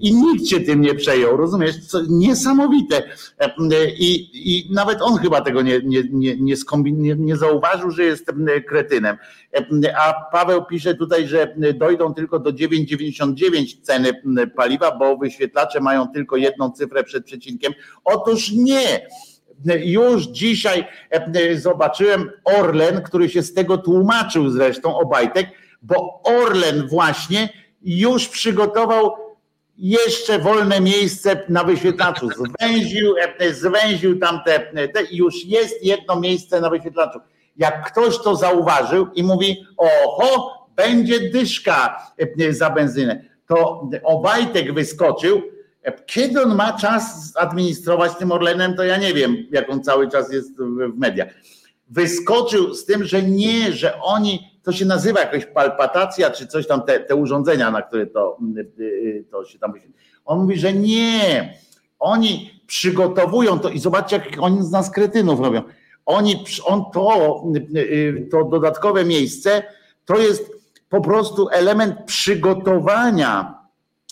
i 0.00 0.14
nikt 0.14 0.46
się 0.46 0.60
tym 0.60 0.80
nie 0.80 0.94
przejął, 0.94 1.36
rozumiesz? 1.36 1.86
Co 1.86 2.00
niesamowite. 2.08 3.02
I, 3.98 4.30
I 4.34 4.72
nawet 4.74 5.02
on 5.02 5.18
chyba 5.18 5.40
tego 5.40 5.62
nie, 5.62 5.80
nie, 5.84 6.02
nie, 6.12 6.36
nie, 6.36 7.16
nie, 7.16 7.36
zauważył, 7.36 7.90
że 7.90 8.04
jest 8.04 8.32
kretynem. 8.68 9.16
A 9.98 10.14
Paweł 10.32 10.64
pisze 10.64 10.94
tutaj, 10.94 11.28
że 11.28 11.54
dojdą 11.74 12.14
tylko 12.14 12.38
do 12.38 12.50
9,99 12.50 13.82
ceny 13.82 14.12
paliwa, 14.56 14.96
bo 14.96 15.16
wyświetlacze 15.16 15.80
mają 15.80 16.08
tylko 16.08 16.36
jedną 16.36 16.70
cyfrę 16.70 17.04
przed 17.04 17.24
przecinkiem. 17.24 17.72
Otóż 18.04 18.52
nie. 18.52 19.06
Już 19.84 20.22
dzisiaj 20.22 20.86
zobaczyłem 21.56 22.30
Orlen, 22.44 23.02
który 23.02 23.28
się 23.28 23.42
z 23.42 23.54
tego 23.54 23.78
tłumaczył 23.78 24.50
zresztą, 24.50 24.98
Obajtek, 24.98 25.46
bo 25.82 26.22
Orlen 26.22 26.88
właśnie 26.88 27.48
już 27.82 28.28
przygotował 28.28 29.23
jeszcze 29.78 30.38
wolne 30.38 30.80
miejsce 30.80 31.40
na 31.48 31.64
wyświetlaczu. 31.64 32.28
Zwęził, 32.28 33.14
zwęził 33.52 34.18
tam 34.18 34.40
te, 34.44 34.60
te 34.88 35.00
już 35.10 35.44
jest 35.44 35.84
jedno 35.84 36.20
miejsce 36.20 36.60
na 36.60 36.70
wyświetlaczu. 36.70 37.18
Jak 37.56 37.92
ktoś 37.92 38.18
to 38.18 38.36
zauważył 38.36 39.06
i 39.14 39.22
mówi, 39.22 39.66
oho, 39.76 40.54
będzie 40.76 41.30
dyszka 41.30 42.06
za 42.50 42.70
benzynę, 42.70 43.24
to 43.46 43.88
Obajtek 44.02 44.74
wyskoczył. 44.74 45.42
Kiedy 46.06 46.42
on 46.42 46.54
ma 46.54 46.72
czas 46.72 47.32
administrować 47.36 48.14
tym 48.14 48.32
Orlenem, 48.32 48.76
to 48.76 48.84
ja 48.84 48.96
nie 48.96 49.14
wiem, 49.14 49.36
jak 49.50 49.70
on 49.70 49.82
cały 49.82 50.10
czas 50.10 50.32
jest 50.32 50.56
w 50.58 50.98
mediach. 50.98 51.28
Wyskoczył 51.88 52.74
z 52.74 52.84
tym, 52.84 53.04
że 53.04 53.22
nie, 53.22 53.72
że 53.72 54.00
oni 54.00 54.54
to 54.62 54.72
się 54.72 54.84
nazywa 54.84 55.20
jakoś 55.20 55.46
palpatacja, 55.46 56.30
czy 56.30 56.46
coś 56.46 56.66
tam, 56.66 56.82
te, 56.82 57.00
te 57.00 57.16
urządzenia, 57.16 57.70
na 57.70 57.82
które 57.82 58.06
to, 58.06 58.38
y, 58.56 58.82
y, 58.82 59.24
to 59.30 59.44
się 59.44 59.58
tam. 59.58 59.72
On 60.24 60.38
mówi, 60.38 60.56
że 60.56 60.72
nie. 60.72 61.54
Oni 61.98 62.60
przygotowują 62.66 63.58
to 63.58 63.68
i 63.68 63.78
zobaczcie, 63.78 64.16
jak 64.16 64.26
oni 64.40 64.62
z 64.62 64.70
nas 64.70 64.90
kretynów 64.90 65.40
robią. 65.40 65.62
Oni, 66.06 66.44
on 66.64 66.84
to, 66.92 67.42
y, 67.76 68.28
to 68.30 68.44
dodatkowe 68.44 69.04
miejsce, 69.04 69.62
to 70.04 70.18
jest 70.18 70.52
po 70.88 71.00
prostu 71.00 71.48
element 71.48 71.94
przygotowania 72.06 73.54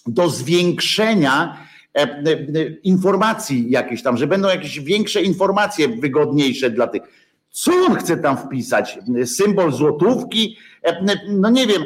do 0.07 0.29
zwiększenia 0.29 1.59
e, 1.95 2.03
e, 2.03 2.25
informacji 2.83 3.71
jakieś 3.71 4.03
tam, 4.03 4.17
że 4.17 4.27
będą 4.27 4.49
jakieś 4.49 4.81
większe 4.81 5.23
informacje 5.23 5.89
wygodniejsze 5.89 6.71
dla 6.71 6.87
tych 6.87 7.03
co 7.53 7.73
on 7.73 7.95
chce 7.95 8.17
tam 8.17 8.37
wpisać? 8.37 8.99
Symbol 9.25 9.73
złotówki? 9.73 10.59
No 11.29 11.51
nie 11.51 11.67
wiem, 11.67 11.85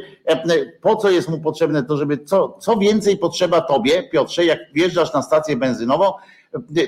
po 0.81 0.97
co 0.97 1.11
jest 1.11 1.29
mu 1.29 1.41
potrzebne 1.41 1.83
to, 1.83 1.97
żeby 1.97 2.19
co, 2.19 2.59
co 2.61 2.77
więcej 2.77 3.17
potrzeba 3.17 3.61
tobie, 3.61 4.03
Piotrze, 4.03 4.45
jak 4.45 4.59
wjeżdżasz 4.75 5.13
na 5.13 5.23
stację 5.23 5.57
benzynową, 5.57 6.13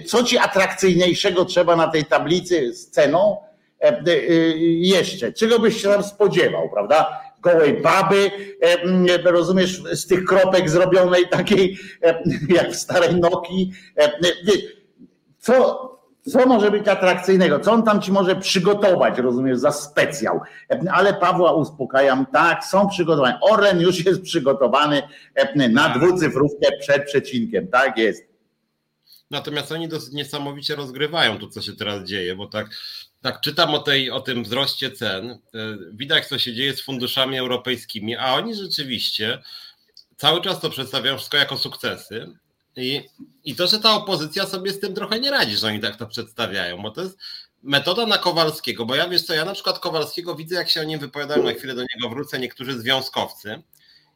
co 0.06 0.22
ci 0.22 0.38
atrakcyjniejszego 0.38 1.44
trzeba 1.44 1.76
na 1.76 1.88
tej 1.88 2.04
tablicy 2.04 2.74
z 2.74 2.90
ceną 2.90 3.36
jeszcze? 4.60 5.32
Czego 5.32 5.58
byś 5.58 5.82
się 5.82 5.88
tam 5.88 6.02
spodziewał, 6.02 6.70
prawda? 6.70 7.20
Gołej 7.42 7.82
baby, 7.82 8.30
rozumiesz, 9.24 9.82
z 9.92 10.06
tych 10.06 10.24
kropek 10.24 10.70
zrobionej 10.70 11.28
takiej 11.28 11.78
jak 12.48 12.70
w 12.70 12.76
starej 12.76 13.14
Nokii. 13.14 13.72
Co, 15.38 15.97
co 16.32 16.46
może 16.46 16.70
być 16.70 16.88
atrakcyjnego? 16.88 17.60
Co 17.60 17.72
on 17.72 17.82
tam 17.82 18.02
ci 18.02 18.12
może 18.12 18.36
przygotować, 18.36 19.18
rozumiesz, 19.18 19.58
za 19.58 19.72
specjał? 19.72 20.40
Ale 20.92 21.14
Pawła 21.14 21.52
uspokajam, 21.52 22.26
tak, 22.32 22.64
są 22.64 22.88
przygotowani. 22.88 23.36
Orlen 23.40 23.80
już 23.80 24.04
jest 24.06 24.22
przygotowany 24.22 25.02
na 25.70 25.88
dwucyfrówkę 25.88 26.68
przed 26.80 27.04
przecinkiem, 27.04 27.68
tak 27.68 27.98
jest. 27.98 28.28
Natomiast 29.30 29.72
oni 29.72 29.88
dosyć 29.88 30.12
niesamowicie 30.12 30.74
rozgrywają 30.74 31.38
to, 31.38 31.48
co 31.48 31.62
się 31.62 31.72
teraz 31.72 32.04
dzieje, 32.04 32.36
bo 32.36 32.46
tak, 32.46 32.66
tak 33.20 33.40
czytam 33.40 33.74
o, 33.74 33.78
tej, 33.78 34.10
o 34.10 34.20
tym 34.20 34.44
wzroście 34.44 34.90
cen. 34.90 35.30
E, 35.30 35.38
widać, 35.92 36.26
co 36.26 36.38
się 36.38 36.54
dzieje 36.54 36.74
z 36.74 36.82
funduszami 36.82 37.38
europejskimi, 37.38 38.16
a 38.16 38.34
oni 38.34 38.54
rzeczywiście 38.54 39.38
cały 40.16 40.40
czas 40.40 40.60
to 40.60 40.70
przedstawiają 40.70 41.16
wszystko 41.16 41.36
jako 41.36 41.56
sukcesy. 41.56 42.26
I, 42.78 43.08
I 43.44 43.54
to, 43.54 43.66
że 43.66 43.78
ta 43.78 43.94
opozycja 43.94 44.46
sobie 44.46 44.72
z 44.72 44.80
tym 44.80 44.94
trochę 44.94 45.20
nie 45.20 45.30
radzi, 45.30 45.56
że 45.56 45.66
oni 45.66 45.80
tak 45.80 45.96
to 45.96 46.06
przedstawiają, 46.06 46.82
bo 46.82 46.90
to 46.90 47.02
jest 47.02 47.18
metoda 47.62 48.06
na 48.06 48.18
Kowalskiego, 48.18 48.86
bo 48.86 48.94
ja 48.94 49.08
wiesz 49.08 49.22
co, 49.22 49.34
ja 49.34 49.44
na 49.44 49.54
przykład 49.54 49.78
Kowalskiego 49.78 50.34
widzę, 50.34 50.54
jak 50.54 50.68
się 50.68 50.80
o 50.80 50.84
nim 50.84 51.00
wypowiadają, 51.00 51.42
na 51.42 51.52
chwilę 51.52 51.74
do 51.74 51.82
niego 51.82 52.08
wrócę, 52.08 52.38
niektórzy 52.38 52.80
związkowcy 52.80 53.62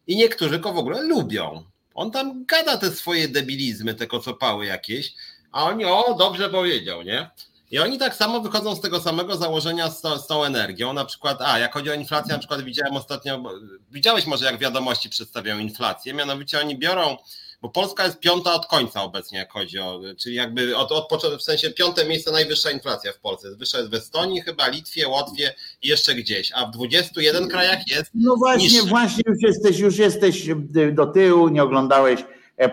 i 0.07 0.17
niektórzy 0.17 0.59
go 0.59 0.73
w 0.73 0.79
ogóle 0.79 1.03
lubią. 1.03 1.65
On 1.95 2.11
tam 2.11 2.45
gada 2.47 2.77
te 2.77 2.91
swoje 2.91 3.29
debilizmy, 3.29 3.95
te 3.95 4.07
kocopały 4.07 4.67
jakieś, 4.67 5.15
a 5.53 5.65
oni, 5.65 5.85
o, 5.85 6.15
dobrze 6.19 6.51
powiedział, 6.51 7.03
nie? 7.03 7.31
I 7.71 7.79
oni 7.79 7.99
tak 7.99 8.15
samo 8.15 8.41
wychodzą 8.41 8.77
z 8.77 8.81
tego 8.81 9.01
samego 9.01 9.37
założenia 9.37 9.91
z, 9.91 10.03
z 10.03 10.27
tą 10.27 10.45
energią. 10.45 10.93
Na 10.93 11.05
przykład, 11.05 11.43
a 11.43 11.59
jak 11.59 11.75
chodzi 11.75 11.91
o 11.91 11.95
inflację, 11.95 12.33
na 12.33 12.39
przykład 12.39 12.63
widziałem 12.63 12.97
ostatnio, 12.97 13.43
widziałeś 13.91 14.27
może 14.27 14.45
jak 14.45 14.59
wiadomości 14.59 15.09
przedstawiają 15.09 15.59
inflację, 15.59 16.15
mianowicie 16.15 16.61
oni 16.61 16.79
biorą 16.79 17.17
bo 17.63 17.69
Polska 17.69 18.05
jest 18.05 18.21
piąta 18.21 18.55
od 18.55 18.67
końca 18.67 19.03
obecnie, 19.03 19.39
jak 19.39 19.53
chodzi 19.53 19.79
o, 19.79 20.01
czyli 20.19 20.35
jakby 20.35 20.77
od, 20.77 20.93
od 20.93 21.25
w 21.39 21.43
sensie 21.43 21.71
piąte 21.71 22.05
miejsce 22.05 22.33
najwyższa 22.33 22.71
inflacja 22.71 23.13
w 23.13 23.19
Polsce. 23.19 23.57
Wyższa 23.57 23.79
jest 23.79 23.91
w 23.91 23.95
Estonii, 23.95 24.41
chyba 24.41 24.69
Litwie, 24.69 25.09
Łotwie 25.09 25.55
i 25.83 25.89
jeszcze 25.89 26.15
gdzieś, 26.15 26.53
a 26.55 26.67
w 26.67 26.71
21 26.71 27.49
krajach 27.49 27.89
jest. 27.89 28.11
No 28.15 28.37
właśnie, 28.37 28.69
niższa. 28.69 28.87
właśnie 28.87 29.23
już 29.27 29.43
jesteś, 29.43 29.79
już 29.79 29.99
jesteś 29.99 30.49
do 30.93 31.07
tyłu, 31.07 31.49
nie 31.49 31.63
oglądałeś, 31.63 32.21
e, 32.59 32.71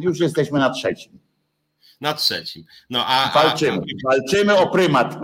już 0.00 0.20
jesteśmy 0.20 0.58
na 0.58 0.70
trzecim. 0.70 1.18
Na 2.00 2.14
trzecim. 2.14 2.64
No, 2.90 3.06
a, 3.06 3.30
walczymy, 3.34 3.78
a, 3.78 4.08
walczymy 4.08 4.56
o 4.56 4.66
prymat. 4.66 5.16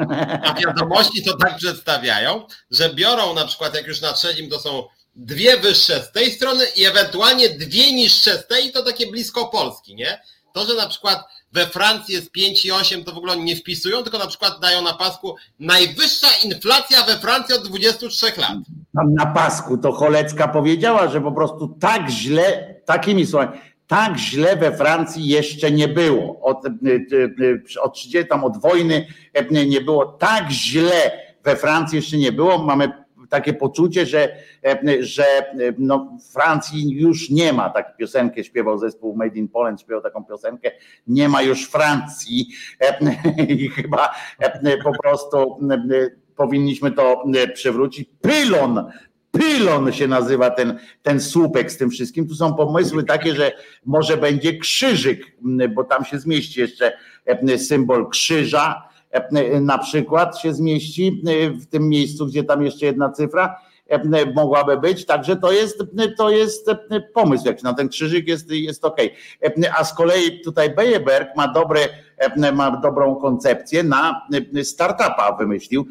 A 0.43 0.55
wiadomości 0.55 1.25
to 1.25 1.37
tak 1.37 1.57
przedstawiają, 1.57 2.47
że 2.71 2.95
biorą 2.95 3.35
na 3.35 3.47
przykład, 3.47 3.75
jak 3.75 3.87
już 3.87 4.01
na 4.01 4.13
trzecim 4.13 4.51
to 4.51 4.59
są 4.59 4.85
dwie 5.17 5.57
wyższe 5.57 6.03
z 6.03 6.13
tej 6.13 6.31
strony 6.31 6.65
i 6.77 6.85
ewentualnie 6.85 7.49
dwie 7.49 7.93
niższe 7.93 8.39
z 8.39 8.47
tej, 8.47 8.73
to 8.73 8.83
takie 8.83 9.07
blisko 9.07 9.47
Polski, 9.47 9.95
nie? 9.95 10.21
To, 10.53 10.65
że 10.65 10.75
na 10.75 10.89
przykład 10.89 11.25
we 11.53 11.67
Francji 11.67 12.15
jest 12.15 12.31
5,8, 12.37 13.05
to 13.05 13.13
w 13.13 13.19
ogóle 13.19 13.37
nie 13.37 13.57
wpisują, 13.57 14.03
tylko 14.03 14.19
na 14.19 14.27
przykład 14.27 14.61
dają 14.61 14.83
na 14.83 14.95
pasku 14.95 15.37
najwyższa 15.61 16.29
inflacja 16.45 17.03
we 17.03 17.19
Francji 17.19 17.55
od 17.55 17.69
23 17.69 18.27
lat. 18.41 18.59
Na 18.95 19.27
pasku 19.27 19.79
to 19.79 19.93
Cholecka 19.93 20.49
powiedziała, 20.49 21.09
że 21.09 21.21
po 21.21 21.33
prostu 21.33 21.77
tak 21.81 22.09
źle, 22.11 22.75
takimi 22.85 23.27
słowami, 23.27 23.59
tak 23.87 24.17
źle 24.19 24.57
we 24.57 24.77
Francji 24.77 25.27
jeszcze 25.27 25.71
nie 25.71 25.89
było. 25.89 26.41
Od, 26.41 26.67
y, 26.67 26.71
y, 27.77 27.81
od 27.83 27.95
30 27.95 28.29
tam 28.29 28.45
od 28.45 28.61
wojny 28.61 29.07
nie 29.51 29.81
było 29.81 30.07
tak 30.07 30.51
źle 30.51 31.11
we 31.45 31.57
Francji 31.57 31.97
jeszcze 31.97 32.17
nie 32.17 32.33
było. 32.33 32.59
Mamy 32.59 33.04
takie 33.35 33.53
poczucie, 33.53 34.07
że, 34.07 34.37
e, 34.65 35.03
że 35.03 35.25
e, 35.25 35.55
no, 35.79 36.19
Francji 36.33 36.91
już 36.91 37.31
nie 37.31 37.53
ma. 37.53 37.71
Taką 37.71 37.91
piosenkę 37.99 38.45
śpiewał 38.45 38.79
zespół 38.79 39.17
Made 39.17 39.37
in 39.37 39.49
Poland, 39.49 39.81
śpiewał 39.81 40.03
taką 40.03 40.25
piosenkę, 40.25 40.71
nie 41.07 41.29
ma 41.29 41.43
już 41.43 41.67
Francji 41.67 42.49
e, 42.81 42.99
i 43.55 43.69
chyba 43.69 44.15
po 44.85 44.93
prostu 45.03 45.59
powinniśmy 46.37 46.93
to 46.93 47.25
przywrócić. 47.55 48.09
Pylon, 48.21 48.91
Pylon 49.31 49.93
się 49.93 50.09
nazywa 50.09 50.51
ten, 50.51 50.79
ten 51.03 51.21
słupek 51.21 51.73
z 51.73 51.77
tym 51.77 51.91
wszystkim. 51.91 52.29
Tu 52.29 52.35
są 52.35 52.55
pomysły 52.55 53.05
takie, 53.05 53.35
że 53.35 53.53
może 53.85 54.17
będzie 54.17 54.59
krzyżyk, 54.59 55.37
bo 55.75 55.85
tam 55.85 56.05
się 56.05 56.19
zmieści 56.19 56.61
jeszcze 56.61 56.93
symbol 57.59 58.09
krzyża 58.09 58.94
na 59.61 59.79
przykład 59.79 60.39
się 60.39 60.55
zmieści 60.55 61.23
e, 61.27 61.51
w 61.51 61.67
tym 61.67 61.89
miejscu, 61.89 62.27
gdzie 62.27 62.45
tam 62.45 62.65
jeszcze 62.65 62.87
jedna 62.87 63.11
cyfra 63.11 63.57
e, 63.89 64.33
mogłaby 64.35 64.77
być, 64.77 65.07
także 65.07 65.37
to 65.37 65.53
jest, 65.53 65.85
to 66.19 66.31
jest 66.31 66.71
pomysł, 67.15 67.47
jak 67.47 67.63
na 67.63 67.75
ten 67.75 67.89
krzyżyk 67.89 68.29
jest, 68.29 68.51
jest 68.51 68.85
ok. 68.85 68.97
A 69.79 69.85
z 69.85 69.95
kolei 69.95 70.41
tutaj 70.45 70.75
Bejeberg 70.75 71.37
ma, 71.37 71.49
dobre, 71.49 71.81
ma 72.53 72.77
dobrą 72.77 73.17
koncepcję 73.17 73.83
na 73.83 74.27
startupa 74.63 75.37
wymyślił, 75.39 75.87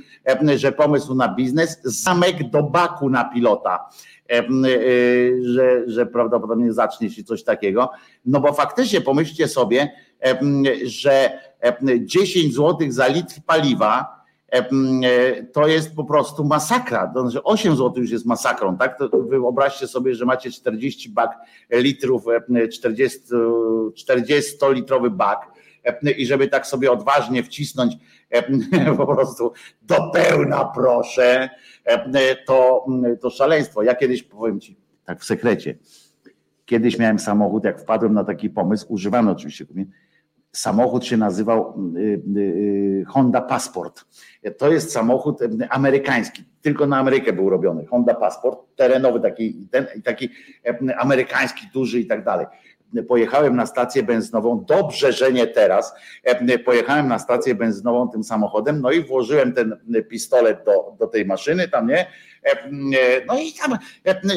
że 0.55 0.71
pomysł 0.71 1.15
na 1.15 1.35
biznes, 1.35 1.81
zamek 1.83 2.49
do 2.49 2.63
baku 2.63 3.09
na 3.09 3.23
pilota. 3.23 3.89
Że, 5.41 5.89
że 5.89 6.05
prawdopodobnie 6.05 6.73
zacznie 6.73 7.09
się 7.09 7.23
coś 7.23 7.43
takiego. 7.43 7.89
No 8.25 8.39
bo 8.39 8.53
faktycznie 8.53 9.01
pomyślcie 9.01 9.47
sobie, 9.47 9.91
że 10.85 11.39
10 11.99 12.55
zł 12.55 12.77
za 12.89 13.07
litr 13.07 13.35
paliwa 13.45 14.23
to 15.53 15.67
jest 15.67 15.95
po 15.95 16.03
prostu 16.03 16.43
masakra. 16.43 17.11
To 17.13 17.21
znaczy 17.21 17.43
8 17.43 17.75
zł 17.75 17.93
już 18.01 18.11
jest 18.11 18.25
masakrą, 18.25 18.77
tak? 18.77 18.97
To 18.97 19.09
wyobraźcie 19.09 19.87
sobie, 19.87 20.15
że 20.15 20.25
macie 20.25 20.51
40 20.51 21.09
bak 21.09 21.37
litrów, 21.71 22.23
40, 22.71 23.19
40 23.95 24.57
litrowy 24.69 25.09
bak 25.09 25.53
i 26.17 26.25
żeby 26.25 26.47
tak 26.47 26.67
sobie 26.67 26.91
odważnie 26.91 27.43
wcisnąć 27.43 27.97
po 28.97 29.07
prostu 29.07 29.51
do 29.81 30.11
pełna 30.13 30.65
proszę, 30.65 31.49
to, 32.45 32.85
to 33.21 33.29
szaleństwo. 33.29 33.83
Ja 33.83 33.95
kiedyś 33.95 34.23
powiem 34.23 34.59
ci, 34.59 34.77
tak 35.05 35.19
w 35.19 35.25
sekrecie, 35.25 35.77
kiedyś 36.65 36.99
miałem 36.99 37.19
samochód, 37.19 37.63
jak 37.63 37.81
wpadłem 37.81 38.13
na 38.13 38.23
taki 38.23 38.49
pomysł, 38.49 38.85
używany 38.89 39.31
oczywiście, 39.31 39.65
samochód 40.53 41.05
się 41.05 41.17
nazywał 41.17 41.73
y, 41.95 41.99
y, 41.99 42.39
y, 42.39 43.05
Honda 43.07 43.41
Passport. 43.41 44.05
To 44.57 44.71
jest 44.71 44.91
samochód 44.91 45.39
amerykański, 45.69 46.43
tylko 46.61 46.87
na 46.87 46.97
Amerykę 46.97 47.33
był 47.33 47.49
robiony. 47.49 47.85
Honda 47.85 48.15
Passport, 48.15 48.59
terenowy 48.75 49.19
taki, 49.19 49.67
ten, 49.71 49.87
taki 50.03 50.29
amerykański, 50.97 51.67
duży 51.73 51.99
i 51.99 52.05
tak 52.05 52.23
dalej. 52.23 52.45
Pojechałem 53.07 53.55
na 53.55 53.65
stację 53.65 54.03
benzynową, 54.03 54.65
dobrze, 54.67 55.13
że 55.13 55.31
nie 55.31 55.47
teraz. 55.47 55.93
Pojechałem 56.65 57.07
na 57.07 57.19
stację 57.19 57.55
benzynową 57.55 58.09
tym 58.09 58.23
samochodem, 58.23 58.81
no 58.81 58.91
i 58.91 59.03
włożyłem 59.03 59.53
ten 59.53 59.79
pistolet 60.09 60.65
do, 60.65 60.95
do 60.99 61.07
tej 61.07 61.25
maszyny, 61.25 61.67
tam 61.67 61.87
nie, 61.87 62.07
no 63.27 63.37
i 63.39 63.53
tam 63.53 63.77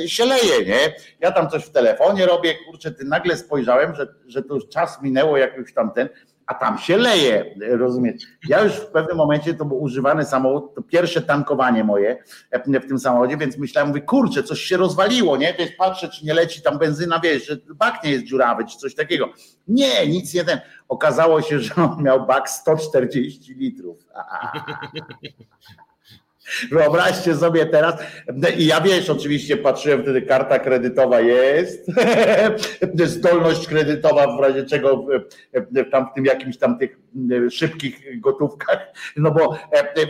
się 0.07 0.25
leje, 0.25 0.65
nie? 0.67 0.95
Ja 1.21 1.33
tam 1.33 1.51
coś 1.51 1.65
w 1.65 1.71
telefonie 1.71 2.27
robię, 2.27 2.55
kurczę, 2.67 2.91
ty 2.91 3.05
nagle 3.05 3.37
spojrzałem, 3.37 3.95
że, 3.95 4.07
że 4.27 4.43
to 4.43 4.55
już 4.55 4.69
czas 4.69 5.03
minęło, 5.03 5.37
jak 5.37 5.57
już 5.57 5.75
tam 5.75 5.91
ten, 5.91 6.09
a 6.47 6.55
tam 6.55 6.79
się 6.79 6.97
leje, 6.97 7.55
rozumiecie? 7.61 8.27
Ja 8.49 8.65
już 8.65 8.73
w 8.73 8.87
pewnym 8.87 9.17
momencie 9.17 9.55
to 9.55 9.65
był 9.65 9.83
używany 9.83 10.25
samochód, 10.25 10.75
to 10.75 10.83
pierwsze 10.83 11.23
tankowanie 11.23 11.85
moje 11.85 12.23
w 12.65 12.89
tym 12.89 12.99
samochodzie, 12.99 13.37
więc 13.37 13.59
myślałem, 13.59 13.89
mówię, 13.89 14.01
kurczę, 14.01 14.43
coś 14.43 14.61
się 14.61 14.77
rozwaliło, 14.77 15.37
nie? 15.37 15.55
Więc 15.59 15.71
patrzę, 15.79 16.09
czy 16.09 16.27
nie 16.27 16.35
leci 16.35 16.63
tam 16.63 16.79
benzyna, 16.79 17.21
wiesz, 17.21 17.47
że 17.47 17.57
bak 17.75 18.05
nie 18.05 18.11
jest 18.11 18.25
dziurawy, 18.25 18.65
czy 18.65 18.79
coś 18.79 18.95
takiego. 18.95 19.29
Nie, 19.69 20.07
nic 20.07 20.35
nie 20.35 20.45
ten. 20.45 20.61
Okazało 20.89 21.43
się, 21.43 21.61
że 21.61 21.75
on 21.75 22.03
miał 22.03 22.27
bak 22.27 22.51
140 22.51 23.55
litrów. 23.55 23.99
Wyobraźcie 26.71 27.37
sobie 27.37 27.67
teraz, 27.67 27.95
i 28.59 28.67
ja 28.67 28.81
wiesz, 28.81 29.11
oczywiście 29.11 29.57
patrzyłem 29.57 30.03
wtedy, 30.03 30.23
karta 30.23 30.59
kredytowa 30.59 31.21
jest, 31.21 31.87
zdolność 33.05 33.67
kredytowa 33.67 34.37
w 34.37 34.41
razie 34.41 34.65
czego 34.65 35.07
tam 35.93 36.07
w 36.11 36.15
tym 36.15 36.25
jakimś 36.25 36.59
tam 36.59 36.79
tych 36.79 36.99
szybkich 37.51 38.21
gotówkach, 38.21 38.79
no 39.17 39.31
bo 39.31 39.59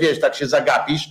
wiesz, 0.00 0.20
tak 0.20 0.34
się 0.34 0.46
zagapisz, 0.46 1.08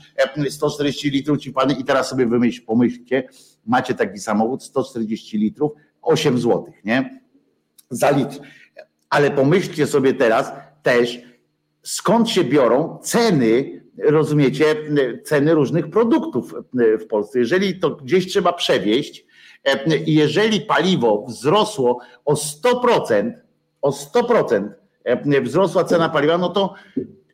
140 0.49 1.09
litrów 1.09 1.39
ci 1.39 1.51
padnie 1.51 1.75
i 1.79 1.83
teraz 1.83 2.09
sobie 2.09 2.25
wymyśl, 2.25 2.65
pomyślcie, 2.65 3.27
macie 3.65 3.93
taki 3.93 4.19
samochód, 4.19 4.63
140 4.63 5.37
litrów, 5.37 5.71
8 6.01 6.39
złotych, 6.39 6.83
nie? 6.83 7.19
Za 7.89 8.09
litr. 8.09 8.39
Ale 9.09 9.31
pomyślcie 9.31 9.87
sobie 9.87 10.13
teraz 10.13 10.51
też, 10.83 11.19
skąd 11.83 12.29
się 12.29 12.43
biorą 12.43 12.99
ceny 13.03 13.84
rozumiecie, 13.97 14.75
ceny 15.23 15.53
różnych 15.53 15.89
produktów 15.89 16.55
w 16.73 17.05
Polsce. 17.07 17.39
Jeżeli 17.39 17.79
to 17.79 17.89
gdzieś 17.89 18.27
trzeba 18.27 18.53
przewieźć 18.53 19.25
jeżeli 20.05 20.61
paliwo 20.61 21.25
wzrosło 21.27 21.99
o 22.25 22.33
100%, 22.33 23.31
o 23.81 23.89
100% 23.89 24.69
wzrosła 25.41 25.83
cena 25.83 26.09
paliwa, 26.09 26.37
no 26.37 26.49
to 26.49 26.73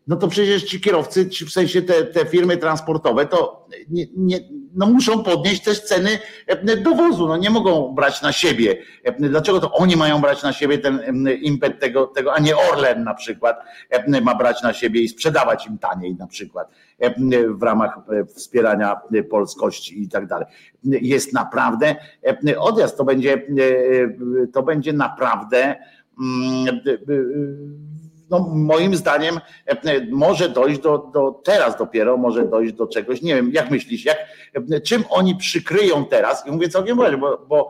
no 0.07 0.15
to 0.15 0.27
przecież 0.27 0.63
ci 0.63 0.81
kierowcy, 0.81 1.29
czy 1.29 1.45
w 1.45 1.51
sensie 1.51 1.81
te, 1.81 2.03
te 2.03 2.25
firmy 2.25 2.57
transportowe, 2.57 3.25
to 3.25 3.67
nie, 3.89 4.05
nie, 4.15 4.39
no 4.73 4.85
muszą 4.85 5.23
podnieść 5.23 5.63
też 5.63 5.83
ceny 5.83 6.19
e, 6.47 6.77
dowozu. 6.77 7.27
No 7.27 7.37
nie 7.37 7.49
mogą 7.49 7.95
brać 7.95 8.21
na 8.21 8.31
siebie. 8.31 8.77
E, 9.03 9.29
dlaczego 9.29 9.59
to 9.59 9.71
oni 9.73 9.95
mają 9.95 10.21
brać 10.21 10.43
na 10.43 10.53
siebie 10.53 10.77
ten 10.77 11.27
impet 11.41 11.79
tego, 11.79 12.07
tego 12.07 12.33
a 12.33 12.39
nie 12.39 12.57
Orlen 12.57 13.03
na 13.03 13.13
przykład 13.13 13.59
e, 13.89 14.21
ma 14.21 14.35
brać 14.35 14.63
na 14.63 14.73
siebie 14.73 15.01
i 15.01 15.07
sprzedawać 15.07 15.67
im 15.67 15.77
taniej 15.77 16.15
na 16.15 16.27
przykład 16.27 16.71
w 17.47 17.63
ramach 17.63 17.99
wspierania 18.35 18.95
polskości 19.29 20.03
i 20.03 20.09
tak 20.09 20.27
dalej. 20.27 20.47
Jest 20.83 21.33
naprawdę 21.33 21.95
odjazd, 22.57 22.97
to 22.97 23.03
będzie, 23.03 23.47
to 24.53 24.63
będzie 24.63 24.93
naprawdę 24.93 25.75
mm, 26.19 26.79
no 28.31 28.39
moim 28.39 28.95
zdaniem 28.95 29.39
e, 29.67 29.71
e, 29.71 30.05
może 30.11 30.49
dojść 30.49 30.79
do, 30.79 30.97
do 31.13 31.41
teraz 31.43 31.77
dopiero, 31.77 32.17
może 32.17 32.47
dojść 32.47 32.73
do 32.73 32.87
czegoś, 32.87 33.21
nie 33.21 33.35
wiem, 33.35 33.51
jak 33.53 33.71
myślisz, 33.71 34.05
jak, 34.05 34.17
e, 34.71 34.81
czym 34.81 35.03
oni 35.09 35.35
przykryją 35.35 36.05
teraz, 36.05 36.47
i 36.47 36.51
mówię 36.51 36.69
całkiem 36.69 36.95
właśnie, 36.95 37.17
bo, 37.17 37.45
bo 37.49 37.69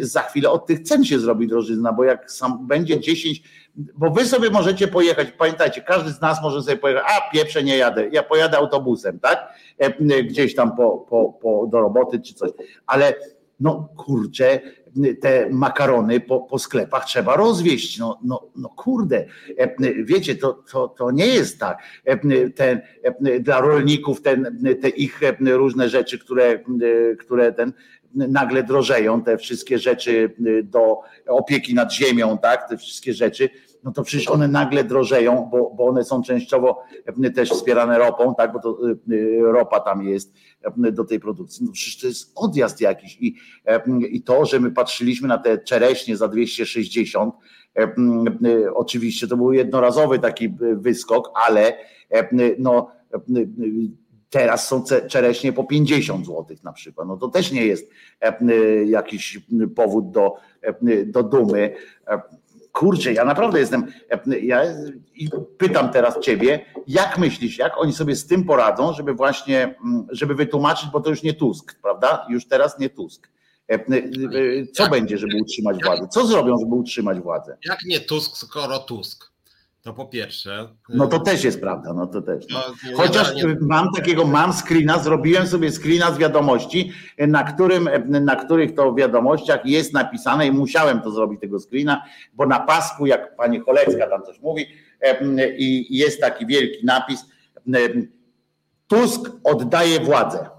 za 0.00 0.22
chwilę 0.22 0.50
od 0.50 0.66
tych 0.66 0.80
cen 0.80 1.04
się 1.04 1.18
zrobi 1.18 1.48
drożyzna, 1.48 1.92
bo 1.92 2.04
jak 2.04 2.30
sam 2.30 2.66
będzie 2.66 3.00
10, 3.00 3.42
bo 3.74 4.10
wy 4.10 4.26
sobie 4.26 4.50
możecie 4.50 4.88
pojechać, 4.88 5.28
pamiętajcie, 5.30 5.80
każdy 5.80 6.10
z 6.10 6.20
nas 6.20 6.42
może 6.42 6.62
sobie 6.62 6.76
pojechać, 6.76 7.04
a 7.06 7.32
pieprze 7.32 7.62
nie 7.62 7.76
jadę, 7.76 8.08
ja 8.12 8.22
pojadę 8.22 8.58
autobusem, 8.58 9.20
tak, 9.20 9.54
gdzieś 10.24 10.54
tam 10.54 10.76
po, 10.76 10.98
po, 10.98 11.32
po, 11.42 11.66
do 11.66 11.80
roboty 11.80 12.20
czy 12.20 12.34
coś, 12.34 12.50
ale 12.86 13.14
no 13.60 13.88
kurczę, 13.96 14.60
te 15.20 15.48
makarony 15.50 16.20
po, 16.20 16.40
po 16.40 16.58
sklepach 16.58 17.04
trzeba 17.04 17.36
rozwieść. 17.36 17.98
No, 17.98 18.18
no, 18.24 18.48
no 18.56 18.68
kurde, 18.68 19.26
wiecie, 20.04 20.36
to, 20.36 20.52
to, 20.52 20.88
to 20.88 21.10
nie 21.10 21.26
jest 21.26 21.58
tak. 21.58 21.78
Ten, 22.54 22.80
dla 23.40 23.60
rolników 23.60 24.22
ten, 24.22 24.64
te 24.80 24.88
ich 24.88 25.20
różne 25.40 25.88
rzeczy, 25.88 26.18
które, 26.18 26.60
które 27.18 27.52
ten 27.52 27.72
nagle 28.14 28.62
drożeją, 28.62 29.22
te 29.22 29.38
wszystkie 29.38 29.78
rzeczy 29.78 30.34
do 30.64 30.98
opieki 31.26 31.74
nad 31.74 31.94
ziemią, 31.94 32.38
tak, 32.38 32.68
te 32.68 32.76
wszystkie 32.76 33.14
rzeczy, 33.14 33.50
no 33.84 33.92
to 33.92 34.02
przecież 34.02 34.28
one 34.28 34.48
nagle 34.48 34.84
drożeją, 34.84 35.48
bo, 35.50 35.74
bo 35.74 35.86
one 35.86 36.04
są 36.04 36.22
częściowo 36.22 36.82
też 37.34 37.50
wspierane 37.50 37.98
ropą, 37.98 38.34
tak, 38.34 38.52
bo 38.52 38.60
to 38.60 38.78
ropa 39.42 39.80
tam 39.80 40.02
jest 40.02 40.34
do 40.92 41.04
tej 41.04 41.20
produkcji. 41.20 41.66
No 41.66 41.72
przecież 41.72 42.00
to 42.00 42.06
jest 42.06 42.32
odjazd 42.34 42.80
jakiś 42.80 43.18
i, 43.20 43.36
i 44.10 44.22
to, 44.22 44.46
że 44.46 44.60
my 44.60 44.70
patrzyliśmy 44.70 45.28
na 45.28 45.38
te 45.38 45.58
czereśnie 45.58 46.16
za 46.16 46.28
260, 46.28 47.34
oczywiście 48.74 49.28
to 49.28 49.36
był 49.36 49.52
jednorazowy 49.52 50.18
taki 50.18 50.54
wyskok, 50.76 51.30
ale 51.46 51.78
no 52.58 52.90
teraz 54.30 54.68
są 54.68 54.84
czereśnie 55.08 55.52
po 55.52 55.64
50 55.64 56.26
zł 56.26 56.56
na 56.62 56.72
przykład. 56.72 57.08
No 57.08 57.16
to 57.16 57.28
też 57.28 57.52
nie 57.52 57.66
jest 57.66 57.90
jakiś 58.86 59.40
powód 59.76 60.10
do, 60.10 60.34
do 61.06 61.22
dumy 61.22 61.74
kurczę, 62.82 63.12
ja 63.12 63.24
naprawdę 63.24 63.60
jestem, 63.60 63.92
ja 64.42 64.62
i 65.14 65.28
pytam 65.58 65.90
teraz 65.90 66.20
ciebie, 66.20 66.66
jak 66.86 67.18
myślisz, 67.18 67.58
jak 67.58 67.78
oni 67.78 67.92
sobie 67.92 68.16
z 68.16 68.26
tym 68.26 68.44
poradzą, 68.44 68.92
żeby 68.92 69.14
właśnie, 69.14 69.62
mm, 69.84 70.06
żeby 70.10 70.34
wytłumaczyć, 70.34 70.88
bo 70.92 71.00
to 71.00 71.10
już 71.10 71.22
nie 71.22 71.34
Tusk, 71.34 71.74
prawda? 71.82 72.26
Już 72.30 72.46
teraz 72.46 72.78
nie 72.78 72.90
Tusk. 72.90 73.28
E, 73.70 73.74
e, 73.74 73.80
co 74.72 74.82
jak, 74.82 74.92
będzie, 74.92 75.18
żeby 75.18 75.36
utrzymać 75.42 75.76
jak, 75.76 75.86
władzę? 75.86 76.08
Co 76.08 76.26
zrobią, 76.26 76.56
żeby 76.60 76.74
utrzymać 76.74 77.20
władzę? 77.20 77.56
Jak 77.64 77.78
nie 77.86 78.00
Tusk, 78.00 78.36
skoro 78.36 78.78
Tusk? 78.78 79.31
To 79.82 79.92
po 79.92 80.06
pierwsze. 80.06 80.68
No 80.88 81.06
to 81.06 81.20
też 81.20 81.44
jest 81.44 81.60
prawda, 81.60 81.92
no 81.92 82.06
to 82.06 82.22
też. 82.22 82.44
No. 82.50 82.60
Chociaż 82.96 83.34
nie, 83.34 83.44
nie, 83.44 83.56
mam 83.60 83.92
takiego, 83.92 84.24
mam 84.26 84.52
screena, 84.52 84.98
zrobiłem 84.98 85.46
sobie 85.46 85.72
screena 85.72 86.12
z 86.12 86.18
wiadomości, 86.18 86.92
na, 87.18 87.44
którym, 87.44 87.88
na 88.08 88.36
których 88.36 88.74
to 88.74 88.94
wiadomościach 88.94 89.66
jest 89.66 89.92
napisane 89.92 90.46
i 90.46 90.52
musiałem 90.52 91.00
to 91.00 91.10
zrobić 91.10 91.40
tego 91.40 91.60
screena, 91.60 92.02
bo 92.32 92.46
na 92.46 92.60
pasku, 92.60 93.06
jak 93.06 93.36
pani 93.36 93.60
Kolecka 93.60 94.06
tam 94.06 94.22
coś 94.22 94.40
mówi, 94.40 94.66
i 95.58 95.98
jest 95.98 96.20
taki 96.20 96.46
wielki 96.46 96.86
napis, 96.86 97.24
Tusk 98.86 99.30
oddaje 99.44 100.00
władzę. 100.00 100.50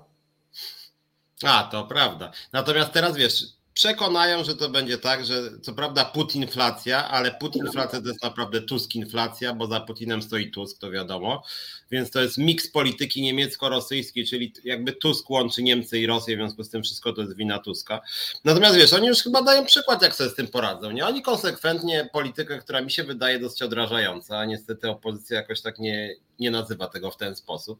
A, 1.45 1.63
to 1.63 1.83
prawda. 1.83 2.31
Natomiast 2.53 2.91
teraz 2.91 3.17
wiesz, 3.17 3.43
przekonają, 3.73 4.43
że 4.43 4.55
to 4.55 4.69
będzie 4.69 4.97
tak, 4.97 5.25
że 5.25 5.59
co 5.61 5.73
prawda 5.73 6.05
putinflacja, 6.05 7.09
ale 7.09 7.31
putinflacja 7.31 8.01
to 8.01 8.07
jest 8.07 8.23
naprawdę 8.23 8.61
Tuskinflacja, 8.61 9.53
bo 9.53 9.67
za 9.67 9.79
Putinem 9.79 10.21
stoi 10.21 10.51
Tusk, 10.51 10.79
to 10.79 10.91
wiadomo. 10.91 11.43
Więc 11.91 12.11
to 12.11 12.21
jest 12.21 12.37
miks 12.37 12.71
polityki 12.71 13.21
niemiecko-rosyjskiej, 13.21 14.25
czyli 14.25 14.53
jakby 14.63 14.93
Tusk 14.93 15.29
łączy 15.29 15.63
Niemcy 15.63 15.99
i 15.99 16.07
Rosję, 16.07 16.35
w 16.35 16.39
związku 16.39 16.63
z 16.63 16.69
tym 16.69 16.83
wszystko 16.83 17.13
to 17.13 17.21
jest 17.21 17.35
wina 17.35 17.59
Tuska. 17.59 18.01
Natomiast 18.43 18.75
wiesz, 18.75 18.93
oni 18.93 19.07
już 19.07 19.23
chyba 19.23 19.41
dają 19.41 19.65
przykład, 19.65 20.01
jak 20.01 20.15
sobie 20.15 20.29
z 20.29 20.35
tym 20.35 20.47
poradzą. 20.47 20.91
Nie? 20.91 21.05
Oni 21.05 21.21
konsekwentnie 21.21 22.09
politykę, 22.13 22.59
która 22.59 22.81
mi 22.81 22.91
się 22.91 23.03
wydaje 23.03 23.39
dosyć 23.39 23.61
odrażająca, 23.61 24.37
a 24.37 24.45
niestety 24.45 24.89
opozycja 24.89 25.37
jakoś 25.37 25.61
tak 25.61 25.79
nie, 25.79 26.15
nie 26.39 26.51
nazywa 26.51 26.87
tego 26.87 27.11
w 27.11 27.17
ten 27.17 27.35
sposób, 27.35 27.79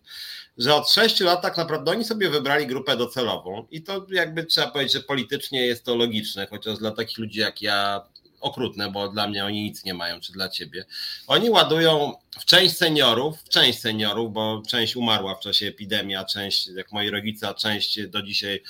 że 0.58 0.76
od 0.76 0.90
sześciu 0.90 1.26
lat 1.26 1.42
tak 1.42 1.58
naprawdę 1.58 1.92
oni 1.92 2.04
sobie 2.04 2.30
wybrali 2.30 2.68
grupę 2.68 2.98
docelową 2.98 3.68
i 3.72 3.84
to 3.84 4.06
jakby 4.10 4.46
trzeba 4.46 4.68
powiedzieć, 4.72 4.94
że 4.94 5.00
politycznie 5.00 5.66
jest 5.66 5.86
to 5.86 5.96
logiczne, 5.96 6.48
chociaż 6.48 6.78
dla 6.78 6.92
takich 6.92 7.18
ludzi 7.18 7.40
jak 7.40 7.62
ja 7.62 8.02
okrutne, 8.44 8.92
bo 8.92 9.10
dla 9.10 9.28
mnie 9.28 9.46
oni 9.46 9.64
nic 9.64 9.84
nie 9.84 9.94
mają, 9.94 10.20
czy 10.20 10.34
dla 10.34 10.50
ciebie. 10.50 10.86
Oni 11.28 11.50
ładują 11.50 12.14
w 12.40 12.46
część 12.46 12.78
seniorów, 12.78 13.42
w 13.42 13.50
część 13.50 13.80
seniorów, 13.80 14.34
bo 14.34 14.62
część 14.68 14.96
umarła 14.96 15.36
w 15.36 15.40
czasie 15.40 15.68
epidemii, 15.68 16.16
a 16.16 16.26
część, 16.26 16.68
jak 16.68 16.92
moi 16.92 17.10
rodzice, 17.10 17.48
a 17.48 17.54
część 17.54 18.08
do 18.08 18.22
dzisiaj 18.22 18.64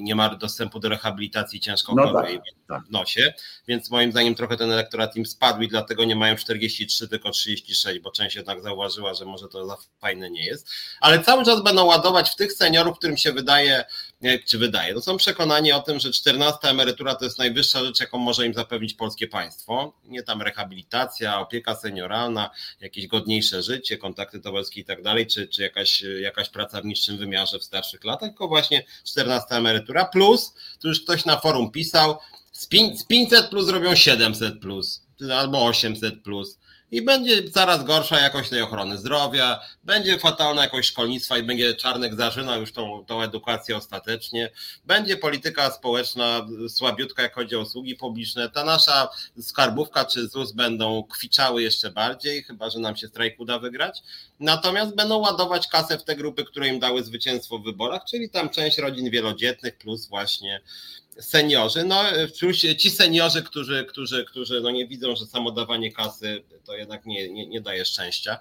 nie 0.00 0.14
ma 0.14 0.34
dostępu 0.34 0.80
do 0.80 0.88
rehabilitacji 0.88 1.60
ciężko 1.60 1.94
no 1.94 2.12
tak, 2.12 2.30
tak. 2.68 2.84
w 2.84 2.90
nosie, 2.90 3.34
więc 3.68 3.90
moim 3.90 4.10
zdaniem 4.10 4.34
trochę 4.34 4.56
ten 4.56 4.72
elektorat 4.72 5.16
im 5.16 5.26
spadł 5.26 5.62
i 5.62 5.68
dlatego 5.68 6.04
nie 6.04 6.16
mają 6.16 6.36
43, 6.36 7.08
tylko 7.08 7.30
36, 7.30 7.98
bo 7.98 8.10
część 8.10 8.36
jednak 8.36 8.62
zauważyła, 8.62 9.14
że 9.14 9.24
może 9.24 9.48
to 9.48 9.66
za 9.66 9.76
fajne 10.00 10.30
nie 10.30 10.44
jest, 10.44 10.70
ale 11.00 11.24
cały 11.24 11.44
czas 11.44 11.62
będą 11.62 11.84
ładować 11.84 12.30
w 12.30 12.36
tych 12.36 12.52
seniorów, 12.52 12.98
którym 12.98 13.16
się 13.16 13.32
wydaje, 13.32 13.84
czy 14.46 14.58
wydaje, 14.58 14.94
to 14.94 15.00
są 15.00 15.16
przekonani 15.16 15.72
o 15.72 15.80
tym, 15.80 16.00
że 16.00 16.12
14 16.12 16.68
emerytura 16.68 17.14
to 17.14 17.24
jest 17.24 17.38
najwyższa 17.38 17.84
rzecz, 17.84 18.00
jaką 18.00 18.18
może 18.18 18.46
im 18.46 18.54
zapewnić 18.54 18.94
polskie 18.94 19.28
państwo, 19.28 19.92
nie 20.04 20.22
tam 20.22 20.42
rehabilitacja, 20.42 21.40
opieka 21.40 21.76
senioralna, 21.76 22.50
jakieś 22.80 23.06
godniejsze 23.06 23.62
życie, 23.62 23.98
kontakty 23.98 24.40
towarzyskie 24.40 24.80
i 24.80 24.84
tak 24.84 25.02
dalej, 25.02 25.26
czy, 25.26 25.48
czy 25.48 25.62
jakaś, 25.62 26.02
jakaś 26.20 26.48
praca 26.48 26.80
w 26.80 26.84
niższym 26.84 27.18
wymiarze 27.18 27.58
w 27.58 27.64
starszych 27.64 28.04
latach, 28.04 28.30
tylko 28.30 28.48
właśnie 28.48 28.84
14 29.04 29.54
emerytura 29.54 30.04
plus, 30.04 30.54
tu 30.80 30.88
już 30.88 31.00
ktoś 31.00 31.24
na 31.24 31.40
forum 31.40 31.70
pisał, 31.70 32.18
z 32.52 32.66
500 33.08 33.48
plus 33.50 33.68
robią 33.68 33.94
700 33.94 34.60
plus, 34.60 35.02
albo 35.32 35.66
800 35.66 36.22
plus 36.22 36.58
i 36.90 37.02
będzie 37.02 37.50
coraz 37.50 37.84
gorsza 37.84 38.20
jakość 38.20 38.50
tej 38.50 38.62
ochrony 38.62 38.98
zdrowia, 38.98 39.60
będzie 39.84 40.18
fatalna 40.18 40.62
jakość 40.62 40.88
szkolnictwa 40.88 41.38
i 41.38 41.42
będzie 41.42 41.74
Czarnek 41.74 42.14
zażyna 42.14 42.56
już 42.56 42.72
tą, 42.72 43.04
tą 43.04 43.22
edukację 43.22 43.76
ostatecznie, 43.76 44.50
będzie 44.84 45.16
polityka 45.16 45.70
społeczna 45.70 46.46
słabiutka, 46.68 47.22
jak 47.22 47.34
chodzi 47.34 47.56
o 47.56 47.60
usługi 47.60 47.94
publiczne, 47.94 48.50
ta 48.50 48.64
nasza 48.64 49.08
skarbówka 49.40 50.04
czy 50.04 50.28
ZUS 50.28 50.52
będą 50.52 51.02
kwiczały 51.02 51.62
jeszcze 51.62 51.90
bardziej, 51.90 52.42
chyba 52.42 52.70
że 52.70 52.78
nam 52.78 52.96
się 52.96 53.08
strajk 53.08 53.40
uda 53.40 53.58
wygrać, 53.58 54.02
natomiast 54.40 54.94
będą 54.94 55.18
ładować 55.18 55.68
kasę 55.68 55.98
w 55.98 56.04
te 56.04 56.16
grupy, 56.16 56.44
które 56.44 56.68
im 56.68 56.78
dały 56.78 57.04
zwycięstwo 57.04 57.58
w 57.58 57.64
wyborach, 57.64 58.02
czyli 58.10 58.30
tam 58.30 58.50
część 58.50 58.78
rodzin 58.78 59.10
wielodzietnych 59.10 59.78
plus 59.78 60.06
właśnie 60.06 60.60
seniorzy, 61.20 61.84
no 61.84 62.04
ci 62.78 62.90
seniorzy, 62.90 63.42
którzy, 63.42 63.84
którzy, 63.88 64.24
którzy 64.24 64.60
no 64.60 64.70
nie 64.70 64.86
widzą, 64.86 65.16
że 65.16 65.26
samo 65.26 65.50
dawanie 65.50 65.92
kasy 65.92 66.44
to 66.64 66.76
jednak 66.76 67.06
nie, 67.06 67.28
nie, 67.28 67.46
nie 67.46 67.60
daje 67.60 67.84
szczęścia. 67.84 68.38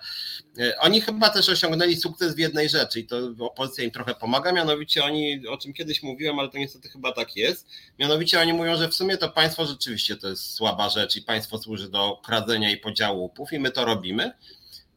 E, 0.60 0.80
oni 0.80 1.02
chyba 1.02 1.30
też 1.30 1.50
osiągnęli 1.50 1.96
sukces 1.96 2.36
w 2.36 2.38
jednej 2.38 2.70
rzeczy 2.70 3.00
i 3.00 3.08
to 3.08 3.18
opozycja 3.40 3.84
im 3.84 3.92
trochę 3.92 4.16
pomaga, 4.16 4.52
mianowicie 4.52 5.04
oni, 5.04 5.48
o 5.48 5.58
czym 5.58 5.74
kiedyś 5.74 6.04
mówiłem, 6.04 6.40
ale 6.40 6.50
to 6.50 6.58
niestety 6.58 6.90
chyba 6.90 7.12
tak 7.12 7.36
jest, 7.36 7.68
mianowicie 8.00 8.40
oni 8.40 8.54
mówią, 8.54 8.78
że 8.78 8.90
w 8.90 8.96
sumie 8.96 9.18
to 9.18 9.30
państwo 9.30 9.66
rzeczywiście 9.66 10.16
to 10.16 10.28
jest 10.30 10.54
słaba 10.54 10.90
rzecz 10.90 11.16
i 11.16 11.22
państwo 11.22 11.58
służy 11.58 11.90
do 11.90 12.22
kradzenia 12.26 12.72
i 12.72 12.78
podziału 12.78 13.22
łupów 13.22 13.54
i 13.54 13.60
my 13.60 13.72
to 13.72 13.86
robimy, 13.86 14.32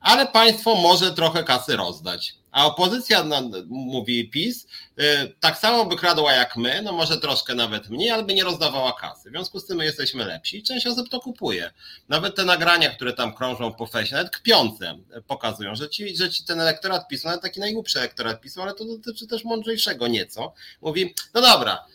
ale 0.01 0.27
państwo 0.27 0.74
może 0.74 1.12
trochę 1.12 1.44
kasy 1.44 1.77
rozdać. 1.77 2.40
A 2.53 2.67
opozycja, 2.67 3.25
mówi 3.69 4.31
PiS, 4.31 4.67
y, 4.99 5.35
tak 5.41 5.59
samo 5.59 5.85
by 5.85 5.97
kradła 5.97 6.33
jak 6.33 6.57
my, 6.57 6.83
no 6.83 6.93
może 6.93 7.19
troszkę 7.19 7.55
nawet 7.55 7.89
mniej, 7.89 8.11
ale 8.11 8.23
by 8.23 8.35
nie 8.35 8.45
rozdawała 8.45 8.93
kasy. 8.93 9.29
W 9.29 9.33
związku 9.33 9.61
z 9.61 9.67
tym 9.67 9.77
my 9.77 9.85
jesteśmy 9.85 10.25
lepsi 10.25 10.59
i 10.59 10.63
część 10.63 10.87
osób 10.87 11.09
to 11.09 11.21
kupuje. 11.21 11.71
Nawet 12.09 12.37
te 12.37 12.45
nagrania, 12.45 12.91
które 12.91 13.13
tam 13.13 13.35
krążą 13.35 13.75
po 13.75 13.87
fesie, 13.87 14.17
nawet 14.17 14.31
kpiące, 14.31 14.99
pokazują, 15.27 15.75
że 15.75 15.89
ci, 15.89 16.17
że 16.17 16.31
ci 16.31 16.45
ten 16.45 16.61
elektorat 16.61 17.09
PiSu, 17.09 17.29
nawet 17.29 17.43
taki 17.43 17.61
najgłupszy 17.61 17.99
elektorat 17.99 18.41
PiSu, 18.41 18.63
ale 18.63 18.75
to 18.75 18.85
dotyczy 18.85 19.27
też 19.27 19.45
mądrzejszego 19.45 20.09
nieco, 20.09 20.53
mówi, 20.83 21.15
no 21.35 21.41
dobra, 21.41 21.87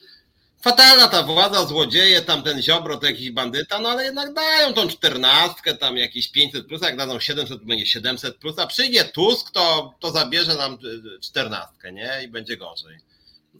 fatalna 0.65 1.07
ta 1.07 1.23
władza, 1.23 1.65
złodzieje, 1.65 2.21
tam 2.21 2.43
ten 2.43 2.61
Ziobro 2.61 2.97
to 2.97 3.05
jakiś 3.05 3.31
bandyta, 3.31 3.79
no 3.79 3.89
ale 3.89 4.05
jednak 4.05 4.33
dają 4.33 4.73
tą 4.73 4.87
czternastkę, 4.87 5.73
tam 5.73 5.97
jakieś 5.97 6.31
500 6.31 6.67
plus, 6.67 6.81
jak 6.81 6.97
dadzą 6.97 7.19
700, 7.19 7.59
to 7.59 7.65
będzie 7.65 7.85
700 7.85 8.37
plus, 8.37 8.59
a 8.59 8.67
przyjdzie 8.67 9.03
Tusk, 9.03 9.51
to, 9.51 9.93
to 9.99 10.11
zabierze 10.11 10.55
nam 10.55 10.77
czternastkę, 11.21 11.91
nie? 11.91 12.11
I 12.23 12.27
będzie 12.27 12.57
gorzej. 12.57 12.97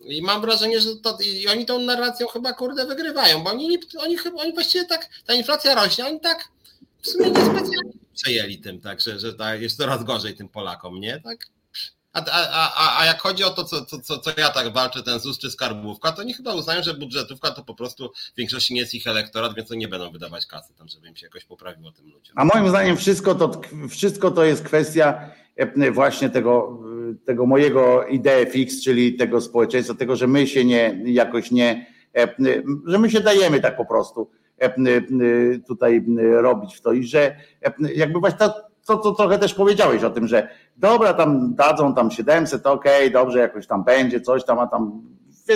I 0.02 0.22
mam 0.22 0.42
wrażenie, 0.42 0.82
że 0.82 0.96
to, 0.96 1.18
i 1.26 1.48
oni 1.48 1.66
tą 1.66 1.80
narracją 1.80 2.28
chyba 2.28 2.54
kurde 2.54 2.86
wygrywają, 2.86 3.44
bo 3.44 3.50
oni, 3.50 3.78
oni 3.98 4.18
chyba, 4.18 4.42
oni 4.42 4.54
właściwie 4.54 4.86
tak, 4.86 5.10
ta 5.26 5.34
inflacja 5.34 5.76
rośnie, 5.76 6.06
oni 6.06 6.20
tak 6.20 6.48
w 7.02 7.08
sumie 7.08 7.30
nie 7.30 7.46
specjalnie 7.46 7.94
przejęli 8.16 8.58
tym, 8.58 8.82
tak, 8.82 9.02
że, 9.02 9.20
że 9.20 9.34
tak 9.34 9.62
jest 9.62 9.78
coraz 9.78 10.04
gorzej 10.04 10.36
tym 10.36 10.50
Polakom, 10.50 11.00
nie? 11.00 11.20
Tak 11.20 11.55
a, 12.16 12.50
a, 12.52 13.02
a 13.02 13.06
jak 13.06 13.22
chodzi 13.22 13.44
o 13.44 13.50
to, 13.50 13.64
co, 13.64 13.86
co, 13.86 14.20
co 14.20 14.32
ja 14.38 14.50
tak 14.50 14.74
walczę, 14.74 15.04
ten 15.04 15.20
ZUS 15.20 15.40
czy 15.40 15.52
skarbówka, 15.52 16.12
to 16.12 16.22
oni 16.22 16.34
chyba 16.34 16.54
uznają, 16.54 16.84
że 16.84 16.94
budżetówka 16.94 17.52
to 17.52 17.64
po 17.64 17.76
prostu 17.76 18.12
w 18.34 18.38
większości 18.38 18.74
nie 18.74 18.80
jest 18.80 18.94
ich 18.94 19.08
elektorat, 19.08 19.56
więc 19.56 19.70
to 19.70 19.76
nie 19.76 19.88
będą 19.88 20.12
wydawać 20.12 20.46
kasy 20.46 20.74
tam, 20.78 20.88
żeby 20.88 21.08
im 21.08 21.16
się 21.16 21.26
jakoś 21.26 21.46
poprawiło 21.46 21.92
tym 21.92 22.06
ludziom. 22.06 22.36
A 22.36 22.46
moim 22.46 22.70
zdaniem 22.70 22.98
wszystko 22.98 23.36
to, 23.36 23.62
wszystko 23.90 24.32
to 24.32 24.44
jest 24.44 24.64
kwestia 24.64 25.30
e, 25.56 25.92
właśnie 25.92 26.30
tego, 26.30 26.80
tego 27.26 27.46
mojego 27.46 28.06
idee 28.06 28.52
fix, 28.52 28.84
czyli 28.84 29.14
tego 29.14 29.42
społeczeństwa, 29.42 29.96
tego, 29.96 30.16
że 30.16 30.28
my 30.28 30.48
się 30.48 30.66
nie 30.66 31.02
jakoś 31.06 31.52
nie, 31.52 31.86
e, 32.18 32.36
że 32.86 33.00
my 33.00 33.12
się 33.12 33.20
dajemy 33.20 33.60
tak 33.60 33.78
po 33.78 33.86
prostu 33.86 34.30
e, 34.58 34.74
tutaj 35.68 36.06
robić 36.34 36.76
w 36.76 36.82
to 36.82 36.94
i 36.94 37.04
że 37.04 37.36
jakby 37.96 38.20
właśnie 38.20 38.40
ta, 38.40 38.54
to, 38.86 38.98
to 38.98 39.12
trochę 39.12 39.40
też 39.40 39.54
powiedziałeś 39.54 40.04
o 40.04 40.10
tym, 40.10 40.28
że 40.28 40.50
dobra, 40.78 41.14
tam 41.14 41.56
dadzą 41.56 41.94
tam 41.94 42.12
700, 42.12 42.68
okej, 42.68 42.98
okay, 42.98 43.10
dobrze, 43.10 43.40
jakoś 43.40 43.68
tam 43.68 43.84
będzie, 43.84 44.22
coś 44.22 44.46
tam, 44.46 44.60
a 44.60 44.68
tam 44.68 45.02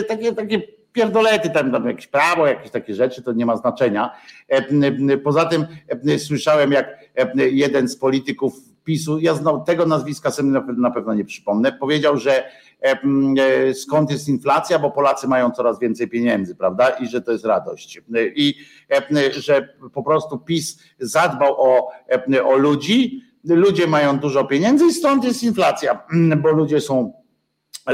takie, 0.08 0.34
takie 0.34 0.62
pierdolety, 0.94 1.50
tam, 1.50 1.72
tam 1.72 1.88
jakieś 1.88 2.08
prawo, 2.08 2.48
jakieś 2.48 2.72
takie 2.72 2.96
rzeczy, 2.96 3.24
to 3.24 3.34
nie 3.34 3.46
ma 3.46 3.58
znaczenia. 3.58 4.12
E, 4.48 5.18
poza 5.18 5.46
tym 5.46 5.66
e, 6.08 6.20
słyszałem, 6.20 6.72
jak 6.72 6.88
e, 7.16 7.50
jeden 7.50 7.88
z 7.88 7.98
polityków 7.98 8.54
PiSu, 8.90 9.20
ja 9.20 9.34
znał 9.34 9.64
tego 9.64 9.86
nazwiska 9.86 10.32
sobie 10.32 10.50
na 10.78 10.92
pewno 10.92 11.14
nie 11.14 11.26
przypomnę, 11.26 11.72
powiedział, 11.72 12.18
że 12.18 12.44
skąd 13.74 14.12
jest 14.12 14.30
inflacja, 14.30 14.80
bo 14.80 14.92
Polacy 14.92 15.28
mają 15.28 15.52
coraz 15.52 15.80
więcej 15.80 16.08
pieniędzy, 16.08 16.56
prawda? 16.56 16.90
I 16.90 17.08
że 17.08 17.22
to 17.22 17.32
jest 17.32 17.46
radość. 17.46 18.02
I 18.36 18.56
że 19.38 19.74
po 19.94 20.04
prostu 20.04 20.38
PiS 20.38 20.80
zadbał 21.00 21.62
o, 21.62 21.92
o 22.46 22.58
ludzi, 22.58 23.22
ludzie 23.44 23.88
mają 23.88 24.20
dużo 24.20 24.46
pieniędzy 24.46 24.86
i 24.86 24.94
stąd 24.94 25.24
jest 25.24 25.44
inflacja, 25.44 26.04
bo 26.38 26.52
ludzie 26.52 26.82
są 26.82 27.14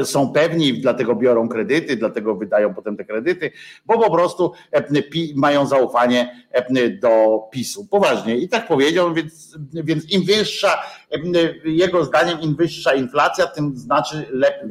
są 0.04 0.34
pewni, 0.34 0.74
dlatego 0.74 1.16
biorą 1.16 1.50
kredyty, 1.50 1.98
dlatego 1.98 2.36
wydają 2.36 2.74
potem 2.74 2.98
te 2.98 3.06
kredyty, 3.06 3.52
bo 3.86 4.00
po 4.00 4.12
prostu 4.12 4.54
mają 5.36 5.66
zaufanie 5.66 6.46
do 7.02 7.40
PiSu. 7.52 7.88
Poważnie. 7.88 8.38
I 8.38 8.50
tak 8.50 8.68
powiedział, 8.68 9.14
więc, 9.14 9.58
więc 9.74 10.12
im 10.12 10.26
wyższa, 10.26 10.84
jego 11.66 12.06
zdaniem, 12.06 12.42
im 12.42 12.56
wyższa 12.56 12.94
inflacja, 12.94 13.48
tym 13.48 13.78
znaczy 13.78 14.26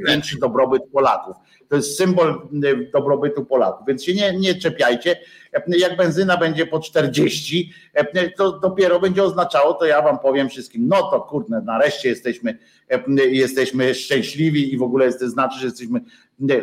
większy 0.06 0.38
dobrobyt 0.38 0.82
Polaków. 0.92 1.36
To 1.74 1.78
jest 1.78 1.96
symbol 1.98 2.48
dobrobytu 2.92 3.44
Polaków. 3.44 3.86
Więc 3.86 4.04
się 4.04 4.14
nie, 4.14 4.38
nie 4.38 4.54
czepiajcie. 4.54 5.16
Jak 5.66 5.96
benzyna 5.96 6.36
będzie 6.36 6.66
po 6.66 6.80
40, 6.80 7.72
to 8.36 8.58
dopiero 8.58 9.00
będzie 9.00 9.22
oznaczało, 9.22 9.74
to 9.74 9.84
ja 9.84 10.02
wam 10.02 10.18
powiem 10.18 10.48
wszystkim, 10.48 10.88
no 10.88 11.02
to 11.10 11.20
kurde, 11.20 11.60
nareszcie 11.60 12.08
jesteśmy, 12.08 12.58
jesteśmy 13.16 13.94
szczęśliwi 13.94 14.74
i 14.74 14.78
w 14.78 14.82
ogóle 14.82 15.12
to 15.12 15.28
znaczy, 15.28 15.58
że 15.58 15.66
jesteśmy 15.66 16.00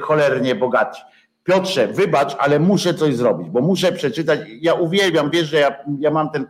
cholernie 0.01 0.55
bogaci. 0.55 1.01
Piotrze, 1.43 1.87
wybacz, 1.87 2.35
ale 2.39 2.59
muszę 2.59 2.93
coś 2.93 3.15
zrobić, 3.15 3.49
bo 3.49 3.61
muszę 3.61 3.91
przeczytać. 3.91 4.39
Ja 4.61 4.73
uwielbiam, 4.73 5.29
wiesz, 5.29 5.47
że 5.47 5.59
ja, 5.59 5.75
ja 5.99 6.11
mam 6.11 6.29
ten, 6.29 6.45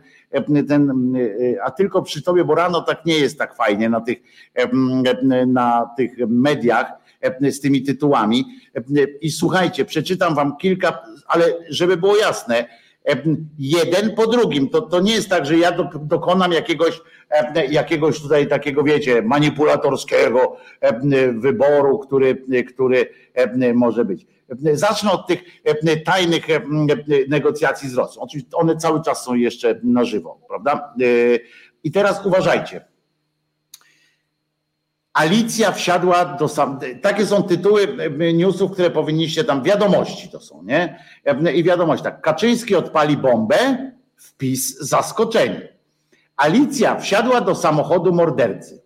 ten, 0.68 1.12
a 1.64 1.70
tylko 1.70 2.02
przy 2.02 2.22
tobie, 2.22 2.44
bo 2.44 2.54
rano 2.54 2.82
tak 2.82 3.04
nie 3.04 3.18
jest 3.18 3.38
tak 3.38 3.56
fajnie 3.56 3.88
na 3.88 4.00
tych, 4.00 4.18
na 5.46 5.90
tych 5.96 6.12
mediach 6.28 7.01
z 7.50 7.60
tymi 7.60 7.82
tytułami. 7.82 8.44
I 9.20 9.30
słuchajcie, 9.30 9.84
przeczytam 9.84 10.34
wam 10.34 10.56
kilka, 10.56 11.02
ale 11.26 11.44
żeby 11.68 11.96
było 11.96 12.16
jasne, 12.16 12.64
jeden 13.58 14.14
po 14.14 14.26
drugim. 14.26 14.68
To, 14.68 14.82
to 14.82 15.00
nie 15.00 15.12
jest 15.12 15.28
tak, 15.28 15.46
że 15.46 15.58
ja 15.58 15.72
do, 15.72 15.88
dokonam 16.02 16.52
jakiegoś, 16.52 17.00
jakiegoś 17.70 18.20
tutaj 18.20 18.48
takiego, 18.48 18.82
wiecie, 18.82 19.22
manipulatorskiego 19.22 20.56
wyboru, 21.34 21.98
który, 21.98 22.44
który 22.68 23.08
może 23.74 24.04
być. 24.04 24.26
Zacznę 24.72 25.12
od 25.12 25.26
tych 25.26 25.42
tajnych 26.04 26.46
negocjacji 27.28 27.88
z 27.88 27.94
Rosją. 27.94 28.22
Oczywiście 28.22 28.56
one 28.56 28.76
cały 28.76 29.02
czas 29.02 29.24
są 29.24 29.34
jeszcze 29.34 29.80
na 29.82 30.04
żywo, 30.04 30.40
prawda? 30.48 30.94
I 31.84 31.92
teraz 31.92 32.26
uważajcie. 32.26 32.91
Alicja 35.12 35.72
wsiadła 35.72 36.24
do 36.24 36.48
sam. 36.48 36.78
Takie 37.02 37.26
są 37.26 37.42
tytuły 37.42 37.96
newsów, 38.34 38.72
które 38.72 38.90
powinniście 38.90 39.44
tam, 39.44 39.62
wiadomości 39.62 40.28
to 40.28 40.40
są, 40.40 40.62
nie? 40.62 40.98
I 41.54 41.64
wiadomość 41.64 42.02
tak. 42.02 42.20
Kaczyński 42.20 42.76
odpali 42.76 43.16
bombę, 43.16 43.92
wpis 44.16 44.78
zaskoczenie. 44.80 45.68
Alicja 46.36 46.96
wsiadła 46.96 47.40
do 47.40 47.54
samochodu 47.54 48.12
mordercy. 48.12 48.82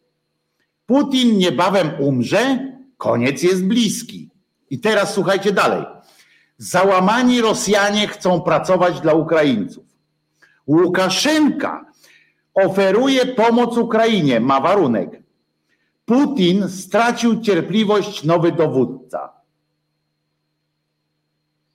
Putin 0.86 1.39
niebawem 1.39 1.90
umrze, 1.98 2.73
koniec 2.97 3.43
jest 3.43 3.65
bliski. 3.65 4.31
I 4.70 4.81
teraz 4.81 5.15
słuchajcie 5.15 5.53
dalej. 5.53 5.85
Załamani 6.59 7.40
Rosjanie 7.40 8.09
chcą 8.09 8.40
pracować 8.40 9.01
dla 9.01 9.12
Ukraińców. 9.15 9.85
Łukaszenka 10.66 11.85
oferuje 12.55 13.27
pomoc 13.27 13.77
Ukrainie, 13.78 14.40
ma 14.40 14.61
warunek. 14.61 15.26
Putin 16.06 16.68
stracił 16.68 17.40
cierpliwość, 17.40 18.24
nowy 18.24 18.52
dowódca. 18.52 19.32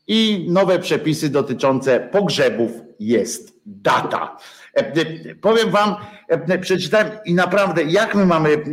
I 0.07 0.47
nowe 0.49 0.79
przepisy 0.79 1.29
dotyczące 1.29 1.99
pogrzebów 1.99 2.71
jest 2.99 3.59
data. 3.65 4.37
E, 4.75 4.79
e, 4.79 5.35
powiem 5.35 5.69
wam, 5.69 5.95
e, 6.27 6.59
przeczytałem 6.59 7.09
i 7.25 7.33
naprawdę, 7.33 7.83
jak 7.83 8.15
my 8.15 8.25
mamy 8.25 8.63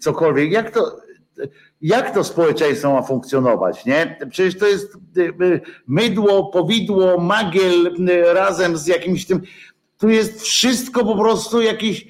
cokolwiek, 0.00 0.52
jak 0.52 0.70
to, 0.70 0.96
jak 1.80 2.14
to 2.14 2.24
społeczeństwo 2.24 2.92
ma 2.92 3.02
funkcjonować, 3.02 3.84
nie? 3.84 4.18
Przecież 4.30 4.58
to 4.58 4.66
jest 4.66 4.96
mydło, 5.86 6.46
powidło, 6.46 7.18
magiel 7.18 7.96
razem 8.34 8.76
z 8.76 8.86
jakimś 8.86 9.26
tym, 9.26 9.42
tu 9.98 10.08
jest 10.08 10.42
wszystko 10.42 11.04
po 11.04 11.18
prostu 11.18 11.60
jakieś 11.60 12.06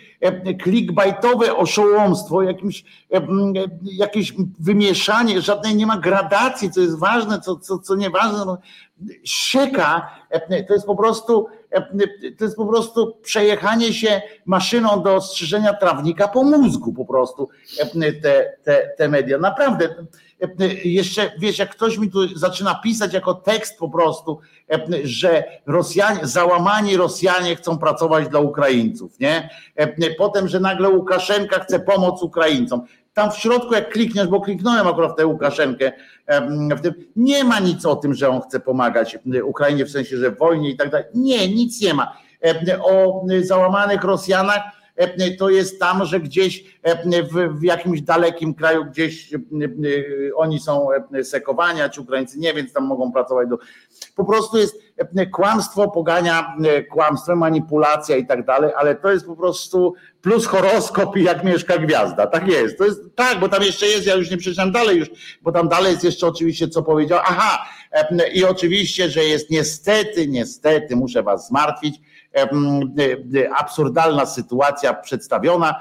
clickbaitowe 0.65 1.57
oszołomstwo, 1.57 2.43
jakimś, 2.43 2.85
jakieś 3.83 4.35
wymieszanie, 4.61 5.41
żadnej 5.41 5.77
nie 5.77 5.87
ma 5.87 5.99
gradacji, 5.99 6.71
co 6.71 6.81
jest 6.81 6.99
ważne, 6.99 7.41
co, 7.41 7.57
co, 7.57 7.79
co 7.79 7.95
nieważne. 7.95 8.45
No, 8.47 8.59
sieka 9.25 10.11
to 10.69 10.75
jest 10.75 10.87
po 10.87 10.97
prostu 10.97 11.47
to 12.39 12.45
jest 12.45 12.57
po 12.57 12.67
prostu 12.67 13.17
przejechanie 13.23 13.93
się 13.93 14.23
maszyną 14.47 15.03
do 15.03 15.15
ostrzyżenia 15.15 15.75
trawnika 15.75 16.29
po 16.29 16.45
mózgu 16.45 16.93
po 16.93 17.05
prostu 17.05 17.49
te, 18.23 18.53
te, 18.65 18.95
te 18.99 19.09
media. 19.09 19.39
Naprawdę, 19.39 19.95
jeszcze 20.85 21.33
wiesz, 21.39 21.59
jak 21.59 21.71
ktoś 21.71 21.99
mi 21.99 22.11
tu 22.11 22.39
zaczyna 22.39 22.75
pisać 22.75 23.15
jako 23.15 23.35
tekst 23.35 23.79
po 23.79 23.89
prostu, 23.89 24.39
że 25.05 25.45
Rosjanie, 25.67 26.27
załamani 26.27 26.97
Rosjanie 26.97 27.57
chcą 27.57 27.79
pracować 27.79 28.29
dla 28.29 28.41
Ukraińców, 28.41 29.21
nie? 29.21 29.51
Potem, 30.19 30.49
że 30.49 30.61
nagle 30.61 30.89
Łukaszenka 30.89 31.59
chce 31.59 31.81
pomóc 31.81 32.23
Ukraińcom 32.23 32.83
tam 33.15 33.31
w 33.31 33.37
środku, 33.37 33.75
jak 33.75 33.93
klikniesz, 33.93 34.27
bo 34.27 34.41
kliknąłem 34.41 34.87
akurat 34.87 35.13
w 35.13 35.17
tę 35.17 35.27
Łukaszenkę, 35.27 35.93
w 36.77 36.81
tym, 36.81 36.95
nie 37.17 37.45
ma 37.45 37.61
nic 37.61 37.87
o 37.87 37.97
tym, 37.97 38.15
że 38.15 38.29
on 38.29 38.41
chce 38.41 38.61
pomagać 38.61 39.19
Ukrainie 39.45 39.85
w 39.85 39.91
sensie, 39.91 40.17
że 40.17 40.31
w 40.31 40.39
wojnie 40.39 40.71
i 40.71 40.77
tak 40.77 40.91
dalej. 40.91 41.07
Nie, 41.15 41.49
nic 41.49 41.81
nie 41.81 41.95
ma. 41.95 42.17
O 42.83 43.25
załamanych 43.43 44.05
Rosjanach 44.05 44.63
to 45.39 45.51
jest 45.51 45.81
tam, 45.81 46.05
że 46.05 46.21
gdzieś 46.21 46.65
w, 47.33 47.59
w 47.59 47.63
jakimś 47.63 48.03
dalekim 48.03 48.55
kraju, 48.55 48.85
gdzieś 48.85 49.31
oni 50.37 50.61
są 50.61 50.89
sekowani, 51.23 51.81
ci 51.93 52.01
Ukraińcy 52.01 52.39
nie, 52.39 52.55
więc 52.55 52.73
tam 52.73 52.85
mogą 52.85 53.13
pracować. 53.13 53.49
Do... 53.49 53.59
Po 54.17 54.25
prostu 54.25 54.59
jest 54.59 54.77
kłamstwo, 55.33 55.91
pogania 55.91 56.57
kłamstwem, 56.91 57.39
manipulacja 57.39 58.17
i 58.17 58.27
tak 58.27 58.47
dalej, 58.47 58.71
ale 58.77 58.95
to 58.95 59.13
jest 59.13 59.27
po 59.27 59.37
prostu 59.37 59.95
plus 60.23 60.47
horoskop 60.47 61.17
i 61.17 61.23
jak 61.23 61.45
mieszka 61.45 61.79
gwiazda. 61.79 62.27
Tak 62.27 62.49
jest. 62.49 62.79
To 62.79 62.85
jest 62.85 63.01
tak, 63.17 63.41
bo 63.41 63.49
tam 63.49 63.63
jeszcze 63.63 63.87
jest, 63.87 64.07
ja 64.07 64.15
już 64.15 64.31
nie 64.31 64.37
przeczytam 64.37 64.73
dalej 64.73 64.99
już, 64.99 65.11
bo 65.43 65.53
tam 65.53 65.69
dalej 65.69 65.93
jest 65.93 66.05
jeszcze 66.05 66.27
oczywiście, 66.27 66.69
co 66.69 66.83
powiedział. 66.83 67.19
Aha, 67.23 67.65
i 68.35 68.45
oczywiście, 68.45 69.11
że 69.11 69.25
jest 69.25 69.51
niestety, 69.51 70.29
niestety, 70.29 70.97
muszę 70.97 71.23
was 71.23 71.49
zmartwić, 71.49 72.01
absurdalna 73.59 74.27
sytuacja 74.27 74.95
przedstawiona. 74.95 75.81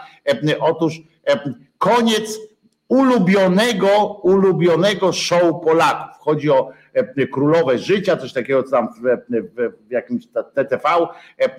Otóż 0.60 1.02
koniec 1.78 2.40
ulubionego, 2.92 4.20
ulubionego 4.24 5.14
show 5.14 5.64
Polaków. 5.64 6.18
Chodzi 6.20 6.50
o 6.50 6.72
Królowe 7.32 7.78
Życia, 7.78 8.18
coś 8.18 8.34
takiego, 8.34 8.64
co 8.64 8.72
tam 8.72 8.88
w, 8.88 9.02
w, 9.30 9.88
w 9.88 9.92
jakimś 9.92 10.28
TTV 10.56 10.90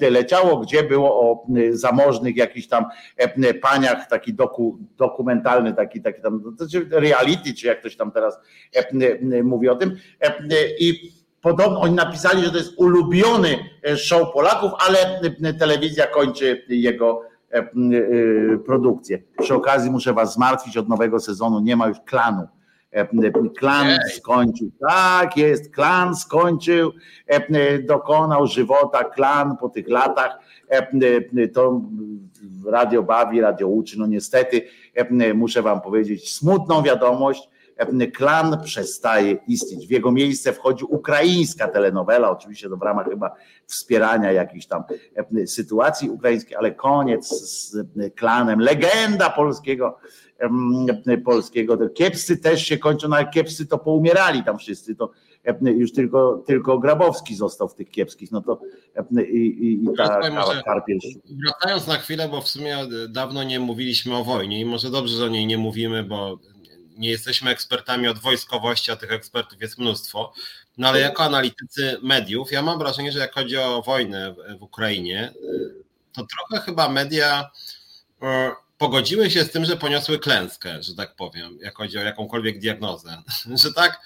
leciało, 0.00 0.56
gdzie 0.56 0.82
było 0.82 1.20
o 1.20 1.46
zamożnych 1.70 2.36
jakichś 2.36 2.66
tam 2.66 2.84
paniach, 3.62 4.08
taki 4.08 4.34
doku, 4.34 4.78
dokumentalny, 4.96 5.74
taki, 5.74 6.02
taki 6.02 6.22
tam, 6.22 6.54
znaczy 6.56 6.88
reality, 6.90 7.54
czy 7.54 7.66
jak 7.66 7.80
ktoś 7.80 7.96
tam 7.96 8.12
teraz 8.12 8.38
mówi 9.42 9.68
o 9.68 9.76
tym. 9.76 9.96
I 10.78 11.12
podobno 11.42 11.80
oni 11.80 11.94
napisali, 11.94 12.44
że 12.44 12.50
to 12.50 12.58
jest 12.58 12.74
ulubiony 12.76 13.58
show 13.96 14.32
Polaków, 14.32 14.70
ale 14.88 15.20
telewizja 15.58 16.06
kończy 16.06 16.64
jego 16.68 17.22
produkcję. 18.66 19.22
Przy 19.38 19.54
okazji 19.54 19.90
muszę 19.90 20.12
was 20.12 20.34
zmartwić, 20.34 20.76
od 20.76 20.88
nowego 20.88 21.20
sezonu 21.20 21.60
nie 21.60 21.76
ma 21.76 21.88
już 21.88 21.98
klanu. 22.00 22.48
Klan 23.58 23.98
skończył, 24.16 24.70
tak 24.88 25.36
jest, 25.36 25.74
klan 25.74 26.16
skończył, 26.16 26.92
dokonał 27.84 28.46
żywota, 28.46 29.04
klan 29.04 29.56
po 29.56 29.68
tych 29.68 29.88
latach, 29.88 30.38
to 31.54 31.80
radio 32.66 33.02
bawi, 33.02 33.40
radio 33.40 33.68
uczy, 33.68 33.98
no 33.98 34.06
niestety 34.06 34.62
muszę 35.34 35.62
wam 35.62 35.80
powiedzieć 35.80 36.34
smutną 36.34 36.82
wiadomość, 36.82 37.50
klan 38.14 38.62
przestaje 38.64 39.38
istnieć. 39.48 39.86
W 39.86 39.90
jego 39.90 40.12
miejsce 40.12 40.52
wchodzi 40.52 40.84
ukraińska 40.84 41.68
telenowela, 41.68 42.30
oczywiście 42.30 42.68
to 42.68 42.76
w 42.76 42.82
ramach 42.82 43.08
chyba 43.08 43.34
wspierania 43.66 44.32
jakichś 44.32 44.66
tam 44.66 44.82
sytuacji 45.46 46.10
ukraińskiej, 46.10 46.56
ale 46.56 46.72
koniec 46.72 47.28
z 47.28 47.76
klanem, 48.14 48.60
legenda 48.60 49.30
polskiego 49.30 49.98
polskiego. 51.24 51.76
Te 51.76 51.88
kiepscy 51.90 52.36
też 52.36 52.66
się 52.66 52.78
kończą, 52.78 53.08
no 53.08 53.16
ale 53.16 53.30
kiepscy 53.30 53.66
to 53.66 53.78
poumierali 53.78 54.44
tam 54.44 54.58
wszyscy, 54.58 54.94
to 54.94 55.10
już 55.62 55.92
tylko, 55.92 56.42
tylko 56.46 56.78
Grabowski 56.78 57.34
został 57.34 57.68
w 57.68 57.74
tych 57.74 57.90
kiepskich, 57.90 58.32
no 58.32 58.40
to 58.40 58.60
i, 59.32 59.36
i, 59.36 59.84
i 59.84 59.96
ta 59.96 60.20
karpielz. 60.64 61.04
Wracając 61.44 61.86
na 61.86 61.96
chwilę, 61.96 62.28
bo 62.28 62.40
w 62.40 62.48
sumie 62.48 62.76
dawno 63.08 63.44
nie 63.44 63.60
mówiliśmy 63.60 64.16
o 64.16 64.24
wojnie 64.24 64.60
i 64.60 64.64
może 64.64 64.90
dobrze, 64.90 65.16
że 65.16 65.24
o 65.24 65.28
niej 65.28 65.46
nie 65.46 65.58
mówimy, 65.58 66.02
bo 66.02 66.38
nie 66.96 67.10
jesteśmy 67.10 67.50
ekspertami 67.50 68.08
od 68.08 68.18
wojskowości, 68.18 68.90
a 68.90 68.96
tych 68.96 69.12
ekspertów 69.12 69.60
jest 69.60 69.78
mnóstwo. 69.78 70.32
No 70.78 70.88
ale 70.88 71.00
jako 71.00 71.24
analitycy 71.24 71.98
mediów, 72.02 72.52
ja 72.52 72.62
mam 72.62 72.78
wrażenie, 72.78 73.12
że 73.12 73.18
jak 73.18 73.34
chodzi 73.34 73.56
o 73.56 73.82
wojnę 73.82 74.34
w 74.58 74.62
Ukrainie, 74.62 75.32
to 76.12 76.26
trochę 76.26 76.64
chyba 76.64 76.88
media 76.88 77.50
e, 78.22 78.50
pogodziły 78.78 79.30
się 79.30 79.44
z 79.44 79.50
tym, 79.50 79.64
że 79.64 79.76
poniosły 79.76 80.18
klęskę, 80.18 80.82
że 80.82 80.94
tak 80.94 81.16
powiem, 81.16 81.58
jak 81.60 81.76
chodzi 81.76 81.98
o 81.98 82.02
jakąkolwiek 82.02 82.58
diagnozę. 82.58 83.22
Że 83.62 83.72
tak, 83.72 84.00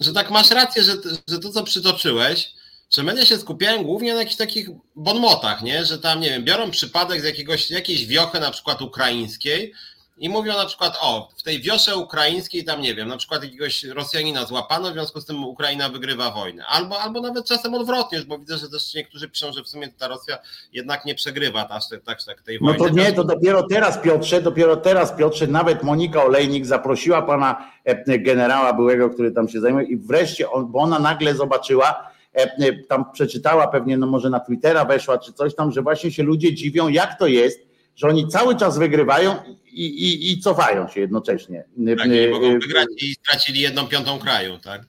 że 0.00 0.12
tak 0.12 0.30
masz 0.30 0.50
rację, 0.50 0.82
że, 0.82 0.92
że 1.28 1.38
to, 1.38 1.50
co 1.50 1.62
przytoczyłeś, 1.62 2.50
że 2.90 3.02
media 3.02 3.24
się 3.24 3.38
skupiają 3.38 3.84
głównie 3.84 4.14
na 4.14 4.18
jakichś 4.18 4.36
takich 4.36 4.68
bonmotach, 4.96 5.62
nie? 5.62 5.84
że 5.84 5.98
tam, 5.98 6.20
nie 6.20 6.30
wiem, 6.30 6.44
biorą 6.44 6.70
przypadek 6.70 7.20
z 7.20 7.24
jakiegoś, 7.24 7.70
jakiejś 7.70 8.06
wiochy 8.06 8.40
na 8.40 8.50
przykład 8.50 8.82
ukraińskiej 8.82 9.72
i 10.18 10.28
mówią 10.28 10.54
na 10.56 10.66
przykład, 10.66 10.98
o, 11.00 11.28
w 11.36 11.42
tej 11.42 11.62
wiosze 11.62 11.96
ukraińskiej 11.96 12.64
tam, 12.64 12.80
nie 12.80 12.94
wiem, 12.94 13.08
na 13.08 13.16
przykład 13.16 13.44
jakiegoś 13.44 13.84
Rosjanina 13.84 14.44
złapano, 14.44 14.90
w 14.90 14.92
związku 14.92 15.20
z 15.20 15.26
tym 15.26 15.44
Ukraina 15.44 15.88
wygrywa 15.88 16.30
wojnę. 16.30 16.66
Albo, 16.66 17.00
albo 17.00 17.20
nawet 17.20 17.46
czasem 17.46 17.74
odwrotnie, 17.74 18.22
bo 18.26 18.38
widzę, 18.38 18.58
że 18.58 18.68
też 18.68 18.94
niektórzy 18.94 19.28
piszą, 19.28 19.52
że 19.52 19.62
w 19.62 19.68
sumie 19.68 19.88
ta 19.88 20.08
Rosja 20.08 20.38
jednak 20.72 21.04
nie 21.04 21.14
przegrywa 21.14 21.64
tak, 21.64 21.82
tak, 22.04 22.22
tak 22.22 22.42
tej 22.42 22.58
wojny. 22.58 22.78
No 22.78 22.84
to 22.84 22.94
nie, 22.94 23.12
to 23.12 23.24
dopiero 23.24 23.62
teraz 23.62 23.98
Piotrze, 23.98 24.42
dopiero 24.42 24.76
teraz 24.76 25.12
Piotrze, 25.12 25.46
nawet 25.46 25.82
Monika 25.82 26.24
Olejnik 26.24 26.66
zaprosiła 26.66 27.22
pana 27.22 27.70
e, 27.84 28.18
generała 28.18 28.72
byłego, 28.72 29.10
który 29.10 29.30
tam 29.30 29.48
się 29.48 29.60
zajmuje 29.60 29.86
i 29.86 29.96
wreszcie, 29.96 30.50
on, 30.50 30.66
bo 30.66 30.78
ona 30.78 30.98
nagle 30.98 31.34
zobaczyła, 31.34 32.10
e, 32.34 32.42
e, 32.42 32.72
tam 32.88 33.12
przeczytała 33.12 33.68
pewnie, 33.68 33.98
no 33.98 34.06
może 34.06 34.30
na 34.30 34.40
Twittera 34.40 34.84
weszła 34.84 35.18
czy 35.18 35.32
coś 35.32 35.54
tam, 35.54 35.72
że 35.72 35.82
właśnie 35.82 36.12
się 36.12 36.22
ludzie 36.22 36.54
dziwią, 36.54 36.88
jak 36.88 37.18
to 37.18 37.26
jest, 37.26 37.66
że 37.96 38.08
oni 38.08 38.28
cały 38.28 38.56
czas 38.56 38.78
wygrywają 38.78 39.34
i, 39.66 39.86
i, 39.86 40.32
i 40.32 40.40
cofają 40.40 40.88
się 40.88 41.00
jednocześnie. 41.00 41.64
Tak, 41.98 42.08
nie 42.08 42.28
mogą 42.30 42.52
wygrać 42.52 42.86
i 43.02 43.14
stracili 43.14 43.60
jedną 43.60 43.86
piątą 43.86 44.18
kraju, 44.18 44.58
tak? 44.58 44.82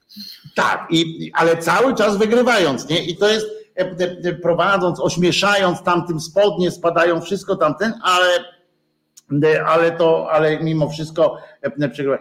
Tak, 0.56 0.88
i, 0.92 1.32
ale 1.34 1.58
cały 1.58 1.96
czas 1.96 2.18
wygrywając, 2.18 2.90
nie? 2.90 3.06
I 3.06 3.18
to 3.18 3.30
jest 3.30 3.48
prowadząc, 4.42 5.00
ośmieszając 5.00 5.84
tamtym 5.84 6.20
spodnie, 6.20 6.72
spadają 6.72 7.22
wszystko 7.22 7.56
tamten, 7.56 7.94
ale 8.04 8.58
ale 9.66 9.92
to, 9.92 10.32
ale 10.32 10.60
mimo 10.60 10.90
wszystko. 10.90 11.38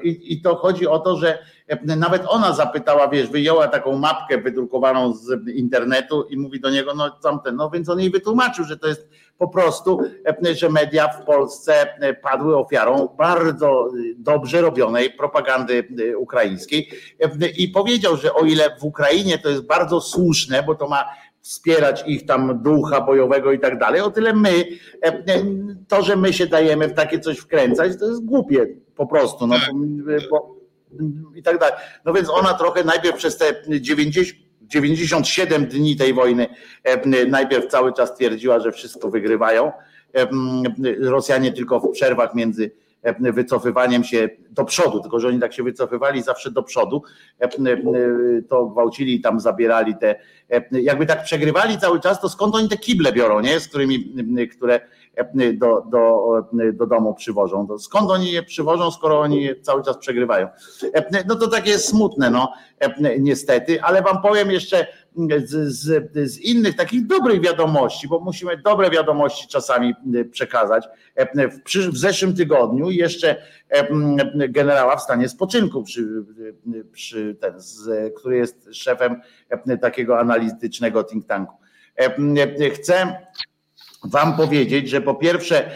I, 0.03 0.33
I 0.33 0.41
to 0.43 0.57
chodzi 0.57 0.87
o 0.87 0.99
to, 0.99 1.17
że 1.17 1.39
nawet 1.83 2.23
ona 2.29 2.53
zapytała, 2.53 3.09
wiesz, 3.09 3.29
wyjęła 3.29 3.69
taką 3.69 3.99
mapkę 3.99 4.39
wydrukowaną 4.39 5.15
z 5.15 5.49
internetu 5.49 6.23
i 6.23 6.37
mówi 6.37 6.61
do 6.61 6.71
niego, 6.71 6.95
no 6.95 7.11
tamten, 7.11 7.57
no 7.57 7.71
więc 7.71 7.89
on 7.89 8.01
jej 8.01 8.11
wytłumaczył, 8.11 8.65
że 8.65 8.77
to 8.77 8.89
jest 8.89 9.09
po 9.39 9.49
prostu, 9.49 10.01
że 10.55 10.69
media 10.69 11.09
w 11.09 11.25
Polsce 11.25 11.87
padły 12.23 12.57
ofiarą 12.57 13.09
bardzo 13.19 13.89
dobrze 14.17 14.61
robionej 14.61 15.11
propagandy 15.11 15.85
ukraińskiej 16.19 16.89
i 17.59 17.69
powiedział, 17.69 18.17
że 18.17 18.35
o 18.35 18.45
ile 18.45 18.77
w 18.81 18.85
Ukrainie 18.85 19.39
to 19.39 19.49
jest 19.49 19.67
bardzo 19.67 20.01
słuszne, 20.01 20.63
bo 20.63 20.75
to 20.75 20.89
ma 20.89 21.05
wspierać 21.41 22.05
ich 22.07 22.27
tam 22.27 22.63
ducha 22.63 23.01
bojowego 23.01 23.53
i 23.53 23.59
tak 23.59 23.79
dalej, 23.79 24.01
o 24.01 24.11
tyle 24.11 24.33
my, 24.33 24.65
to, 25.89 26.03
że 26.03 26.17
my 26.17 26.33
się 26.33 26.47
dajemy 26.47 26.89
w 26.89 26.95
takie 26.95 27.21
coś 27.21 27.39
wkręcać, 27.39 27.93
to 27.99 28.07
jest 28.07 28.25
głupie 28.25 28.67
po 28.97 29.07
prostu, 29.07 29.47
no, 29.47 29.57
bo, 30.31 30.57
i 31.35 31.43
tak 31.43 31.59
dalej. 31.59 31.77
No 32.05 32.13
więc 32.13 32.31
ona 32.31 32.55
trochę 32.55 32.85
najpierw 32.85 33.17
przez 33.17 33.39
te 33.39 33.55
90, 33.81 34.46
97 34.63 35.67
dni 35.67 35.97
tej 35.97 36.15
wojny 36.15 36.47
najpierw 37.29 37.67
cały 37.67 37.93
czas 37.93 38.15
twierdziła, 38.15 38.61
że 38.61 38.73
wszystko 38.73 39.11
wygrywają. 39.11 39.73
Rosjanie 41.01 41.53
tylko 41.53 41.81
w 41.81 41.91
przerwach 41.91 42.35
między 42.35 42.71
wycofywaniem 43.21 44.05
się 44.05 44.29
do 44.51 44.65
przodu, 44.65 45.01
tylko 45.01 45.21
że 45.21 45.29
oni 45.29 45.41
tak 45.41 45.53
się 45.53 45.63
wycofywali 45.63 46.23
zawsze 46.23 46.51
do 46.51 46.63
przodu, 46.63 47.03
to 48.49 48.67
gwałcili 48.67 49.15
i 49.15 49.21
tam 49.21 49.41
zabierali 49.41 49.95
te, 50.01 50.15
jakby 50.73 51.07
tak 51.07 51.25
przegrywali 51.25 51.79
cały 51.79 52.01
czas, 52.01 52.21
to 52.21 52.29
skąd 52.29 52.55
oni 52.55 52.69
te 52.69 52.77
kible 52.77 53.13
biorą, 53.13 53.41
nie? 53.41 53.61
Z 53.61 53.69
którymi, 53.69 54.15
które 54.57 54.81
do, 55.55 55.87
do, 55.91 56.43
do 56.73 56.87
domu 56.87 57.15
przywożą. 57.15 57.79
Skąd 57.79 58.11
oni 58.11 58.33
je 58.33 58.43
przywożą, 58.43 58.91
skoro 58.91 59.21
oni 59.21 59.43
je 59.43 59.61
cały 59.61 59.83
czas 59.83 59.99
przegrywają? 59.99 60.49
No 61.29 61.37
to 61.37 61.49
takie 61.49 61.79
smutne, 61.79 62.31
no 62.31 62.53
niestety, 63.21 63.83
ale 63.83 64.03
wam 64.03 64.23
powiem 64.23 64.51
jeszcze 64.51 64.87
z, 65.45 65.69
z, 65.69 66.13
z, 66.33 66.39
innych 66.39 66.77
takich 66.77 67.07
dobrych 67.07 67.41
wiadomości, 67.41 68.09
bo 68.09 68.21
musimy 68.21 68.57
dobre 68.57 68.91
wiadomości 68.91 69.49
czasami 69.49 69.95
przekazać. 70.31 70.89
W, 71.17 71.91
w 71.93 71.99
zeszłym 71.99 72.35
tygodniu 72.35 72.91
jeszcze 72.91 73.37
generała 74.49 74.97
w 74.97 75.03
stanie 75.03 75.29
spoczynku, 75.29 75.83
przy, 75.83 76.09
przy 76.93 77.37
ten, 77.41 77.61
z, 77.61 78.15
który 78.15 78.37
jest 78.37 78.69
szefem 78.73 79.21
takiego 79.81 80.19
analitycznego 80.19 81.05
think 81.05 81.27
tanku. 81.27 81.57
Chcę 82.75 83.17
Wam 84.11 84.37
powiedzieć, 84.37 84.89
że 84.89 85.01
po 85.01 85.15
pierwsze 85.15 85.71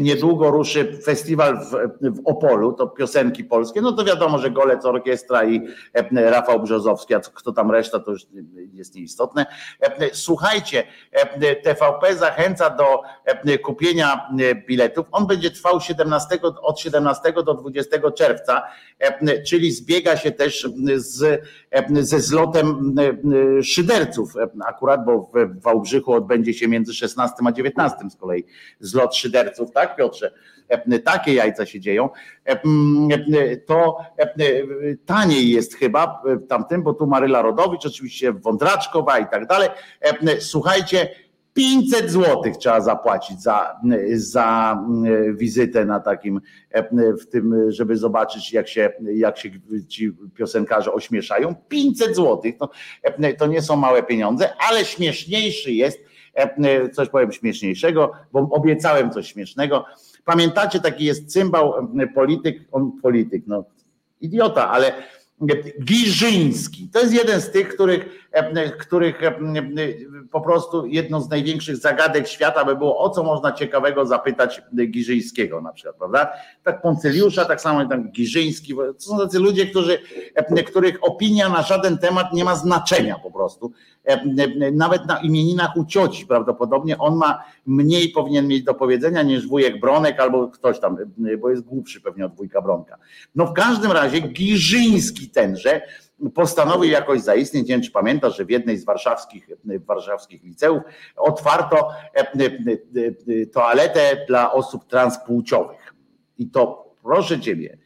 niedługo 0.00 0.50
ruszy 0.50 0.98
festiwal 1.04 1.58
w, 1.58 1.70
w, 2.00 2.22
Opolu, 2.24 2.72
to 2.72 2.86
piosenki 2.86 3.44
polskie, 3.44 3.80
no 3.80 3.92
to 3.92 4.04
wiadomo, 4.04 4.38
że 4.38 4.50
Golec 4.50 4.84
Orkiestra 4.84 5.44
i 5.44 5.68
e, 5.94 6.30
Rafał 6.30 6.62
Brzozowski, 6.62 7.14
a 7.14 7.20
kto 7.20 7.52
tam 7.52 7.70
reszta 7.70 8.00
to 8.00 8.10
już 8.10 8.26
jest 8.72 8.94
nieistotne. 8.94 9.46
E, 9.80 10.10
słuchajcie, 10.12 10.82
TVP 11.62 12.16
zachęca 12.16 12.70
do 12.70 13.02
kupienia 13.64 14.30
biletów. 14.68 15.06
On 15.12 15.26
będzie 15.26 15.50
trwał 15.50 15.80
17, 15.80 16.38
od 16.62 16.80
17 16.80 17.32
do 17.32 17.54
20 17.54 18.10
czerwca, 18.10 18.62
czyli 19.46 19.72
zbiega 19.72 20.16
się 20.16 20.30
też 20.30 20.68
z, 20.96 21.42
ze 22.00 22.20
zlotem 22.20 22.94
szyderców 23.62 24.32
akurat, 24.66 25.04
bo 25.04 25.30
w 25.34 25.60
Wałbrzychu 25.60 26.12
odbędzie 26.12 26.54
się 26.54 26.68
między 26.68 26.94
16 26.94 27.36
a 27.46 27.52
19 27.52 27.96
z 28.10 28.16
kolei 28.16 28.44
zlot 28.80 29.16
szyderców, 29.16 29.51
tak 29.74 29.96
Piotrze? 29.96 30.32
Takie 31.04 31.34
jajca 31.34 31.66
się 31.66 31.80
dzieją. 31.80 32.08
To 33.66 33.98
taniej 35.06 35.50
jest 35.50 35.74
chyba 35.74 36.22
tamtym, 36.48 36.82
bo 36.82 36.94
tu 36.94 37.06
Maryla 37.06 37.42
Rodowicz, 37.42 37.86
oczywiście 37.86 38.32
Wądraczkowa 38.32 39.18
i 39.18 39.26
tak 39.26 39.46
dalej. 39.46 39.68
Słuchajcie, 40.38 41.08
500 41.54 42.10
złotych 42.10 42.56
trzeba 42.56 42.80
zapłacić 42.80 43.42
za, 43.42 43.80
za 44.14 44.78
wizytę 45.34 45.84
na 45.84 46.00
takim, 46.00 46.40
w 47.22 47.26
tym, 47.26 47.70
żeby 47.72 47.96
zobaczyć, 47.96 48.52
jak 48.52 48.68
się, 48.68 48.92
jak 49.14 49.38
się 49.38 49.50
ci 49.88 50.12
piosenkarze 50.34 50.92
ośmieszają. 50.92 51.54
500 51.68 52.16
złotych 52.16 52.56
to, 52.58 52.70
to 53.38 53.46
nie 53.46 53.62
są 53.62 53.76
małe 53.76 54.02
pieniądze, 54.02 54.52
ale 54.70 54.84
śmieszniejszy 54.84 55.72
jest 55.72 56.11
coś 56.92 57.08
powiem 57.08 57.32
śmieszniejszego, 57.32 58.12
bo 58.32 58.40
obiecałem 58.40 59.10
coś 59.10 59.32
śmiesznego. 59.32 59.84
Pamiętacie, 60.24 60.80
taki 60.80 61.04
jest 61.04 61.32
cymbał, 61.32 61.88
polityk, 62.14 62.64
on 62.72 62.92
polityk, 63.02 63.42
no 63.46 63.64
idiota, 64.20 64.70
ale 64.70 64.92
Giżyński. 65.84 66.88
To 66.92 67.00
jest 67.00 67.14
jeden 67.14 67.40
z 67.40 67.50
tych, 67.50 67.68
których, 67.68 68.21
których 68.78 69.20
po 70.30 70.40
prostu 70.40 70.86
jedną 70.86 71.20
z 71.20 71.30
największych 71.30 71.76
zagadek 71.76 72.28
świata 72.28 72.64
by 72.64 72.76
było, 72.76 72.98
o 72.98 73.10
co 73.10 73.22
można 73.22 73.52
ciekawego 73.52 74.06
zapytać 74.06 74.62
Giżyńskiego 74.90 75.60
na 75.60 75.72
przykład, 75.72 75.96
prawda? 75.96 76.32
Tak 76.64 76.82
Poncyliusza, 76.82 77.44
tak 77.44 77.60
samo 77.60 77.86
tak 77.86 78.12
Giżyński. 78.12 78.74
To 78.74 78.92
są 78.98 79.18
tacy 79.18 79.38
ludzie, 79.38 79.66
którzy, 79.66 79.98
których 80.66 80.98
opinia 81.02 81.48
na 81.48 81.62
żaden 81.62 81.98
temat 81.98 82.32
nie 82.32 82.44
ma 82.44 82.56
znaczenia 82.56 83.18
po 83.18 83.30
prostu. 83.30 83.72
Nawet 84.72 85.06
na 85.06 85.20
imieninach 85.20 85.76
u 85.76 85.84
cioci 85.84 86.26
prawdopodobnie 86.26 86.98
on 86.98 87.16
ma 87.16 87.44
mniej 87.66 88.08
powinien 88.08 88.46
mieć 88.46 88.62
do 88.62 88.74
powiedzenia 88.74 89.22
niż 89.22 89.48
wujek 89.48 89.80
Bronek 89.80 90.20
albo 90.20 90.48
ktoś 90.48 90.80
tam, 90.80 90.96
bo 91.40 91.50
jest 91.50 91.62
głupszy 91.62 92.00
pewnie 92.00 92.26
od 92.26 92.34
wujka 92.34 92.62
Bronka. 92.62 92.98
No 93.34 93.46
w 93.46 93.52
każdym 93.52 93.92
razie 93.92 94.20
Giżyński 94.20 95.28
tenże 95.28 95.82
postanowił 96.30 96.90
jakoś 96.90 97.20
zaistnieć. 97.20 97.68
Nie 97.68 97.74
wiem, 97.74 97.82
czy 97.82 97.90
pamiętasz, 97.90 98.36
że 98.36 98.44
w 98.44 98.50
jednej 98.50 98.78
z 98.78 98.84
warszawskich, 98.84 99.48
warszawskich 99.64 100.42
liceów 100.42 100.82
otwarto 101.16 101.88
e, 102.14 102.20
e, 102.20 102.24
e, 103.42 103.46
toaletę 103.46 104.24
dla 104.28 104.52
osób 104.52 104.86
transpłciowych. 104.86 105.94
I 106.38 106.50
to, 106.50 106.94
proszę 107.02 107.40
ciebie, 107.40 107.78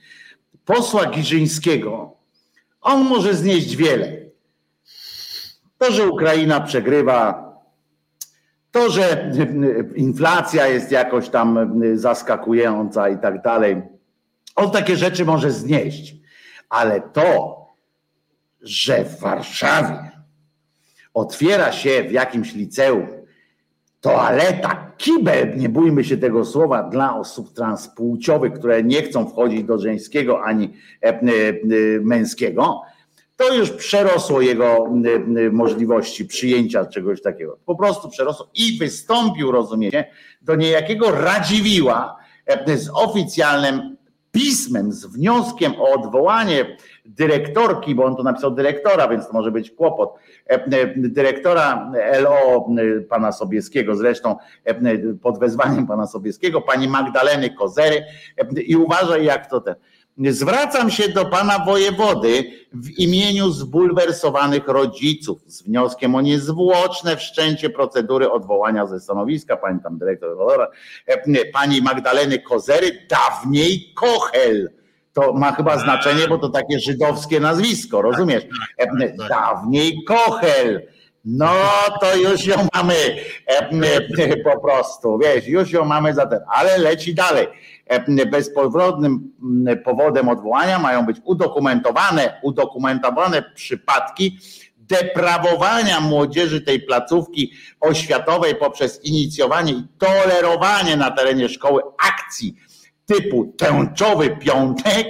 posła 0.65 1.07
Giżyńskiego, 1.07 2.17
on 2.81 3.05
może 3.05 3.35
znieść 3.35 3.77
wiele. 3.77 4.13
To, 5.79 5.93
że 5.93 6.09
Ukraina 6.09 6.61
przegrywa, 6.61 7.47
to, 8.71 8.91
że 8.91 9.33
inflacja 9.95 10.67
jest 10.67 10.91
jakoś 10.91 11.29
tam 11.29 11.81
zaskakująca 11.95 13.09
i 13.09 13.19
tak 13.19 13.43
dalej, 13.43 13.83
on 14.57 14.71
takie 14.71 14.97
rzeczy 14.97 15.25
może 15.25 15.51
znieść. 15.51 16.15
Ale 16.69 17.01
to, 17.01 17.65
że 18.66 19.05
w 19.05 19.20
Warszawie 19.20 20.10
otwiera 21.14 21.72
się 21.72 22.02
w 22.02 22.12
jakimś 22.12 22.55
liceum 22.55 23.06
toaleta, 24.01 24.93
kibel, 24.97 25.56
nie 25.56 25.68
bójmy 25.68 26.05
się 26.05 26.16
tego 26.16 26.44
słowa, 26.44 26.82
dla 26.82 27.16
osób 27.16 27.52
transpłciowych, 27.52 28.52
które 28.52 28.82
nie 28.82 29.02
chcą 29.02 29.28
wchodzić 29.28 29.64
do 29.64 29.78
żeńskiego 29.78 30.44
ani 30.44 30.72
e, 31.02 31.09
e, 31.09 31.22
męskiego, 32.01 32.82
to 33.36 33.55
już 33.55 33.70
przerosło 33.70 34.40
jego 34.40 34.90
możliwości 35.52 36.24
przyjęcia 36.24 36.86
czegoś 36.86 37.22
takiego. 37.22 37.59
Po 37.66 37.76
prostu 37.76 38.09
przerosło 38.09 38.51
i 38.55 38.78
wystąpił, 38.78 39.52
rozumiecie, 39.52 40.10
do 40.43 40.55
niejakiego 40.55 41.10
Radziwiła 41.10 42.16
e, 42.47 42.78
z 42.78 42.90
oficjalnym 42.94 43.97
pismem, 44.32 44.93
z 44.93 45.06
wnioskiem 45.06 45.72
o 45.78 45.93
odwołanie 45.93 46.76
dyrektorki, 47.09 47.95
bo 47.95 48.05
on 48.05 48.16
to 48.16 48.23
napisał 48.23 48.51
dyrektora, 48.51 49.09
więc 49.09 49.27
to 49.27 49.33
może 49.33 49.51
być 49.51 49.70
kłopot, 49.70 50.15
e, 50.51 50.55
e, 50.55 50.95
dyrektora 50.97 51.93
LO 52.20 52.69
pana 53.09 53.33
Sobieskiego, 53.33 53.97
zresztą 53.97 54.37
pod 55.23 55.39
wezwaniem 55.39 55.87
pana 55.87 56.07
Sobieskiego, 56.07 56.61
pani 56.61 56.89
Magdaleny 56.89 57.51
Kozery. 57.51 58.05
I 58.66 58.77
uważaj 58.77 59.24
jak 59.24 59.51
to 59.51 59.61
ten. 59.61 59.74
Zwracam 60.19 60.91
się 60.91 61.09
do 61.09 61.24
pana 61.24 61.65
wojewody 61.65 62.45
w 62.73 62.91
imieniu 62.91 63.51
zbulwersowanych 63.51 64.69
rodziców 64.69 65.39
z 65.47 65.62
wnioskiem 65.62 66.15
o 66.15 66.20
niezwłoczne 66.20 67.16
wszczęcie 67.16 67.70
procedury 67.70 68.31
odwołania 68.31 68.87
ze 68.87 69.01
stanowiska. 69.01 69.57
Pani 69.57 69.81
tam 69.81 69.99
dyrektor, 69.99 70.37
pani 71.53 71.83
Magdaleny 71.83 72.39
Kozery, 72.39 73.07
dawniej 73.11 73.93
Kochel. 73.95 74.70
To 75.16 75.32
ma 75.32 75.52
chyba 75.52 75.78
znaczenie, 75.78 76.28
bo 76.28 76.38
to 76.38 76.48
takie 76.48 76.80
żydowskie 76.80 77.40
nazwisko, 77.40 78.02
rozumiesz? 78.02 78.43
Tak, 78.78 78.88
tak, 79.01 79.16
tak, 79.18 79.28
dawniej 79.28 80.05
Kochel. 80.05 80.86
No 81.24 81.52
to 82.01 82.16
już 82.16 82.47
ją 82.47 82.56
mamy 82.74 82.94
po 84.44 84.60
prostu, 84.60 85.18
wiesz, 85.18 85.47
już 85.47 85.72
ją 85.72 85.84
mamy 85.84 86.14
za 86.14 86.26
ten, 86.26 86.40
ale 86.55 86.78
leci 86.78 87.14
dalej 87.14 87.47
E, 87.86 88.26
bezpowrotnym 88.26 89.32
powodem 89.84 90.28
odwołania 90.28 90.78
mają 90.78 91.06
być 91.06 91.16
udokumentowane, 91.24 92.40
udokumentowane 92.43 93.43
przypadki 93.55 94.38
deprawowania 94.78 96.01
młodzieży 96.01 96.60
tej 96.60 96.80
placówki 96.80 97.52
oświatowej 97.80 98.55
poprzez 98.55 99.05
inicjowanie 99.05 99.72
i 99.72 99.86
tolerowanie 99.98 100.97
na 100.97 101.10
terenie 101.10 101.48
szkoły 101.48 101.82
akcji 102.09 102.56
typu 103.07 103.55
tęczowy 103.59 104.37
piątek 104.37 105.07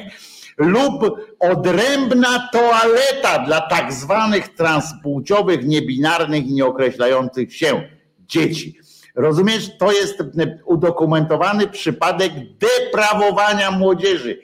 lub 0.56 1.02
odrębna 1.38 2.48
toaleta 2.52 3.38
dla 3.46 3.60
tak 3.60 3.92
zwanych 3.92 4.54
transpłciowych, 4.54 5.64
niebinarnych 5.64 6.46
i 6.46 6.52
nieokreślających 6.52 7.56
się 7.56 7.88
dzieci. 8.20 8.78
Rozumiesz, 9.14 9.70
to 9.78 9.92
jest 9.92 10.22
udokumentowany 10.64 11.68
przypadek 11.68 12.32
deprawowania 12.58 13.70
młodzieży. 13.70 14.40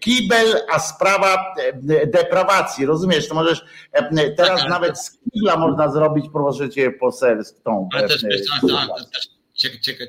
Kibel, 0.00 0.46
a 0.72 0.78
sprawa 0.78 1.54
deprawacji. 2.06 2.86
Rozumiesz, 2.86 3.28
to 3.28 3.34
możesz 3.34 3.64
teraz 4.36 4.60
tak, 4.60 4.70
nawet 4.70 4.98
z 4.98 5.18
kibla 5.18 5.56
można 5.56 5.88
zrobić, 5.88 6.26
proszę 6.32 6.70
cię, 6.70 6.90
poselstwą. 6.90 7.88
Ale 7.92 8.08
też, 8.08 8.22
też, 8.22 9.37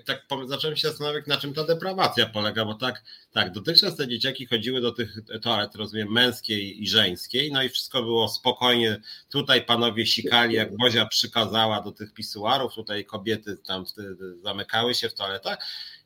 tak 0.05 0.25
zacząłem 0.45 0.77
się 0.77 0.87
zastanawiać, 0.89 1.27
na 1.27 1.37
czym 1.37 1.53
ta 1.53 1.63
deprawacja 1.63 2.25
polega, 2.25 2.65
bo 2.65 2.73
tak, 2.73 3.03
tak, 3.33 3.51
dotychczas 3.51 3.95
te 3.95 4.07
dzieciaki 4.07 4.45
chodziły 4.45 4.81
do 4.81 4.91
tych 4.91 5.17
toalet, 5.41 5.75
rozumiem, 5.75 6.11
męskiej 6.11 6.83
i 6.83 6.89
żeńskiej, 6.89 7.51
no 7.51 7.63
i 7.63 7.69
wszystko 7.69 8.03
było 8.03 8.29
spokojnie. 8.29 9.01
Tutaj 9.29 9.65
panowie 9.65 10.05
sikali, 10.05 10.55
jak 10.55 10.77
Bozia 10.77 11.05
przykazała 11.05 11.81
do 11.81 11.91
tych 11.91 12.13
pisuarów, 12.13 12.73
tutaj 12.73 13.05
kobiety 13.05 13.57
tam 13.57 13.85
zamykały 14.43 14.95
się 14.95 15.09
w 15.09 15.13
toaletach. 15.13 15.57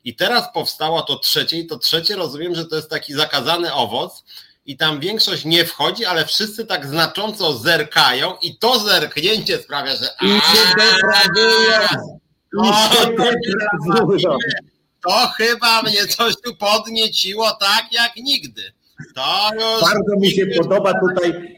I 0.04 0.16
teraz 0.16 0.52
powstało 0.54 1.02
to 1.02 1.18
trzecie, 1.18 1.58
i 1.58 1.66
to 1.66 1.78
trzecie 1.78 2.16
rozumiem, 2.16 2.54
że 2.54 2.64
to 2.64 2.76
jest 2.76 2.90
taki 2.90 3.12
zakazany 3.12 3.72
owoc, 3.72 4.24
i 4.66 4.76
tam 4.76 5.00
większość 5.00 5.44
nie 5.44 5.64
wchodzi, 5.64 6.04
ale 6.04 6.26
wszyscy 6.26 6.66
tak 6.66 6.86
znacząco 6.86 7.52
zerkają 7.58 8.36
i 8.42 8.58
to 8.58 8.78
zerknięcie 8.78 9.58
sprawia, 9.58 9.96
że 9.96 10.08
I 10.20 10.28
się 10.28 10.74
deprawują. 10.76 12.20
To, 14.22 15.10
to 15.10 15.26
chyba 15.36 15.82
mnie 15.82 16.06
coś 16.06 16.34
tu 16.44 16.56
podnieciło 16.56 17.50
tak 17.60 17.84
jak 17.92 18.16
nigdy. 18.16 18.62
To 19.14 19.50
już 19.54 19.80
Bardzo 19.80 20.16
mi 20.16 20.30
się 20.30 20.46
podoba 20.46 20.92
tutaj 21.00 21.54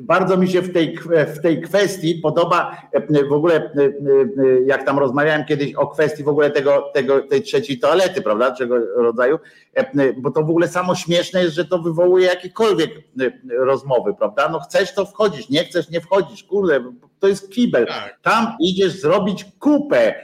bardzo 0.00 0.36
mi 0.36 0.48
się 0.48 0.62
w 0.62 0.72
tej, 0.72 0.98
w 1.36 1.40
tej 1.42 1.62
kwestii 1.62 2.14
podoba 2.14 2.82
w 3.28 3.32
ogóle, 3.32 3.70
jak 4.66 4.86
tam 4.86 4.98
rozmawiałem 4.98 5.44
kiedyś 5.44 5.74
o 5.74 5.86
kwestii 5.86 6.24
w 6.24 6.28
ogóle 6.28 6.50
tego, 6.50 6.90
tego, 6.94 7.22
tej 7.22 7.42
trzeciej 7.42 7.78
toalety, 7.78 8.22
prawda, 8.22 8.54
czego 8.54 8.76
rodzaju, 8.96 9.38
bo 10.16 10.30
to 10.30 10.42
w 10.42 10.50
ogóle 10.50 10.68
samo 10.68 10.94
śmieszne 10.94 11.42
jest, 11.42 11.54
że 11.54 11.64
to 11.64 11.78
wywołuje 11.78 12.26
jakiekolwiek 12.26 12.90
rozmowy, 13.58 14.14
prawda, 14.18 14.48
no 14.48 14.60
chcesz 14.60 14.94
to 14.94 15.06
wchodzisz, 15.06 15.48
nie 15.48 15.64
chcesz 15.64 15.90
nie 15.90 16.00
wchodzisz, 16.00 16.44
kurde, 16.44 16.84
to 17.24 17.28
jest 17.28 17.50
kibel, 17.50 17.86
tak. 17.86 18.18
tam 18.22 18.56
idziesz 18.60 19.00
zrobić 19.00 19.46
kupę, 19.58 20.14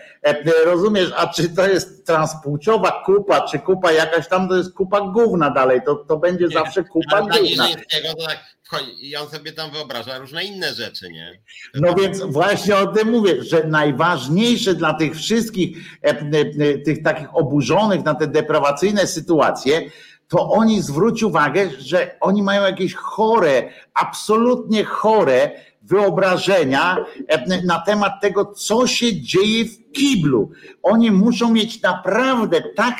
rozumiesz, 0.64 1.12
a 1.16 1.26
czy 1.26 1.48
to 1.48 1.68
jest 1.68 2.06
transpłciowa 2.06 3.02
kupa, 3.06 3.40
czy 3.40 3.58
kupa 3.58 3.92
jakaś 3.92 4.28
tam, 4.28 4.48
to 4.48 4.56
jest 4.56 4.74
kupa 4.74 5.00
gówna 5.00 5.50
dalej, 5.50 5.80
to, 5.86 5.94
to 5.94 6.16
będzie 6.16 6.44
nie, 6.44 6.54
zawsze 6.54 6.84
kupa 6.84 7.20
gówna. 7.20 7.68
To 7.68 8.26
tak 8.26 8.84
i 9.00 9.16
on 9.16 9.28
sobie 9.28 9.52
tam 9.52 9.70
wyobraża 9.70 10.18
różne 10.18 10.44
inne 10.44 10.74
rzeczy, 10.74 11.10
nie? 11.10 11.42
No 11.74 11.94
więc 11.94 12.22
właśnie 12.22 12.76
o 12.76 12.86
tym 12.86 13.10
mówię, 13.10 13.42
że 13.42 13.64
najważniejsze 13.64 14.74
dla 14.74 14.94
tych 14.94 15.16
wszystkich, 15.16 15.78
e, 16.04 16.08
e, 16.08 16.78
tych 16.78 17.02
takich 17.02 17.36
oburzonych 17.36 18.04
na 18.04 18.14
te 18.14 18.26
deprawacyjne 18.26 19.06
sytuacje, 19.06 19.90
to 20.28 20.48
oni 20.50 20.82
zwróć 20.82 21.22
uwagę, 21.22 21.70
że 21.78 22.16
oni 22.20 22.42
mają 22.42 22.62
jakieś 22.62 22.94
chore, 22.94 23.72
absolutnie 23.94 24.84
chore 24.84 25.50
wyobrażenia 25.90 27.04
e, 27.28 27.62
na 27.64 27.80
temat 27.80 28.12
tego, 28.20 28.44
co 28.44 28.86
się 28.86 29.20
dzieje 29.20 29.64
w 29.64 29.92
kiblu. 29.92 30.50
Oni 30.82 31.10
muszą 31.10 31.52
mieć 31.52 31.82
naprawdę 31.82 32.62
tak 32.76 32.96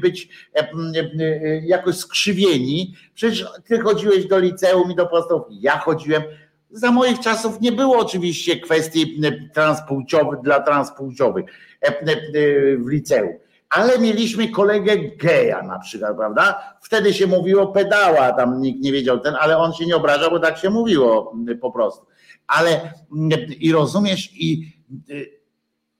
być 0.00 0.28
e, 0.54 0.68
jakoś 1.66 1.96
skrzywieni. 1.96 2.94
Przecież 3.14 3.46
ty 3.64 3.80
chodziłeś 3.80 4.26
do 4.26 4.38
liceum 4.38 4.90
i 4.90 4.94
do 4.94 5.06
podstawówki. 5.06 5.60
Ja 5.60 5.78
chodziłem. 5.78 6.22
Za 6.70 6.90
moich 6.90 7.20
czasów 7.20 7.60
nie 7.60 7.72
było 7.72 7.98
oczywiście 7.98 8.60
kwestii 8.60 9.20
transpłciowych 9.54 10.40
dla 10.40 10.60
transpłciowych 10.60 11.44
e, 11.80 12.76
w 12.76 12.88
liceum 12.88 13.32
ale 13.72 13.98
mieliśmy 13.98 14.48
kolegę 14.48 14.96
geja 14.96 15.62
na 15.62 15.78
przykład, 15.78 16.16
prawda? 16.16 16.74
Wtedy 16.80 17.14
się 17.14 17.26
mówiło 17.26 17.66
pedała, 17.66 18.32
tam 18.32 18.60
nikt 18.60 18.80
nie 18.80 18.92
wiedział 18.92 19.20
ten, 19.20 19.34
ale 19.40 19.58
on 19.58 19.72
się 19.72 19.86
nie 19.86 19.96
obrażał, 19.96 20.30
bo 20.30 20.40
tak 20.40 20.58
się 20.58 20.70
mówiło 20.70 21.34
po 21.60 21.70
prostu. 21.70 22.06
Ale 22.52 22.92
i 23.60 23.72
rozumiesz, 23.72 24.32
i, 24.32 24.72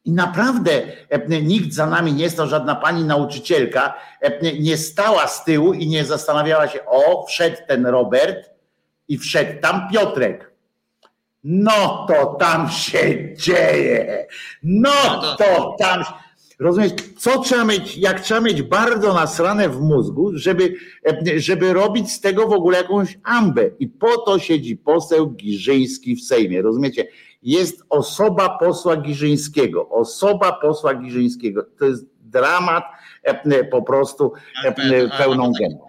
i 0.05 0.12
naprawdę 0.12 0.83
nikt 1.43 1.73
za 1.73 1.87
nami 1.87 2.12
nie 2.12 2.31
stał, 2.31 2.47
żadna 2.47 2.74
pani 2.74 3.05
nauczycielka 3.05 3.95
nie 4.61 4.77
stała 4.77 5.27
z 5.27 5.45
tyłu 5.45 5.73
i 5.73 5.87
nie 5.87 6.05
zastanawiała 6.05 6.69
się, 6.69 6.85
o, 6.87 7.27
wszedł 7.27 7.57
ten 7.69 7.87
Robert 7.87 8.51
i 9.09 9.19
wszedł 9.19 9.61
tam 9.61 9.89
Piotrek. 9.93 10.53
No 11.45 12.07
to 12.09 12.27
tam 12.27 12.70
się 12.70 13.35
dzieje. 13.35 14.27
No, 14.62 14.91
no 15.23 15.37
to 15.37 15.77
tam 15.79 16.05
się 16.05 16.11
Rozumiesz, 16.62 16.93
co 17.18 17.39
trzeba 17.39 17.64
mieć, 17.64 17.98
jak 17.98 18.20
trzeba 18.20 18.40
mieć 18.40 18.62
bardzo 18.62 19.14
nasrane 19.14 19.68
w 19.68 19.80
mózgu, 19.80 20.30
żeby, 20.34 20.74
żeby 21.36 21.72
robić 21.72 22.12
z 22.12 22.20
tego 22.20 22.48
w 22.48 22.52
ogóle 22.52 22.78
jakąś 22.78 23.18
ambę. 23.24 23.70
I 23.78 23.89
po 23.89 24.18
to 24.18 24.39
siedzi 24.39 24.76
poseł 24.76 25.30
Giżyński 25.30 26.16
w 26.16 26.24
Sejmie. 26.24 26.62
Rozumiecie? 26.62 27.09
Jest 27.43 27.82
osoba 27.90 28.59
posła 28.59 28.97
Giżyńskiego. 28.97 29.89
Osoba 29.89 30.52
posła 30.52 30.94
Giżyńskiego. 30.94 31.66
To 31.78 31.84
jest 31.84 32.06
dramat 32.20 32.84
po 33.70 33.82
prostu 33.82 34.32
pełną 35.18 35.52
gębą 35.60 35.84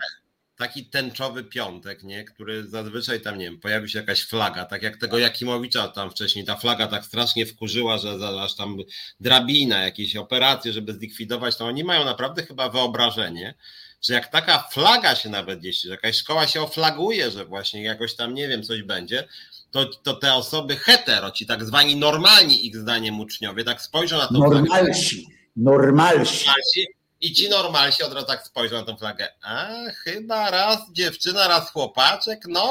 taki 0.63 0.85
tęczowy 0.85 1.43
piątek, 1.43 2.03
nie? 2.03 2.23
który 2.23 2.67
zazwyczaj 2.67 3.21
tam, 3.21 3.37
nie 3.37 3.45
wiem, 3.45 3.59
pojawi 3.59 3.89
się 3.89 3.99
jakaś 3.99 4.23
flaga, 4.23 4.65
tak 4.65 4.83
jak 4.83 4.97
tego 4.97 5.19
Jakimowicza 5.19 5.87
tam 5.87 6.11
wcześniej, 6.11 6.45
ta 6.45 6.55
flaga 6.55 6.87
tak 6.87 7.05
strasznie 7.05 7.45
wkurzyła, 7.45 7.97
że 7.97 8.17
aż 8.41 8.55
tam 8.55 8.77
drabina, 9.19 9.83
jakieś 9.83 10.15
operacje, 10.15 10.73
żeby 10.73 10.93
zlikwidować, 10.93 11.55
to 11.55 11.65
oni 11.65 11.83
mają 11.83 12.05
naprawdę 12.05 12.43
chyba 12.43 12.69
wyobrażenie, 12.69 13.53
że 14.01 14.13
jak 14.13 14.27
taka 14.27 14.67
flaga 14.71 15.15
się 15.15 15.29
nawet 15.29 15.59
gdzieś, 15.59 15.81
że 15.81 15.89
jakaś 15.89 16.17
szkoła 16.17 16.47
się 16.47 16.61
oflaguje, 16.61 17.31
że 17.31 17.45
właśnie 17.45 17.83
jakoś 17.83 18.15
tam, 18.15 18.33
nie 18.33 18.47
wiem, 18.47 18.63
coś 18.63 18.83
będzie, 18.83 19.27
to, 19.71 19.85
to 19.85 20.13
te 20.13 20.33
osoby 20.33 20.75
hetero, 20.75 21.31
ci 21.31 21.45
tak 21.45 21.65
zwani 21.65 21.95
normalni 21.95 22.67
ich 22.67 22.77
zdaniem 22.77 23.19
uczniowie, 23.19 23.63
tak 23.63 23.81
spojrzą 23.81 24.17
na 24.17 24.27
to. 24.27 24.33
Normalsi. 24.33 25.27
Normalsi. 25.55 26.45
normalsi 26.45 26.87
i 27.23 27.33
ci 27.33 27.49
normalsi 27.49 28.03
od 28.03 28.13
razu 28.13 28.27
tak 28.27 28.41
spojrzą 28.43 28.75
na 28.75 28.83
tą 28.83 28.97
flagę. 28.97 29.27
A 29.43 29.67
chyba 30.03 30.51
raz 30.51 30.91
dziewczyna, 30.91 31.47
raz 31.47 31.71
chłopaczek. 31.71 32.43
No, 32.47 32.65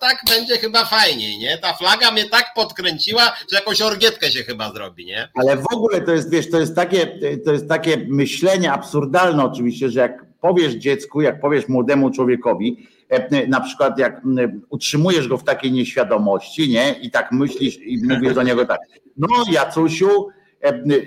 tak 0.00 0.16
będzie 0.28 0.58
chyba 0.58 0.84
fajniej, 0.84 1.38
nie? 1.38 1.58
Ta 1.58 1.72
flaga 1.72 2.10
mnie 2.10 2.28
tak 2.28 2.54
podkręciła, 2.54 3.22
że 3.52 3.58
jakąś 3.58 3.80
orgietkę 3.80 4.30
się 4.30 4.44
chyba 4.44 4.72
zrobi, 4.72 5.06
nie? 5.06 5.28
Ale 5.34 5.56
w 5.56 5.72
ogóle 5.72 6.00
to 6.00 6.12
jest, 6.12 6.30
wiesz, 6.30 6.50
to 6.50 6.60
jest 6.60 6.76
takie, 6.76 7.18
to 7.44 7.52
jest 7.52 7.68
takie 7.68 7.96
myślenie 8.08 8.72
absurdalne 8.72 9.44
oczywiście, 9.44 9.90
że 9.90 10.00
jak 10.00 10.24
powiesz 10.40 10.74
dziecku, 10.74 11.20
jak 11.20 11.40
powiesz 11.40 11.68
młodemu 11.68 12.10
człowiekowi, 12.10 12.88
e, 13.08 13.46
na 13.46 13.60
przykład 13.60 13.98
jak 13.98 14.20
utrzymujesz 14.68 15.28
go 15.28 15.38
w 15.38 15.44
takiej 15.44 15.72
nieświadomości, 15.72 16.68
nie? 16.68 16.92
I 16.92 17.10
tak 17.10 17.32
myślisz 17.32 17.78
i 17.78 17.98
mówisz 18.08 18.34
do 18.34 18.42
niego 18.42 18.66
tak, 18.66 18.80
no 19.16 19.28
Jacusiu, 19.50 20.28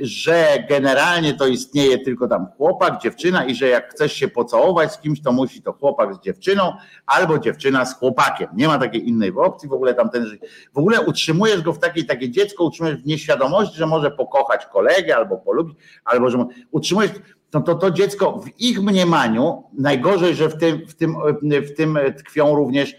że 0.01 0.63
generalnie 0.69 1.33
to 1.33 1.47
istnieje 1.47 1.99
tylko 1.99 2.27
tam 2.27 2.47
chłopak, 2.57 3.01
dziewczyna 3.01 3.45
i 3.45 3.55
że 3.55 3.67
jak 3.67 3.91
chcesz 3.91 4.13
się 4.13 4.27
pocałować 4.27 4.93
z 4.93 4.99
kimś, 4.99 5.21
to 5.21 5.31
musi 5.31 5.61
to 5.61 5.73
chłopak 5.73 6.15
z 6.15 6.19
dziewczyną 6.19 6.73
albo 7.05 7.39
dziewczyna 7.39 7.85
z 7.85 7.99
chłopakiem. 7.99 8.47
Nie 8.53 8.67
ma 8.67 8.77
takiej 8.77 9.07
innej 9.07 9.31
opcji, 9.31 9.69
w 9.69 9.73
ogóle 9.73 9.93
tamten, 9.93 10.25
w 10.73 10.77
ogóle 10.77 11.01
utrzymujesz 11.01 11.61
go 11.61 11.73
w 11.73 11.79
takiej, 11.79 12.05
takie 12.05 12.29
dziecko 12.29 12.63
utrzymujesz 12.63 12.97
w 12.97 13.05
nieświadomości, 13.05 13.77
że 13.77 13.85
może 13.85 14.11
pokochać 14.11 14.65
kolegę 14.65 15.15
albo 15.15 15.37
polubić, 15.37 15.77
albo 16.05 16.29
że 16.29 16.45
utrzymujesz 16.71 17.11
no 17.53 17.61
to 17.61 17.75
to 17.75 17.91
dziecko 17.91 18.39
w 18.39 18.61
ich 18.61 18.81
mniemaniu, 18.81 19.63
najgorzej, 19.73 20.35
że 20.35 20.49
w 20.49 20.57
tym, 20.57 20.87
w 20.87 20.93
tym, 20.95 21.15
w 21.41 21.75
tym 21.77 21.99
tkwią 22.17 22.55
również, 22.55 22.95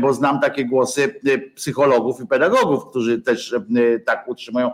bo 0.00 0.12
znam 0.12 0.40
takie 0.40 0.64
głosy 0.64 1.20
psychologów 1.54 2.20
i 2.20 2.26
pedagogów, 2.26 2.86
którzy 2.90 3.20
też 3.20 3.54
tak 4.06 4.28
utrzymują, 4.28 4.70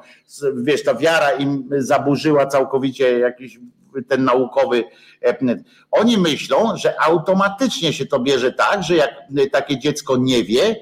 wiesz, 0.57 0.85
ta 0.85 0.95
wiara 0.95 1.31
im 1.31 1.69
zaburzyła 1.79 2.47
całkowicie 2.47 3.19
jakiś 3.19 3.59
ten 4.09 4.25
naukowy. 4.25 4.85
Oni 5.91 6.19
myślą, 6.19 6.77
że 6.77 7.01
automatycznie 7.01 7.93
się 7.93 8.07
to 8.07 8.19
bierze 8.19 8.53
tak, 8.53 8.83
że 8.83 8.97
jak 8.97 9.11
takie 9.53 9.79
dziecko 9.79 10.17
nie 10.17 10.45
wie, 10.45 10.77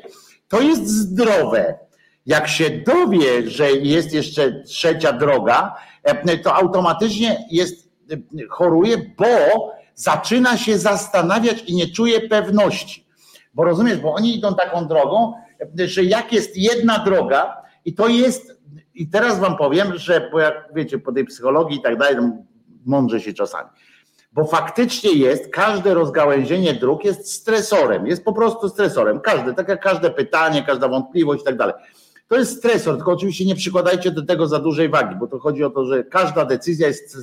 to 0.48 0.60
jest 0.60 0.89
zdrowe. 0.89 1.78
Jak 2.27 2.48
się 2.48 2.70
dowie, 2.70 3.51
że 3.51 3.73
jest 3.73 4.12
jeszcze 4.12 4.62
trzecia 4.62 5.12
droga, 5.12 5.74
to 6.43 6.55
automatycznie 6.55 7.47
jest 7.51 7.88
choruje, 8.51 8.97
bo 9.18 9.26
zaczyna 9.94 10.56
się 10.56 10.78
zastanawiać 10.78 11.62
i 11.66 11.74
nie 11.74 11.89
czuje 11.93 12.20
pewności. 12.20 13.06
Bo 13.55 13.64
rozumiesz, 13.64 13.98
bo 13.98 14.14
oni 14.14 14.36
idą 14.36 14.55
taką 14.55 14.86
drogą, 14.86 15.32
że 15.76 16.05
jak 16.05 16.32
jest 16.32 16.56
jedna 16.56 16.98
droga 16.98 17.56
i 17.85 17.94
to 17.94 18.09
jest, 18.09 18.60
i 18.94 19.09
teraz 19.09 19.39
wam 19.39 19.56
powiem, 19.56 19.93
że 19.98 20.28
bo 20.32 20.40
jak 20.40 20.68
wiecie, 20.74 20.98
po 20.98 21.12
tej 21.12 21.24
psychologii 21.24 21.78
i 21.78 21.82
tak 21.82 21.98
dalej, 21.98 22.16
mądrze 22.86 23.20
się 23.20 23.32
czasami. 23.32 23.68
Bo 24.32 24.44
faktycznie 24.44 25.12
jest, 25.12 25.48
każde 25.52 25.94
rozgałęzienie 25.94 26.74
dróg 26.74 27.05
jest 27.05 27.32
stresorem, 27.32 28.06
jest 28.06 28.24
po 28.24 28.32
prostu 28.32 28.68
stresorem. 28.68 29.20
Każde, 29.20 29.55
tak 29.55 29.68
jak 29.68 29.82
każde 29.82 30.10
pytanie, 30.10 30.62
każda 30.62 30.89
wątpliwość 30.89 31.43
i 31.43 31.44
tak 31.44 31.56
dalej. 31.56 31.74
To 32.28 32.36
jest 32.36 32.59
stresor, 32.59 32.96
tylko 32.96 33.12
oczywiście 33.12 33.44
nie 33.44 33.55
przykładajcie 33.55 34.10
do 34.10 34.22
tego 34.22 34.46
za 34.46 34.59
dużej 34.59 34.88
wagi, 34.88 35.16
bo 35.16 35.26
to 35.26 35.38
chodzi 35.38 35.64
o 35.64 35.70
to, 35.70 35.86
że 35.86 36.05
każda 36.05 36.44
decyzja 36.44 36.88
jest 36.88 37.16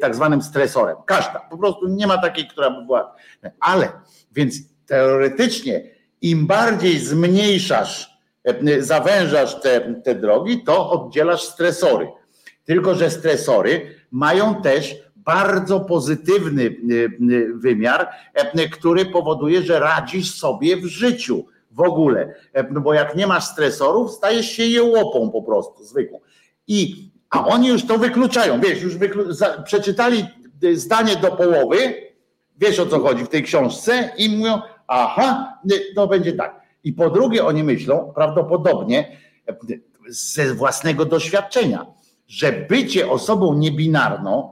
tak 0.00 0.14
zwanym 0.14 0.42
stresorem. 0.42 0.96
Każda. 1.06 1.40
Po 1.50 1.58
prostu 1.58 1.88
nie 1.88 2.06
ma 2.06 2.18
takiej, 2.18 2.48
która 2.48 2.70
by 2.70 2.86
była. 2.86 3.14
Ale 3.60 3.92
więc 4.32 4.54
teoretycznie 4.86 5.90
im 6.20 6.46
bardziej 6.46 6.98
zmniejszasz, 6.98 8.18
zawężasz 8.78 9.60
te, 9.60 9.94
te 9.94 10.14
drogi, 10.14 10.64
to 10.64 10.90
oddzielasz 10.90 11.42
stresory. 11.42 12.08
Tylko, 12.64 12.94
że 12.94 13.10
stresory 13.10 13.94
mają 14.10 14.62
też 14.62 14.94
bardzo 15.16 15.80
pozytywny 15.80 16.76
wymiar, 17.54 18.08
który 18.72 19.06
powoduje, 19.06 19.62
że 19.62 19.80
radzisz 19.80 20.34
sobie 20.34 20.76
w 20.76 20.84
życiu 20.84 21.46
w 21.72 21.80
ogóle. 21.80 22.34
E, 22.52 22.62
no 22.70 22.80
bo 22.80 22.94
jak 22.94 23.16
nie 23.16 23.26
masz 23.26 23.44
stresorów, 23.44 24.10
stajesz 24.10 24.46
się 24.46 24.64
jełopą 24.64 25.30
po 25.30 25.42
prostu, 25.42 25.84
zwykłą. 25.84 26.20
I, 26.66 27.10
a 27.30 27.46
oni 27.46 27.68
już 27.68 27.86
to 27.86 27.98
wykluczają, 27.98 28.60
wiesz, 28.60 28.82
już 28.82 28.96
wyklu, 28.96 29.32
za, 29.32 29.62
przeczytali 29.62 30.26
y, 30.64 30.76
zdanie 30.76 31.16
do 31.16 31.30
połowy, 31.30 31.94
wiesz 32.58 32.78
o 32.78 32.86
co 32.86 33.00
chodzi 33.00 33.24
w 33.24 33.28
tej 33.28 33.42
książce 33.42 34.10
i 34.16 34.36
mówią, 34.36 34.60
aha, 34.86 35.58
to 35.94 36.06
będzie 36.06 36.32
tak. 36.32 36.60
I 36.84 36.92
po 36.92 37.10
drugie 37.10 37.44
oni 37.44 37.64
myślą, 37.64 38.12
prawdopodobnie 38.14 39.16
e, 39.48 39.56
ze 40.08 40.54
własnego 40.54 41.04
doświadczenia, 41.04 41.86
że 42.28 42.52
bycie 42.52 43.10
osobą 43.10 43.54
niebinarną 43.54 44.50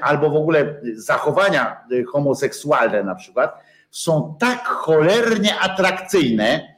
albo 0.00 0.30
w 0.30 0.36
ogóle 0.36 0.80
zachowania 0.94 1.84
homoseksualne 2.12 3.02
na 3.02 3.14
przykład 3.14 3.65
są 3.96 4.36
tak 4.40 4.66
cholernie 4.66 5.60
atrakcyjne, 5.60 6.74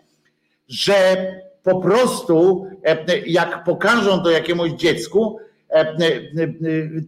że 0.69 1.17
po 1.63 1.81
prostu 1.81 2.67
jak 3.27 3.65
pokażą 3.65 4.23
to 4.23 4.31
jakiemuś 4.31 4.71
dziecku, 4.71 5.39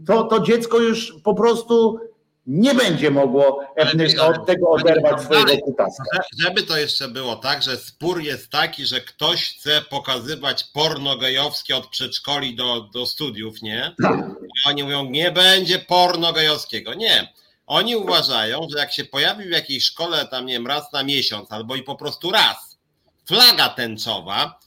to, 0.07 0.25
to 0.25 0.41
dziecko 0.41 0.79
już 0.79 1.15
po 1.25 1.35
prostu 1.35 2.01
nie 2.47 2.75
będzie 2.75 3.11
mogło 3.11 3.65
od 4.21 4.47
tego 4.47 4.71
oderwać 4.71 5.21
swojego 5.21 5.57
kutasa. 5.65 6.03
Żeby 6.43 6.63
to 6.63 6.77
jeszcze 6.77 7.09
było 7.09 7.37
tak, 7.37 7.63
że 7.63 7.77
spór 7.77 8.21
jest 8.21 8.51
taki, 8.51 8.87
że 8.87 9.01
ktoś 9.01 9.55
chce 9.55 9.83
pokazywać 9.91 10.65
porno 10.65 11.17
gejowskie 11.17 11.77
od 11.77 11.87
przedszkoli 11.87 12.55
do, 12.57 12.81
do 12.81 13.07
studiów, 13.07 13.63
nie? 13.63 13.95
Tak. 14.03 14.21
I 14.43 14.69
oni 14.69 14.83
mówią, 14.83 15.05
nie 15.05 15.31
będzie 15.31 15.79
porno 15.79 16.33
gejowskiego. 16.33 16.95
Nie. 16.95 17.33
Oni 17.71 17.97
uważają, 17.97 18.67
że 18.73 18.79
jak 18.79 18.93
się 18.93 19.05
pojawi 19.05 19.45
w 19.45 19.51
jakiejś 19.51 19.85
szkole 19.85 20.29
tam, 20.31 20.47
nie 20.47 20.53
wiem, 20.53 20.67
raz 20.67 20.93
na 20.93 21.03
miesiąc, 21.05 21.53
albo 21.53 21.77
i 21.77 21.83
po 21.83 21.97
prostu 21.97 22.31
raz, 22.31 22.79
flaga 23.27 23.69
tęczowa, 23.69 24.59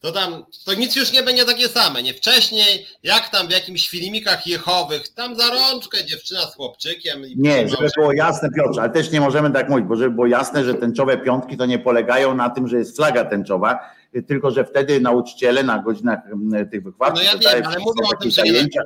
to 0.00 0.12
tam 0.12 0.44
to 0.64 0.74
nic 0.74 0.96
już 0.96 1.12
nie 1.12 1.22
będzie 1.22 1.44
takie 1.44 1.68
same. 1.68 2.02
Nie 2.02 2.14
wcześniej, 2.14 2.86
jak 3.02 3.28
tam 3.28 3.48
w 3.48 3.50
jakimś 3.50 3.88
filmikach 3.88 4.46
jechowych, 4.46 5.08
tam 5.08 5.36
za 5.36 5.50
rączkę 5.50 6.04
dziewczyna 6.04 6.40
z 6.40 6.54
chłopczykiem. 6.54 7.22
nie, 7.36 7.68
żeby 7.68 7.88
było 7.96 8.12
jasne, 8.12 8.48
Piotrze, 8.56 8.80
ale 8.80 8.90
też 8.90 9.10
nie 9.10 9.20
możemy 9.20 9.50
tak 9.50 9.68
mówić, 9.68 9.86
bo 9.86 9.96
żeby 9.96 10.14
było 10.14 10.26
jasne, 10.26 10.64
że 10.64 10.74
tęczowe 10.74 11.18
piątki 11.18 11.56
to 11.56 11.66
nie 11.66 11.78
polegają 11.78 12.34
na 12.34 12.50
tym, 12.50 12.68
że 12.68 12.78
jest 12.78 12.96
flaga 12.96 13.24
tęczowa, 13.24 13.78
tylko 14.28 14.50
że 14.50 14.64
wtedy 14.64 15.00
nauczyciele 15.00 15.62
na 15.62 15.78
godzinach 15.78 16.18
mm, 16.26 16.70
tych 16.70 16.82
wykładów. 16.82 17.18
No 17.18 17.22
ja 17.24 17.38
wiem, 17.38 17.66
ale 17.66 17.78
mówię 17.78 18.02
o 18.14 18.16
tym, 18.16 18.30
że 18.30 18.42
zajęcia, 18.42 18.82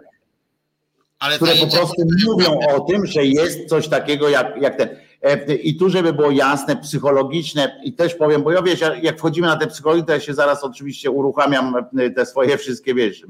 ale 1.25 1.37
które 1.37 1.55
po 1.55 1.67
prostu 1.67 2.03
mówią 2.27 2.59
o 2.77 2.81
tym, 2.81 3.07
że 3.07 3.25
jest 3.25 3.69
coś 3.69 3.89
takiego 3.89 4.29
jak, 4.29 4.57
jak 4.61 4.77
ten. 4.77 4.89
E, 5.23 5.55
I 5.55 5.77
tu, 5.77 5.91
żeby 5.91 6.13
było 6.13 6.31
jasne, 6.31 6.77
psychologiczne, 6.77 7.81
i 7.85 7.93
też 7.93 8.15
powiem, 8.15 8.43
bo 8.43 8.53
ja 8.53 8.63
wiesz, 8.63 8.81
jak 9.03 9.19
wchodzimy 9.19 9.47
na 9.47 9.57
te 9.57 9.67
psychologię, 9.67 10.03
to 10.03 10.13
ja 10.13 10.21
się 10.21 10.35
zaraz 10.35 10.65
oczywiście 10.65 11.11
uruchamiam 11.11 11.75
e, 11.99 12.11
te 12.11 12.27
swoje 12.27 12.59
wszystkie, 12.59 12.95
wiesz, 12.95 13.23
e, 13.23 13.27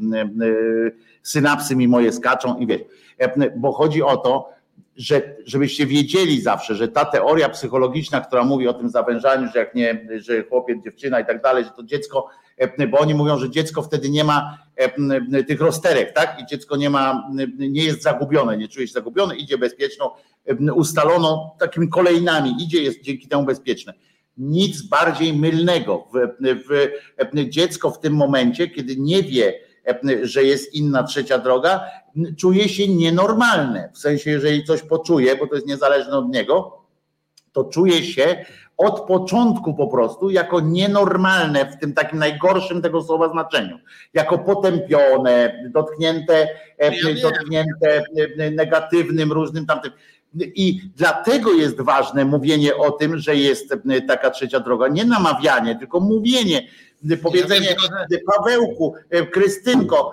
synapsy 1.23 1.77
mi 1.77 1.89
moje 1.89 2.13
skaczą 2.13 2.59
i 2.59 2.67
wiesz, 2.67 2.81
bo 3.57 3.73
chodzi 3.73 4.03
o 4.03 4.17
to, 4.17 4.49
że, 4.97 5.37
żebyście 5.45 5.87
wiedzieli 5.87 6.41
zawsze, 6.41 6.75
że 6.75 6.89
ta 6.89 7.05
teoria 7.05 7.49
psychologiczna, 7.49 8.21
która 8.21 8.45
mówi 8.45 8.69
o 8.69 8.75
tym 8.75 8.89
zawężaniu, 8.89 9.49
że 9.53 9.59
jak 9.59 9.75
nie, 9.75 10.07
że 10.17 10.43
chłopiec, 10.43 10.85
dziewczyna 10.85 11.21
i 11.21 11.27
tak 11.27 11.43
dalej, 11.43 11.65
że 11.65 11.71
to 11.71 11.83
dziecko, 11.83 12.29
bo 12.91 12.99
oni 12.99 13.15
mówią, 13.15 13.39
że 13.39 13.51
dziecko 13.51 13.83
wtedy 13.83 14.11
nie 14.11 14.25
ma 14.25 14.59
tych 15.49 15.61
rozterek, 15.61 16.13
tak? 16.13 16.41
I 16.43 16.47
dziecko 16.47 16.77
nie 16.77 16.91
ma, 16.91 17.29
nie 17.59 17.85
jest 17.85 18.03
zagubione, 18.03 18.57
nie 18.57 18.69
czuje 18.69 18.87
się 18.87 18.93
zagubione, 18.93 19.37
idzie 19.37 19.59
bezpieczną, 19.59 20.11
ustaloną 20.75 21.51
takimi 21.59 21.89
kolejnami, 21.89 22.55
idzie, 22.63 22.83
jest 22.83 23.01
dzięki 23.01 23.29
temu 23.29 23.45
bezpieczne. 23.45 23.95
Nic 24.39 24.83
bardziej 24.83 25.33
mylnego. 25.33 26.09
Dziecko 27.49 27.91
w 27.91 28.01
tym 28.01 28.15
momencie, 28.15 28.69
kiedy 28.69 28.97
nie 28.97 29.23
wie, 29.23 29.61
że 30.23 30.45
jest 30.45 30.75
inna 30.75 31.03
trzecia 31.03 31.39
droga, 31.39 31.85
czuje 32.39 32.69
się 32.69 32.89
nienormalne. 32.89 33.91
W 33.95 33.99
sensie, 33.99 34.31
jeżeli 34.31 34.65
coś 34.65 34.83
poczuje, 34.83 35.37
bo 35.37 35.47
to 35.47 35.55
jest 35.55 35.67
niezależne 35.67 36.19
od 36.19 36.29
niego, 36.29 36.85
to 37.53 37.65
czuje 37.65 38.05
się 38.05 38.45
od 38.77 39.01
początku 39.01 39.75
po 39.75 39.87
prostu 39.87 40.31
jako 40.31 40.61
nienormalne 40.61 41.67
w 41.67 41.79
tym 41.79 41.95
takim 41.95 42.19
najgorszym 42.19 42.83
tego 42.83 43.03
słowa 43.03 43.29
znaczeniu. 43.29 43.79
Jako 44.15 44.39
potępione, 44.39 45.65
dotknięte, 45.71 46.49
ja 46.79 46.91
dotknięte 47.23 48.03
negatywnym, 48.53 49.33
różnym 49.33 49.67
tamtym. 49.67 49.93
I 50.41 50.81
dlatego 50.97 51.53
jest 51.53 51.81
ważne 51.81 52.25
mówienie 52.25 52.77
o 52.77 52.91
tym, 52.91 53.19
że 53.19 53.37
jest 53.37 53.75
taka 54.09 54.31
trzecia 54.31 54.61
droga. 54.61 54.89
Nie 54.89 55.05
namawianie, 55.05 55.77
tylko 55.77 56.01
mówienie, 56.01 56.69
powiedzenie 57.23 57.77
Pawełku, 58.37 58.95
Krystynko, 59.33 60.13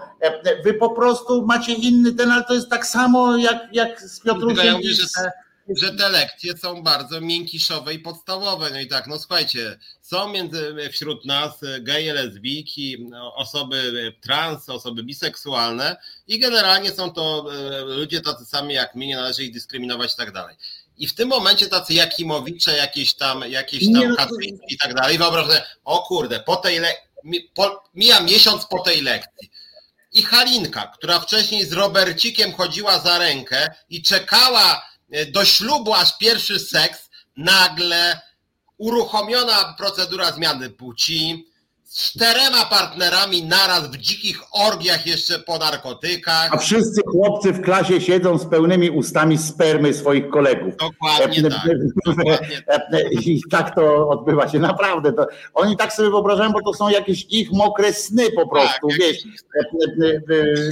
wy 0.64 0.74
po 0.74 0.90
prostu 0.90 1.46
macie 1.46 1.74
inny 1.74 2.12
ten, 2.12 2.32
ale 2.32 2.44
to 2.44 2.54
jest 2.54 2.70
tak 2.70 2.86
samo 2.86 3.38
jak, 3.38 3.58
jak 3.74 4.02
z 4.02 4.20
Piotrusiem. 4.20 4.66
Ja 4.66 4.74
mówię, 4.74 4.94
że 4.94 5.32
że 5.70 5.94
te 5.94 6.10
lekcje 6.10 6.58
są 6.58 6.84
bardzo 6.84 7.22
miękiszowe 7.22 7.94
i 7.94 8.00
podstawowe. 8.00 8.70
No 8.70 8.80
i 8.80 8.88
tak, 8.88 9.08
no 9.08 9.20
słuchajcie, 9.20 9.80
są 10.02 10.30
między, 10.30 10.76
wśród 10.92 11.26
nas 11.26 11.52
geje, 11.80 12.14
lesbijki, 12.14 13.06
osoby 13.36 14.14
trans, 14.22 14.70
osoby 14.70 15.04
biseksualne 15.04 15.96
i 16.28 16.40
generalnie 16.40 16.92
są 16.92 17.12
to 17.14 17.46
e, 17.54 17.80
ludzie 17.82 18.22
tacy 18.22 18.46
sami 18.46 18.74
jak 18.74 18.96
my, 18.96 19.08
nie 19.08 19.16
należy 19.16 19.44
ich 19.44 19.54
dyskryminować 19.54 20.14
i 20.14 20.18
tak 20.18 20.32
dalej. 20.32 20.56
I 20.98 21.08
w 21.08 21.16
tym 21.16 21.30
momencie 21.30 21.68
tacy 21.68 21.94
Jakimowicze, 21.94 22.78
jakieś 22.78 23.14
tam, 23.14 23.44
jakieś 23.50 23.84
tam 23.94 24.16
Kaczyński 24.16 24.74
i 24.74 24.78
tak 24.78 24.94
dalej, 24.94 25.18
wyobraź 25.18 25.62
o 25.84 26.00
kurde, 26.00 26.40
po 26.40 26.56
tej 26.56 26.80
le- 26.80 26.96
po, 27.54 27.84
mija 27.94 28.20
miesiąc 28.20 28.66
po 28.66 28.80
tej 28.80 29.02
lekcji. 29.02 29.52
I 30.14 30.24
Halinka, 30.24 30.88
która 30.88 31.20
wcześniej 31.20 31.66
z 31.66 31.74
Robercikiem 31.74 32.54
chodziła 32.54 33.00
za 33.00 33.18
rękę 33.18 33.68
i 33.90 34.02
czekała 34.02 34.91
do 35.32 35.46
ślubu 35.46 35.94
aż 35.94 36.18
pierwszy 36.18 36.60
seks, 36.60 37.10
nagle 37.38 38.22
uruchomiona 38.78 39.76
procedura 39.78 40.32
zmiany 40.32 40.70
płci, 40.70 41.48
z 41.84 42.12
czterema 42.12 42.66
partnerami 42.66 43.44
naraz 43.44 43.88
w 43.88 43.98
dzikich 43.98 44.42
orgiach 44.52 45.08
jeszcze 45.08 45.40
po 45.40 45.58
narkotykach. 45.58 46.50
A 46.54 46.58
wszyscy 46.58 47.02
chłopcy 47.12 47.52
w 47.54 47.62
klasie 47.62 48.02
siedzą 48.02 48.38
z 48.38 48.46
pełnymi 48.46 48.90
ustami 48.90 49.38
spermy 49.38 49.94
swoich 49.94 50.30
kolegów. 50.30 50.74
Dokładnie 50.78 51.50
tak. 51.50 51.68
Dokładnie 52.06 52.62
tak. 52.68 52.82
I 53.26 53.42
tak 53.52 53.76
to 53.76 54.10
odbywa 54.10 54.50
się 54.50 54.60
naprawdę. 54.60 55.14
To, 55.14 55.28
oni 55.54 55.78
tak 55.78 55.94
sobie 55.94 56.10
wyobrażają, 56.10 56.52
bo 56.52 56.62
to 56.62 56.74
są 56.74 56.90
jakieś 56.90 57.26
ich 57.30 57.52
mokre 57.52 57.94
sny 57.94 58.32
po 58.32 58.48
prostu, 58.48 58.88
tak, 58.88 58.98
wiesz. 59.00 59.18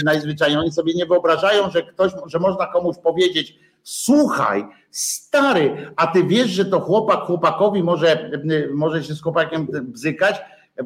Najzwyczajniej 0.04 0.60
oni 0.60 0.72
sobie 0.72 0.94
nie 0.94 1.06
wyobrażają, 1.06 1.72
że 1.72 1.84
ktoś, 1.84 2.12
że 2.26 2.40
można 2.40 2.66
komuś 2.66 2.96
powiedzieć, 3.04 3.56
Słuchaj, 3.92 4.66
stary, 4.92 5.94
a 5.96 6.08
ty 6.08 6.24
wiesz, 6.24 6.50
że 6.50 6.66
to 6.66 6.80
chłopak 6.80 7.20
chłopakowi 7.20 7.84
może, 7.84 8.32
może 8.74 9.04
się 9.04 9.14
z 9.14 9.22
chłopakiem 9.22 9.68
bzykać? 9.84 10.42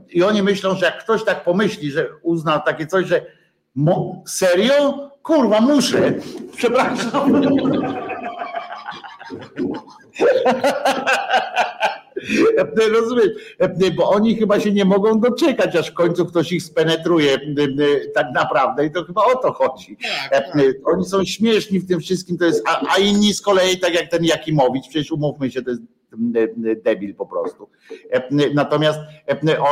I 0.09 0.23
oni 0.23 0.43
myślą, 0.43 0.75
że 0.75 0.85
jak 0.85 1.03
ktoś 1.03 1.23
tak 1.23 1.43
pomyśli, 1.43 1.91
że 1.91 2.09
uzna 2.21 2.59
takie 2.59 2.87
coś, 2.87 3.07
że 3.07 3.25
mo, 3.75 4.23
serio? 4.27 5.09
Kurwa, 5.23 5.61
muszę. 5.61 6.13
Przepraszam. 6.55 7.41
Rozumiesz? 12.93 13.29
Bo 13.95 14.09
oni 14.09 14.35
chyba 14.35 14.59
się 14.59 14.71
nie 14.71 14.85
mogą 14.85 15.19
doczekać, 15.19 15.75
aż 15.75 15.91
w 15.91 15.93
końcu 15.93 16.25
ktoś 16.25 16.51
ich 16.51 16.63
spenetruje 16.63 17.37
tak 18.13 18.27
naprawdę 18.33 18.85
i 18.85 18.91
to 18.91 19.03
chyba 19.03 19.21
o 19.25 19.35
to 19.35 19.51
chodzi. 19.51 19.97
Tak, 20.31 20.45
tak. 20.53 20.57
Oni 20.85 21.05
są 21.05 21.25
śmieszni 21.25 21.79
w 21.79 21.87
tym 21.87 21.99
wszystkim, 21.99 22.37
to 22.37 22.45
jest, 22.45 22.63
a, 22.67 22.95
a 22.95 22.97
inni 22.97 23.33
z 23.33 23.41
kolei, 23.41 23.79
tak 23.79 23.93
jak 23.93 24.09
ten 24.09 24.23
Jakimowicz, 24.23 24.89
przecież 24.89 25.11
umówmy 25.11 25.51
się, 25.51 25.61
to 25.61 25.69
jest 25.69 25.81
debil 26.83 27.15
po 27.15 27.25
prostu. 27.25 27.69
Natomiast 28.53 28.99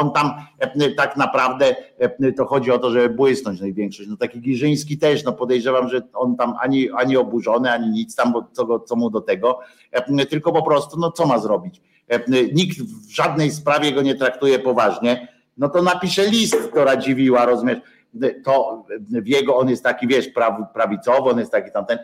on 0.01 0.11
tam 0.11 0.31
tak 0.97 1.17
naprawdę 1.17 1.75
to 2.37 2.45
chodzi 2.45 2.71
o 2.71 2.79
to, 2.79 2.91
żeby 2.91 3.09
błysnąć 3.09 3.61
największość. 3.61 4.09
No 4.09 4.17
taki 4.17 4.39
Giżyński 4.39 4.97
też, 4.97 5.23
no 5.23 5.33
podejrzewam, 5.33 5.89
że 5.89 6.01
on 6.13 6.35
tam 6.35 6.53
ani, 6.61 6.89
ani 6.91 7.17
oburzony, 7.17 7.71
ani 7.71 7.89
nic 7.89 8.15
tam, 8.15 8.33
co, 8.51 8.79
co 8.79 8.95
mu 8.95 9.09
do 9.09 9.21
tego, 9.21 9.59
tylko 10.29 10.51
po 10.51 10.63
prostu, 10.63 10.99
no 10.99 11.11
co 11.11 11.25
ma 11.25 11.39
zrobić? 11.39 11.81
Nikt 12.53 12.77
w 12.81 13.15
żadnej 13.15 13.51
sprawie 13.51 13.91
go 13.91 14.01
nie 14.01 14.15
traktuje 14.15 14.59
poważnie, 14.59 15.27
no 15.57 15.69
to 15.69 15.81
napisze 15.81 16.27
list 16.27 16.73
do 16.73 16.85
Radziwiła, 16.85 17.45
rozumiesz? 17.45 17.79
To 18.43 18.85
w 19.09 19.27
jego, 19.27 19.57
on 19.57 19.69
jest 19.69 19.83
taki, 19.83 20.07
wiesz, 20.07 20.29
prawicowy, 20.73 21.29
on 21.29 21.39
jest 21.39 21.51
taki 21.51 21.71
tamten, 21.71 21.99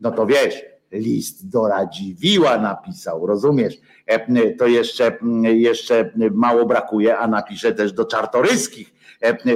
no 0.00 0.10
to 0.10 0.26
wiesz, 0.26 0.62
list 0.92 1.48
do 1.48 1.68
Radziwiła 1.68 2.58
napisał, 2.58 3.26
rozumiesz? 3.26 3.74
To 4.58 4.66
jeszcze, 4.66 5.18
jeszcze 5.42 6.12
mało 6.34 6.66
brakuje, 6.66 7.18
a 7.18 7.26
napisze 7.26 7.72
też 7.72 7.92
do 7.92 8.04
Czartoryskich 8.04 8.92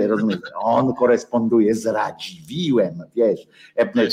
Rozumiesz? 0.07 0.39
On 0.55 0.95
koresponduje 0.95 1.75
z 1.75 1.87
Radziwiłem, 1.87 3.03
wiesz. 3.17 3.41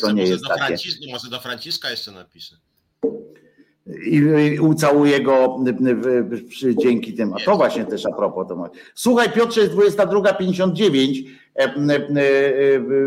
To 0.01 0.11
nie 0.11 0.23
jest 0.23 0.43
takie. 0.47 0.75
może 1.11 1.29
do 1.29 1.39
Franciszka 1.39 1.91
jeszcze 1.91 2.11
napisze 2.11 2.55
i 3.87 4.59
ucałuję 4.59 5.21
go 5.21 5.59
dzięki 6.81 7.13
tym. 7.13 7.33
A 7.33 7.37
to 7.45 7.55
właśnie 7.55 7.85
też 7.85 8.05
a 8.05 8.11
propos. 8.11 8.47
To 8.47 8.69
Słuchaj, 8.95 9.29
Piotrze, 9.31 9.61
jest 9.61 9.73
22.59, 9.73 11.23
e, 11.55 11.63
e, 11.63 11.73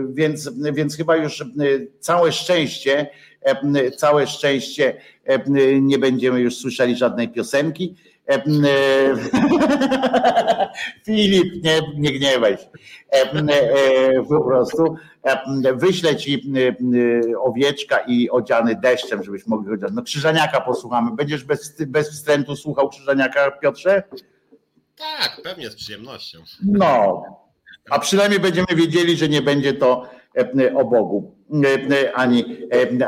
więc, 0.08 0.50
więc 0.72 0.96
chyba 0.96 1.16
już 1.16 1.44
całe 2.00 2.32
szczęście, 2.32 3.10
całe 3.96 4.26
szczęście 4.26 4.96
nie 5.80 5.98
będziemy 5.98 6.40
już 6.40 6.56
słyszeli 6.56 6.96
żadnej 6.96 7.28
piosenki. 7.28 7.94
Filip, 11.04 11.64
nie, 11.64 11.80
nie 11.96 12.12
gniewaj 12.12 12.56
się. 12.58 12.66
Po 14.28 14.44
prostu 14.44 14.96
wyślę 15.74 16.16
ci 16.16 16.52
owieczka 17.40 17.98
i 17.98 18.30
odziany 18.30 18.74
deszczem, 18.74 19.22
żebyś 19.22 19.46
mogli 19.46 19.70
chodzić. 19.70 19.88
No 19.92 20.02
Krzyżaniaka 20.02 20.60
posłuchamy. 20.60 21.10
Będziesz 21.16 21.44
bez, 21.44 21.82
bez 21.86 22.10
wstrętu 22.10 22.56
słuchał 22.56 22.88
Krzyżaniaka, 22.88 23.50
Piotrze? 23.50 24.02
Tak, 24.96 25.40
pewnie 25.42 25.70
z 25.70 25.74
przyjemnością. 25.74 26.38
No, 26.64 27.22
a 27.90 27.98
przynajmniej 27.98 28.40
będziemy 28.40 28.66
wiedzieli, 28.74 29.16
że 29.16 29.28
nie 29.28 29.42
będzie 29.42 29.74
to 29.74 30.08
o 30.74 30.84
Bogu, 30.84 31.35
ani, 32.14 32.44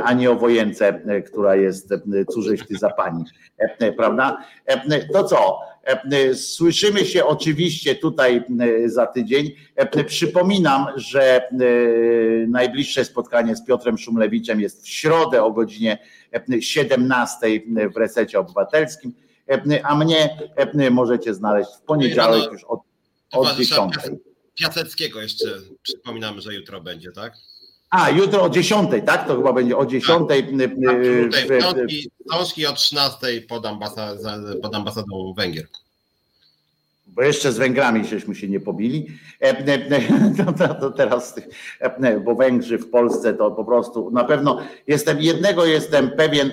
ani 0.05 0.29
o 0.29 0.37
wojence, 0.37 1.01
która 1.27 1.57
jest 1.57 1.95
cóżeś 2.33 2.67
ty 2.67 2.79
za 2.79 2.91
pani, 2.91 3.25
prawda? 3.97 4.45
To 5.13 5.25
co? 5.25 5.59
Słyszymy 6.35 7.07
się 7.07 7.25
oczywiście 7.25 7.95
tutaj 7.95 8.45
za 8.87 9.07
tydzień. 9.07 9.51
Przypominam, 10.07 10.87
że 10.97 11.49
najbliższe 12.49 13.05
spotkanie 13.05 13.57
z 13.57 13.65
Piotrem 13.65 13.99
Szumlewiczem 13.99 14.61
jest 14.61 14.83
w 14.83 14.89
środę 14.89 15.43
o 15.45 15.53
godzinie 15.53 15.99
17 16.61 17.47
w 17.95 17.97
resecie 17.97 18.39
obywatelskim, 18.39 19.13
a 19.83 19.95
mnie 19.95 20.39
możecie 20.91 21.35
znaleźć 21.35 21.71
w 21.79 21.83
poniedziałek 21.83 22.53
już 22.53 22.65
od, 22.65 22.81
od 23.33 23.57
10. 23.57 23.95
Piaseckiego 24.55 25.23
jeszcze 25.23 25.47
przypominamy, 25.83 26.41
że 26.41 26.55
jutro 26.55 26.81
będzie, 26.81 27.13
tak? 27.13 27.33
A, 27.91 28.11
jutro 28.11 28.43
o 28.43 28.49
10, 28.49 28.91
tak? 29.07 29.27
To 29.27 29.37
chyba 29.37 29.53
będzie 29.53 29.77
o 29.77 29.87
10. 29.87 30.29
Tak, 30.29 30.37
książki 32.31 32.67
o 32.67 32.73
13 32.73 33.27
pod, 33.49 33.67
ambasad, 33.67 34.19
pod 34.63 34.75
ambasadą 34.75 35.35
Węgier 35.37 35.67
bo 37.19 37.23
jeszcze 37.23 37.53
z 37.53 37.59
Węgrami 37.59 38.05
żeśmy 38.05 38.35
się 38.35 38.49
nie 38.49 38.61
pobili. 38.61 39.07
To, 40.81 40.91
teraz, 40.91 41.35
bo 42.25 42.35
Węgrzy 42.35 42.79
w 42.79 42.91
Polsce 42.91 43.35
to 43.35 43.51
po 43.51 43.65
prostu 43.65 44.11
na 44.11 44.25
pewno 44.25 44.59
jestem, 44.87 45.21
jednego 45.21 45.65
jestem 45.65 46.11
pewien, 46.11 46.53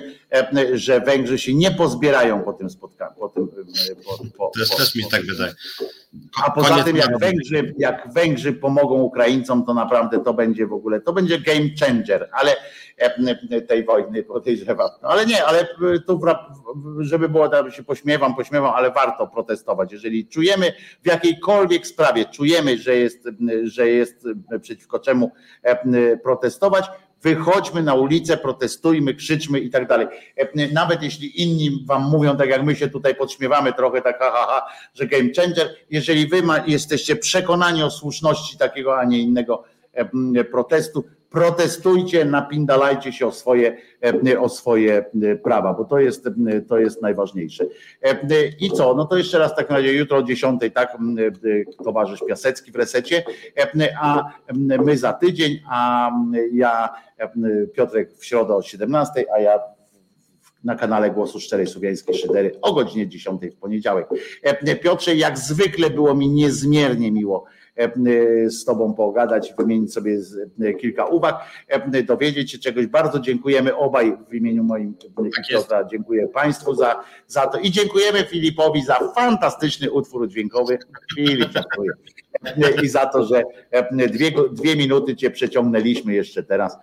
że 0.72 1.00
Węgrzy 1.00 1.38
się 1.38 1.54
nie 1.54 1.70
pozbierają 1.70 2.42
po 2.42 2.52
tym 2.52 2.70
spotkaniu. 2.70 3.14
Po 3.20 3.28
tym, 3.28 3.48
po, 3.48 4.24
po, 4.36 4.50
też, 4.58 4.68
po, 4.68 4.76
też 4.76 4.94
mi 4.94 5.04
tak 5.10 5.22
wydaje. 5.22 5.52
A 6.44 6.50
poza 6.50 6.84
tym, 6.84 6.96
jak 6.96 7.18
Węgrzy, 7.18 7.74
jak 7.78 8.12
Węgrzy 8.12 8.52
pomogą 8.52 8.94
Ukraińcom, 8.94 9.64
to 9.64 9.74
naprawdę 9.74 10.20
to 10.20 10.34
będzie 10.34 10.66
w 10.66 10.72
ogóle, 10.72 11.00
to 11.00 11.12
będzie 11.12 11.40
game 11.40 11.68
changer, 11.80 12.28
ale 12.32 12.56
tej 13.68 13.84
wojny 13.84 14.22
podejrzewam. 14.22 14.90
No, 15.02 15.08
ale 15.08 15.26
nie, 15.26 15.44
ale 15.44 15.68
tu, 16.06 16.20
żeby 17.00 17.28
było, 17.28 17.48
tak 17.48 17.72
się 17.72 17.82
pośmiewam, 17.82 18.34
pośmiewam, 18.34 18.72
ale 18.74 18.90
warto 18.90 19.26
protestować. 19.26 19.92
Jeżeli 19.92 20.28
czujemy 20.28 20.72
w 21.02 21.06
jakiejkolwiek 21.06 21.86
sprawie, 21.86 22.24
czujemy, 22.24 22.78
że 22.78 22.96
jest, 22.96 23.28
że 23.64 23.88
jest 23.88 24.24
przeciwko 24.60 24.98
czemu 24.98 25.32
protestować, 26.22 26.86
wychodźmy 27.26 27.82
na 27.82 27.94
ulicę, 27.94 28.36
protestujmy, 28.36 29.14
krzyczmy 29.14 29.60
i 29.60 29.70
tak 29.70 29.88
dalej. 29.88 30.06
Nawet 30.72 31.02
jeśli 31.02 31.42
inni 31.42 31.84
wam 31.86 32.02
mówią, 32.02 32.36
tak 32.36 32.48
jak 32.48 32.62
my 32.62 32.76
się 32.76 32.88
tutaj 32.88 33.14
podśmiewamy 33.14 33.72
trochę, 33.72 34.02
tak 34.02 34.18
ha, 34.18 34.30
ha, 34.34 34.46
ha 34.48 34.66
że 34.94 35.06
game 35.06 35.28
changer, 35.36 35.76
jeżeli 35.90 36.26
wy 36.26 36.42
ma, 36.42 36.58
jesteście 36.66 37.16
przekonani 37.16 37.82
o 37.82 37.90
słuszności 37.90 38.58
takiego, 38.58 38.98
a 38.98 39.04
nie 39.04 39.18
innego 39.18 39.64
protestu, 40.50 41.04
protestujcie, 41.36 42.24
napindalajcie 42.24 43.12
się 43.12 43.26
o 43.26 43.32
swoje, 43.32 43.76
o 44.40 44.48
swoje 44.48 45.04
prawa, 45.44 45.74
bo 45.74 45.84
to 45.84 45.98
jest, 45.98 46.28
to 46.68 46.78
jest 46.78 47.02
najważniejsze. 47.02 47.64
I 48.60 48.70
co? 48.70 48.94
No 48.94 49.04
to 49.04 49.16
jeszcze 49.16 49.38
raz 49.38 49.52
w 49.52 49.56
takim 49.56 49.76
razie 49.76 49.92
jutro 49.92 50.18
o 50.18 50.22
10, 50.22 50.60
tak, 50.74 50.98
towarzysz 51.84 52.20
Piasecki 52.28 52.72
w 52.72 52.76
resecie, 52.76 53.24
a 54.00 54.24
my 54.78 54.98
za 54.98 55.12
tydzień, 55.12 55.60
a 55.70 56.10
ja 56.52 56.94
Piotrek 57.74 58.16
w 58.18 58.24
środę 58.24 58.54
o 58.54 58.62
17, 58.62 59.24
a 59.34 59.40
ja 59.40 59.60
na 60.64 60.74
kanale 60.74 61.10
Głosu 61.10 61.40
Szczerej 61.40 61.66
Słowiańskiej 61.66 62.14
Szydery 62.14 62.58
o 62.62 62.74
godzinie 62.74 63.08
10 63.08 63.42
w 63.56 63.56
poniedziałek. 63.56 64.08
Piotrze, 64.82 65.14
jak 65.14 65.38
zwykle 65.38 65.90
było 65.90 66.14
mi 66.14 66.28
niezmiernie 66.28 67.12
miło 67.12 67.44
E, 67.44 67.55
z 68.48 68.64
Tobą 68.64 68.94
pogadać, 68.94 69.54
wymienić 69.58 69.92
sobie 69.92 70.18
kilka 70.80 71.06
uwag, 71.06 71.36
e, 71.68 72.02
dowiedzieć 72.02 72.50
się 72.50 72.58
czegoś. 72.58 72.86
Bardzo 72.86 73.20
dziękujemy 73.20 73.76
obaj 73.76 74.16
w 74.30 74.34
imieniu 74.34 74.64
moim 74.64 74.94
tak 74.94 75.48
Piotra. 75.50 75.84
Dziękuję 75.84 76.28
Państwu 76.28 76.74
za, 76.74 77.04
za 77.26 77.46
to 77.46 77.58
i 77.58 77.70
dziękujemy 77.70 78.24
Filipowi 78.24 78.82
za 78.82 78.98
fantastyczny 79.14 79.90
utwór 79.90 80.28
dźwiękowy. 80.28 80.78
Filip, 81.14 81.50
dziękuję. 81.50 81.92
E, 82.44 82.82
I 82.82 82.88
za 82.88 83.06
to, 83.06 83.24
że 83.24 83.42
dwie, 84.08 84.32
dwie 84.52 84.76
minuty 84.76 85.16
Cię 85.16 85.30
przeciągnęliśmy 85.30 86.14
jeszcze 86.14 86.42
teraz. 86.42 86.78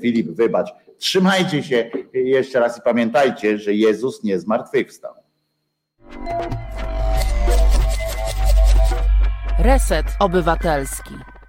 Filip, 0.00 0.30
wybacz. 0.30 0.68
Trzymajcie 0.98 1.62
się 1.62 1.90
jeszcze 2.12 2.60
raz 2.60 2.78
i 2.78 2.82
pamiętajcie, 2.82 3.58
że 3.58 3.74
Jezus 3.74 4.24
nie 4.24 4.38
zmartwychwstał. 4.38 5.14
Reset 9.62 10.06
Obywatelski. 10.20 11.39